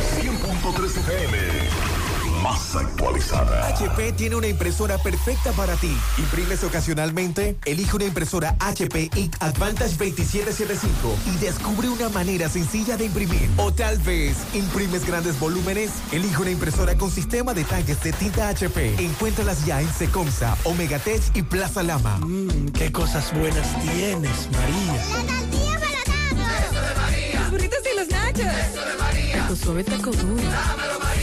Más 2.74 2.84
motorizada. 2.84 3.66
HP 3.68 4.12
tiene 4.12 4.36
una 4.36 4.46
impresora 4.46 4.98
perfecta 4.98 5.52
para 5.52 5.74
ti. 5.76 5.96
¿Imprimes 6.18 6.62
ocasionalmente? 6.64 7.56
Elige 7.64 7.96
una 7.96 8.04
impresora 8.04 8.56
HP 8.60 9.10
Ink 9.16 9.34
Advantage 9.40 9.96
2775 9.96 11.16
y 11.26 11.38
descubre 11.38 11.88
una 11.88 12.08
manera 12.10 12.48
sencilla 12.48 12.96
de 12.96 13.06
imprimir. 13.06 13.48
O 13.56 13.72
tal 13.72 13.96
vez, 13.98 14.36
¿imprimes 14.52 15.06
grandes 15.06 15.38
volúmenes? 15.40 15.92
Elige 16.12 16.42
una 16.42 16.50
impresora 16.50 16.96
con 16.98 17.10
sistema 17.10 17.54
de 17.54 17.64
tanques 17.64 18.02
de 18.02 18.12
tinta 18.12 18.48
HP. 18.50 19.02
Encuéntralas 19.02 19.64
ya 19.64 19.80
en 19.80 19.92
Secomsa, 19.92 20.56
Omegatech 20.64 21.22
y 21.34 21.42
Plaza 21.42 21.82
Lama. 21.82 22.18
Mmm, 22.18 22.68
qué 22.68 22.92
cosas 22.92 23.32
buenas 23.32 23.66
tienes, 23.80 24.48
María. 24.52 24.92
La 25.26 25.38
para 26.38 26.58
Eso 26.58 26.82
de 26.82 26.94
María. 27.00 27.40
Los 27.40 27.50
burritos 27.50 27.78
y 27.90 27.96
los 27.98 28.08
nachos. 28.08 28.46
Eso 28.46 28.84
de 28.84 28.94
María. 28.98 29.48
Tu 29.48 29.56
suave 29.56 29.84
taco 29.84 30.10
duro. 30.10 30.42
Dámelo, 30.42 31.07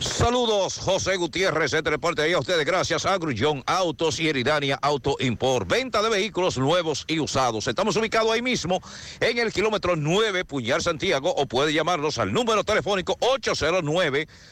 Saludos, 0.00 0.78
José 0.78 1.16
Gutiérrez, 1.16 1.72
este 1.72 1.88
reporte 1.88 2.20
ahí 2.20 2.34
a 2.34 2.38
ustedes 2.38 2.66
gracias 2.66 3.06
a 3.06 3.16
Grullón 3.16 3.62
Autos 3.66 4.20
y 4.20 4.28
Eridania 4.28 4.78
Auto 4.82 5.16
Import. 5.20 5.66
Venta 5.66 6.02
de 6.02 6.10
vehículos 6.10 6.58
nuevos 6.58 7.06
y 7.08 7.18
usados. 7.18 7.66
Estamos 7.66 7.96
ubicados 7.96 8.30
ahí 8.30 8.42
mismo 8.42 8.82
en 9.20 9.38
el 9.38 9.54
kilómetro 9.54 9.96
9, 9.96 10.44
Puñar 10.44 10.82
Santiago, 10.82 11.32
o 11.34 11.46
puede 11.46 11.72
llamarnos 11.72 12.18
al 12.18 12.30
número 12.30 12.62
telefónico 12.62 13.16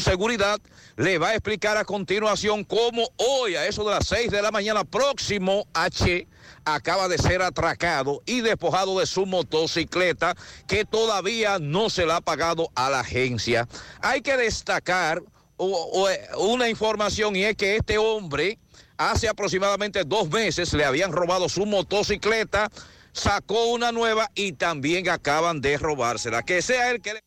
Le 0.98 1.18
va 1.18 1.30
a 1.30 1.34
explicar 1.34 1.78
a 1.78 1.86
continuación 1.86 2.64
cómo 2.64 3.10
hoy, 3.18 3.56
a 3.56 3.66
eso 3.68 3.84
de 3.84 3.92
las 3.92 4.08
6 4.08 4.32
de 4.32 4.42
la 4.42 4.52
mañana, 4.52 4.84
próximo 4.84 5.68
H 5.74 6.28
acaba 6.64 7.08
de 7.08 7.18
ser 7.18 7.42
atracado 7.42 8.22
y 8.26 8.42
despojado 8.42 9.00
de 9.00 9.06
su 9.06 9.26
motocicleta 9.26 10.36
que 10.68 10.86
todavía 10.86 11.60
no 11.60 11.90
se 11.90 12.06
la 12.06 12.18
ha 12.18 12.22
pagado 12.22 12.70
a 12.76 12.90
la 12.90 13.02
agencia. 13.02 13.68
Hay 14.02 14.22
que 14.22 14.38
destacar 14.38 15.22
una 15.58 16.70
información 16.70 17.36
y 17.36 17.44
es 17.44 17.56
que 17.56 17.78
este 17.78 17.98
hombre 17.98 18.58
hace 18.98 19.28
aproximadamente 19.28 20.04
dos 20.06 20.30
meses 20.30 20.74
le 20.74 20.86
habían 20.86 21.12
robado 21.12 21.50
su 21.50 21.66
motocicleta, 21.66 22.70
sacó 23.14 23.68
una 23.68 23.92
nueva 23.92 24.30
y 24.36 24.54
también 24.54 25.10
acaban 25.10 25.62
de 25.62 25.78
robársela. 25.78 26.44
Que 26.44 26.62
sea 26.62 26.92
él 26.92 27.02
que 27.02 27.14
le... 27.14 27.24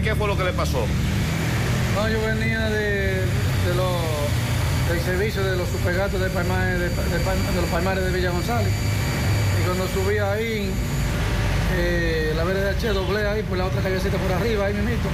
¿Qué 0.00 0.14
fue 0.14 0.26
lo 0.26 0.36
que 0.36 0.44
le 0.44 0.52
pasó? 0.52 0.86
No, 1.94 2.08
yo 2.08 2.20
venía 2.22 2.60
de, 2.70 3.24
de 3.66 3.74
los- 3.76 4.88
del 4.88 5.00
servicio 5.00 5.42
de 5.44 5.56
los 5.56 5.68
supergatos 5.68 6.18
de, 6.20 6.26
los 6.26 7.68
palmares 7.72 8.04
de 8.04 8.10
Villa 8.10 8.30
González. 8.30 8.72
Y 9.60 9.64
cuando 9.66 9.86
subí 9.88 10.18
ahí, 10.18 10.70
eh, 11.76 12.32
la 12.36 12.44
vereda 12.44 12.70
H, 12.70 12.88
doblé 12.88 13.26
ahí 13.28 13.42
por 13.42 13.58
la 13.58 13.66
otra 13.66 13.82
callecita 13.82 14.16
por 14.18 14.32
arriba, 14.32 14.66
ahí 14.66 14.74
mismito. 14.74 15.08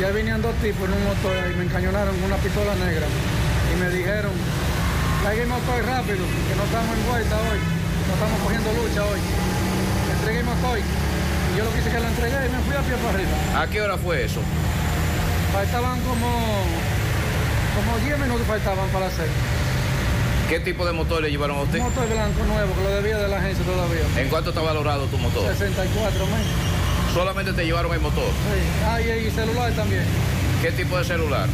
Y 0.00 0.04
ahí 0.04 0.12
venían 0.12 0.40
dos 0.42 0.54
tipos 0.62 0.86
en 0.88 0.94
un 0.94 1.04
motor 1.04 1.34
y 1.52 1.56
me 1.56 1.64
encañonaron 1.64 2.14
con 2.16 2.24
una 2.24 2.36
pistola 2.36 2.74
negra. 2.76 3.06
Y 3.06 3.80
me 3.80 3.90
dijeron, 3.90 4.32
traiga 5.22 5.42
el 5.42 5.48
motor 5.48 5.84
rápido, 5.86 6.22
que 6.48 6.54
no 6.56 6.64
estamos 6.64 6.96
en 6.96 7.06
vuelta 7.10 7.34
hoy, 7.50 7.58
no 8.06 8.12
estamos 8.14 8.38
cogiendo 8.42 8.68
lucha 8.78 9.02
hoy. 9.06 9.20
Entregué 10.18 10.38
el 10.40 10.46
motor. 10.46 10.78
Y 10.78 11.58
yo 11.58 11.64
lo 11.64 11.72
que 11.72 11.78
hice 11.80 11.90
que 11.90 11.98
lo 12.00 12.06
entregué 12.08 12.38
y 12.46 12.50
me 12.54 12.58
fui 12.62 12.74
a 12.78 12.82
pie 12.86 12.94
para 13.02 13.14
arriba. 13.18 13.34
¿A 13.62 13.66
qué 13.66 13.80
hora 13.82 13.98
fue 13.98 14.24
eso? 14.24 14.40
Faltaban 15.52 15.98
como, 16.00 16.28
como 17.76 17.98
10 18.04 18.18
minutos 18.18 18.46
faltaban 18.46 18.88
para 18.90 19.06
las 19.06 19.14
6. 19.14 19.28
¿Qué 20.48 20.60
tipo 20.60 20.84
de 20.86 20.92
motor 20.92 21.22
le 21.22 21.30
llevaron 21.30 21.58
a 21.58 21.62
usted? 21.62 21.78
Un 21.78 21.84
motor 21.84 22.08
blanco 22.08 22.44
nuevo 22.44 22.74
que 22.74 22.82
lo 22.82 22.90
debía 22.90 23.18
de 23.18 23.28
la 23.28 23.38
agencia 23.38 23.64
todavía. 23.64 24.02
¿En 24.16 24.28
cuánto 24.28 24.50
está 24.50 24.62
valorado 24.62 25.06
tu 25.06 25.18
motor? 25.18 25.46
64 25.52 26.26
meses. 26.26 26.46
Solamente 27.14 27.52
te 27.52 27.64
llevaron 27.64 27.92
el 27.92 28.00
motor. 28.00 28.24
Sí. 28.24 28.60
Ah, 28.86 29.00
y, 29.00 29.26
y 29.26 29.30
celular 29.30 29.72
también. 29.72 30.04
¿Qué 30.62 30.72
tipo 30.72 30.98
de 30.98 31.04
celular? 31.04 31.48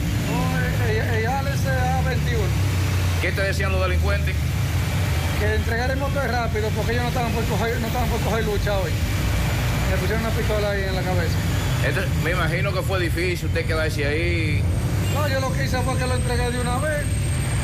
El, 0.88 0.96
el 0.96 1.26
Alex 1.26 1.56
A21. 1.64 3.20
¿Qué 3.22 3.32
te 3.32 3.40
decían 3.42 3.72
los 3.72 3.80
delincuentes? 3.82 4.34
Que 5.40 5.54
entregar 5.54 5.90
el 5.90 5.98
motor 5.98 6.26
rápido 6.30 6.68
porque 6.70 6.92
ellos 6.92 7.02
no 7.04 7.08
estaban 7.08 7.32
por 7.32 7.44
coger, 7.44 7.78
no 7.80 7.86
estaban 7.86 8.08
por 8.08 8.20
coger 8.20 8.44
lucha 8.44 8.78
hoy. 8.78 8.90
Me 9.90 9.96
pusieron 9.98 10.24
una 10.24 10.34
pistola 10.34 10.70
ahí 10.70 10.82
en 10.84 10.94
la 10.96 11.02
cabeza. 11.02 11.36
Entonces, 11.84 12.12
me 12.24 12.32
imagino 12.32 12.72
que 12.72 12.82
fue 12.82 13.00
difícil 13.00 13.46
usted 13.46 13.66
quedarse 13.66 14.06
ahí. 14.06 14.62
No, 15.14 15.28
yo 15.28 15.40
lo 15.40 15.52
que 15.52 15.64
hice 15.64 15.78
fue 15.82 15.96
que 15.96 16.06
lo 16.06 16.14
entregué 16.14 16.50
de 16.50 16.60
una 16.60 16.78
vez 16.78 17.04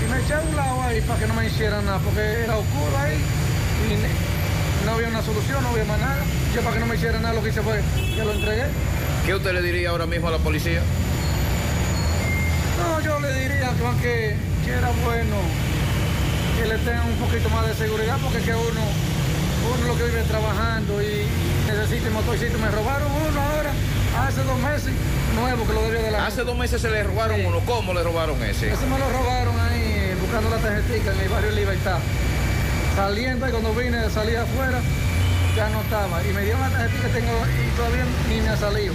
y 0.05 0.11
me 0.11 0.21
eché 0.21 0.35
a 0.35 0.41
un 0.41 0.57
lado 0.57 0.83
ahí 0.83 1.01
para 1.03 1.21
que 1.21 1.27
no 1.27 1.35
me 1.35 1.47
hicieran 1.47 1.85
nada, 1.85 1.99
porque 1.99 2.21
era 2.21 2.57
oscuro 2.57 2.99
ahí 2.99 3.19
y 3.89 4.87
no 4.87 4.93
había 4.93 5.09
una 5.09 5.23
solución, 5.23 5.63
no 5.63 5.71
había 5.71 5.85
más 5.85 5.99
nada. 5.99 6.23
Yo 6.55 6.61
para 6.63 6.75
que 6.75 6.81
no 6.81 6.87
me 6.87 6.97
hicieran 6.97 7.23
nada 7.23 7.35
lo 7.35 7.43
que 7.43 7.51
hice 7.51 7.63
fue 7.63 7.81
que 8.15 8.25
lo 8.25 8.33
entregué. 8.33 8.65
¿Qué 9.27 9.35
usted 9.35 9.53
le 9.53 9.63
diría 9.63 9.91
ahora 9.91 10.07
mismo 10.07 10.29
a 10.29 10.33
la 10.33 10.39
policía? 10.39 10.81
No, 12.79 13.01
yo 13.01 13.21
le 13.21 13.33
diría 13.41 13.71
que, 14.01 14.37
que 14.65 14.71
era 14.71 14.91
bueno 15.05 15.37
que 16.59 16.67
le 16.67 16.79
tengan 16.79 17.09
un 17.09 17.17
poquito 17.17 17.49
más 17.51 17.67
de 17.67 17.75
seguridad, 17.75 18.19
porque 18.23 18.39
que 18.39 18.55
uno, 18.55 18.81
uno 19.63 19.87
lo 19.87 19.97
que 19.97 20.05
vive 20.05 20.23
trabajando 20.25 21.03
y 21.03 21.27
necesita 21.67 22.09
el 22.09 22.15
motorcito. 22.15 22.59
Me 22.59 22.71
robaron 22.71 23.11
uno 23.11 23.41
ahora, 23.41 23.73
hace 24.27 24.43
dos 24.45 24.59
meses, 24.59 24.93
nuevo 25.35 25.67
que 25.67 25.73
lo 25.73 25.83
debía 25.83 26.03
de 26.03 26.11
la 26.11 26.27
Hace 26.27 26.45
dos 26.45 26.57
meses 26.57 26.81
se 26.81 26.91
le 26.91 27.03
robaron 27.03 27.45
uno. 27.45 27.61
¿Cómo 27.67 27.95
le 27.95 28.03
robaron 28.03 28.43
ese? 28.43 28.73
Ese 28.73 28.87
me 28.87 28.99
lo 28.99 29.09
robaron 29.11 29.59
ahí 29.61 30.15
buscando 30.21 30.51
la 30.51 30.57
tarjetita 30.57 31.13
en 31.13 31.21
el 31.21 31.29
barrio 31.29 31.51
Libertad. 31.53 31.99
Saliendo 32.97 33.49
y 33.49 33.51
cuando 33.51 33.75
vine, 33.75 34.11
salí 34.11 34.35
afuera, 34.37 34.81
ya 35.57 35.69
no 35.71 35.81
estaba. 35.81 36.23
Y 36.25 36.33
me 36.33 36.43
dieron 36.43 36.61
la 36.61 36.71
tarjetita 36.71 37.09
que 37.09 37.21
tengo 37.21 37.33
y 37.33 37.77
todavía 37.77 38.05
ni 38.29 38.41
me 38.41 38.49
ha 38.49 38.57
salido. 38.57 38.95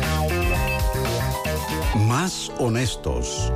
Más 1.95 2.49
honestos. 2.57 3.51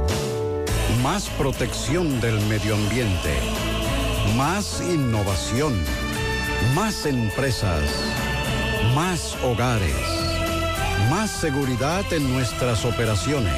Más 1.02 1.30
protección 1.30 2.20
del 2.20 2.38
medio 2.48 2.76
ambiente. 2.76 3.34
Más 4.36 4.82
innovación. 4.82 5.82
Más 6.74 7.06
empresas. 7.06 7.84
Más 8.94 9.38
hogares. 9.42 9.96
Más 11.10 11.32
seguridad 11.32 12.04
en 12.12 12.34
nuestras 12.34 12.84
operaciones. 12.84 13.56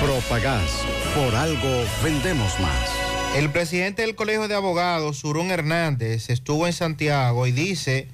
Propagás. 0.00 0.70
Por 1.14 1.34
algo 1.34 1.84
vendemos 2.02 2.58
más. 2.58 3.36
El 3.36 3.50
presidente 3.50 4.00
del 4.00 4.14
Colegio 4.14 4.48
de 4.48 4.54
Abogados, 4.54 5.18
Surún 5.18 5.50
Hernández, 5.50 6.30
estuvo 6.30 6.66
en 6.66 6.72
Santiago 6.72 7.46
y 7.46 7.52
dice 7.52 8.08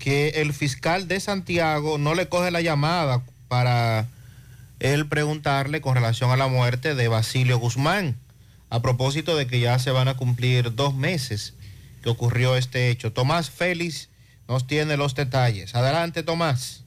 que 0.00 0.30
el 0.30 0.52
fiscal 0.52 1.06
de 1.06 1.20
Santiago 1.20 1.96
no 1.96 2.16
le 2.16 2.28
coge 2.28 2.50
la 2.50 2.60
llamada 2.60 3.22
para 3.46 4.08
él 4.80 5.08
preguntarle 5.08 5.80
con 5.80 5.94
relación 5.94 6.30
a 6.30 6.36
la 6.36 6.48
muerte 6.48 6.94
de 6.94 7.08
Basilio 7.08 7.58
Guzmán, 7.58 8.16
a 8.70 8.80
propósito 8.82 9.36
de 9.36 9.46
que 9.46 9.60
ya 9.60 9.78
se 9.78 9.90
van 9.90 10.08
a 10.08 10.16
cumplir 10.16 10.74
dos 10.74 10.94
meses 10.94 11.54
que 12.02 12.10
ocurrió 12.10 12.56
este 12.56 12.90
hecho. 12.90 13.12
Tomás 13.12 13.50
Félix 13.50 14.08
nos 14.46 14.66
tiene 14.66 14.96
los 14.96 15.14
detalles. 15.14 15.74
Adelante, 15.74 16.22
Tomás. 16.22 16.84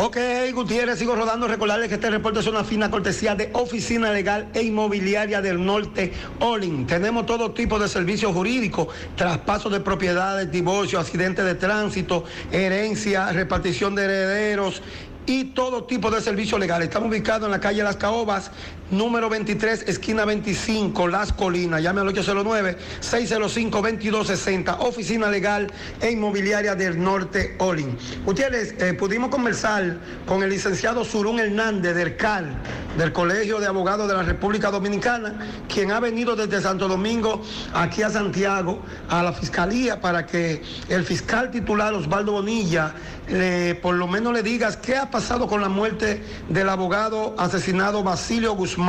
Ok, 0.00 0.16
Gutiérrez, 0.54 0.98
sigo 0.98 1.14
rodando. 1.14 1.46
Recordarles 1.46 1.88
que 1.88 1.96
este 1.96 2.08
reporte 2.08 2.40
es 2.40 2.46
una 2.46 2.64
fina 2.64 2.90
cortesía 2.90 3.34
de 3.34 3.50
Oficina 3.52 4.10
Legal 4.10 4.48
e 4.54 4.62
Inmobiliaria 4.62 5.42
del 5.42 5.62
Norte, 5.62 6.14
Olin. 6.40 6.86
Tenemos 6.86 7.26
todo 7.26 7.50
tipo 7.50 7.78
de 7.78 7.88
servicios 7.88 8.32
jurídicos, 8.32 8.88
traspaso 9.16 9.68
de 9.68 9.80
propiedades, 9.80 10.50
divorcio, 10.50 10.98
accidentes 10.98 11.44
de 11.44 11.56
tránsito, 11.56 12.24
herencia, 12.50 13.32
repartición 13.32 13.94
de 13.94 14.04
herederos 14.04 14.82
y 15.26 15.44
todo 15.46 15.84
tipo 15.84 16.10
de 16.10 16.20
servicio 16.20 16.58
legal. 16.58 16.82
Estamos 16.82 17.08
ubicados 17.08 17.44
en 17.46 17.52
la 17.52 17.60
calle 17.60 17.82
Las 17.82 17.96
Caobas, 17.96 18.50
número 18.92 19.28
23, 19.28 19.84
esquina 19.88 20.24
25, 20.24 21.08
Las 21.08 21.32
Colinas. 21.32 21.82
Llame 21.82 22.00
al 22.02 22.08
809-605-2260, 22.14 24.76
oficina 24.80 25.28
legal 25.30 25.66
e 26.00 26.10
inmobiliaria 26.12 26.74
del 26.76 27.02
Norte 27.02 27.56
Olin. 27.58 27.96
Ustedes, 28.26 28.74
eh, 28.78 28.92
pudimos 28.94 29.30
conversar 29.30 29.96
con 30.26 30.42
el 30.42 30.50
licenciado 30.50 31.04
Surún 31.04 31.40
Hernández 31.40 31.94
del 31.96 32.16
CAL, 32.16 32.54
del 32.96 33.12
Colegio 33.12 33.58
de 33.58 33.66
Abogados 33.66 34.06
de 34.06 34.14
la 34.14 34.22
República 34.22 34.70
Dominicana, 34.70 35.34
quien 35.68 35.90
ha 35.90 35.98
venido 36.00 36.36
desde 36.36 36.60
Santo 36.60 36.86
Domingo 36.86 37.42
aquí 37.72 38.02
a 38.02 38.10
Santiago, 38.10 38.82
a 39.08 39.22
la 39.22 39.32
Fiscalía, 39.32 39.98
para 40.00 40.26
que 40.26 40.62
el 40.88 41.02
fiscal 41.04 41.50
titular 41.50 41.94
Osvaldo 41.94 42.32
Bonilla 42.32 42.92
le- 43.28 43.74
por 43.76 43.94
lo 43.94 44.06
menos 44.06 44.34
le 44.34 44.42
digas 44.42 44.76
qué 44.76 44.96
ha 44.96 45.10
pasado 45.10 45.46
con 45.46 45.62
la 45.62 45.68
muerte 45.70 46.22
del 46.50 46.68
abogado 46.68 47.34
asesinado 47.38 48.02
Basilio 48.02 48.52
Guzmán. 48.54 48.81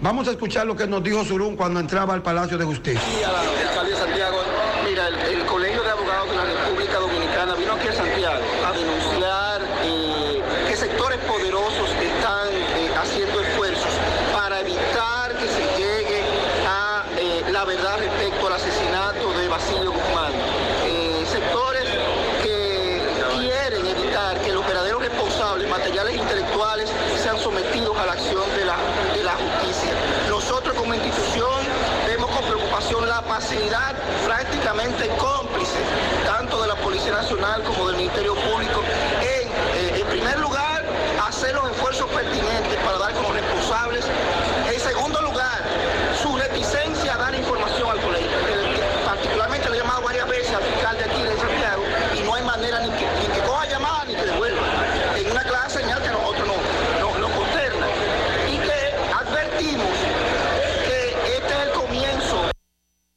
Vamos 0.00 0.26
a 0.28 0.32
escuchar 0.32 0.66
lo 0.66 0.74
que 0.76 0.86
nos 0.86 1.02
dijo 1.02 1.24
Surún 1.24 1.56
cuando 1.56 1.80
entraba 1.80 2.14
al 2.14 2.22
Palacio 2.22 2.58
de 2.58 2.64
Justicia 2.64 3.00
Colegio 5.46 5.82
de 5.82 5.90
Abogados 5.90 6.30
de 6.30 6.36
la 6.36 6.44
República 6.44 6.98
Dominicana 6.98 7.54
vino 7.54 7.72
aquí 7.74 7.88
a 7.88 7.92
Santiago 7.92 8.42
a 8.66 8.72
denunciar 8.72 9.60
eh, 9.84 10.42
que 10.68 10.76
sectores 10.76 11.18
poderosos 11.20 11.88
están 11.90 12.48
eh, 12.52 12.90
haciendo 13.00 13.40
esfuerzos 13.40 13.90
para 14.32 14.60
evitar 14.60 15.32
que 15.36 15.46
se 15.46 15.62
llegue 15.78 16.22
a 16.68 17.04
eh, 17.16 17.44
la 17.50 17.64
verdad 17.64 17.98
respecto 17.98 18.46
al 18.46 18.52
asesinato 18.54 19.32
de 19.38 19.48
Basilio 19.48 19.92
Guzmán. 19.92 20.32
Eh, 20.86 21.24
sectores 21.30 21.84
que 22.42 23.02
quieren 23.38 23.86
evitar 23.86 24.38
que 24.40 24.52
los 24.52 24.66
verdaderos 24.66 25.00
responsables 25.02 25.68
materiales 25.68 26.14
e 26.14 26.18
intelectuales 26.18 26.90
sean 27.22 27.38
sometidos 27.38 27.96
a 27.98 28.06
la 28.06 28.12
acción 28.12 28.44
de 28.56 28.64
la, 28.64 28.76
de 29.14 29.22
la 29.24 29.32
justicia. 29.32 29.90
Nosotros 30.28 30.74
como 30.76 30.94
institución 30.94 31.50
vemos 32.06 32.30
con 32.30 32.44
preocupación 32.44 33.08
la 33.08 33.22
pasividad 33.22 33.94
prácticamente 34.26 35.08
cómplice 35.18 35.78
tanto 36.24 36.62
de 36.62 36.68
la 36.68 36.74
Policía 36.76 37.12
Nacional 37.12 37.62
como 37.64 37.88
del 37.88 37.96
Ministerio 37.96 38.34
Público 38.34 38.82
en, 39.20 39.48
eh, 39.48 40.00
en 40.00 40.06
primer 40.06 40.38
lugar, 40.38 40.84
hacer 41.26 41.54
los 41.54 41.70
esfuerzos 41.70 42.08
pertinentes 42.10 42.76
para 42.84 42.98
dar 42.98 43.12
con 43.14 43.24
los 43.24 43.32
responsables. 43.34 44.04
En 44.72 44.80
segundo 44.80 45.20
lugar, 45.22 45.58
su 46.22 46.36
reticencia 46.36 47.14
a 47.14 47.18
dar 47.18 47.34
información 47.34 47.90
al 47.90 48.00
colegio. 48.00 48.28
Eh, 48.28 48.82
Particularmente 49.04 49.68
le 49.70 49.76
he 49.76 49.80
llamado 49.80 50.02
varias 50.02 50.28
veces 50.28 50.54
al 50.54 50.62
fiscal 50.62 50.96
de 50.98 51.04
aquí 51.04 51.22
de 51.22 51.36
Santiago 51.36 51.82
y 52.14 52.20
no 52.20 52.34
hay 52.34 52.42
manera 52.42 52.80
ni 52.80 52.90
que, 52.90 53.06
ni 53.20 53.26
que 53.34 53.40
coja 53.40 53.66
llamada 53.66 54.04
ni 54.06 54.14
que 54.14 54.24
devuelva. 54.24 54.62
En 55.16 55.30
una 55.30 55.42
clara 55.42 55.68
señal 55.70 56.00
que 56.02 56.08
a 56.08 56.12
nosotros 56.12 56.46
no, 56.46 57.10
no, 57.12 57.18
no 57.18 57.28
consterna. 57.34 57.86
Y 58.52 58.58
que 58.58 58.94
advertimos 59.14 59.88
que 60.86 61.36
este 61.36 61.52
es 61.54 61.60
el 61.66 61.70
comienzo 61.72 62.50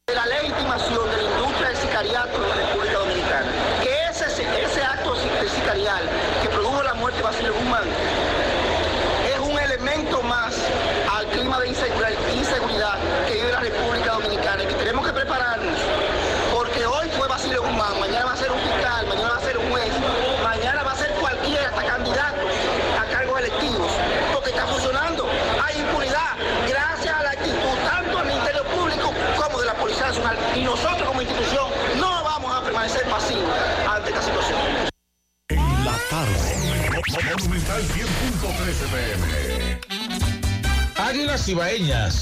de 0.08 0.14
la 0.14 0.26
legitimación 0.26 1.10
de 1.10 1.16
la 1.16 1.30
industria 1.30 1.68
del 1.68 1.76
sicariato 1.76 2.36
en 2.42 2.48
la 2.48 2.54
República 2.56 2.98
Dominicana. 2.98 3.46
Que 3.82 3.94
ese, 4.10 4.26
ese 4.64 4.82
acto 4.82 5.14
de 5.14 5.48
sicarial 5.50 6.08
que 6.42 6.48
produjo 6.48 6.82
la 6.82 6.94
muerte 6.94 7.18
de 7.18 7.24
Basilio 7.24 7.52
Guzmán 7.54 7.84
es 9.32 9.38
un 9.40 9.58
elemento 9.58 10.22
más 10.22 10.54
al 11.12 11.26
clima 11.28 11.60
de 11.60 11.68
insegura- 11.68 12.10
inseguridad 12.34 12.98
que 13.28 13.34
vive 13.34 13.52
la 13.52 13.60
República 13.60 14.12
Dominicana 14.14 14.62
y 14.62 14.66
que 14.66 14.74
tenemos 14.74 15.06
que 15.06 15.12
prepararnos 15.12 15.78
porque 16.54 16.84
hoy 16.86 17.08
fue 17.16 17.26
Basilio 17.28 17.62
Guzmán, 17.62 17.98
mañana 18.00 18.26
va 18.26 18.32
a 18.32 18.36
ser 18.36 18.50
un 18.52 18.60
fiscal, 18.60 19.06
mañana 19.08 19.30
va 19.30 19.36
a 19.36 19.40
ser 19.40 19.58
un 19.58 19.70
juez, 19.70 19.90
mañana 20.44 20.82
va 20.82 20.92
a 20.92 20.96
ser 20.96 21.10
cualquiera, 21.14 21.68
hasta 21.68 21.84
candidato 21.84 22.40
a 23.00 23.04
cargos 23.12 23.40
electivos, 23.40 23.90
porque 24.32 24.50
está 24.50 24.66
funcionando. 24.66 25.28
Hay 25.64 25.78
impunidad 25.80 26.36
gracias 26.68 27.14
a 27.14 27.22
la 27.22 27.30
actitud 27.30 27.76
tanto 27.90 28.18
del 28.18 28.26
Ministerio 28.28 28.64
Público 28.64 29.12
como 29.42 29.60
de 29.60 29.66
la 29.66 29.74
Policía 29.74 30.06
Nacional. 30.06 30.36
Y 30.54 30.60
nosotros 30.62 31.02
como 31.08 31.22
institución 31.22 31.66
no 31.98 32.22
vamos 32.24 32.54
a 32.54 32.62
permanecer 32.62 33.02
pasivos 33.08 33.50
ante 33.90 34.10
esta 34.10 34.22
situación. 34.22 34.58
La 35.84 35.96
tarde. 36.10 36.92
Monumental 37.38 37.82
100.13 37.82 38.86
pm. 38.92 39.80
Águilas 41.42 41.48
Ibaeñas, 41.48 42.21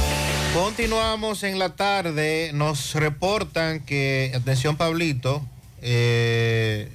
Continuamos 0.53 1.43
en 1.43 1.59
la 1.59 1.75
tarde. 1.75 2.51
Nos 2.53 2.93
reportan 2.95 3.79
que, 3.79 4.33
atención 4.35 4.75
Pablito, 4.75 5.45
eh, 5.81 6.89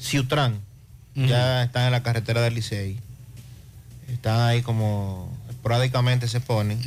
Ciutrán, 0.00 0.60
ya 1.14 1.62
están 1.64 1.86
en 1.86 1.92
la 1.92 2.02
carretera 2.02 2.42
del 2.42 2.54
Licey. 2.54 2.98
Están 4.12 4.40
ahí 4.40 4.62
como 4.62 5.32
esporádicamente 5.50 6.26
se 6.26 6.40
ponen. 6.40 6.80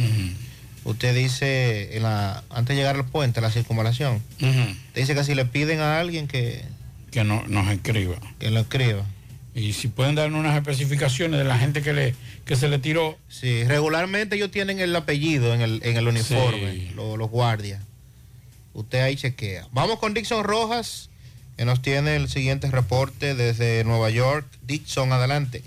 Usted 0.83 1.15
dice, 1.15 1.95
en 1.95 2.03
la, 2.03 2.43
antes 2.49 2.75
de 2.75 2.81
llegar 2.81 2.95
al 2.95 3.05
puente, 3.05 3.39
la 3.39 3.51
circunvalación, 3.51 4.21
dice 4.93 5.15
que 5.15 5.23
si 5.23 5.35
le 5.35 5.45
piden 5.45 5.79
a 5.79 5.99
alguien 5.99 6.27
que, 6.27 6.65
Que 7.11 7.23
no, 7.23 7.43
nos 7.47 7.69
escriba. 7.69 8.15
que 8.39 8.49
lo 8.51 8.59
escriba. 8.59 9.05
Y 9.53 9.73
si 9.73 9.87
pueden 9.89 10.15
darnos 10.15 10.39
unas 10.39 10.55
especificaciones 10.55 11.37
de 11.37 11.43
la 11.45 11.57
gente 11.57 11.81
que, 11.81 11.93
le, 11.93 12.15
que 12.45 12.55
se 12.55 12.67
le 12.67 12.79
tiró. 12.79 13.17
Sí, 13.29 13.63
regularmente 13.63 14.35
ellos 14.35 14.51
tienen 14.51 14.79
el 14.79 14.95
apellido 14.95 15.53
en 15.53 15.61
el, 15.61 15.81
en 15.83 15.97
el 15.97 16.07
uniforme, 16.07 16.91
lo- 16.95 17.17
los, 17.17 17.29
guardias. 17.29 17.81
Usted 18.73 18.99
ahí 19.01 19.15
chequea. 19.15 19.67
Vamos 19.71 19.99
con 19.99 20.13
Dixon 20.13 20.43
Rojas, 20.43 21.09
que 21.57 21.65
nos 21.65 21.81
tiene 21.81 22.15
el 22.15 22.29
siguiente 22.29 22.69
reporte 22.71 23.35
desde 23.35 23.83
Nueva 23.83 24.09
York. 24.09 24.45
Dixon, 24.63 25.11
adelante. 25.11 25.63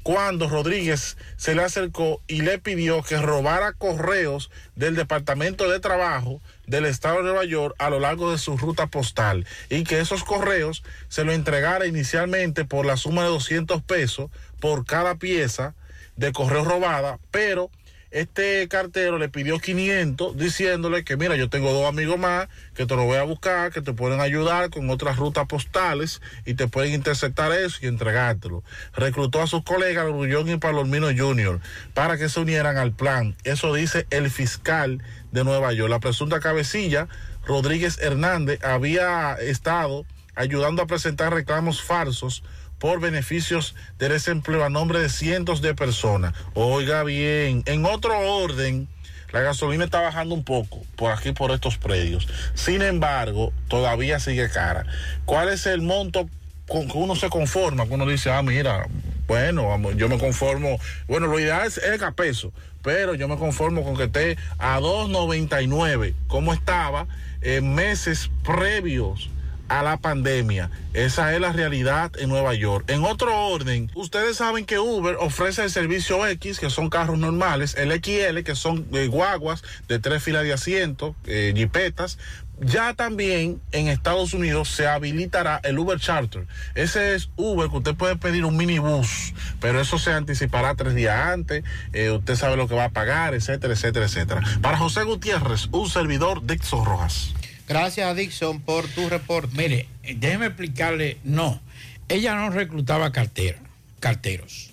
cuando 0.03 0.49
Rodríguez 0.49 1.17
se 1.37 1.55
le 1.55 1.63
acercó 1.63 2.21
y 2.27 2.41
le 2.41 2.59
pidió 2.59 3.03
que 3.03 3.17
robara 3.17 3.73
correos 3.73 4.49
del 4.75 4.95
Departamento 4.95 5.69
de 5.69 5.79
Trabajo 5.79 6.41
del 6.65 6.85
Estado 6.85 7.17
de 7.17 7.23
Nueva 7.23 7.45
York 7.45 7.75
a 7.77 7.89
lo 7.89 7.99
largo 7.99 8.31
de 8.31 8.37
su 8.37 8.57
ruta 8.57 8.87
postal 8.87 9.45
y 9.69 9.83
que 9.83 9.99
esos 9.99 10.23
correos 10.23 10.83
se 11.09 11.23
lo 11.23 11.33
entregara 11.33 11.85
inicialmente 11.85 12.65
por 12.65 12.85
la 12.85 12.97
suma 12.97 13.23
de 13.23 13.29
200 13.29 13.83
pesos 13.83 14.31
por 14.59 14.85
cada 14.85 15.15
pieza 15.15 15.75
de 16.15 16.31
correo 16.31 16.63
robada, 16.63 17.19
pero 17.31 17.69
este 18.11 18.67
cartero 18.67 19.17
le 19.17 19.29
pidió 19.29 19.59
500 19.59 20.35
diciéndole 20.37 21.03
que 21.03 21.15
mira, 21.15 21.37
yo 21.37 21.49
tengo 21.49 21.71
dos 21.71 21.87
amigos 21.87 22.19
más 22.19 22.49
que 22.73 22.85
te 22.85 22.95
lo 22.95 23.05
voy 23.05 23.17
a 23.17 23.23
buscar, 23.23 23.71
que 23.71 23.81
te 23.81 23.93
pueden 23.93 24.19
ayudar 24.19 24.69
con 24.69 24.89
otras 24.89 25.17
rutas 25.17 25.47
postales 25.47 26.21
y 26.45 26.53
te 26.55 26.67
pueden 26.67 26.93
interceptar 26.93 27.53
eso 27.53 27.79
y 27.81 27.87
entregártelo. 27.87 28.63
Reclutó 28.93 29.41
a 29.41 29.47
sus 29.47 29.63
colegas 29.63 30.05
Grullón 30.05 30.49
y 30.49 30.57
Palomino 30.57 31.07
Jr. 31.07 31.61
para 31.93 32.17
que 32.17 32.27
se 32.27 32.41
unieran 32.41 32.77
al 32.77 32.91
plan. 32.91 33.35
Eso 33.45 33.73
dice 33.73 34.05
el 34.09 34.29
fiscal 34.29 35.01
de 35.31 35.43
Nueva 35.45 35.71
York. 35.71 35.89
La 35.89 35.99
presunta 35.99 36.41
cabecilla, 36.41 37.07
Rodríguez 37.45 37.97
Hernández, 37.99 38.61
había 38.63 39.35
estado 39.35 40.05
ayudando 40.35 40.81
a 40.81 40.87
presentar 40.87 41.33
reclamos 41.33 41.81
falsos 41.81 42.43
por 42.81 42.99
beneficios 42.99 43.75
de 43.99 44.09
desempleo 44.09 44.65
a 44.65 44.69
nombre 44.69 44.99
de 44.99 45.07
cientos 45.07 45.61
de 45.61 45.75
personas. 45.75 46.33
Oiga 46.55 47.03
bien, 47.03 47.61
en 47.67 47.85
otro 47.85 48.17
orden, 48.19 48.87
la 49.31 49.41
gasolina 49.41 49.85
está 49.85 50.01
bajando 50.01 50.33
un 50.33 50.43
poco 50.43 50.81
por 50.95 51.11
aquí, 51.11 51.31
por 51.31 51.51
estos 51.51 51.77
predios. 51.77 52.27
Sin 52.55 52.81
embargo, 52.81 53.53
todavía 53.67 54.19
sigue 54.19 54.49
cara. 54.49 54.87
¿Cuál 55.25 55.49
es 55.49 55.67
el 55.67 55.83
monto 55.83 56.27
con 56.67 56.87
que 56.87 56.97
uno 56.97 57.15
se 57.15 57.29
conforma? 57.29 57.85
Que 57.85 57.93
uno 57.93 58.07
dice, 58.07 58.31
ah, 58.31 58.41
mira, 58.41 58.87
bueno, 59.27 59.91
yo 59.91 60.09
me 60.09 60.17
conformo. 60.17 60.79
Bueno, 61.07 61.27
lo 61.27 61.39
ideal 61.39 61.67
es, 61.67 61.77
es 61.77 62.01
a 62.01 62.13
peso, 62.13 62.51
pero 62.81 63.13
yo 63.13 63.27
me 63.27 63.37
conformo 63.37 63.83
con 63.83 63.95
que 63.95 64.05
esté 64.05 64.37
a 64.57 64.79
2.99, 64.79 66.15
como 66.27 66.51
estaba 66.51 67.05
en 67.41 67.75
meses 67.75 68.31
previos 68.43 69.29
a 69.71 69.83
la 69.83 69.97
pandemia. 69.97 70.69
Esa 70.93 71.33
es 71.33 71.39
la 71.39 71.53
realidad 71.53 72.11
en 72.19 72.29
Nueva 72.29 72.53
York. 72.53 72.89
En 72.89 73.05
otro 73.05 73.47
orden, 73.47 73.89
ustedes 73.95 74.37
saben 74.37 74.65
que 74.65 74.79
Uber 74.79 75.15
ofrece 75.19 75.63
el 75.63 75.71
servicio 75.71 76.27
X, 76.27 76.59
que 76.59 76.69
son 76.69 76.89
carros 76.89 77.17
normales, 77.17 77.75
el 77.75 77.91
XL, 77.91 78.43
que 78.43 78.55
son 78.55 78.85
eh, 78.91 79.07
guaguas 79.07 79.63
de 79.87 79.99
tres 79.99 80.21
filas 80.21 80.43
de 80.43 80.51
asiento, 80.53 81.15
eh, 81.25 81.53
jipetas. 81.55 82.17
Ya 82.59 82.93
también 82.93 83.59
en 83.71 83.87
Estados 83.87 84.33
Unidos 84.33 84.69
se 84.69 84.87
habilitará 84.87 85.61
el 85.63 85.79
Uber 85.79 85.99
Charter. 85.99 86.45
Ese 86.75 87.15
es 87.15 87.29
Uber 87.35 87.69
que 87.69 87.77
usted 87.77 87.95
puede 87.95 88.17
pedir 88.17 88.45
un 88.45 88.55
minibús, 88.55 89.33
pero 89.59 89.81
eso 89.81 89.97
se 89.97 90.11
anticipará 90.11 90.75
tres 90.75 90.93
días 90.93 91.27
antes. 91.27 91.63
eh, 91.93 92.11
usted 92.11 92.35
sabe 92.35 92.57
lo 92.57 92.67
que 92.67 92.75
va 92.75 92.85
a 92.85 92.89
pagar, 92.89 93.33
etcétera, 93.33 93.73
etcétera, 93.73 94.05
etcétera. 94.05 94.41
Para 94.61 94.77
José 94.77 95.03
Gutiérrez, 95.03 95.69
un 95.71 95.89
servidor 95.89 96.45
Dixon 96.45 96.85
Rojas. 96.85 97.33
Gracias, 97.75 98.15
Dixon, 98.17 98.59
por 98.59 98.85
tu 98.89 99.07
reporte. 99.07 99.55
Mire, 99.55 99.87
déjeme 100.17 100.47
explicarle, 100.47 101.17
no, 101.23 101.61
ella 102.09 102.35
no 102.35 102.49
reclutaba 102.49 103.13
cartera, 103.13 103.59
carteros. 104.01 104.71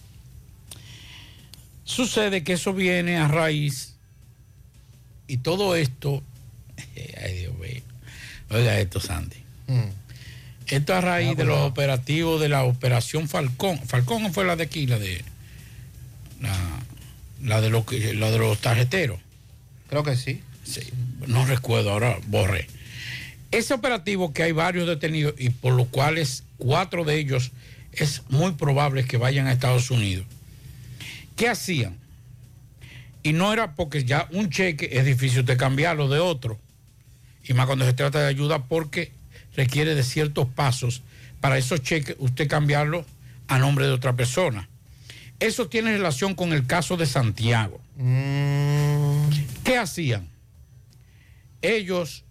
Sucede 1.84 2.42
que 2.42 2.54
eso 2.54 2.72
viene 2.74 3.16
a 3.16 3.28
raíz 3.28 3.94
y 5.28 5.36
todo 5.38 5.76
esto, 5.76 6.22
ay 7.22 7.38
Dios 7.38 7.56
mío, 7.58 7.82
oiga 8.50 8.78
esto, 8.80 8.98
Sandy. 9.00 9.36
Esto 10.66 10.94
a 10.94 11.00
raíz 11.00 11.36
de 11.36 11.44
los 11.44 11.60
operativos 11.60 12.40
de 12.40 12.48
la 12.48 12.64
operación 12.64 13.28
Falcón. 13.28 13.78
Falcón 13.78 14.32
fue 14.34 14.44
la 14.44 14.56
de 14.56 14.64
aquí, 14.64 14.86
la 14.88 14.98
de 14.98 15.22
la, 16.40 16.56
la 17.44 17.60
de, 17.60 17.70
lo 17.70 17.86
que- 17.86 18.12
la 18.14 18.30
de 18.32 18.38
los 18.38 18.58
tarjeteros. 18.60 19.20
Creo 19.88 20.02
que 20.02 20.16
sí. 20.16 20.42
Sí, 20.64 20.80
no 21.28 21.46
recuerdo, 21.46 21.90
ahora 21.92 22.18
borré. 22.26 22.66
Ese 23.50 23.74
operativo 23.74 24.32
que 24.32 24.42
hay 24.42 24.52
varios 24.52 24.86
detenidos 24.86 25.34
y 25.38 25.50
por 25.50 25.72
los 25.72 25.88
cuales 25.88 26.44
cuatro 26.58 27.04
de 27.04 27.18
ellos 27.18 27.52
es 27.92 28.22
muy 28.28 28.52
probable 28.52 29.04
que 29.04 29.16
vayan 29.16 29.46
a 29.46 29.52
Estados 29.52 29.90
Unidos. 29.90 30.26
¿Qué 31.36 31.48
hacían? 31.48 31.96
Y 33.22 33.32
no 33.32 33.52
era 33.52 33.74
porque 33.74 34.04
ya 34.04 34.28
un 34.32 34.50
cheque 34.50 34.90
es 34.92 35.04
difícil 35.04 35.44
de 35.44 35.56
cambiarlo 35.56 36.08
de 36.08 36.18
otro. 36.18 36.58
Y 37.44 37.54
más 37.54 37.66
cuando 37.66 37.86
se 37.86 37.94
trata 37.94 38.20
de 38.20 38.28
ayuda 38.28 38.64
porque 38.64 39.12
requiere 39.56 39.94
de 39.94 40.02
ciertos 40.02 40.48
pasos 40.48 41.02
para 41.40 41.56
esos 41.56 41.82
cheques 41.82 42.16
usted 42.18 42.48
cambiarlo 42.48 43.04
a 43.48 43.58
nombre 43.58 43.86
de 43.86 43.92
otra 43.92 44.14
persona. 44.14 44.68
Eso 45.40 45.68
tiene 45.68 45.92
relación 45.92 46.34
con 46.34 46.52
el 46.52 46.66
caso 46.66 46.96
de 46.96 47.06
Santiago. 47.06 47.80
¿Qué 49.64 49.76
hacían? 49.78 50.28
Ellos 51.62 52.24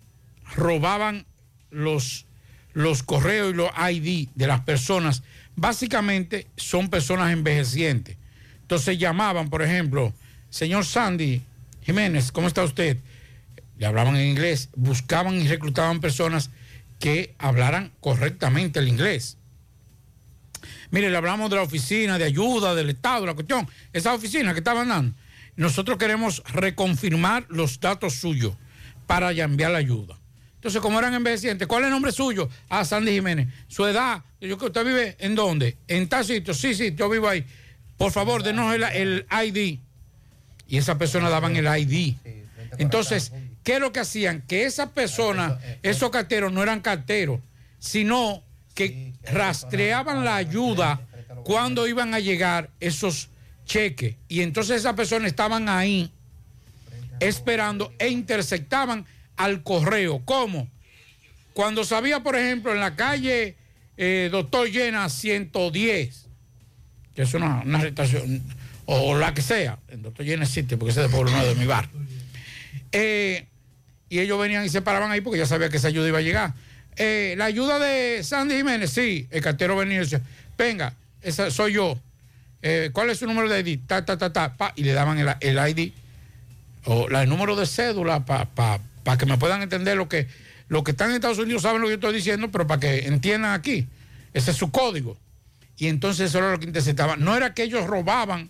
robaban 0.55 1.25
los, 1.69 2.25
los 2.73 3.03
correos 3.03 3.53
y 3.53 3.55
los 3.55 3.71
ID 3.91 4.29
de 4.35 4.47
las 4.47 4.61
personas. 4.61 5.23
Básicamente 5.55 6.47
son 6.55 6.89
personas 6.89 7.31
envejecientes. 7.31 8.17
Entonces 8.61 8.97
llamaban, 8.97 9.49
por 9.49 9.61
ejemplo, 9.61 10.13
señor 10.49 10.85
Sandy 10.85 11.41
Jiménez, 11.83 12.31
¿cómo 12.31 12.47
está 12.47 12.63
usted? 12.63 12.97
le 13.77 13.85
hablaban 13.85 14.15
en 14.15 14.27
inglés, 14.27 14.69
buscaban 14.75 15.35
y 15.35 15.47
reclutaban 15.47 16.01
personas 16.01 16.49
que 16.99 17.35
hablaran 17.37 17.91
correctamente 18.01 18.79
el 18.79 18.87
inglés. 18.87 19.37
Mire, 20.89 21.09
le 21.09 21.17
hablamos 21.17 21.49
de 21.49 21.57
la 21.57 21.61
oficina 21.61 22.17
de 22.17 22.25
ayuda 22.25 22.73
del 22.73 22.89
Estado, 22.89 23.25
la 23.25 23.35
cuestión, 23.35 23.67
esa 23.93 24.13
oficina 24.13 24.53
que 24.53 24.59
estaban 24.59 24.89
dando. 24.89 25.15
Nosotros 25.55 25.97
queremos 25.97 26.43
reconfirmar 26.47 27.45
los 27.49 27.79
datos 27.79 28.15
suyos 28.15 28.55
para 29.05 29.31
enviar 29.31 29.71
la 29.71 29.79
ayuda. 29.79 30.17
Entonces, 30.57 30.81
como 30.81 30.97
eran 30.97 31.13
envejecientes, 31.13 31.67
¿cuál 31.67 31.83
es 31.83 31.87
el 31.87 31.91
nombre 31.91 32.11
suyo? 32.11 32.49
Ah, 32.67 32.83
Sandy 32.83 33.11
Jiménez. 33.11 33.47
Su 33.67 33.85
edad, 33.85 34.23
yo 34.41 34.57
que 34.57 34.65
usted 34.65 34.83
vive 34.83 35.15
en 35.19 35.35
dónde? 35.35 35.77
En 35.87 36.09
tal 36.09 36.25
sitio. 36.25 36.53
Sí, 36.53 36.73
sí, 36.73 36.93
yo 36.95 37.07
vivo 37.09 37.29
ahí. 37.29 37.45
Por 37.95 38.11
favor, 38.11 38.41
denos 38.41 38.73
el, 38.73 38.83
el 38.83 39.25
ID. 39.45 39.79
Y 40.67 40.77
esas 40.77 40.97
personas 40.97 41.29
daban 41.29 41.55
el 41.55 41.65
ID. 41.65 42.15
Entonces, 42.79 43.31
¿qué 43.63 43.75
es 43.75 43.79
lo 43.79 43.93
que 43.93 43.99
hacían? 43.99 44.41
Que 44.41 44.65
esas 44.65 44.89
personas, 44.89 45.59
esos 45.83 46.09
carteros 46.09 46.51
no 46.51 46.63
eran 46.63 46.81
carteros, 46.81 47.39
sino 47.79 48.43
que 48.73 49.13
rastreaban 49.31 50.25
la 50.25 50.35
ayuda 50.35 51.01
cuando 51.43 51.87
iban 51.87 52.13
a 52.13 52.19
llegar 52.19 52.71
esos 52.79 53.29
cheques. 53.65 54.15
Y 54.27 54.41
entonces 54.41 54.77
esas 54.77 54.95
personas 54.95 55.27
estaban 55.27 55.69
ahí 55.69 56.11
esperando 57.19 57.93
e 57.99 58.09
interceptaban 58.09 59.05
al 59.37 59.63
correo. 59.63 60.21
¿Cómo? 60.25 60.67
Cuando 61.53 61.83
sabía, 61.85 62.21
por 62.21 62.35
ejemplo, 62.35 62.73
en 62.73 62.79
la 62.79 62.95
calle 62.95 63.55
eh, 63.95 64.29
Doctor 64.31 64.69
Llena 64.69 65.09
110, 65.09 66.25
que 67.15 67.21
es 67.21 67.33
una, 67.33 67.61
una 67.65 67.81
estación, 67.83 68.43
o, 68.85 69.17
la 69.17 69.33
que 69.33 69.41
sea, 69.41 69.79
en 69.87 70.03
Doctor 70.03 70.25
Llena 70.25 70.43
existe, 70.43 70.77
porque 70.77 70.91
ese 70.91 71.03
es 71.03 71.07
de 71.07 71.15
Pueblo 71.15 71.31
Nuevo 71.31 71.47
de 71.47 71.55
mi 71.55 71.65
bar. 71.65 71.89
Eh, 72.91 73.47
y 74.09 74.19
ellos 74.19 74.39
venían 74.39 74.65
y 74.65 74.69
se 74.69 74.81
paraban 74.81 75.11
ahí 75.11 75.21
porque 75.21 75.39
ya 75.39 75.45
sabía 75.45 75.69
que 75.69 75.77
esa 75.77 75.87
ayuda 75.87 76.07
iba 76.07 76.19
a 76.19 76.21
llegar. 76.21 76.53
Eh, 76.95 77.35
la 77.37 77.45
ayuda 77.45 77.79
de 77.79 78.23
Sandy 78.23 78.55
Jiménez, 78.55 78.91
sí, 78.91 79.27
el 79.31 79.41
cartero 79.41 79.75
venía 79.75 79.97
y 79.97 79.99
decía, 79.99 80.21
venga, 80.57 80.93
esa 81.21 81.49
soy 81.51 81.73
yo. 81.73 81.99
¿Cuál 82.91 83.09
es 83.09 83.19
su 83.19 83.25
número 83.25 83.47
de 83.47 83.61
ID? 83.61 83.79
Ta, 83.87 84.03
ta, 84.03 84.17
ta, 84.17 84.33
ta, 84.33 84.53
pa, 84.57 84.73
y 84.75 84.83
le 84.83 84.91
daban 84.91 85.17
el, 85.17 85.29
el 85.39 85.69
ID 85.69 85.91
o 86.85 87.07
el 87.07 87.29
número 87.29 87.55
de 87.55 87.65
cédula 87.65 88.25
para 88.25 88.79
que 89.15 89.25
me 89.27 89.37
puedan 89.37 89.61
entender 89.61 89.95
lo 89.95 90.09
que 90.09 90.27
los 90.69 90.83
que 90.83 90.91
están 90.91 91.11
en 91.11 91.15
Estados 91.15 91.37
Unidos 91.37 91.61
saben 91.61 91.79
lo 91.81 91.87
que 91.87 91.91
yo 91.91 91.95
estoy 91.95 92.13
diciendo, 92.15 92.51
pero 92.51 92.67
para 92.67 92.81
que 92.81 93.07
entiendan 93.07 93.53
aquí. 93.53 93.87
Ese 94.33 94.51
es 94.51 94.57
su 94.57 94.69
código. 94.71 95.17
Y 95.77 95.87
entonces 95.87 96.29
eso 96.29 96.39
era 96.39 96.51
lo 96.51 96.59
que 96.59 96.65
interceptaban. 96.65 97.23
No 97.23 97.37
era 97.37 97.53
que 97.53 97.63
ellos 97.63 97.85
robaban 97.87 98.49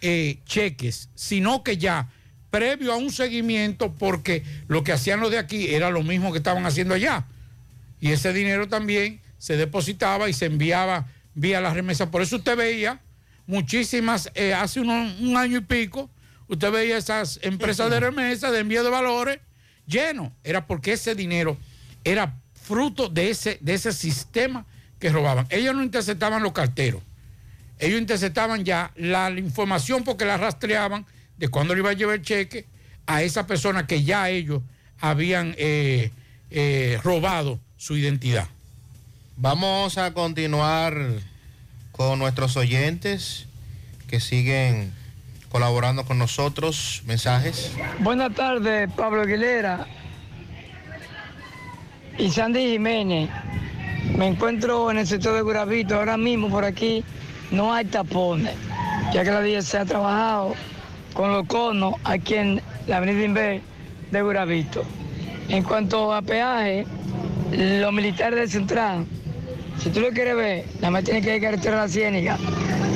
eh, 0.00 0.38
cheques, 0.46 1.10
sino 1.14 1.62
que 1.62 1.76
ya 1.76 2.08
previo 2.50 2.92
a 2.92 2.96
un 2.96 3.12
seguimiento, 3.12 3.92
porque 3.94 4.42
lo 4.66 4.82
que 4.82 4.92
hacían 4.92 5.20
los 5.20 5.30
de 5.30 5.38
aquí 5.38 5.74
era 5.74 5.90
lo 5.90 6.02
mismo 6.02 6.32
que 6.32 6.38
estaban 6.38 6.66
haciendo 6.66 6.94
allá. 6.94 7.26
Y 8.00 8.10
ese 8.12 8.32
dinero 8.32 8.66
también 8.68 9.20
se 9.38 9.56
depositaba 9.56 10.28
y 10.28 10.32
se 10.32 10.46
enviaba 10.46 11.06
vía 11.34 11.60
las 11.60 11.74
remesas. 11.74 12.08
Por 12.08 12.22
eso 12.22 12.36
usted 12.36 12.56
veía 12.56 13.00
muchísimas, 13.46 14.30
eh, 14.34 14.54
hace 14.54 14.80
uno- 14.80 15.12
un 15.20 15.36
año 15.36 15.58
y 15.58 15.62
pico, 15.62 16.10
usted 16.48 16.70
veía 16.72 16.96
esas 16.96 17.38
empresas 17.42 17.90
de 17.90 18.00
remesas, 18.00 18.50
de 18.52 18.58
envío 18.60 18.82
de 18.82 18.90
valores, 18.90 19.38
lleno. 19.88 20.32
Era 20.44 20.66
porque 20.66 20.92
ese 20.92 21.16
dinero 21.16 21.56
era 22.04 22.36
fruto 22.52 23.08
de 23.08 23.30
ese, 23.30 23.58
de 23.60 23.74
ese 23.74 23.92
sistema 23.92 24.64
que 25.00 25.10
robaban. 25.10 25.46
Ellos 25.50 25.74
no 25.74 25.82
interceptaban 25.82 26.42
los 26.42 26.52
carteros. 26.52 27.02
Ellos 27.78 28.00
interceptaban 28.00 28.64
ya 28.64 28.92
la, 28.96 29.30
información 29.30 30.04
porque 30.04 30.24
la 30.24 30.36
rastreaban 30.36 31.06
de 31.36 31.48
cuándo 31.48 31.74
le 31.74 31.80
iba 31.80 31.90
a 31.90 31.94
llevar 31.94 32.16
el 32.16 32.22
cheque 32.22 32.66
a 33.06 33.22
esa 33.22 33.46
persona 33.46 33.86
que 33.86 34.02
ya 34.02 34.28
ellos 34.28 34.62
habían 35.00 35.54
eh, 35.58 36.10
eh, 36.50 36.98
robado 37.02 37.60
su 37.76 37.96
identidad. 37.96 38.48
Vamos 39.36 39.98
a 39.98 40.12
continuar 40.12 40.98
con 41.92 42.18
nuestros 42.18 42.56
oyentes 42.56 43.46
que 44.08 44.18
siguen 44.18 44.92
colaborando 45.50 46.04
con 46.04 46.18
nosotros. 46.18 47.02
Mensajes. 47.06 47.72
Buenas 48.00 48.34
tardes, 48.34 48.90
Pablo 48.96 49.22
Aguilera 49.22 49.86
y 52.18 52.30
Sandy 52.30 52.72
Jiménez. 52.72 53.30
Me 54.16 54.26
encuentro 54.26 54.90
en 54.90 54.98
el 54.98 55.06
sector 55.06 55.34
de 55.34 55.42
Guravito. 55.42 55.96
Ahora 55.96 56.16
mismo 56.16 56.48
por 56.48 56.64
aquí 56.64 57.04
no 57.50 57.72
hay 57.72 57.84
tapones, 57.86 58.54
ya 59.12 59.24
que 59.24 59.30
la 59.30 59.40
día 59.40 59.62
se 59.62 59.78
ha 59.78 59.84
trabajado 59.84 60.54
con 61.14 61.32
los 61.32 61.46
conos 61.46 61.94
aquí 62.04 62.34
en 62.34 62.62
la 62.86 62.98
avenida 62.98 63.24
Inver 63.24 63.60
de 64.10 64.22
Guravito. 64.22 64.84
En 65.48 65.62
cuanto 65.62 66.12
a 66.12 66.20
peaje, 66.20 66.86
los 67.52 67.92
militares 67.92 68.38
de 68.38 68.48
Central, 68.48 69.06
si 69.82 69.90
tú 69.90 70.00
lo 70.00 70.10
quieres 70.10 70.36
ver, 70.36 70.64
nada 70.76 70.90
más 70.90 71.04
tiene 71.04 71.22
que 71.22 71.36
ir 71.36 71.38
a 71.38 71.50
carretera 71.50 71.82
a 71.82 71.86
la 71.86 71.88
Ciénaga. 71.88 72.38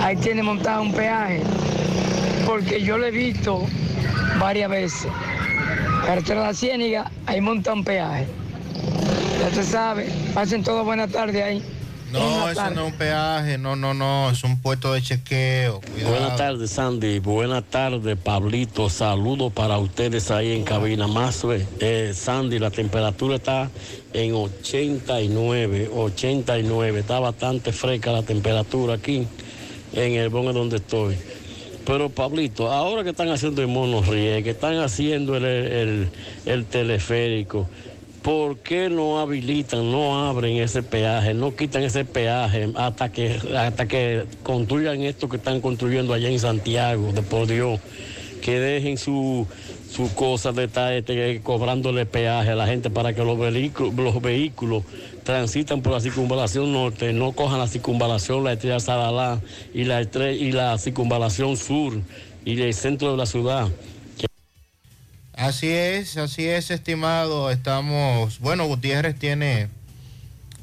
Ahí 0.00 0.16
tiene 0.16 0.42
montado 0.42 0.82
un 0.82 0.92
peaje 0.92 1.42
porque 2.46 2.82
yo 2.82 2.98
lo 2.98 3.06
he 3.06 3.10
visto 3.10 3.66
varias 4.38 4.70
veces. 4.70 5.10
Carretera 6.06 6.40
de 6.40 6.46
la 6.48 6.54
Ciénaga, 6.54 7.10
ahí 7.26 7.40
monta 7.40 7.72
un 7.72 7.84
peaje. 7.84 8.26
Ya 9.40 9.48
te 9.48 9.62
sabes, 9.62 10.12
pasen 10.34 10.62
todos 10.62 10.84
buenas 10.84 11.10
tardes 11.10 11.42
ahí. 11.42 11.62
No, 12.12 12.48
eso 12.50 12.70
no 12.70 12.86
es 12.86 12.92
un 12.92 12.98
peaje, 12.98 13.56
no, 13.56 13.74
no, 13.74 13.94
no, 13.94 14.28
es 14.30 14.44
un 14.44 14.60
puesto 14.60 14.92
de 14.92 15.00
chequeo. 15.00 15.80
Cuidado. 15.80 16.10
Buenas 16.10 16.36
tardes, 16.36 16.70
Sandy. 16.70 17.20
Buenas 17.20 17.64
tardes, 17.64 18.18
Pablito. 18.18 18.90
Saludos 18.90 19.50
para 19.52 19.78
ustedes 19.78 20.30
ahí 20.30 20.52
en 20.52 20.62
cabina. 20.62 21.06
Más, 21.06 21.42
eh, 21.80 22.12
Sandy, 22.14 22.58
la 22.58 22.70
temperatura 22.70 23.36
está 23.36 23.70
en 24.12 24.34
89, 24.34 25.90
89. 25.94 27.00
Está 27.00 27.18
bastante 27.18 27.72
fresca 27.72 28.12
la 28.12 28.22
temperatura 28.22 28.94
aquí 28.94 29.26
en 29.94 30.12
el 30.12 30.28
Bonge 30.28 30.52
donde 30.52 30.76
estoy. 30.76 31.16
Pero, 31.84 32.14
Pablito, 32.14 32.70
ahora 32.70 33.02
que 33.02 33.10
están 33.10 33.28
haciendo 33.30 33.60
el 33.62 33.68
monorriel, 33.68 34.44
que 34.44 34.50
están 34.50 34.76
haciendo 34.78 35.36
el, 35.36 35.44
el- 35.44 36.12
el 36.44 36.68
teleférico, 36.68 37.70
¿por 38.20 38.62
qué 38.62 38.88
no 38.88 39.18
habilitan, 39.20 39.90
no 39.90 40.28
abren 40.28 40.56
ese 40.58 40.82
peaje, 40.84 41.34
no 41.34 41.56
quitan 41.56 41.82
ese 41.82 42.04
peaje 42.04 42.70
hasta 42.76 43.10
que, 43.10 43.36
hasta 43.56 43.88
que 43.88 44.28
construyan 44.42 45.02
esto 45.02 45.28
que 45.28 45.38
están 45.38 45.60
construyendo 45.60 46.14
allá 46.14 46.28
en 46.30 46.38
Santiago, 46.38 47.12
de 47.12 47.22
por 47.24 47.48
Dios? 47.48 47.80
Que 48.40 48.58
dejen 48.60 48.98
su, 48.98 49.48
su 49.94 50.12
cosa 50.14 50.52
de 50.52 50.64
estar 50.64 50.92
este, 50.92 51.40
cobrándole 51.42 52.06
peaje 52.06 52.50
a 52.50 52.54
la 52.54 52.66
gente 52.66 52.88
para 52.88 53.14
que 53.14 53.22
los 53.22 53.38
vehículos, 53.38 53.94
los 53.94 54.22
vehículos 54.22 54.84
transitan 55.22 55.82
por 55.82 55.92
la 55.92 56.00
circunvalación 56.00 56.72
norte, 56.72 57.12
no 57.12 57.32
cojan 57.32 57.58
la 57.58 57.66
circunvalación, 57.68 58.42
la 58.42 58.54
estrella 58.54 58.80
Sadalá 58.80 59.40
y 59.74 59.84
la, 59.84 60.00
estre- 60.00 60.36
y 60.38 60.52
la 60.52 60.78
circunvalación 60.78 61.56
sur 61.56 62.00
y 62.44 62.60
el 62.60 62.72
centro 62.74 63.10
de 63.12 63.16
la 63.18 63.26
ciudad. 63.26 63.68
Así 65.34 65.68
es, 65.68 66.16
así 66.16 66.46
es, 66.46 66.70
estimado. 66.70 67.50
Estamos, 67.50 68.38
bueno, 68.40 68.66
Gutiérrez 68.66 69.18
tiene 69.18 69.68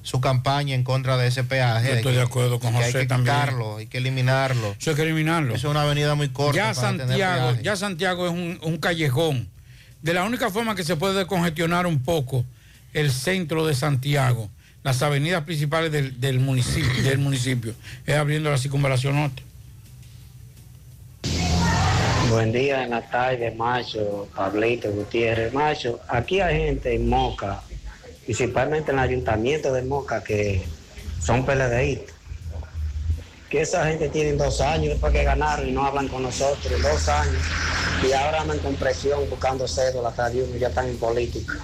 su 0.01 0.21
campaña 0.21 0.75
en 0.75 0.83
contra 0.83 1.17
de 1.17 1.27
ese 1.27 1.43
peaje. 1.43 1.89
Yo 1.89 1.93
estoy 1.95 2.11
Hay 2.13 2.17
de 2.19 2.23
que- 2.23 2.29
acuerdo 2.29 2.59
con 2.59 2.71
que 2.71 2.77
José 2.77 2.97
hay 2.99 3.03
que 3.03 3.05
también. 3.07 3.35
quitarlo, 3.35 3.77
hay 3.77 3.87
que 3.87 3.97
eliminarlo. 3.97 4.75
Eso 4.79 4.91
hay 4.91 4.95
que 4.95 5.01
eliminarlo. 5.03 5.55
Es 5.55 5.63
una 5.65 5.81
avenida 5.81 6.15
muy 6.15 6.29
corta. 6.29 6.55
Ya 6.57 6.73
para 6.73 6.97
Santiago, 6.97 7.55
ya 7.61 7.75
Santiago 7.75 8.25
es 8.27 8.31
un, 8.33 8.59
un 8.63 8.77
callejón. 8.77 9.49
De 10.01 10.13
la 10.13 10.23
única 10.23 10.49
forma 10.49 10.75
que 10.75 10.83
se 10.83 10.95
puede 10.95 11.27
congestionar 11.27 11.85
un 11.85 11.99
poco 12.01 12.45
el 12.93 13.11
centro 13.11 13.67
de 13.67 13.75
Santiago, 13.75 14.49
las 14.83 15.01
avenidas 15.01 15.43
principales 15.43 15.91
del, 15.91 16.19
del 16.21 16.39
municipio, 16.39 17.03
del 17.03 17.17
municipio, 17.17 17.73
es 18.05 18.15
abriendo 18.15 18.49
la 18.49 18.57
circunvalación 18.57 19.15
norte. 19.15 19.43
Buen 22.29 22.51
día 22.51 22.83
en 22.83 22.91
la 22.91 23.01
tarde, 23.01 23.51
macho, 23.57 24.27
Pablito 24.35 24.89
Gutiérrez. 24.91 25.51
Macho, 25.53 25.99
aquí 26.07 26.39
hay 26.39 26.57
gente 26.59 26.93
en 26.95 27.09
Moca, 27.09 27.61
principalmente 28.29 28.91
en 28.91 28.99
el 28.99 29.05
ayuntamiento 29.05 29.73
de 29.73 29.81
Moca, 29.81 30.23
que 30.23 30.61
son 31.19 31.47
PLDistas. 31.47 32.13
Que 33.49 33.61
esa 33.61 33.87
gente 33.87 34.07
tiene 34.09 34.33
dos 34.33 34.61
años 34.61 34.89
después 34.89 35.11
que 35.11 35.23
ganaron 35.23 35.67
y 35.67 35.71
no 35.71 35.83
hablan 35.83 36.07
con 36.07 36.21
nosotros, 36.21 36.79
dos 36.79 37.09
años. 37.09 37.41
Y 38.07 38.11
ahora 38.11 38.41
andan 38.41 38.59
con 38.59 38.75
presión 38.75 39.27
buscando 39.31 39.67
cédula 39.67 40.09
hasta 40.09 40.29
de 40.29 40.43
uno, 40.43 40.55
ya 40.57 40.67
están 40.67 40.87
en 40.87 40.97
política. 40.97 41.55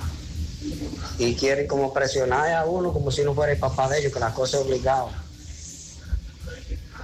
Y 1.20 1.36
quieren 1.36 1.68
como 1.68 1.94
presionar 1.94 2.52
a 2.52 2.66
uno 2.66 2.92
como 2.92 3.12
si 3.12 3.24
no 3.24 3.36
fuera 3.36 3.54
el 3.54 3.60
papá 3.60 3.88
de 3.88 4.00
ellos, 4.00 4.12
que 4.12 4.20
la 4.20 4.34
cosa 4.34 4.58
es 4.58 4.64
obligada 4.64 5.12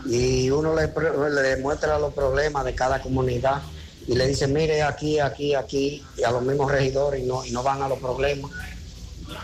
y 0.04 0.50
uno 0.50 0.74
le, 0.76 0.88
le 1.30 1.42
demuestra 1.42 2.00
los 2.00 2.12
problemas 2.12 2.66
de 2.66 2.74
cada 2.74 3.00
comunidad 3.00 3.62
y 4.08 4.16
le 4.16 4.28
dice, 4.28 4.48
mire 4.48 4.82
aquí, 4.82 5.20
aquí, 5.20 5.54
aquí, 5.54 6.04
y 6.18 6.24
a 6.24 6.32
los 6.32 6.42
mismos 6.42 6.72
regidores 6.72 7.22
y 7.22 7.28
no, 7.28 7.46
y 7.46 7.52
no 7.52 7.62
van 7.62 7.84
a 7.84 7.88
los 7.88 8.00
problemas. 8.00 8.50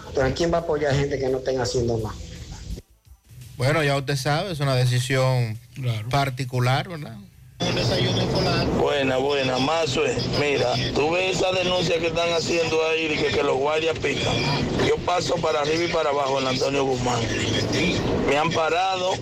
Entonces, 0.08 0.34
¿quién 0.36 0.52
va 0.52 0.58
a 0.58 0.62
apoyar 0.62 0.94
gente 0.96 1.20
que 1.20 1.30
no 1.30 1.40
estén 1.40 1.60
haciendo 1.60 1.98
nada? 1.98 2.16
Bueno, 3.58 3.84
ya 3.84 3.98
usted 3.98 4.16
sabe, 4.16 4.52
es 4.52 4.60
una 4.60 4.76
decisión 4.76 5.58
particular, 6.10 6.88
¿verdad? 6.88 7.18
Buena, 8.78 9.18
buena, 9.18 9.58
Mazue. 9.58 10.16
Mira, 10.40 10.74
tú 10.94 11.12
ves 11.12 11.38
esa 11.38 11.52
denuncia 11.52 11.98
que 12.00 12.08
están 12.08 12.32
haciendo 12.34 12.86
ahí 12.88 13.18
que, 13.18 13.36
que 13.36 13.44
los 13.44 13.58
guardias 13.58 13.98
pican. 13.98 14.36
Yo 14.88 14.96
paso 14.98 15.36
para 15.38 15.62
arriba 15.62 15.84
y 15.86 15.88
para 15.88 16.12
abajo 16.12 16.40
en 16.40 16.48
Antonio 16.48 16.84
Guzmán. 16.84 17.20
Me 18.28 18.38
han 18.38 18.52
parado, 18.52 19.14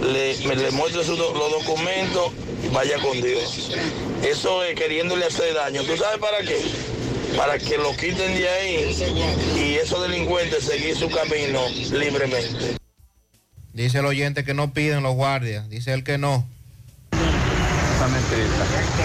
le, 0.00 0.36
me 0.46 0.56
le 0.56 0.70
muestro 0.70 1.04
su 1.04 1.16
los 1.16 1.50
documentos, 1.50 2.32
vaya 2.72 2.98
con 2.98 3.20
Dios. 3.20 3.72
Eso 4.22 4.64
es 4.64 4.74
queriéndole 4.74 5.26
hacer 5.26 5.54
daño. 5.54 5.82
¿Tú 5.82 5.96
sabes 5.96 6.18
para 6.18 6.38
qué? 6.40 6.60
Para 7.36 7.58
que 7.58 7.78
lo 7.78 7.96
quiten 7.96 8.34
de 8.34 8.48
ahí 8.48 8.96
y 9.56 9.74
esos 9.74 10.02
delincuentes 10.02 10.64
seguir 10.64 10.96
su 10.96 11.10
camino 11.10 11.60
libremente. 11.92 12.76
Dice 13.72 13.98
el 14.00 14.06
oyente 14.06 14.44
que 14.44 14.54
no 14.54 14.72
piden 14.72 15.02
los 15.02 15.14
guardias. 15.14 15.68
Dice 15.68 15.92
él 15.92 16.04
que 16.04 16.18
no. 16.18 16.46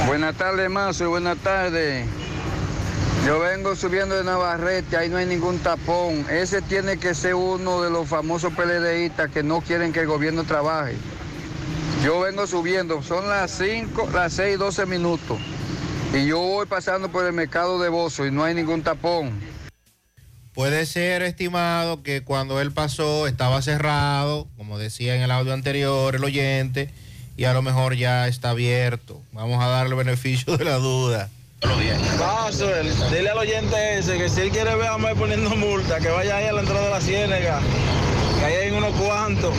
Buenas 0.08 0.36
tardes, 0.36 0.70
Mazo, 0.70 1.10
buenas 1.10 1.38
tardes. 1.38 2.06
Yo 3.26 3.40
vengo 3.40 3.76
subiendo 3.76 4.16
de 4.16 4.24
Navarrete, 4.24 4.98
ahí 4.98 5.10
no 5.10 5.18
hay 5.18 5.26
ningún 5.26 5.60
tapón. 5.60 6.26
Ese 6.30 6.62
tiene 6.62 6.98
que 6.98 7.14
ser 7.14 7.36
uno 7.36 7.82
de 7.82 7.90
los 7.90 8.08
famosos 8.08 8.54
PLDistas 8.54 9.30
que 9.32 9.44
no 9.44 9.62
quieren 9.62 9.92
que 9.92 10.02
el 10.02 10.08
gobierno 10.08 10.44
trabaje. 10.46 10.96
Yo 12.04 12.20
vengo 12.22 12.48
subiendo, 12.48 13.04
son 13.04 13.28
las 13.28 13.52
5, 13.52 14.10
las 14.14 14.34
6, 14.34 14.58
12 14.58 14.86
minutos. 14.86 15.38
Y 16.14 16.26
yo 16.26 16.40
voy 16.40 16.66
pasando 16.66 17.10
por 17.10 17.26
el 17.26 17.34
mercado 17.34 17.80
de 17.80 17.90
Bozo 17.90 18.26
y 18.26 18.32
no 18.32 18.44
hay 18.44 18.56
ningún 18.56 18.82
tapón. 18.82 19.40
Puede 20.54 20.86
ser 20.86 21.22
estimado 21.22 22.02
que 22.02 22.24
cuando 22.24 22.60
él 22.60 22.72
pasó 22.72 23.28
estaba 23.28 23.62
cerrado, 23.62 24.48
como 24.58 24.80
decía 24.80 25.16
en 25.16 25.22
el 25.22 25.30
audio 25.30 25.54
anterior 25.54 26.16
el 26.16 26.24
oyente, 26.24 26.90
y 27.36 27.44
a 27.44 27.54
lo 27.54 27.62
mejor 27.62 27.96
ya 27.96 28.28
está 28.28 28.50
abierto. 28.50 29.22
Vamos 29.34 29.64
a 29.64 29.68
darle 29.68 29.92
el 29.92 29.98
beneficio 29.98 30.58
de 30.58 30.66
la 30.66 30.78
duda. 30.78 31.30
Paso, 32.18 32.68
dile 33.12 33.30
al 33.30 33.38
oyente 33.38 34.00
ese 34.00 34.18
que 34.18 34.30
si 34.30 34.42
él 34.42 34.50
quiere 34.50 34.76
ver 34.76 34.88
a 34.88 34.98
Mel 34.98 35.16
poniendo 35.16 35.50
multa, 35.56 36.00
que 36.00 36.10
vaya 36.10 36.38
ahí 36.38 36.46
a 36.46 36.54
la 36.54 36.62
entrada 36.62 36.86
de 36.86 36.90
la 36.90 37.02
ciénega, 37.02 37.60
que 38.40 38.46
ahí 38.46 38.54
hay 38.56 38.72
unos 38.72 38.94
cuantos. 38.96 39.54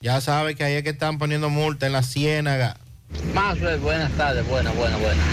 Ya 0.00 0.20
sabe 0.20 0.54
que 0.54 0.64
ahí 0.64 0.74
es 0.74 0.82
que 0.82 0.90
están 0.90 1.18
poniendo 1.18 1.50
multa 1.50 1.86
en 1.86 1.92
la 1.92 2.02
ciénaga. 2.02 2.76
Maxwell, 3.34 3.78
buenas 3.80 4.12
tardes, 4.12 4.46
buenas, 4.48 4.74
buenas, 4.76 5.00
buenas. 5.00 5.26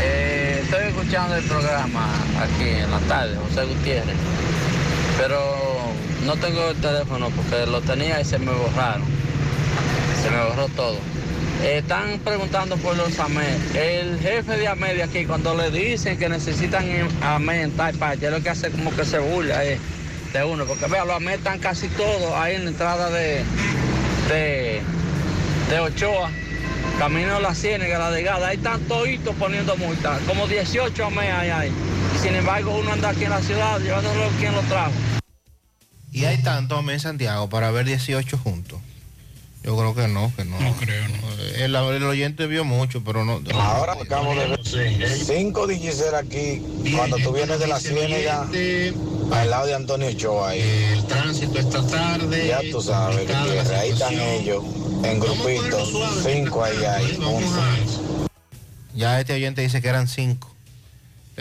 Eh, 0.00 0.60
estoy 0.62 0.88
escuchando 0.88 1.36
el 1.36 1.44
programa 1.44 2.08
aquí 2.42 2.68
en 2.68 2.90
la 2.90 2.98
tarde, 3.00 3.36
José 3.36 3.64
Gutiérrez, 3.66 4.16
pero 5.16 5.38
no 6.26 6.36
tengo 6.36 6.70
el 6.70 6.76
teléfono 6.76 7.30
porque 7.30 7.66
lo 7.66 7.80
tenía 7.82 8.20
y 8.20 8.24
se 8.24 8.38
me 8.38 8.52
borraron. 8.52 9.04
Se 10.22 10.30
me 10.30 10.44
borró 10.44 10.68
todo. 10.68 10.96
Eh, 11.62 11.78
están 11.78 12.18
preguntando 12.24 12.76
por 12.76 12.96
los 12.96 13.18
AMED. 13.18 13.76
El 13.76 14.18
jefe 14.18 14.56
de 14.56 14.68
AMED 14.68 14.96
de 14.96 15.02
aquí, 15.04 15.24
cuando 15.24 15.54
le 15.56 15.70
dicen 15.70 16.18
que 16.18 16.28
necesitan 16.28 16.84
AMED 17.22 17.62
en 17.62 17.70
tal 17.72 17.94
es 18.20 18.30
lo 18.30 18.42
que 18.42 18.50
hace 18.50 18.70
como 18.70 18.94
que 18.94 19.04
se 19.04 19.18
burla 19.18 19.64
eh, 19.64 19.78
de 20.32 20.44
uno. 20.44 20.64
Porque 20.64 20.86
vea, 20.86 21.04
los 21.04 21.16
AMED 21.16 21.34
están 21.34 21.58
casi 21.60 21.88
todos 21.88 22.32
ahí 22.34 22.56
en 22.56 22.64
la 22.64 22.70
entrada 22.70 23.10
de, 23.10 23.44
de, 24.28 24.80
de 25.70 25.80
Ochoa. 25.80 26.30
Camino 27.02 27.34
a 27.34 27.40
la 27.40 27.52
Ciénaga, 27.52 27.98
la 27.98 28.10
Degada, 28.12 28.46
ahí 28.46 28.56
están 28.58 28.80
toditos 28.82 29.34
poniendo 29.34 29.76
multas, 29.76 30.20
como 30.20 30.46
18 30.46 31.04
AMED 31.06 31.32
hay 31.32 31.50
ahí. 31.50 31.72
Sin 32.22 32.32
embargo, 32.32 32.78
uno 32.78 32.92
anda 32.92 33.08
aquí 33.08 33.24
en 33.24 33.30
la 33.30 33.40
ciudad 33.42 33.80
llevándolo 33.80 34.28
quien 34.38 34.54
lo 34.54 34.60
trajo. 34.60 34.92
Y 36.12 36.26
hay 36.26 36.40
tantos 36.44 36.88
en 36.88 37.00
Santiago 37.00 37.48
para 37.48 37.72
ver 37.72 37.86
18 37.86 38.38
juntos. 38.38 38.78
Yo 39.62 39.76
creo 39.76 39.94
que 39.94 40.08
no, 40.08 40.32
que 40.36 40.44
no. 40.44 40.58
No 40.58 40.74
creo, 40.74 41.06
no. 41.08 41.32
El, 41.56 41.74
el 41.74 42.02
oyente 42.04 42.46
vio 42.46 42.64
mucho, 42.64 43.02
pero 43.04 43.24
no. 43.24 43.40
Ahora 43.54 43.92
acabo 43.92 44.34
de 44.34 44.48
ver 44.48 44.60
cinco 44.64 45.66
DJs 45.66 46.14
aquí 46.14 46.62
cuando 46.96 47.16
tú 47.18 47.32
vienes 47.32 47.60
de 47.60 47.68
la 47.68 47.78
ciénaga 47.78 48.48
al 49.30 49.50
lado 49.50 49.66
de 49.66 49.74
Antonio 49.74 50.08
Ochoa 50.08 50.50
ahí. 50.50 50.60
El 50.92 51.04
tránsito 51.06 51.58
esta 51.60 51.86
tarde. 51.86 52.48
Ya 52.48 52.60
tú 52.72 52.80
sabes, 52.80 53.20
Gutiérrez, 53.20 53.70
ahí 53.70 53.90
están 53.90 54.18
ellos 54.18 54.64
en 55.04 55.20
grupitos, 55.20 55.92
cinco 56.24 56.64
ahí 56.64 56.84
hay. 56.84 57.18
Ya 58.94 59.20
este 59.20 59.34
oyente 59.34 59.62
dice 59.62 59.80
que 59.80 59.88
eran 59.88 60.08
cinco. 60.08 60.51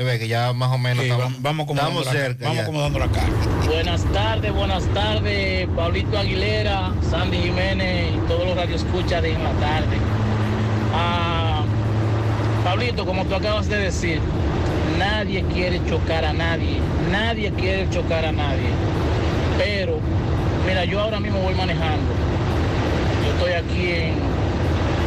Se 0.02 0.06
ve 0.08 0.18
que 0.18 0.28
ya 0.28 0.52
más 0.54 0.72
o 0.72 0.80
menos 0.80 1.04
Sí, 1.06 1.12
estamos, 1.12 1.32
vam- 1.32 1.38
vamos 1.42 1.64
acomodando 1.66 2.00
estamos 2.02 2.20
cerca. 2.24 2.46
vamos 2.48 2.64
acomodando 2.64 2.98
la 2.98 3.08
cara. 3.10 3.28
Buenas 3.68 4.04
tardes, 4.06 4.52
buenas 4.52 4.84
tardes, 4.96 5.68
Pablito 5.76 6.18
Aguilera, 6.18 6.92
Sandy 7.08 7.38
Jiménez 7.38 8.08
y 8.16 8.18
todos 8.28 8.48
los 8.48 8.56
radioescuchas 8.58 9.22
de 9.22 9.34
en 9.34 9.44
la 9.44 9.52
tarde. 9.52 9.98
Ah, 10.96 11.62
Pablito, 12.64 13.06
como 13.06 13.26
tú 13.26 13.36
acabas 13.36 13.68
de 13.70 13.78
decir, 13.78 14.20
nadie 14.98 15.44
quiere 15.54 15.80
chocar 15.88 16.26
a 16.26 16.34
nadie, 16.34 16.80
nadie 17.12 17.52
quiere 17.52 17.88
chocar 17.92 18.26
a 18.26 18.32
nadie. 18.32 18.70
Pero, 19.60 20.00
mira, 20.66 20.84
yo 20.84 21.00
ahora 21.00 21.20
mismo 21.20 21.42
voy 21.42 21.54
manejando. 21.54 22.12
Yo 23.24 23.34
estoy 23.34 23.52
aquí 23.54 23.92
en, 23.92 24.14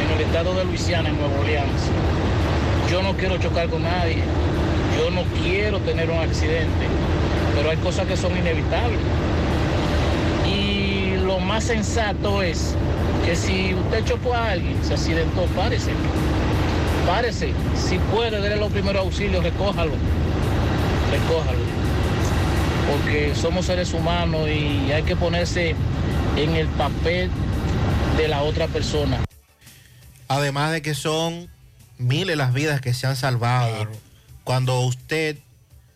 en 0.04 0.10
el 0.14 0.20
estado 0.20 0.54
de 0.54 0.64
Luisiana, 0.66 1.08
en 1.08 1.18
Nueva 1.18 1.40
Orleans. 1.40 1.82
Yo 2.88 3.02
no 3.02 3.12
quiero 3.14 3.38
chocar 3.38 3.68
con 3.68 3.82
nadie. 3.82 4.18
Yo 4.98 5.10
no 5.10 5.22
quiero 5.42 5.80
tener 5.80 6.10
un 6.10 6.18
accidente. 6.18 6.86
Pero 7.54 7.70
hay 7.70 7.76
cosas 7.78 8.06
que 8.06 8.16
son 8.16 8.36
inevitables. 8.36 9.00
Y 10.46 11.16
lo 11.24 11.40
más 11.40 11.64
sensato 11.64 12.42
es 12.42 12.74
que 13.24 13.36
si 13.36 13.74
usted 13.74 14.04
chocó 14.04 14.34
a 14.34 14.50
alguien, 14.50 14.82
se 14.84 14.94
accidentó, 14.94 15.42
párese. 15.56 15.92
Párese. 17.06 17.52
Si 17.76 17.98
puede, 17.98 18.40
déle 18.40 18.56
los 18.56 18.72
primeros 18.72 19.02
auxilios, 19.04 19.42
recójalo. 19.42 19.92
Recójalo. 21.10 21.58
Porque 22.90 23.34
somos 23.34 23.66
seres 23.66 23.92
humanos 23.94 24.48
y 24.48 24.92
hay 24.92 25.02
que 25.04 25.16
ponerse 25.16 25.74
en 26.36 26.56
el 26.56 26.66
papel 26.68 27.30
de 28.16 28.28
la 28.28 28.42
otra 28.42 28.66
persona. 28.68 29.24
Además 30.28 30.72
de 30.72 30.82
que 30.82 30.94
son 30.94 31.48
miles 31.98 32.36
las 32.36 32.52
vidas 32.52 32.80
que 32.80 32.94
se 32.94 33.06
han 33.06 33.16
salvado. 33.16 33.88
Cuando 34.44 34.80
usted, 34.80 35.38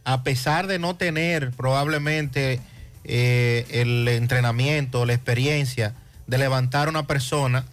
a 0.05 0.23
pesar 0.23 0.67
de 0.67 0.79
no 0.79 0.97
tener 0.97 1.53
probablemente 1.53 2.61
eh, 3.05 3.67
el 3.71 4.09
entrenamiento, 4.09 5.07
la 5.07 5.15
experiencia 5.15 5.95
de 6.27 6.39
levantar 6.39 6.89
a 6.89 6.91
una 6.91 7.07
persona, 7.07 7.65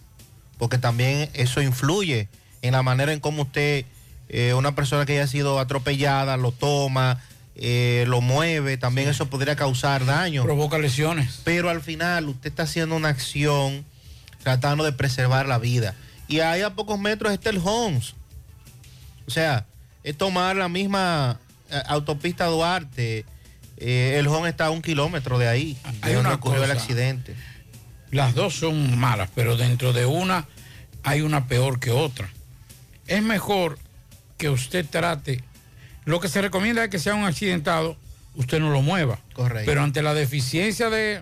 porque 0.58 0.78
también 0.78 1.30
eso 1.34 1.60
influye 1.60 2.28
en 2.62 2.72
la 2.72 2.82
manera 2.82 3.12
en 3.12 3.20
cómo 3.20 3.42
usted, 3.42 3.84
eh, 4.28 4.54
una 4.54 4.74
persona 4.74 5.06
que 5.06 5.12
haya 5.12 5.26
sido 5.26 5.58
atropellada, 5.58 6.36
lo 6.36 6.52
toma, 6.52 7.20
eh, 7.54 8.04
lo 8.06 8.20
mueve, 8.20 8.76
también 8.76 9.08
eso 9.08 9.26
podría 9.26 9.56
causar 9.56 10.04
daño. 10.04 10.42
Provoca 10.42 10.78
lesiones. 10.78 11.40
Pero 11.44 11.70
al 11.70 11.80
final 11.80 12.28
usted 12.28 12.50
está 12.50 12.64
haciendo 12.64 12.96
una 12.96 13.08
acción 13.08 13.84
tratando 14.42 14.84
de 14.84 14.92
preservar 14.92 15.46
la 15.46 15.58
vida. 15.58 15.94
Y 16.28 16.40
ahí 16.40 16.62
a 16.62 16.74
pocos 16.74 16.98
metros 16.98 17.32
está 17.32 17.50
el 17.50 17.60
Homs. 17.62 18.14
O 19.26 19.30
sea, 19.30 19.66
es 20.06 20.16
tomar 20.16 20.54
la 20.54 20.68
misma 20.68 21.40
eh, 21.68 21.82
autopista 21.88 22.46
Duarte. 22.46 23.24
Eh, 23.76 24.16
el 24.18 24.28
Homs 24.28 24.48
está 24.48 24.66
a 24.66 24.70
un 24.70 24.80
kilómetro 24.80 25.36
de 25.36 25.48
ahí. 25.48 25.76
Hay 26.00 26.10
de 26.10 26.14
donde 26.14 26.28
una 26.28 26.34
ocurrió 26.36 26.62
el 26.62 26.70
cosa. 26.70 26.80
accidente. 26.80 27.34
Las 28.12 28.36
dos 28.36 28.54
son 28.54 28.96
malas, 28.96 29.28
pero 29.34 29.56
dentro 29.56 29.92
de 29.92 30.06
una 30.06 30.46
hay 31.02 31.22
una 31.22 31.48
peor 31.48 31.80
que 31.80 31.90
otra. 31.90 32.28
Es 33.08 33.20
mejor 33.20 33.80
que 34.38 34.48
usted 34.48 34.86
trate. 34.88 35.42
Lo 36.04 36.20
que 36.20 36.28
se 36.28 36.40
recomienda 36.40 36.84
es 36.84 36.90
que 36.90 37.00
sea 37.00 37.16
un 37.16 37.24
accidentado, 37.24 37.96
usted 38.36 38.60
no 38.60 38.70
lo 38.70 38.82
mueva. 38.82 39.18
Correcto. 39.32 39.66
Pero 39.66 39.82
ante 39.82 40.02
la 40.02 40.14
deficiencia 40.14 40.88
de, 40.88 41.20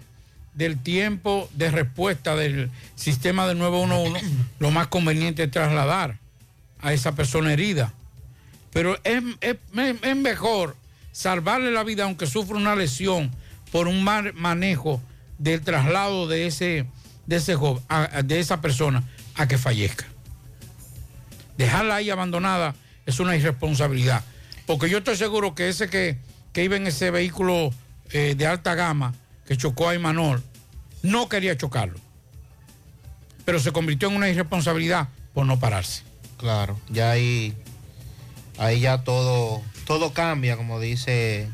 del 0.52 0.78
tiempo 0.78 1.48
de 1.54 1.70
respuesta 1.70 2.36
del 2.36 2.70
sistema 2.96 3.46
del 3.46 3.56
911, 3.56 4.20
lo 4.58 4.70
más 4.70 4.88
conveniente 4.88 5.44
es 5.44 5.50
trasladar 5.50 6.18
a 6.82 6.92
esa 6.92 7.14
persona 7.14 7.50
herida. 7.50 7.94
Pero 8.74 8.98
es, 9.04 9.22
es- 9.40 9.56
es- 10.02 10.16
mejor 10.16 10.76
salvarle 11.12 11.70
la 11.70 11.82
vida 11.84 12.04
aunque 12.04 12.26
sufra 12.26 12.56
una 12.58 12.76
lesión 12.76 13.30
por 13.72 13.88
un 13.88 14.04
mal 14.04 14.34
manejo 14.34 15.00
del 15.38 15.62
traslado 15.62 16.28
de 16.28 16.46
ese, 16.46 16.84
de 17.26 17.36
ese 17.36 17.56
de 18.24 18.38
esa 18.40 18.60
persona 18.60 19.02
a 19.36 19.48
que 19.48 19.56
fallezca. 19.56 20.04
Dejarla 21.56 21.96
ahí 21.96 22.10
abandonada 22.10 22.74
es 23.06 23.20
una 23.20 23.36
irresponsabilidad. 23.36 24.22
Porque 24.66 24.88
yo 24.90 24.98
estoy 24.98 25.16
seguro 25.16 25.54
que 25.54 25.68
ese 25.68 25.88
que, 25.88 26.18
que 26.52 26.64
iba 26.64 26.76
en 26.76 26.86
ese 26.86 27.10
vehículo 27.10 27.70
eh, 28.10 28.34
de 28.36 28.46
alta 28.46 28.74
gama 28.74 29.14
que 29.46 29.56
chocó 29.56 29.88
a 29.88 29.94
Imanol, 29.94 30.42
no 31.02 31.28
quería 31.28 31.56
chocarlo. 31.56 31.98
Pero 33.44 33.58
se 33.60 33.72
convirtió 33.72 34.08
en 34.08 34.16
una 34.16 34.28
irresponsabilidad 34.30 35.08
por 35.34 35.44
no 35.46 35.58
pararse. 35.60 36.02
Claro, 36.38 36.78
ya 36.88 37.10
ahí, 37.10 37.54
ahí 38.58 38.80
ya 38.80 39.04
todo, 39.04 39.62
todo 39.86 40.12
cambia, 40.12 40.56
como 40.56 40.80
dice 40.80 41.48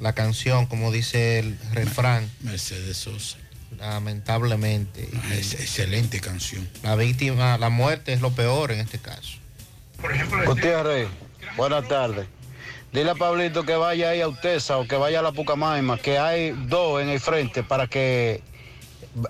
la 0.00 0.12
canción, 0.12 0.66
como 0.66 0.92
dice 0.92 1.38
el 1.38 1.58
refrán. 1.72 2.30
Mercedes 2.40 2.96
Sosa. 2.96 3.38
lamentablemente. 3.78 5.08
Ah, 5.14 5.34
es 5.34 5.54
excelente 5.54 6.20
canción. 6.20 6.68
La 6.82 6.96
víctima, 6.96 7.58
la 7.58 7.70
muerte 7.70 8.12
es 8.12 8.20
lo 8.20 8.30
peor 8.30 8.72
en 8.72 8.80
este 8.80 8.98
caso. 8.98 9.38
Gutiérrez, 10.46 11.08
buenas 11.56 11.88
tardes. 11.88 12.26
Dile 12.92 13.10
a 13.10 13.14
Pablito 13.14 13.64
que 13.64 13.74
vaya 13.74 14.10
ahí 14.10 14.20
a 14.20 14.28
Utesa 14.28 14.78
o 14.78 14.86
que 14.86 14.96
vaya 14.96 15.18
a 15.18 15.22
la 15.22 15.32
Pucamaima, 15.32 15.98
que 15.98 16.18
hay 16.18 16.52
dos 16.52 17.02
en 17.02 17.08
el 17.08 17.18
frente 17.18 17.64
para 17.64 17.88
que 17.88 18.40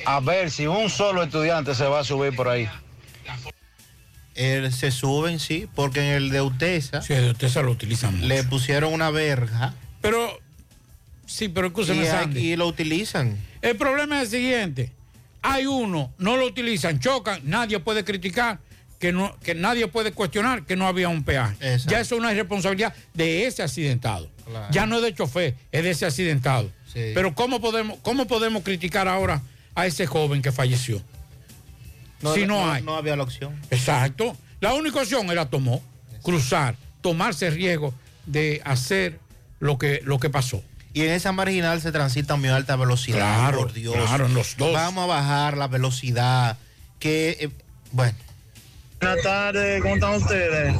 a 0.05 0.21
ver 0.21 0.51
si 0.51 0.67
un 0.67 0.91
solo 0.91 1.23
estudiante 1.23 1.75
se 1.75 1.85
va 1.85 2.01
a 2.01 2.05
subir 2.05 2.35
por 2.37 2.49
ahí. 2.49 2.69
Eh, 4.37 4.69
se 4.73 4.91
suben, 4.91 5.39
sí, 5.39 5.69
porque 5.75 6.01
en 6.01 6.07
el 6.17 6.31
de 6.31 6.43
Utesa. 6.43 7.03
Sí, 7.03 7.13
el 7.13 7.23
de 7.25 7.31
Utesa 7.31 7.63
lo 7.63 7.71
utilizan 7.71 8.15
mucho. 8.15 8.27
Le 8.27 8.43
pusieron 8.45 8.93
una 8.93 9.11
verja. 9.11 9.75
Pero, 10.01 10.39
sí, 11.27 11.49
pero 11.49 11.69
escúchame, 11.69 11.99
y, 12.05 12.07
hay- 12.07 12.11
Sandy. 12.11 12.41
y 12.53 12.57
lo 12.57 12.67
utilizan. 12.67 13.39
El 13.63 13.77
problema 13.77 14.17
es 14.21 14.33
el 14.33 14.41
siguiente. 14.41 14.93
Hay 15.43 15.67
uno, 15.67 16.13
no 16.19 16.37
lo 16.37 16.47
utilizan, 16.47 17.01
chocan, 17.01 17.41
nadie 17.45 17.79
puede 17.79 18.03
criticar, 18.05 18.59
que, 18.99 19.13
no, 19.13 19.37
que 19.43 19.55
nadie 19.55 19.87
puede 19.89 20.13
cuestionar 20.13 20.65
que 20.65 20.75
no 20.75 20.87
había 20.87 21.09
un 21.11 21.23
peaje. 21.23 21.57
Ya 21.87 22.01
eso 22.01 22.15
es 22.15 22.21
una 22.21 22.33
irresponsabilidad 22.33 22.95
de 23.13 23.47
ese 23.47 23.63
accidentado. 23.63 24.31
Claro. 24.47 24.67
Ya 24.73 24.87
no 24.87 24.97
es 24.97 25.03
de 25.03 25.15
chofer, 25.15 25.55
es 25.71 25.83
de 25.85 25.91
ese 25.91 26.07
accidentado. 26.07 26.71
Sí. 26.93 27.13
Pero 27.15 27.35
¿cómo 27.35 27.61
podemos, 27.61 27.99
¿cómo 28.03 28.27
podemos 28.27 28.63
criticar 28.63 29.07
ahora 29.07 29.43
a 29.75 29.87
ese 29.87 30.07
joven 30.07 30.41
que 30.43 30.51
falleció? 30.53 31.03
Si 32.33 32.47
no, 32.47 32.71
hay. 32.71 32.83
No 32.83 32.97
había 32.97 33.17
la 33.17 33.25
opción. 33.25 33.61
Exacto. 33.71 34.37
La 34.61 34.73
única 34.73 35.01
opción 35.01 35.31
era 35.31 35.51
tomó, 35.51 35.83
cruzar, 36.23 36.77
tomarse 37.03 37.49
el 37.49 37.55
riesgo 37.55 37.93
de 38.27 38.63
hacer 38.65 39.19
lo 39.61 39.77
que, 39.79 40.01
lo 40.05 40.19
que 40.19 40.31
pasó. 40.31 40.63
Y 40.95 41.03
en 41.03 41.11
esa 41.11 41.33
marginal 41.33 41.81
se 41.81 41.91
transita 41.91 42.35
a 42.35 42.37
muy 42.37 42.49
alta 42.49 42.77
velocidad. 42.77 43.19
Claro, 43.19 43.59
por 43.59 43.73
Dios. 43.73 43.95
claro, 43.95 44.27
en 44.27 44.35
los 44.35 44.57
dos. 44.57 44.73
Vamos 44.73 45.05
a 45.05 45.07
bajar 45.07 45.59
la 45.59 45.67
velocidad. 45.67 46.57
Que, 47.01 47.37
eh, 47.41 47.51
bueno. 47.91 48.17
Buenas 49.05 49.23
tardes, 49.23 49.83
¿cómo 49.83 49.95
están 49.97 50.15
ustedes? 50.15 50.75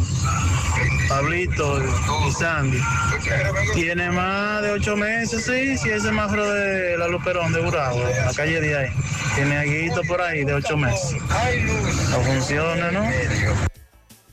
Pablito 1.11 1.83
y 2.27 2.33
Sandy. 2.33 2.79
Tiene 3.75 4.11
más 4.11 4.63
de 4.63 4.71
ocho 4.71 4.97
meses, 4.97 5.45
sí, 5.45 5.77
sí, 5.77 5.91
ese 5.91 6.07
semáforo 6.07 6.51
de 6.51 6.97
la 6.97 7.07
Luperón 7.09 7.53
de 7.53 7.61
Burabo, 7.61 8.01
la 8.03 8.33
calle 8.33 8.63
de 8.63 8.79
ahí. 8.79 8.89
Tiene 9.35 9.59
aguito 9.59 10.01
por 10.09 10.23
ahí 10.23 10.43
de 10.43 10.55
ocho 10.55 10.75
meses. 10.79 11.21
No 12.09 12.21
funciona, 12.23 12.91
¿no? 12.91 13.07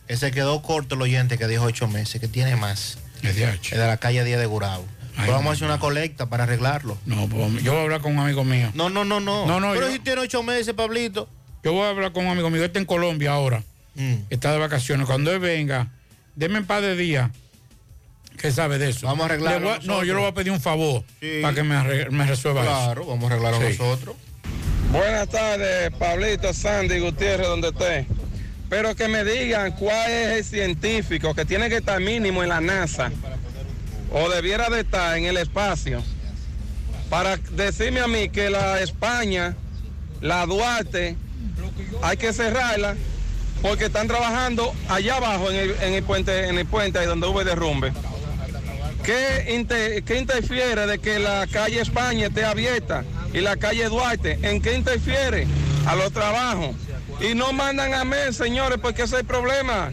Ese 0.08 0.32
quedó 0.32 0.62
corto 0.62 0.96
el 0.96 1.02
oyente 1.02 1.38
que 1.38 1.48
dijo 1.50 1.66
ocho 1.66 1.90
meses, 1.90 2.22
que 2.22 2.30
tiene 2.30 2.56
más. 2.56 2.98
Es 3.22 3.36
de 3.36 3.44
Es 3.44 3.72
de 3.72 3.78
la 3.88 3.98
calle 3.98 4.24
10 4.24 4.40
de 4.40 4.46
Gurabo. 4.46 4.86
Pues 5.18 5.28
vamos 5.28 5.48
a 5.48 5.52
hacer 5.52 5.66
una 5.68 5.80
colecta 5.80 6.28
para 6.28 6.46
arreglarlo. 6.46 6.98
No, 7.06 7.28
pues, 7.28 7.62
yo 7.62 7.74
voy 7.74 7.82
a 7.82 7.84
hablar 7.84 8.00
con 8.00 8.14
un 8.14 8.20
amigo 8.20 8.46
mío. 8.46 8.72
No, 8.74 8.90
no, 8.90 9.04
no, 9.04 9.20
no. 9.20 9.46
No, 9.46 9.60
no, 9.60 9.74
Pero 9.74 9.88
yo- 9.88 9.92
si 9.92 10.00
tiene 10.00 10.22
ocho 10.22 10.44
meses, 10.44 10.74
Pablito. 10.74 11.28
Yo 11.64 11.74
voy 11.74 11.84
a 11.86 11.90
hablar 11.90 12.12
con 12.14 12.26
un 12.26 12.32
amigo 12.32 12.50
mío, 12.50 12.64
este 12.64 12.80
en 12.80 12.86
Colombia 12.86 13.34
ahora, 13.34 13.62
Mm. 13.96 14.16
está 14.30 14.52
de 14.52 14.58
vacaciones. 14.60 15.06
Cuando 15.08 15.32
él 15.32 15.40
venga, 15.40 15.88
denme 16.36 16.60
un 16.60 16.66
par 16.66 16.82
de 16.82 16.96
días, 16.96 17.30
que 18.38 18.52
sabe 18.52 18.78
de 18.78 18.90
eso. 18.90 19.06
Vamos 19.08 19.24
a 19.24 19.26
arreglarlo 19.26 19.72
a- 19.72 19.80
No, 19.80 20.04
yo 20.04 20.14
le 20.14 20.20
voy 20.22 20.30
a 20.30 20.34
pedir 20.34 20.52
un 20.52 20.62
favor 20.62 21.04
Sí. 21.20 21.40
para 21.42 21.54
que 21.54 21.64
me, 21.64 21.84
resuelva 22.26 22.62
eso. 22.64 22.72
Claro, 22.72 23.06
vamos 23.06 23.30
a 23.30 23.34
arreglarlo 23.34 23.60
Sí. 23.60 23.78
nosotros. 23.78 24.16
Buenas 24.92 25.30
tardes, 25.30 25.92
Pablito, 25.92 26.54
Sandy, 26.54 27.00
Gutiérrez, 27.00 27.48
donde 27.48 27.70
esté. 27.70 28.08
Pero 28.70 28.96
que 28.96 29.08
me 29.10 29.24
digan 29.24 29.74
cuál 29.74 30.10
es 30.10 30.38
el 30.38 30.44
científico 30.46 31.34
que 31.36 31.46
tiene 31.46 31.70
que 31.70 31.78
estar 31.78 32.00
mínimo 32.00 32.42
en 32.42 32.50
la 32.50 32.62
NASA 32.62 33.12
o 34.12 34.30
debiera 34.30 34.70
de 34.70 34.82
estar 34.82 35.18
en 35.18 35.26
el 35.26 35.38
espacio 35.38 36.02
para 37.10 37.36
decirme 37.38 38.00
a 38.00 38.08
mí 38.08 38.30
que 38.30 38.50
la 38.50 38.80
España, 38.82 39.56
la 40.22 40.46
Duarte, 40.46 41.16
hay 42.02 42.18
que 42.18 42.32
cerrarla 42.34 42.96
porque 43.62 43.86
están 43.86 44.08
trabajando 44.08 44.74
allá 44.90 45.18
abajo 45.18 45.50
en 45.52 45.56
el, 45.58 45.76
en 45.82 45.94
el 45.94 46.04
puente, 46.04 46.48
en 46.48 46.58
el 46.58 46.66
puente 46.66 47.00
ahí 47.00 47.06
donde 47.06 47.28
hubo 47.28 47.44
derrumbe. 47.44 47.94
¿Qué, 49.04 49.54
inter- 49.56 50.04
qué 50.04 50.20
interfiere 50.20 50.86
de 50.86 51.00
que 51.00 51.18
la 51.20 51.48
calle 51.48 51.82
España 51.82 52.28
esté 52.28 52.46
abierta 52.46 53.04
y 53.34 53.42
la 53.42 53.58
calle 53.58 53.86
Duarte? 53.90 54.38
¿En 54.44 54.62
qué 54.62 54.76
interfiere? 54.76 55.48
A 55.88 55.96
los 55.96 56.12
trabajos. 56.12 56.76
Y 57.20 57.34
no 57.34 57.52
mandan 57.54 57.94
a 57.94 58.04
mes, 58.04 58.36
señores, 58.36 58.78
porque 58.82 59.04
ese 59.04 59.16
es 59.16 59.22
el 59.22 59.28
problema. 59.28 59.92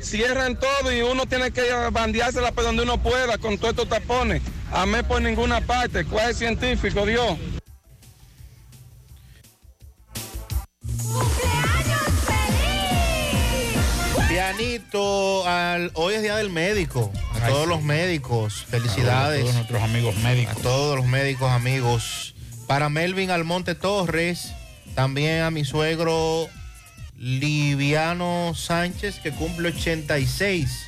Cierran 0.00 0.58
todo 0.58 0.92
y 0.92 1.02
uno 1.02 1.26
tiene 1.26 1.50
que 1.50 1.62
bandeársela 1.92 2.52
por 2.52 2.64
donde 2.64 2.82
uno 2.84 3.02
pueda 3.02 3.36
con 3.36 3.58
todos 3.58 3.70
estos 3.72 3.88
tapones. 3.88 4.40
A 4.72 4.86
mes 4.86 5.02
por 5.02 5.20
ninguna 5.20 5.60
parte. 5.60 6.04
¿Cuál 6.04 6.24
es 6.24 6.40
el 6.40 6.56
científico, 6.56 7.04
Dios? 7.04 7.36
Pianito, 14.38 15.44
al, 15.48 15.90
hoy 15.94 16.14
es 16.14 16.22
Día 16.22 16.36
del 16.36 16.48
Médico. 16.48 17.10
A 17.34 17.46
Ay, 17.46 17.52
todos 17.52 17.64
sí. 17.64 17.68
los 17.70 17.82
médicos, 17.82 18.66
felicidades. 18.70 19.40
A 19.40 19.42
todos 19.42 19.54
nuestros 19.56 19.82
amigos 19.82 20.16
médicos. 20.18 20.56
A 20.56 20.60
todos 20.60 20.96
los 20.96 21.06
médicos, 21.06 21.50
amigos. 21.50 22.36
Para 22.68 22.88
Melvin 22.88 23.32
Almonte 23.32 23.74
Torres, 23.74 24.52
también 24.94 25.42
a 25.42 25.50
mi 25.50 25.64
suegro 25.64 26.46
Liviano 27.16 28.52
Sánchez, 28.54 29.18
que 29.18 29.32
cumple 29.32 29.70
86. 29.70 30.86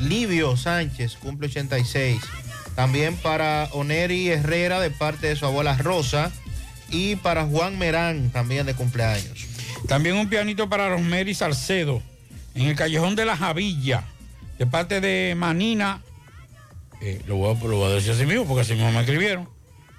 Livio 0.00 0.56
Sánchez 0.56 1.14
cumple 1.14 1.46
86. 1.46 2.20
También 2.74 3.14
para 3.14 3.68
Oneri 3.70 4.30
Herrera, 4.30 4.80
de 4.80 4.90
parte 4.90 5.28
de 5.28 5.36
su 5.36 5.46
abuela 5.46 5.76
Rosa. 5.76 6.32
Y 6.90 7.14
para 7.14 7.44
Juan 7.44 7.78
Merán, 7.78 8.30
también 8.30 8.66
de 8.66 8.74
cumpleaños. 8.74 9.46
También 9.86 10.16
un 10.16 10.28
pianito 10.28 10.68
para 10.68 10.88
Rosemary 10.88 11.34
Salcedo, 11.36 12.02
en 12.54 12.66
el 12.66 12.76
Callejón 12.76 13.16
de 13.16 13.24
la 13.24 13.36
Javilla, 13.36 14.04
de 14.58 14.66
parte 14.66 15.00
de 15.00 15.34
Manina. 15.36 16.02
eh, 17.00 17.22
lo, 17.26 17.36
voy 17.36 17.84
a, 17.84 17.94
decir 17.94 18.12
así 18.12 18.26
mismo, 18.26 18.46
porque 18.46 18.62
así 18.62 18.74
mismo 18.74 18.92
me 18.92 19.00
escribieron. 19.00 19.48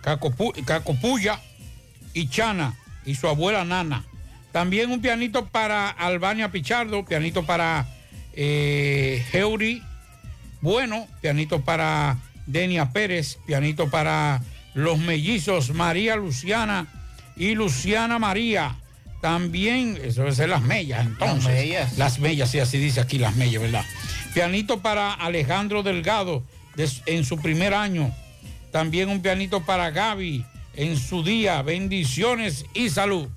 Cacopu- 0.03 0.63
Cacopuya 0.65 1.39
y 2.13 2.27
Chana 2.27 2.75
y 3.05 3.15
su 3.15 3.27
abuela 3.27 3.63
Nana. 3.63 4.05
También 4.51 4.91
un 4.91 5.01
pianito 5.01 5.45
para 5.45 5.89
Albania 5.89 6.51
Pichardo, 6.51 7.05
pianito 7.05 7.45
para 7.45 7.87
eh, 8.33 9.23
Bueno, 10.59 11.07
pianito 11.21 11.61
para 11.61 12.17
Denia 12.45 12.91
Pérez, 12.91 13.37
pianito 13.45 13.89
para 13.89 14.41
los 14.73 14.99
mellizos 14.99 15.73
María 15.73 16.15
Luciana 16.17 16.87
y 17.35 17.55
Luciana 17.55 18.19
María. 18.19 18.75
También, 19.21 19.99
eso 20.03 20.21
debe 20.21 20.33
ser 20.35 20.49
las 20.49 20.63
mellas, 20.63 21.05
entonces. 21.05 21.43
Las 21.45 21.53
mellas. 21.53 21.97
Las 21.97 22.19
mellas, 22.19 22.49
sí, 22.51 22.59
así 22.59 22.77
dice 22.79 22.99
aquí 23.01 23.19
las 23.19 23.35
mellas, 23.35 23.61
¿verdad? 23.61 23.85
Pianito 24.33 24.79
para 24.79 25.13
Alejandro 25.13 25.83
Delgado 25.83 26.43
de- 26.75 26.89
en 27.05 27.23
su 27.23 27.37
primer 27.37 27.73
año. 27.73 28.11
También 28.71 29.09
un 29.09 29.21
pianito 29.21 29.61
para 29.63 29.91
Gaby 29.91 30.45
en 30.75 30.97
su 30.97 31.23
día. 31.23 31.61
Bendiciones 31.61 32.65
y 32.73 32.89
salud. 32.89 33.27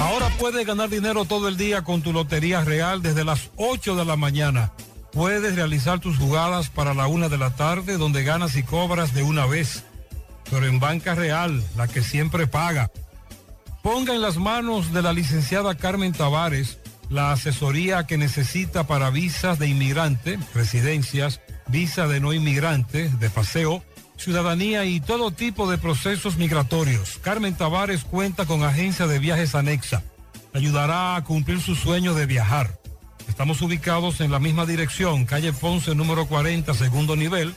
Ahora 0.00 0.28
puedes 0.38 0.66
ganar 0.66 0.88
dinero 0.88 1.24
todo 1.24 1.48
el 1.48 1.56
día 1.56 1.82
con 1.82 2.02
tu 2.02 2.12
Lotería 2.12 2.62
Real 2.64 3.02
desde 3.02 3.24
las 3.24 3.50
8 3.56 3.94
de 3.96 4.04
la 4.04 4.16
mañana. 4.16 4.72
Puedes 5.12 5.54
realizar 5.54 6.00
tus 6.00 6.16
jugadas 6.18 6.70
para 6.70 6.94
la 6.94 7.06
una 7.06 7.28
de 7.28 7.38
la 7.38 7.50
tarde 7.54 7.98
donde 7.98 8.22
ganas 8.24 8.56
y 8.56 8.62
cobras 8.62 9.14
de 9.14 9.22
una 9.22 9.46
vez. 9.46 9.84
Pero 10.52 10.66
en 10.66 10.78
Banca 10.80 11.14
Real, 11.14 11.64
la 11.76 11.88
que 11.88 12.02
siempre 12.02 12.46
paga. 12.46 12.90
Ponga 13.82 14.14
en 14.14 14.20
las 14.20 14.36
manos 14.36 14.92
de 14.92 15.00
la 15.00 15.14
licenciada 15.14 15.74
Carmen 15.76 16.12
Tavares 16.12 16.76
la 17.08 17.32
asesoría 17.32 18.06
que 18.06 18.18
necesita 18.18 18.86
para 18.86 19.08
visas 19.08 19.58
de 19.58 19.68
inmigrante, 19.68 20.38
residencias, 20.54 21.40
visa 21.68 22.06
de 22.06 22.20
no 22.20 22.34
inmigrante, 22.34 23.08
de 23.08 23.30
paseo, 23.30 23.82
ciudadanía 24.18 24.84
y 24.84 25.00
todo 25.00 25.30
tipo 25.30 25.70
de 25.70 25.78
procesos 25.78 26.36
migratorios. 26.36 27.18
Carmen 27.22 27.54
Tavares 27.54 28.04
cuenta 28.04 28.44
con 28.44 28.62
agencia 28.62 29.06
de 29.06 29.18
viajes 29.18 29.54
anexa. 29.54 30.02
Ayudará 30.52 31.16
a 31.16 31.24
cumplir 31.24 31.62
su 31.62 31.74
sueño 31.74 32.12
de 32.12 32.26
viajar. 32.26 32.78
Estamos 33.26 33.62
ubicados 33.62 34.20
en 34.20 34.30
la 34.30 34.38
misma 34.38 34.66
dirección, 34.66 35.24
calle 35.24 35.54
Ponce 35.54 35.94
número 35.94 36.26
40, 36.26 36.74
segundo 36.74 37.16
nivel, 37.16 37.54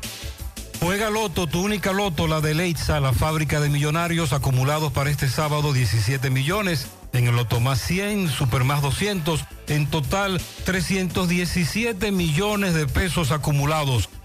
Juega 0.81 1.09
Loto, 1.09 1.47
tu 1.47 1.61
única 1.61 1.93
Loto, 1.93 2.27
la 2.27 2.41
de 2.41 2.53
Leitza, 2.53 2.99
la 2.99 3.13
fábrica 3.13 3.59
de 3.59 3.69
millonarios 3.69 4.33
acumulados 4.33 4.91
para 4.91 5.09
este 5.09 5.29
sábado 5.29 5.73
17 5.73 6.29
millones. 6.29 6.87
En 7.13 7.27
el 7.27 7.35
Loto 7.35 7.59
más 7.59 7.79
100, 7.81 8.29
Super 8.29 8.65
más 8.65 8.81
200, 8.81 9.45
en 9.67 9.87
total 9.87 10.41
317 10.65 12.11
millones 12.11 12.73
de 12.73 12.87
pesos 12.87 13.31
acumulados. 13.31 14.09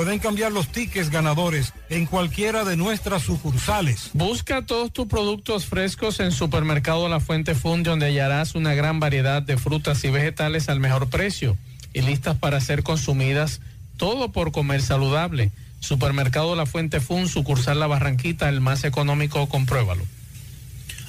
Pueden 0.00 0.18
cambiar 0.18 0.50
los 0.50 0.68
tickets 0.68 1.10
ganadores 1.10 1.74
en 1.90 2.06
cualquiera 2.06 2.64
de 2.64 2.74
nuestras 2.74 3.22
sucursales. 3.22 4.08
Busca 4.14 4.64
todos 4.64 4.90
tus 4.94 5.06
productos 5.06 5.66
frescos 5.66 6.20
en 6.20 6.32
Supermercado 6.32 7.06
La 7.10 7.20
Fuente 7.20 7.54
Fund, 7.54 7.84
donde 7.84 8.06
hallarás 8.06 8.54
una 8.54 8.72
gran 8.72 8.98
variedad 8.98 9.42
de 9.42 9.58
frutas 9.58 10.02
y 10.04 10.08
vegetales 10.08 10.70
al 10.70 10.80
mejor 10.80 11.10
precio 11.10 11.58
y 11.92 12.00
listas 12.00 12.38
para 12.38 12.62
ser 12.62 12.82
consumidas, 12.82 13.60
todo 13.98 14.32
por 14.32 14.52
comer 14.52 14.80
saludable. 14.80 15.50
Supermercado 15.80 16.56
La 16.56 16.64
Fuente 16.64 17.00
Fun, 17.00 17.28
sucursal 17.28 17.78
La 17.78 17.86
Barranquita, 17.86 18.48
el 18.48 18.62
más 18.62 18.84
económico, 18.84 19.50
compruébalo. 19.50 20.06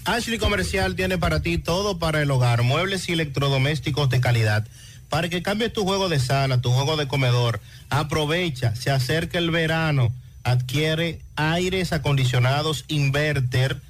Ashley 0.03 0.37
Comercial 0.37 0.97
tiene 0.97 1.17
para 1.17 1.41
ti 1.41 1.57
todo 1.57 1.97
para 1.97 2.21
el 2.21 2.29
hogar, 2.29 2.63
muebles 2.63 3.07
y 3.07 3.13
electrodomésticos 3.13 4.09
de 4.09 4.19
calidad. 4.19 4.67
Para 5.11 5.27
que 5.27 5.43
cambies 5.43 5.73
tu 5.73 5.83
juego 5.83 6.07
de 6.07 6.21
sala, 6.21 6.61
tu 6.61 6.71
juego 6.71 6.95
de 6.95 7.05
comedor, 7.05 7.59
aprovecha, 7.89 8.77
se 8.77 8.91
acerca 8.91 9.39
el 9.39 9.51
verano, 9.51 10.13
adquiere 10.45 11.19
aires 11.35 11.91
acondicionados 11.91 12.85
inverter 12.87 13.81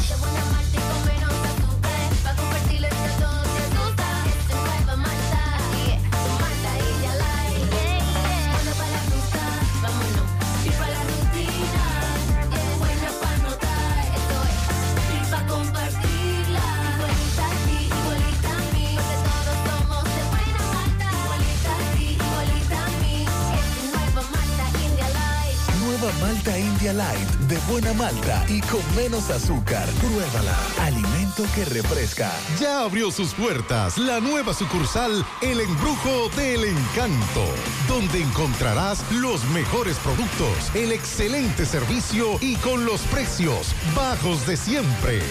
Malta 26.37 26.59
India 26.59 26.93
Light 26.93 27.29
de 27.49 27.57
buena 27.67 27.95
malta 27.95 28.45
y 28.47 28.61
con 28.61 28.83
menos 28.95 29.31
azúcar. 29.31 29.89
Pruébala. 30.03 30.55
Alimento 30.83 31.45
que 31.55 31.65
refresca. 31.65 32.31
Ya 32.61 32.81
abrió 32.81 33.11
sus 33.11 33.33
puertas 33.33 33.97
la 33.97 34.21
nueva 34.21 34.53
sucursal 34.53 35.25
El 35.41 35.61
Embrujo 35.61 36.29
del 36.37 36.65
Encanto, 36.65 37.47
donde 37.89 38.21
encontrarás 38.21 39.03
los 39.13 39.43
mejores 39.47 39.97
productos, 39.97 40.75
el 40.75 40.93
excelente 40.93 41.65
servicio 41.65 42.37
y 42.43 42.57
con 42.57 42.85
los 42.85 43.01
precios 43.03 43.69
bajos 43.95 44.47
de 44.47 44.59
siempre. 44.59 45.23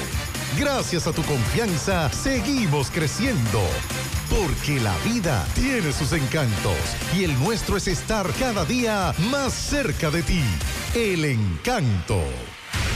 Gracias 0.57 1.05
a 1.05 1.11
tu 1.11 1.21
confianza, 1.23 2.09
seguimos 2.11 2.89
creciendo. 2.89 3.61
Porque 4.29 4.79
la 4.79 4.95
vida 4.99 5.45
tiene 5.53 5.91
sus 5.91 6.11
encantos 6.13 6.77
y 7.15 7.23
el 7.23 7.37
nuestro 7.39 7.77
es 7.77 7.87
estar 7.87 8.31
cada 8.39 8.65
día 8.65 9.13
más 9.31 9.53
cerca 9.53 10.09
de 10.09 10.23
ti. 10.23 10.43
El 10.93 11.25
encanto. 11.25 12.21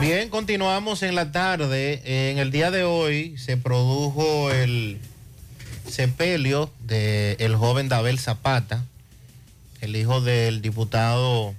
Bien, 0.00 0.30
continuamos 0.30 1.02
en 1.02 1.14
la 1.14 1.30
tarde. 1.30 2.00
En 2.30 2.38
el 2.38 2.50
día 2.50 2.70
de 2.70 2.84
hoy 2.84 3.36
se 3.36 3.58
produjo 3.58 4.50
el 4.50 4.98
sepelio 5.86 6.72
del 6.80 7.54
joven 7.54 7.90
Dabel 7.90 8.18
Zapata, 8.18 8.82
el 9.82 9.94
hijo 9.94 10.22
del 10.22 10.62
diputado 10.62 11.54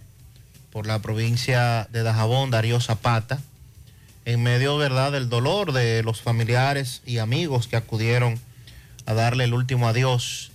por 0.72 0.88
la 0.88 1.04
provincia 1.04 1.88
de 1.92 2.02
Dajabón, 2.02 2.50
Darío 2.50 2.80
Zapata, 2.80 3.40
en 4.26 4.42
medio, 4.42 4.76
¿verdad?, 4.76 5.12
del 5.12 5.30
dolor 5.30 5.72
de 5.72 6.02
los 6.02 6.22
familiares 6.22 7.04
y 7.06 7.20
amigos 7.20 7.68
que 7.68 7.76
acudieron 7.76 8.40
a 9.06 9.14
darle 9.14 9.44
el 9.44 9.54
último 9.54 9.88
adiós, 9.88 10.52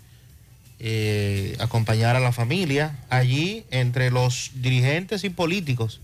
eh, 0.80 1.56
acompañar 1.60 2.16
a 2.16 2.20
la 2.20 2.32
familia. 2.32 2.98
Allí, 3.10 3.64
entre 3.70 4.10
los 4.10 4.50
dirigentes 4.56 5.22
y 5.22 5.30
políticos, 5.30 6.00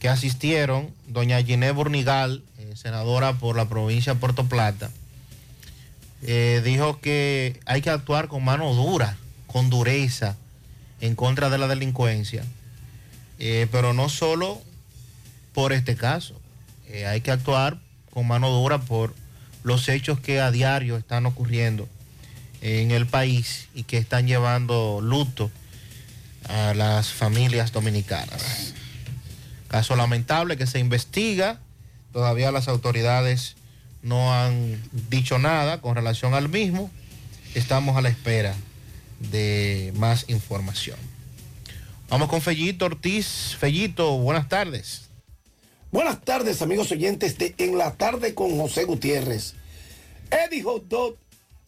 que 0.00 0.08
asistieron, 0.08 0.90
doña 1.08 1.42
Giné 1.42 1.70
Bornigal, 1.70 2.42
eh, 2.58 2.72
senadora 2.76 3.34
por 3.34 3.56
la 3.56 3.68
provincia 3.68 4.14
de 4.14 4.20
Puerto 4.20 4.46
Plata, 4.46 4.90
eh, 6.22 6.62
dijo 6.64 7.00
que 7.00 7.60
hay 7.66 7.82
que 7.82 7.90
actuar 7.90 8.28
con 8.28 8.44
mano 8.44 8.74
dura, 8.74 9.16
con 9.46 9.70
dureza, 9.70 10.36
en 11.00 11.14
contra 11.14 11.50
de 11.50 11.58
la 11.58 11.68
delincuencia, 11.68 12.44
Eh, 13.38 13.66
pero 13.70 13.92
no 13.92 14.08
solo 14.08 14.62
por 15.52 15.74
este 15.74 15.94
caso. 15.94 16.40
Hay 17.06 17.20
que 17.20 17.30
actuar 17.30 17.76
con 18.10 18.26
mano 18.26 18.48
dura 18.48 18.78
por 18.78 19.12
los 19.62 19.90
hechos 19.90 20.18
que 20.20 20.40
a 20.40 20.50
diario 20.50 20.96
están 20.96 21.26
ocurriendo 21.26 21.86
en 22.62 22.92
el 22.92 23.06
país 23.06 23.68
y 23.74 23.82
que 23.82 23.98
están 23.98 24.26
llevando 24.26 25.00
luto 25.02 25.50
a 26.48 26.72
las 26.72 27.08
familias 27.08 27.72
dominicanas. 27.72 28.72
Caso 29.68 29.96
lamentable 29.96 30.56
que 30.56 30.66
se 30.66 30.78
investiga, 30.78 31.60
todavía 32.12 32.52
las 32.52 32.68
autoridades 32.68 33.56
no 34.02 34.32
han 34.32 34.80
dicho 35.10 35.38
nada 35.38 35.80
con 35.80 35.96
relación 35.96 36.34
al 36.34 36.48
mismo, 36.48 36.90
estamos 37.54 37.96
a 37.96 38.00
la 38.00 38.08
espera 38.08 38.54
de 39.18 39.92
más 39.96 40.26
información. 40.28 40.98
Vamos 42.08 42.28
con 42.28 42.40
Fellito 42.40 42.84
Ortiz. 42.84 43.56
Fellito, 43.58 44.16
buenas 44.18 44.48
tardes. 44.48 45.06
Buenas 45.90 46.20
tardes, 46.20 46.62
amigos 46.62 46.92
oyentes 46.92 47.38
de 47.38 47.54
En 47.58 47.78
la 47.78 47.94
Tarde 47.94 48.34
con 48.34 48.56
José 48.58 48.84
Gutiérrez. 48.84 49.54
Eddie 50.30 50.62
Hot 50.62 51.18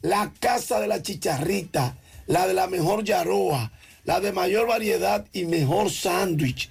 la 0.03 0.33
casa 0.39 0.81
de 0.81 0.87
la 0.87 1.03
chicharrita, 1.03 1.97
la 2.27 2.47
de 2.47 2.55
la 2.55 2.69
mejor 2.69 3.05
yaroa, 3.05 3.73
la 4.05 4.21
de 4.21 4.33
mayor 4.33 4.69
variedad 4.69 5.27
y 5.33 5.45
mejor 5.45 5.91
sándwich. 5.91 6.71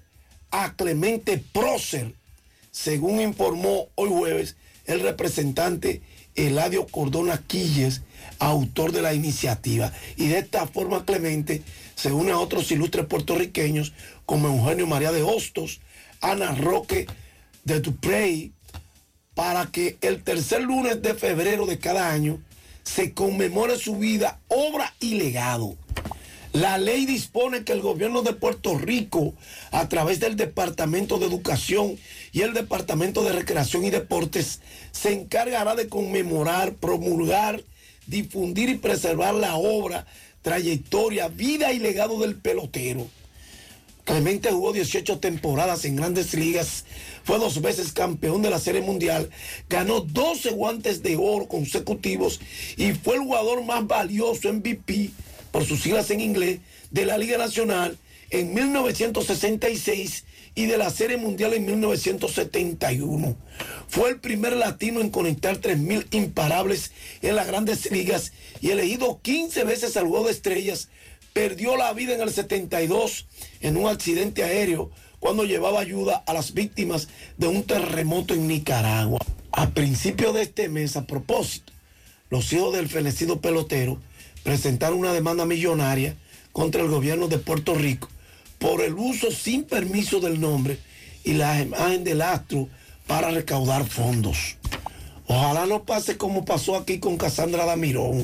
a 0.58 0.74
Clemente 0.74 1.38
Prócer, 1.38 2.16
según 2.72 3.22
informó 3.22 3.90
hoy 3.94 4.10
jueves 4.10 4.56
el 4.86 5.02
representante 5.02 6.02
Eladio 6.34 6.88
Cordona 6.88 7.44
Quilles, 7.46 8.02
autor 8.40 8.92
de 8.92 9.04
la 9.04 9.14
iniciativa. 9.14 9.94
Y 10.16 10.30
de 10.30 10.40
esta 10.40 10.66
forma 10.66 11.06
Clemente 11.06 11.62
se 11.94 12.12
une 12.12 12.32
a 12.32 12.40
otros 12.40 12.72
ilustres 12.72 13.06
puertorriqueños 13.06 13.94
como 14.26 14.48
Eugenio 14.48 14.88
María 14.88 15.12
de 15.12 15.22
Hostos, 15.22 15.80
Ana 16.22 16.56
Roque 16.56 17.06
de 17.64 17.80
Duprey, 17.80 18.52
para 19.36 19.68
que 19.68 19.98
el 20.02 20.24
tercer 20.24 20.64
lunes 20.64 21.04
de 21.04 21.14
febrero 21.14 21.68
de 21.68 21.78
cada 21.78 22.12
año 22.12 22.42
se 22.82 23.14
conmemore 23.14 23.78
su 23.78 23.98
vida, 23.98 24.40
obra 24.48 24.92
y 25.00 25.20
legado. 25.20 25.78
La 26.58 26.80
ley 26.80 27.06
dispone 27.06 27.64
que 27.64 27.72
el 27.72 27.82
gobierno 27.82 28.24
de 28.24 28.34
Puerto 28.34 28.80
Rico, 28.80 29.36
a 29.70 29.88
través 29.90 30.20
del 30.20 30.36
Departamento 30.36 31.20
de 31.20 31.28
Educación 31.28 32.00
y 32.32 32.42
el 32.42 32.56
Departamento 32.56 33.24
de 33.24 33.32
Recreación 33.32 33.86
y 33.86 33.92
Deportes, 33.92 34.62
se 34.92 35.14
encargará 35.14 35.76
de 35.76 35.88
conmemorar, 35.88 36.74
promulgar, 36.74 37.62
difundir 38.08 38.70
y 38.70 38.78
preservar 38.80 39.36
la 39.36 39.56
obra, 39.56 40.08
trayectoria, 40.42 41.28
vida 41.28 41.74
y 41.74 41.78
legado 41.78 42.20
del 42.22 42.36
pelotero. 42.38 43.06
Clemente 44.04 44.50
jugó 44.50 44.74
18 44.74 45.20
temporadas 45.20 45.86
en 45.86 45.96
grandes 45.96 46.34
ligas, 46.34 46.86
fue 47.24 47.38
dos 47.38 47.62
veces 47.62 47.94
campeón 47.94 48.42
de 48.42 48.50
la 48.50 48.58
Serie 48.58 48.82
Mundial, 48.82 49.30
ganó 49.70 50.00
12 50.00 50.50
guantes 50.54 51.04
de 51.04 51.18
oro 51.18 51.48
consecutivos 51.48 52.40
y 52.78 52.94
fue 52.94 53.18
el 53.18 53.22
jugador 53.22 53.64
más 53.64 53.86
valioso 53.86 54.52
MVP, 54.52 55.12
por 55.58 55.66
sus 55.66 55.82
siglas 55.82 56.12
en 56.12 56.22
inglés, 56.22 56.60
de 56.92 57.08
la 57.08 57.18
Liga 57.18 57.40
Nacional 57.40 57.98
en 58.30 58.54
1966 58.54 60.24
y 60.54 60.68
de 60.68 60.78
la 60.78 60.92
Serie 60.92 61.18
Mundial 61.18 61.56
en 61.56 61.66
1971. 61.66 63.36
Fue 63.88 64.12
el 64.12 64.20
primer 64.20 64.54
latino 64.56 65.02
en 65.02 65.10
conectar 65.10 65.60
3.000 65.60 66.14
imparables 66.14 66.92
en 67.24 67.36
las 67.36 67.48
grandes 67.48 67.90
ligas 67.90 68.34
y 68.62 68.70
elegido 68.70 69.20
15 69.24 69.64
veces 69.64 69.98
al 69.98 70.06
juego 70.06 70.26
de 70.26 70.34
estrellas 70.34 70.90
perdió 71.34 71.76
la 71.76 71.92
vida 71.92 72.14
en 72.14 72.22
el 72.22 72.30
72 72.30 73.26
en 73.62 73.78
un 73.78 73.90
accidente 73.90 74.44
aéreo 74.44 74.92
cuando 75.20 75.44
llevaba 75.44 75.80
ayuda 75.80 76.24
a 76.28 76.34
las 76.34 76.54
víctimas 76.54 77.08
de 77.38 77.48
un 77.48 77.64
terremoto 77.64 78.36
en 78.36 78.48
Nicaragua. 78.48 79.18
A 79.52 79.72
principios 79.72 80.36
de 80.36 80.44
este 80.44 80.70
mes, 80.70 80.96
a 80.98 81.08
propósito, 81.08 81.74
los 82.30 82.54
hijos 82.54 82.76
del 82.76 82.90
fenecido 82.90 83.42
pelotero 83.42 84.00
presentaron 84.48 85.00
una 85.00 85.12
demanda 85.12 85.46
millonaria 85.46 86.16
contra 86.54 86.82
el 86.82 86.88
gobierno 86.88 87.28
de 87.28 87.38
Puerto 87.38 87.76
Rico 87.76 88.08
por 88.60 88.80
el 88.80 88.94
uso 88.94 89.30
sin 89.30 89.66
permiso 89.66 90.22
del 90.22 90.40
nombre 90.40 90.80
y 91.26 91.34
la 91.34 91.60
imagen 91.60 92.06
del 92.06 92.22
astro 92.22 92.70
para 93.08 93.30
recaudar 93.30 93.86
fondos. 93.86 94.56
Ojalá 95.26 95.66
no 95.66 95.84
pase 95.84 96.16
como 96.16 96.46
pasó 96.46 96.78
aquí 96.78 97.00
con 97.00 97.18
Casandra 97.18 97.66
Damirón 97.66 98.24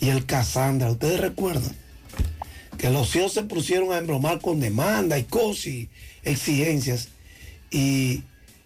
y 0.00 0.08
el 0.08 0.24
Casandra, 0.24 0.90
¿ustedes 0.90 1.20
recuerdan? 1.20 1.76
que 2.78 2.88
los 2.88 3.14
hijos 3.14 3.34
se 3.34 3.42
pusieron 3.42 3.92
a 3.92 3.98
embromar 3.98 4.40
con 4.40 4.58
demanda 4.58 5.18
y 5.18 5.24
cosas 5.24 5.66
y 5.66 5.90
exigencias 6.22 7.10
y 7.70 8.22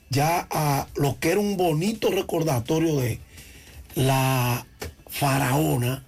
ya 0.09 0.47
a 0.53 0.87
lo 0.95 1.19
que 1.19 1.33
era 1.33 1.41
un 1.41 1.57
bonito 1.57 2.13
recordatorio 2.13 2.97
de 3.01 3.19
la 3.97 4.65
faraona, 5.09 6.06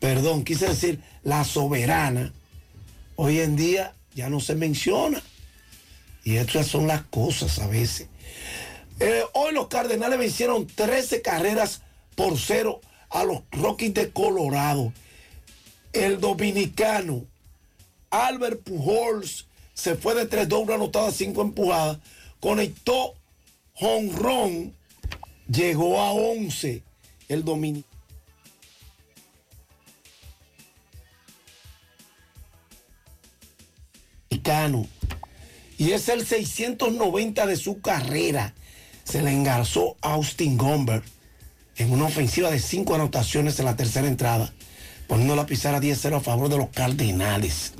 perdón, 0.00 0.44
quise 0.44 0.68
decir 0.68 1.00
la 1.22 1.44
soberana, 1.44 2.32
hoy 3.16 3.40
en 3.40 3.56
día 3.56 3.94
ya 4.14 4.28
no 4.28 4.40
se 4.40 4.54
menciona. 4.54 5.22
Y 6.24 6.36
estas 6.36 6.66
son 6.66 6.86
las 6.86 7.02
cosas 7.02 7.58
a 7.58 7.66
veces. 7.66 8.08
Eh, 8.98 9.22
hoy 9.34 9.54
los 9.54 9.68
Cardenales 9.68 10.18
vencieron 10.18 10.66
13 10.66 11.22
carreras 11.22 11.82
por 12.14 12.38
cero 12.38 12.80
a 13.10 13.24
los 13.24 13.42
Rockies 13.52 13.94
de 13.94 14.10
Colorado 14.10 14.92
el 15.96 16.20
dominicano 16.20 17.24
Albert 18.10 18.62
Pujols 18.62 19.46
se 19.74 19.94
fue 19.94 20.14
de 20.14 20.28
3-2, 20.28 20.62
una 20.62 20.74
anotada, 20.74 21.10
5 21.10 21.42
empujadas, 21.42 21.98
conectó 22.40 23.14
honrón 23.74 24.74
llegó 25.48 26.00
a 26.00 26.12
11 26.12 26.82
el 27.28 27.44
dominicano. 27.44 27.95
Y 35.78 35.90
es 35.92 36.08
el 36.08 36.26
690 36.26 37.46
de 37.46 37.56
su 37.56 37.80
carrera. 37.80 38.54
Se 39.04 39.22
le 39.22 39.30
engarzó 39.30 39.96
Austin 40.00 40.56
Gomber 40.56 41.02
en 41.76 41.92
una 41.92 42.06
ofensiva 42.06 42.50
de 42.50 42.58
cinco 42.58 42.94
anotaciones 42.94 43.58
en 43.58 43.66
la 43.66 43.76
tercera 43.76 44.08
entrada, 44.08 44.52
poniendo 45.06 45.36
la 45.36 45.46
pizarra 45.46 45.80
10-0 45.80 46.16
a 46.16 46.20
favor 46.20 46.48
de 46.48 46.56
los 46.56 46.70
Cardenales. 46.70 47.72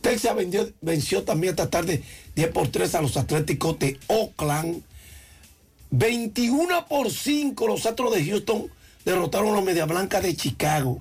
Texas 0.00 0.36
venció 0.80 1.24
también 1.24 1.50
esta 1.50 1.68
tarde 1.68 2.02
10 2.36 2.50
por 2.50 2.68
3 2.68 2.94
a 2.94 3.02
los 3.02 3.16
Atléticos 3.16 3.78
de 3.78 3.98
Oakland. 4.06 4.82
21 5.90 6.86
por 6.88 7.10
5 7.10 7.66
los 7.66 7.86
Astros 7.86 8.14
de 8.14 8.24
Houston 8.24 8.70
derrotaron 9.04 9.50
a 9.50 9.56
los 9.56 9.64
Media 9.64 9.84
Blancas 9.84 10.22
de 10.22 10.36
Chicago. 10.36 10.98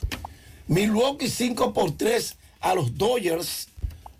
Milwaukee 0.68 1.30
5 1.30 1.74
por 1.74 1.96
3 1.96 2.36
a 2.62 2.74
los 2.74 2.98
Dodgers. 2.98 3.68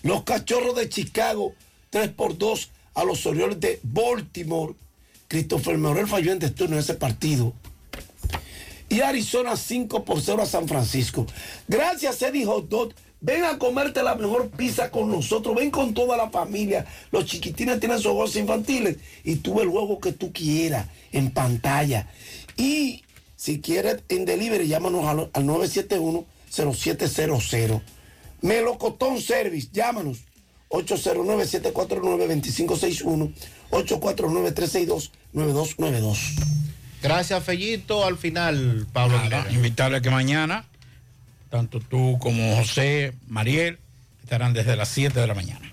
Los 0.06 0.24
Cachorros 0.24 0.76
de 0.76 0.88
Chicago 0.88 1.54
3 1.90 2.10
por 2.10 2.38
2 2.38 2.70
a 2.94 3.04
los 3.04 3.26
Orioles 3.26 3.60
de 3.60 3.80
Baltimore. 3.82 4.76
Christopher 5.28 5.80
Morel 5.80 6.08
falló 6.08 6.32
en 6.32 6.38
destino 6.38 6.74
en 6.74 6.80
ese 6.80 6.94
partido. 6.94 7.54
Y 8.88 9.02
Arizona 9.02 9.58
5 9.58 10.06
por 10.06 10.22
0 10.22 10.44
a 10.44 10.46
San 10.46 10.68
Francisco. 10.68 11.26
Gracias, 11.68 12.22
Eddie 12.22 12.46
Hot 12.46 12.70
Dog. 12.70 12.94
Ven 13.20 13.46
a 13.46 13.58
comerte 13.58 14.04
la 14.04 14.14
mejor 14.14 14.52
pizza 14.52 14.92
con 14.92 15.10
nosotros. 15.10 15.56
Ven 15.56 15.72
con 15.72 15.96
toda 15.96 16.16
la 16.16 16.30
familia. 16.30 16.86
Los 17.12 17.26
chiquitines 17.26 17.80
tienen 17.80 17.98
sus 17.98 18.12
juegos 18.12 18.36
infantiles. 18.36 18.98
Y 19.24 19.38
tú 19.38 19.60
el 19.60 19.70
juego 19.70 20.00
que 20.00 20.12
tú 20.12 20.32
quieras 20.32 20.86
en 21.14 21.32
pantalla. 21.32 22.08
Y 22.56 23.04
si 23.36 23.60
quieres 23.60 24.04
en 24.10 24.26
delivery, 24.26 24.68
llámanos 24.68 25.08
al, 25.08 25.32
al 25.34 25.46
971-0700. 25.46 27.82
Melocotón 28.46 29.22
Service, 29.22 29.70
llámanos. 29.72 30.20
809-749-2561. 30.70 33.32
849-362-9292. 33.72 36.18
Gracias, 37.02 37.44
Fellito. 37.44 38.06
Al 38.06 38.18
final, 38.18 38.86
Pablo 38.94 39.18
Nada, 39.18 39.48
invitarle 39.52 40.02
que 40.02 40.10
mañana, 40.10 40.66
tanto 41.50 41.80
tú 41.80 42.18
como 42.20 42.58
José, 42.58 43.14
Mariel, 43.28 43.80
estarán 44.24 44.54
desde 44.54 44.76
las 44.76 44.90
7 44.90 45.20
de 45.20 45.28
la 45.28 45.34
mañana. 45.34 45.72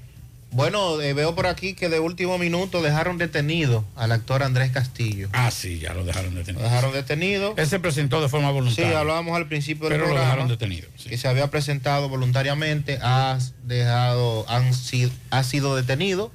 Bueno, 0.52 1.00
eh, 1.00 1.14
veo 1.14 1.34
por 1.34 1.46
aquí 1.46 1.72
que 1.72 1.88
de 1.88 1.98
último 1.98 2.36
minuto 2.36 2.82
dejaron 2.82 3.16
detenido 3.16 3.86
al 3.96 4.12
actor 4.12 4.42
Andrés 4.42 4.70
Castillo. 4.70 5.30
Ah, 5.32 5.50
sí, 5.50 5.78
ya 5.78 5.94
lo 5.94 6.04
dejaron 6.04 6.34
detenido. 6.34 6.62
Lo 6.62 6.68
dejaron 6.68 6.92
detenido. 6.92 7.54
Él 7.56 7.66
se 7.66 7.80
presentó 7.80 8.20
de 8.20 8.28
forma 8.28 8.48
Sí, 8.48 8.54
voluntaria. 8.54 8.98
hablábamos 8.98 9.34
al 9.34 9.48
principio 9.48 9.84
del 9.88 9.92
Pero 9.94 10.02
lo 10.02 10.06
programa. 10.08 10.26
dejaron 10.26 10.48
detenido. 10.48 10.88
Que 11.08 11.16
se 11.16 11.26
había 11.26 11.50
presentado 11.50 12.10
voluntariamente, 12.10 12.98
ha 13.00 13.38
dejado, 13.64 14.44
han 14.48 14.74
sido, 14.74 15.10
ha 15.30 15.42
sido 15.42 15.74
detenido 15.74 16.30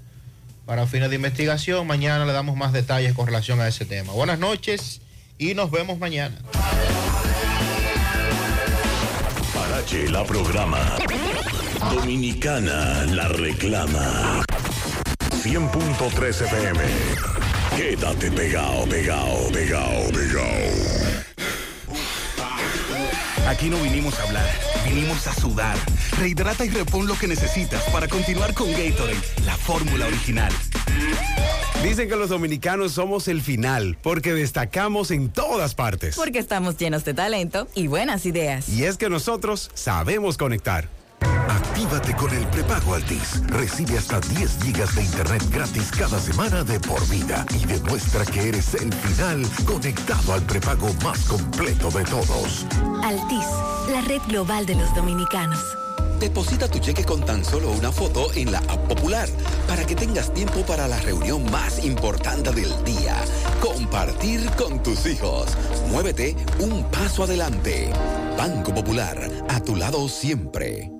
para 0.65 0.87
fines 0.87 1.09
de 1.11 1.15
investigación. 1.17 1.85
Mañana 1.85 2.25
le 2.25 2.33
damos 2.33 2.57
más 2.57 2.73
detalles 2.73 3.13
con 3.13 3.27
relación 3.27 3.61
a 3.61 3.67
ese 3.67 3.85
tema. 3.85 4.13
Buenas 4.13 4.39
noches 4.39 4.99
y 5.37 5.53
nos 5.53 5.69
vemos 5.69 5.99
mañana. 5.99 6.35
Parache 9.53 10.09
la 10.09 10.23
programa. 10.25 10.97
Dominicana 11.79 13.05
la 13.05 13.27
reclama. 13.27 14.43
100.3 15.43 16.41
FM. 16.41 16.79
Quédate 17.77 18.31
pegado, 18.31 18.85
pegado, 18.85 19.51
pegado, 19.51 20.11
pegado. 20.11 21.07
Aquí 23.47 23.69
no 23.69 23.81
vinimos 23.81 24.19
a 24.19 24.23
hablar, 24.23 24.49
vinimos 24.85 25.25
a 25.27 25.33
sudar. 25.33 25.77
Rehidrata 26.19 26.65
y 26.65 26.69
repon 26.69 27.07
lo 27.07 27.17
que 27.17 27.27
necesitas 27.27 27.81
para 27.91 28.07
continuar 28.07 28.53
con 28.53 28.69
Gatorade, 28.71 29.21
la 29.45 29.55
fórmula 29.55 30.07
original. 30.07 30.51
Dicen 31.83 32.09
que 32.09 32.15
los 32.15 32.29
dominicanos 32.29 32.93
somos 32.93 33.27
el 33.27 33.41
final 33.41 33.97
porque 34.01 34.33
destacamos 34.33 35.11
en 35.11 35.29
todas 35.29 35.75
partes. 35.75 36.15
Porque 36.15 36.39
estamos 36.39 36.75
llenos 36.77 37.05
de 37.05 37.13
talento 37.13 37.67
y 37.75 37.87
buenas 37.87 38.25
ideas. 38.25 38.67
Y 38.67 38.83
es 38.83 38.97
que 38.97 39.09
nosotros 39.09 39.69
sabemos 39.75 40.37
conectar. 40.37 40.96
Actívate 41.49 42.13
con 42.15 42.33
el 42.33 42.45
prepago 42.47 42.93
Altis. 42.93 43.41
Recibe 43.47 43.97
hasta 43.97 44.19
10 44.19 44.57
gigas 44.63 44.95
de 44.95 45.03
internet 45.03 45.43
gratis 45.49 45.91
cada 45.97 46.19
semana 46.19 46.63
de 46.63 46.79
por 46.79 47.05
vida 47.07 47.45
y 47.55 47.65
demuestra 47.65 48.25
que 48.25 48.49
eres 48.49 48.73
el 48.75 48.93
final 48.93 49.45
conectado 49.65 50.33
al 50.33 50.41
prepago 50.41 50.93
más 51.03 51.19
completo 51.25 51.89
de 51.91 52.03
todos. 52.05 52.65
Altis, 53.03 53.47
la 53.91 54.01
red 54.01 54.21
global 54.27 54.65
de 54.65 54.75
los 54.75 54.93
dominicanos. 54.93 55.59
Deposita 56.19 56.67
tu 56.67 56.79
cheque 56.79 57.03
con 57.03 57.23
tan 57.23 57.45
solo 57.45 57.71
una 57.71 57.91
foto 57.91 58.33
en 58.33 58.51
la 58.51 58.57
app 58.59 58.87
popular 58.87 59.29
para 59.67 59.85
que 59.85 59.95
tengas 59.95 60.33
tiempo 60.33 60.65
para 60.65 60.87
la 60.87 60.99
reunión 60.99 61.49
más 61.51 61.83
importante 61.85 62.51
del 62.51 62.71
día. 62.83 63.15
Compartir 63.61 64.49
con 64.57 64.81
tus 64.81 65.05
hijos. 65.05 65.55
Muévete 65.89 66.35
un 66.59 66.83
paso 66.89 67.23
adelante. 67.23 67.91
Banco 68.35 68.73
Popular, 68.73 69.29
a 69.49 69.59
tu 69.59 69.75
lado 69.75 70.09
siempre. 70.09 70.96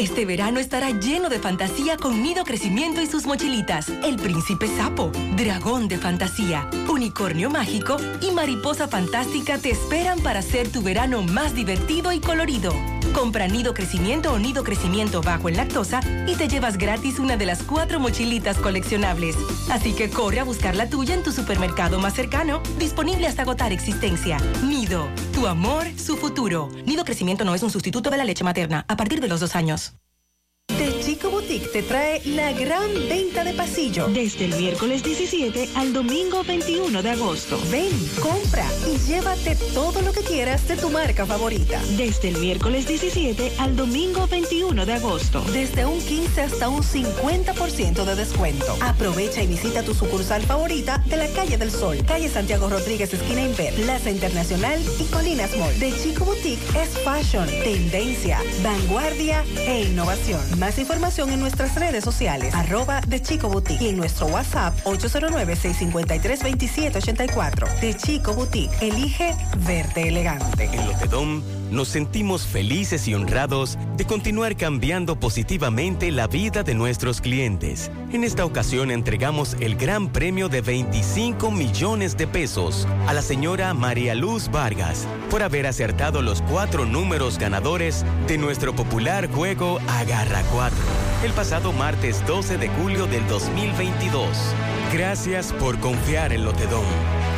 Este 0.00 0.24
verano 0.24 0.60
estará 0.60 0.98
lleno 0.98 1.28
de 1.28 1.38
fantasía 1.38 1.98
con 1.98 2.22
Nido 2.22 2.44
Crecimiento 2.44 3.02
y 3.02 3.06
sus 3.06 3.26
mochilitas. 3.26 3.90
El 4.02 4.16
Príncipe 4.16 4.66
Sapo, 4.66 5.12
Dragón 5.36 5.88
de 5.88 5.98
Fantasía, 5.98 6.70
Unicornio 6.88 7.50
Mágico 7.50 7.98
y 8.22 8.30
Mariposa 8.30 8.88
Fantástica 8.88 9.58
te 9.58 9.70
esperan 9.70 10.20
para 10.20 10.38
hacer 10.38 10.72
tu 10.72 10.80
verano 10.80 11.20
más 11.22 11.54
divertido 11.54 12.14
y 12.14 12.20
colorido. 12.20 12.72
Compra 13.12 13.46
Nido 13.48 13.74
Crecimiento 13.74 14.32
o 14.32 14.38
Nido 14.38 14.64
Crecimiento 14.64 15.20
bajo 15.20 15.50
en 15.50 15.58
lactosa 15.58 16.00
y 16.26 16.34
te 16.34 16.48
llevas 16.48 16.78
gratis 16.78 17.18
una 17.18 17.36
de 17.36 17.44
las 17.44 17.62
cuatro 17.62 18.00
mochilitas 18.00 18.56
coleccionables. 18.56 19.36
Así 19.70 19.92
que 19.92 20.08
corre 20.08 20.40
a 20.40 20.44
buscar 20.44 20.76
la 20.76 20.88
tuya 20.88 21.14
en 21.14 21.22
tu 21.22 21.30
supermercado 21.30 21.98
más 21.98 22.14
cercano, 22.14 22.62
disponible 22.78 23.26
hasta 23.26 23.42
agotar 23.42 23.70
existencia. 23.72 24.38
Nido, 24.64 25.08
tu 25.34 25.46
amor, 25.46 25.86
su 25.98 26.16
futuro. 26.16 26.70
Nido 26.86 27.04
Crecimiento 27.04 27.44
no 27.44 27.54
es 27.54 27.62
un 27.62 27.70
sustituto 27.70 28.08
de 28.08 28.16
la 28.16 28.24
leche 28.24 28.44
materna 28.44 28.86
a 28.88 28.96
partir 28.96 29.20
de 29.20 29.28
los 29.28 29.40
dos 29.40 29.56
años. 29.56 29.89
The 31.20 31.28
Chico 31.28 31.39
Boutique 31.50 31.72
te 31.72 31.82
trae 31.82 32.22
la 32.26 32.52
gran 32.52 32.92
venta 33.08 33.42
de 33.42 33.52
pasillo. 33.54 34.06
Desde 34.06 34.44
el 34.44 34.54
miércoles 34.54 35.02
17 35.02 35.70
al 35.74 35.92
domingo 35.92 36.44
21 36.44 37.02
de 37.02 37.10
agosto. 37.10 37.58
Ven, 37.72 37.90
compra 38.22 38.64
y 38.86 38.96
llévate 39.08 39.56
todo 39.74 40.00
lo 40.02 40.12
que 40.12 40.20
quieras 40.20 40.68
de 40.68 40.76
tu 40.76 40.90
marca 40.90 41.26
favorita. 41.26 41.82
Desde 41.96 42.28
el 42.28 42.38
miércoles 42.38 42.86
17 42.86 43.54
al 43.58 43.74
domingo 43.74 44.28
21 44.28 44.86
de 44.86 44.92
agosto. 44.92 45.40
Desde 45.52 45.84
un 45.84 46.00
15 46.00 46.40
hasta 46.40 46.68
un 46.68 46.84
50% 46.84 48.04
de 48.04 48.14
descuento. 48.14 48.76
Aprovecha 48.80 49.42
y 49.42 49.48
visita 49.48 49.82
tu 49.82 49.92
sucursal 49.92 50.42
favorita 50.42 51.02
de 51.06 51.16
la 51.16 51.26
calle 51.30 51.58
del 51.58 51.72
Sol, 51.72 51.96
calle 52.06 52.28
Santiago 52.28 52.68
Rodríguez, 52.68 53.12
esquina 53.12 53.42
Inver, 53.42 53.74
Plaza 53.74 54.12
Internacional 54.12 54.80
y 55.00 55.04
Colinas 55.06 55.56
Mall. 55.56 55.74
The 55.80 55.92
Chico 56.00 56.26
Boutique 56.26 56.62
es 56.80 56.90
fashion, 57.00 57.48
tendencia, 57.64 58.38
vanguardia 58.62 59.42
e 59.66 59.82
innovación. 59.82 60.40
Más 60.60 60.78
información 60.78 61.30
en 61.30 61.39
nuestras 61.40 61.74
redes 61.74 62.04
sociales, 62.04 62.54
arroba 62.54 63.00
de 63.06 63.20
Chico 63.20 63.48
Boutique 63.48 63.82
y 63.82 63.88
en 63.88 63.96
nuestro 63.96 64.26
WhatsApp 64.26 64.78
809-653-2784. 64.84 67.80
De 67.80 67.94
Chico 67.94 68.34
Boutique, 68.34 68.70
elige 68.80 69.34
verte 69.58 70.06
elegante. 70.08 70.70
En 70.72 70.86
Lotedom 70.86 71.42
nos 71.70 71.88
sentimos 71.88 72.46
felices 72.46 73.06
y 73.08 73.14
honrados 73.14 73.78
de 73.96 74.04
continuar 74.04 74.56
cambiando 74.56 75.18
positivamente 75.18 76.10
la 76.10 76.26
vida 76.26 76.62
de 76.62 76.74
nuestros 76.74 77.20
clientes. 77.20 77.90
En 78.12 78.24
esta 78.24 78.44
ocasión 78.44 78.90
entregamos 78.90 79.56
el 79.60 79.76
gran 79.76 80.08
premio 80.12 80.48
de 80.48 80.60
25 80.60 81.50
millones 81.50 82.16
de 82.16 82.26
pesos 82.26 82.86
a 83.06 83.12
la 83.12 83.22
señora 83.22 83.72
María 83.74 84.14
Luz 84.14 84.50
Vargas 84.50 85.06
por 85.30 85.42
haber 85.42 85.66
acertado 85.66 86.22
los 86.22 86.42
cuatro 86.42 86.84
números 86.86 87.38
ganadores 87.38 88.04
de 88.26 88.38
nuestro 88.38 88.74
popular 88.74 89.30
juego 89.30 89.78
Agarra 89.88 90.42
4 90.52 91.10
el 91.24 91.32
pasado 91.32 91.72
martes 91.72 92.26
12 92.26 92.56
de 92.56 92.68
julio 92.68 93.06
del 93.06 93.26
2022. 93.28 94.26
Gracias 94.92 95.52
por 95.52 95.78
confiar 95.78 96.32
en 96.32 96.44
Lotedom 96.44 96.84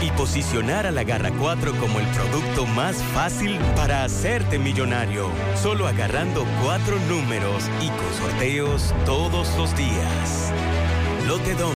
y 0.03 0.11
posicionar 0.11 0.87
a 0.87 0.91
la 0.91 1.05
Garra 1.05 1.31
4 1.31 1.75
como 1.79 2.01
el 2.01 2.07
producto 2.09 2.67
más 2.67 2.97
fácil 3.15 3.57
para 3.77 4.05
hacerte 4.05 4.59
millonario, 4.59 5.31
solo 5.55 5.87
agarrando 5.87 6.45
cuatro 6.63 6.99
números 7.09 7.65
y 7.81 7.89
con 7.89 8.15
sorteos 8.15 8.93
todos 9.07 9.57
los 9.57 9.75
días. 9.77 10.53
Lotedom. 11.27 11.71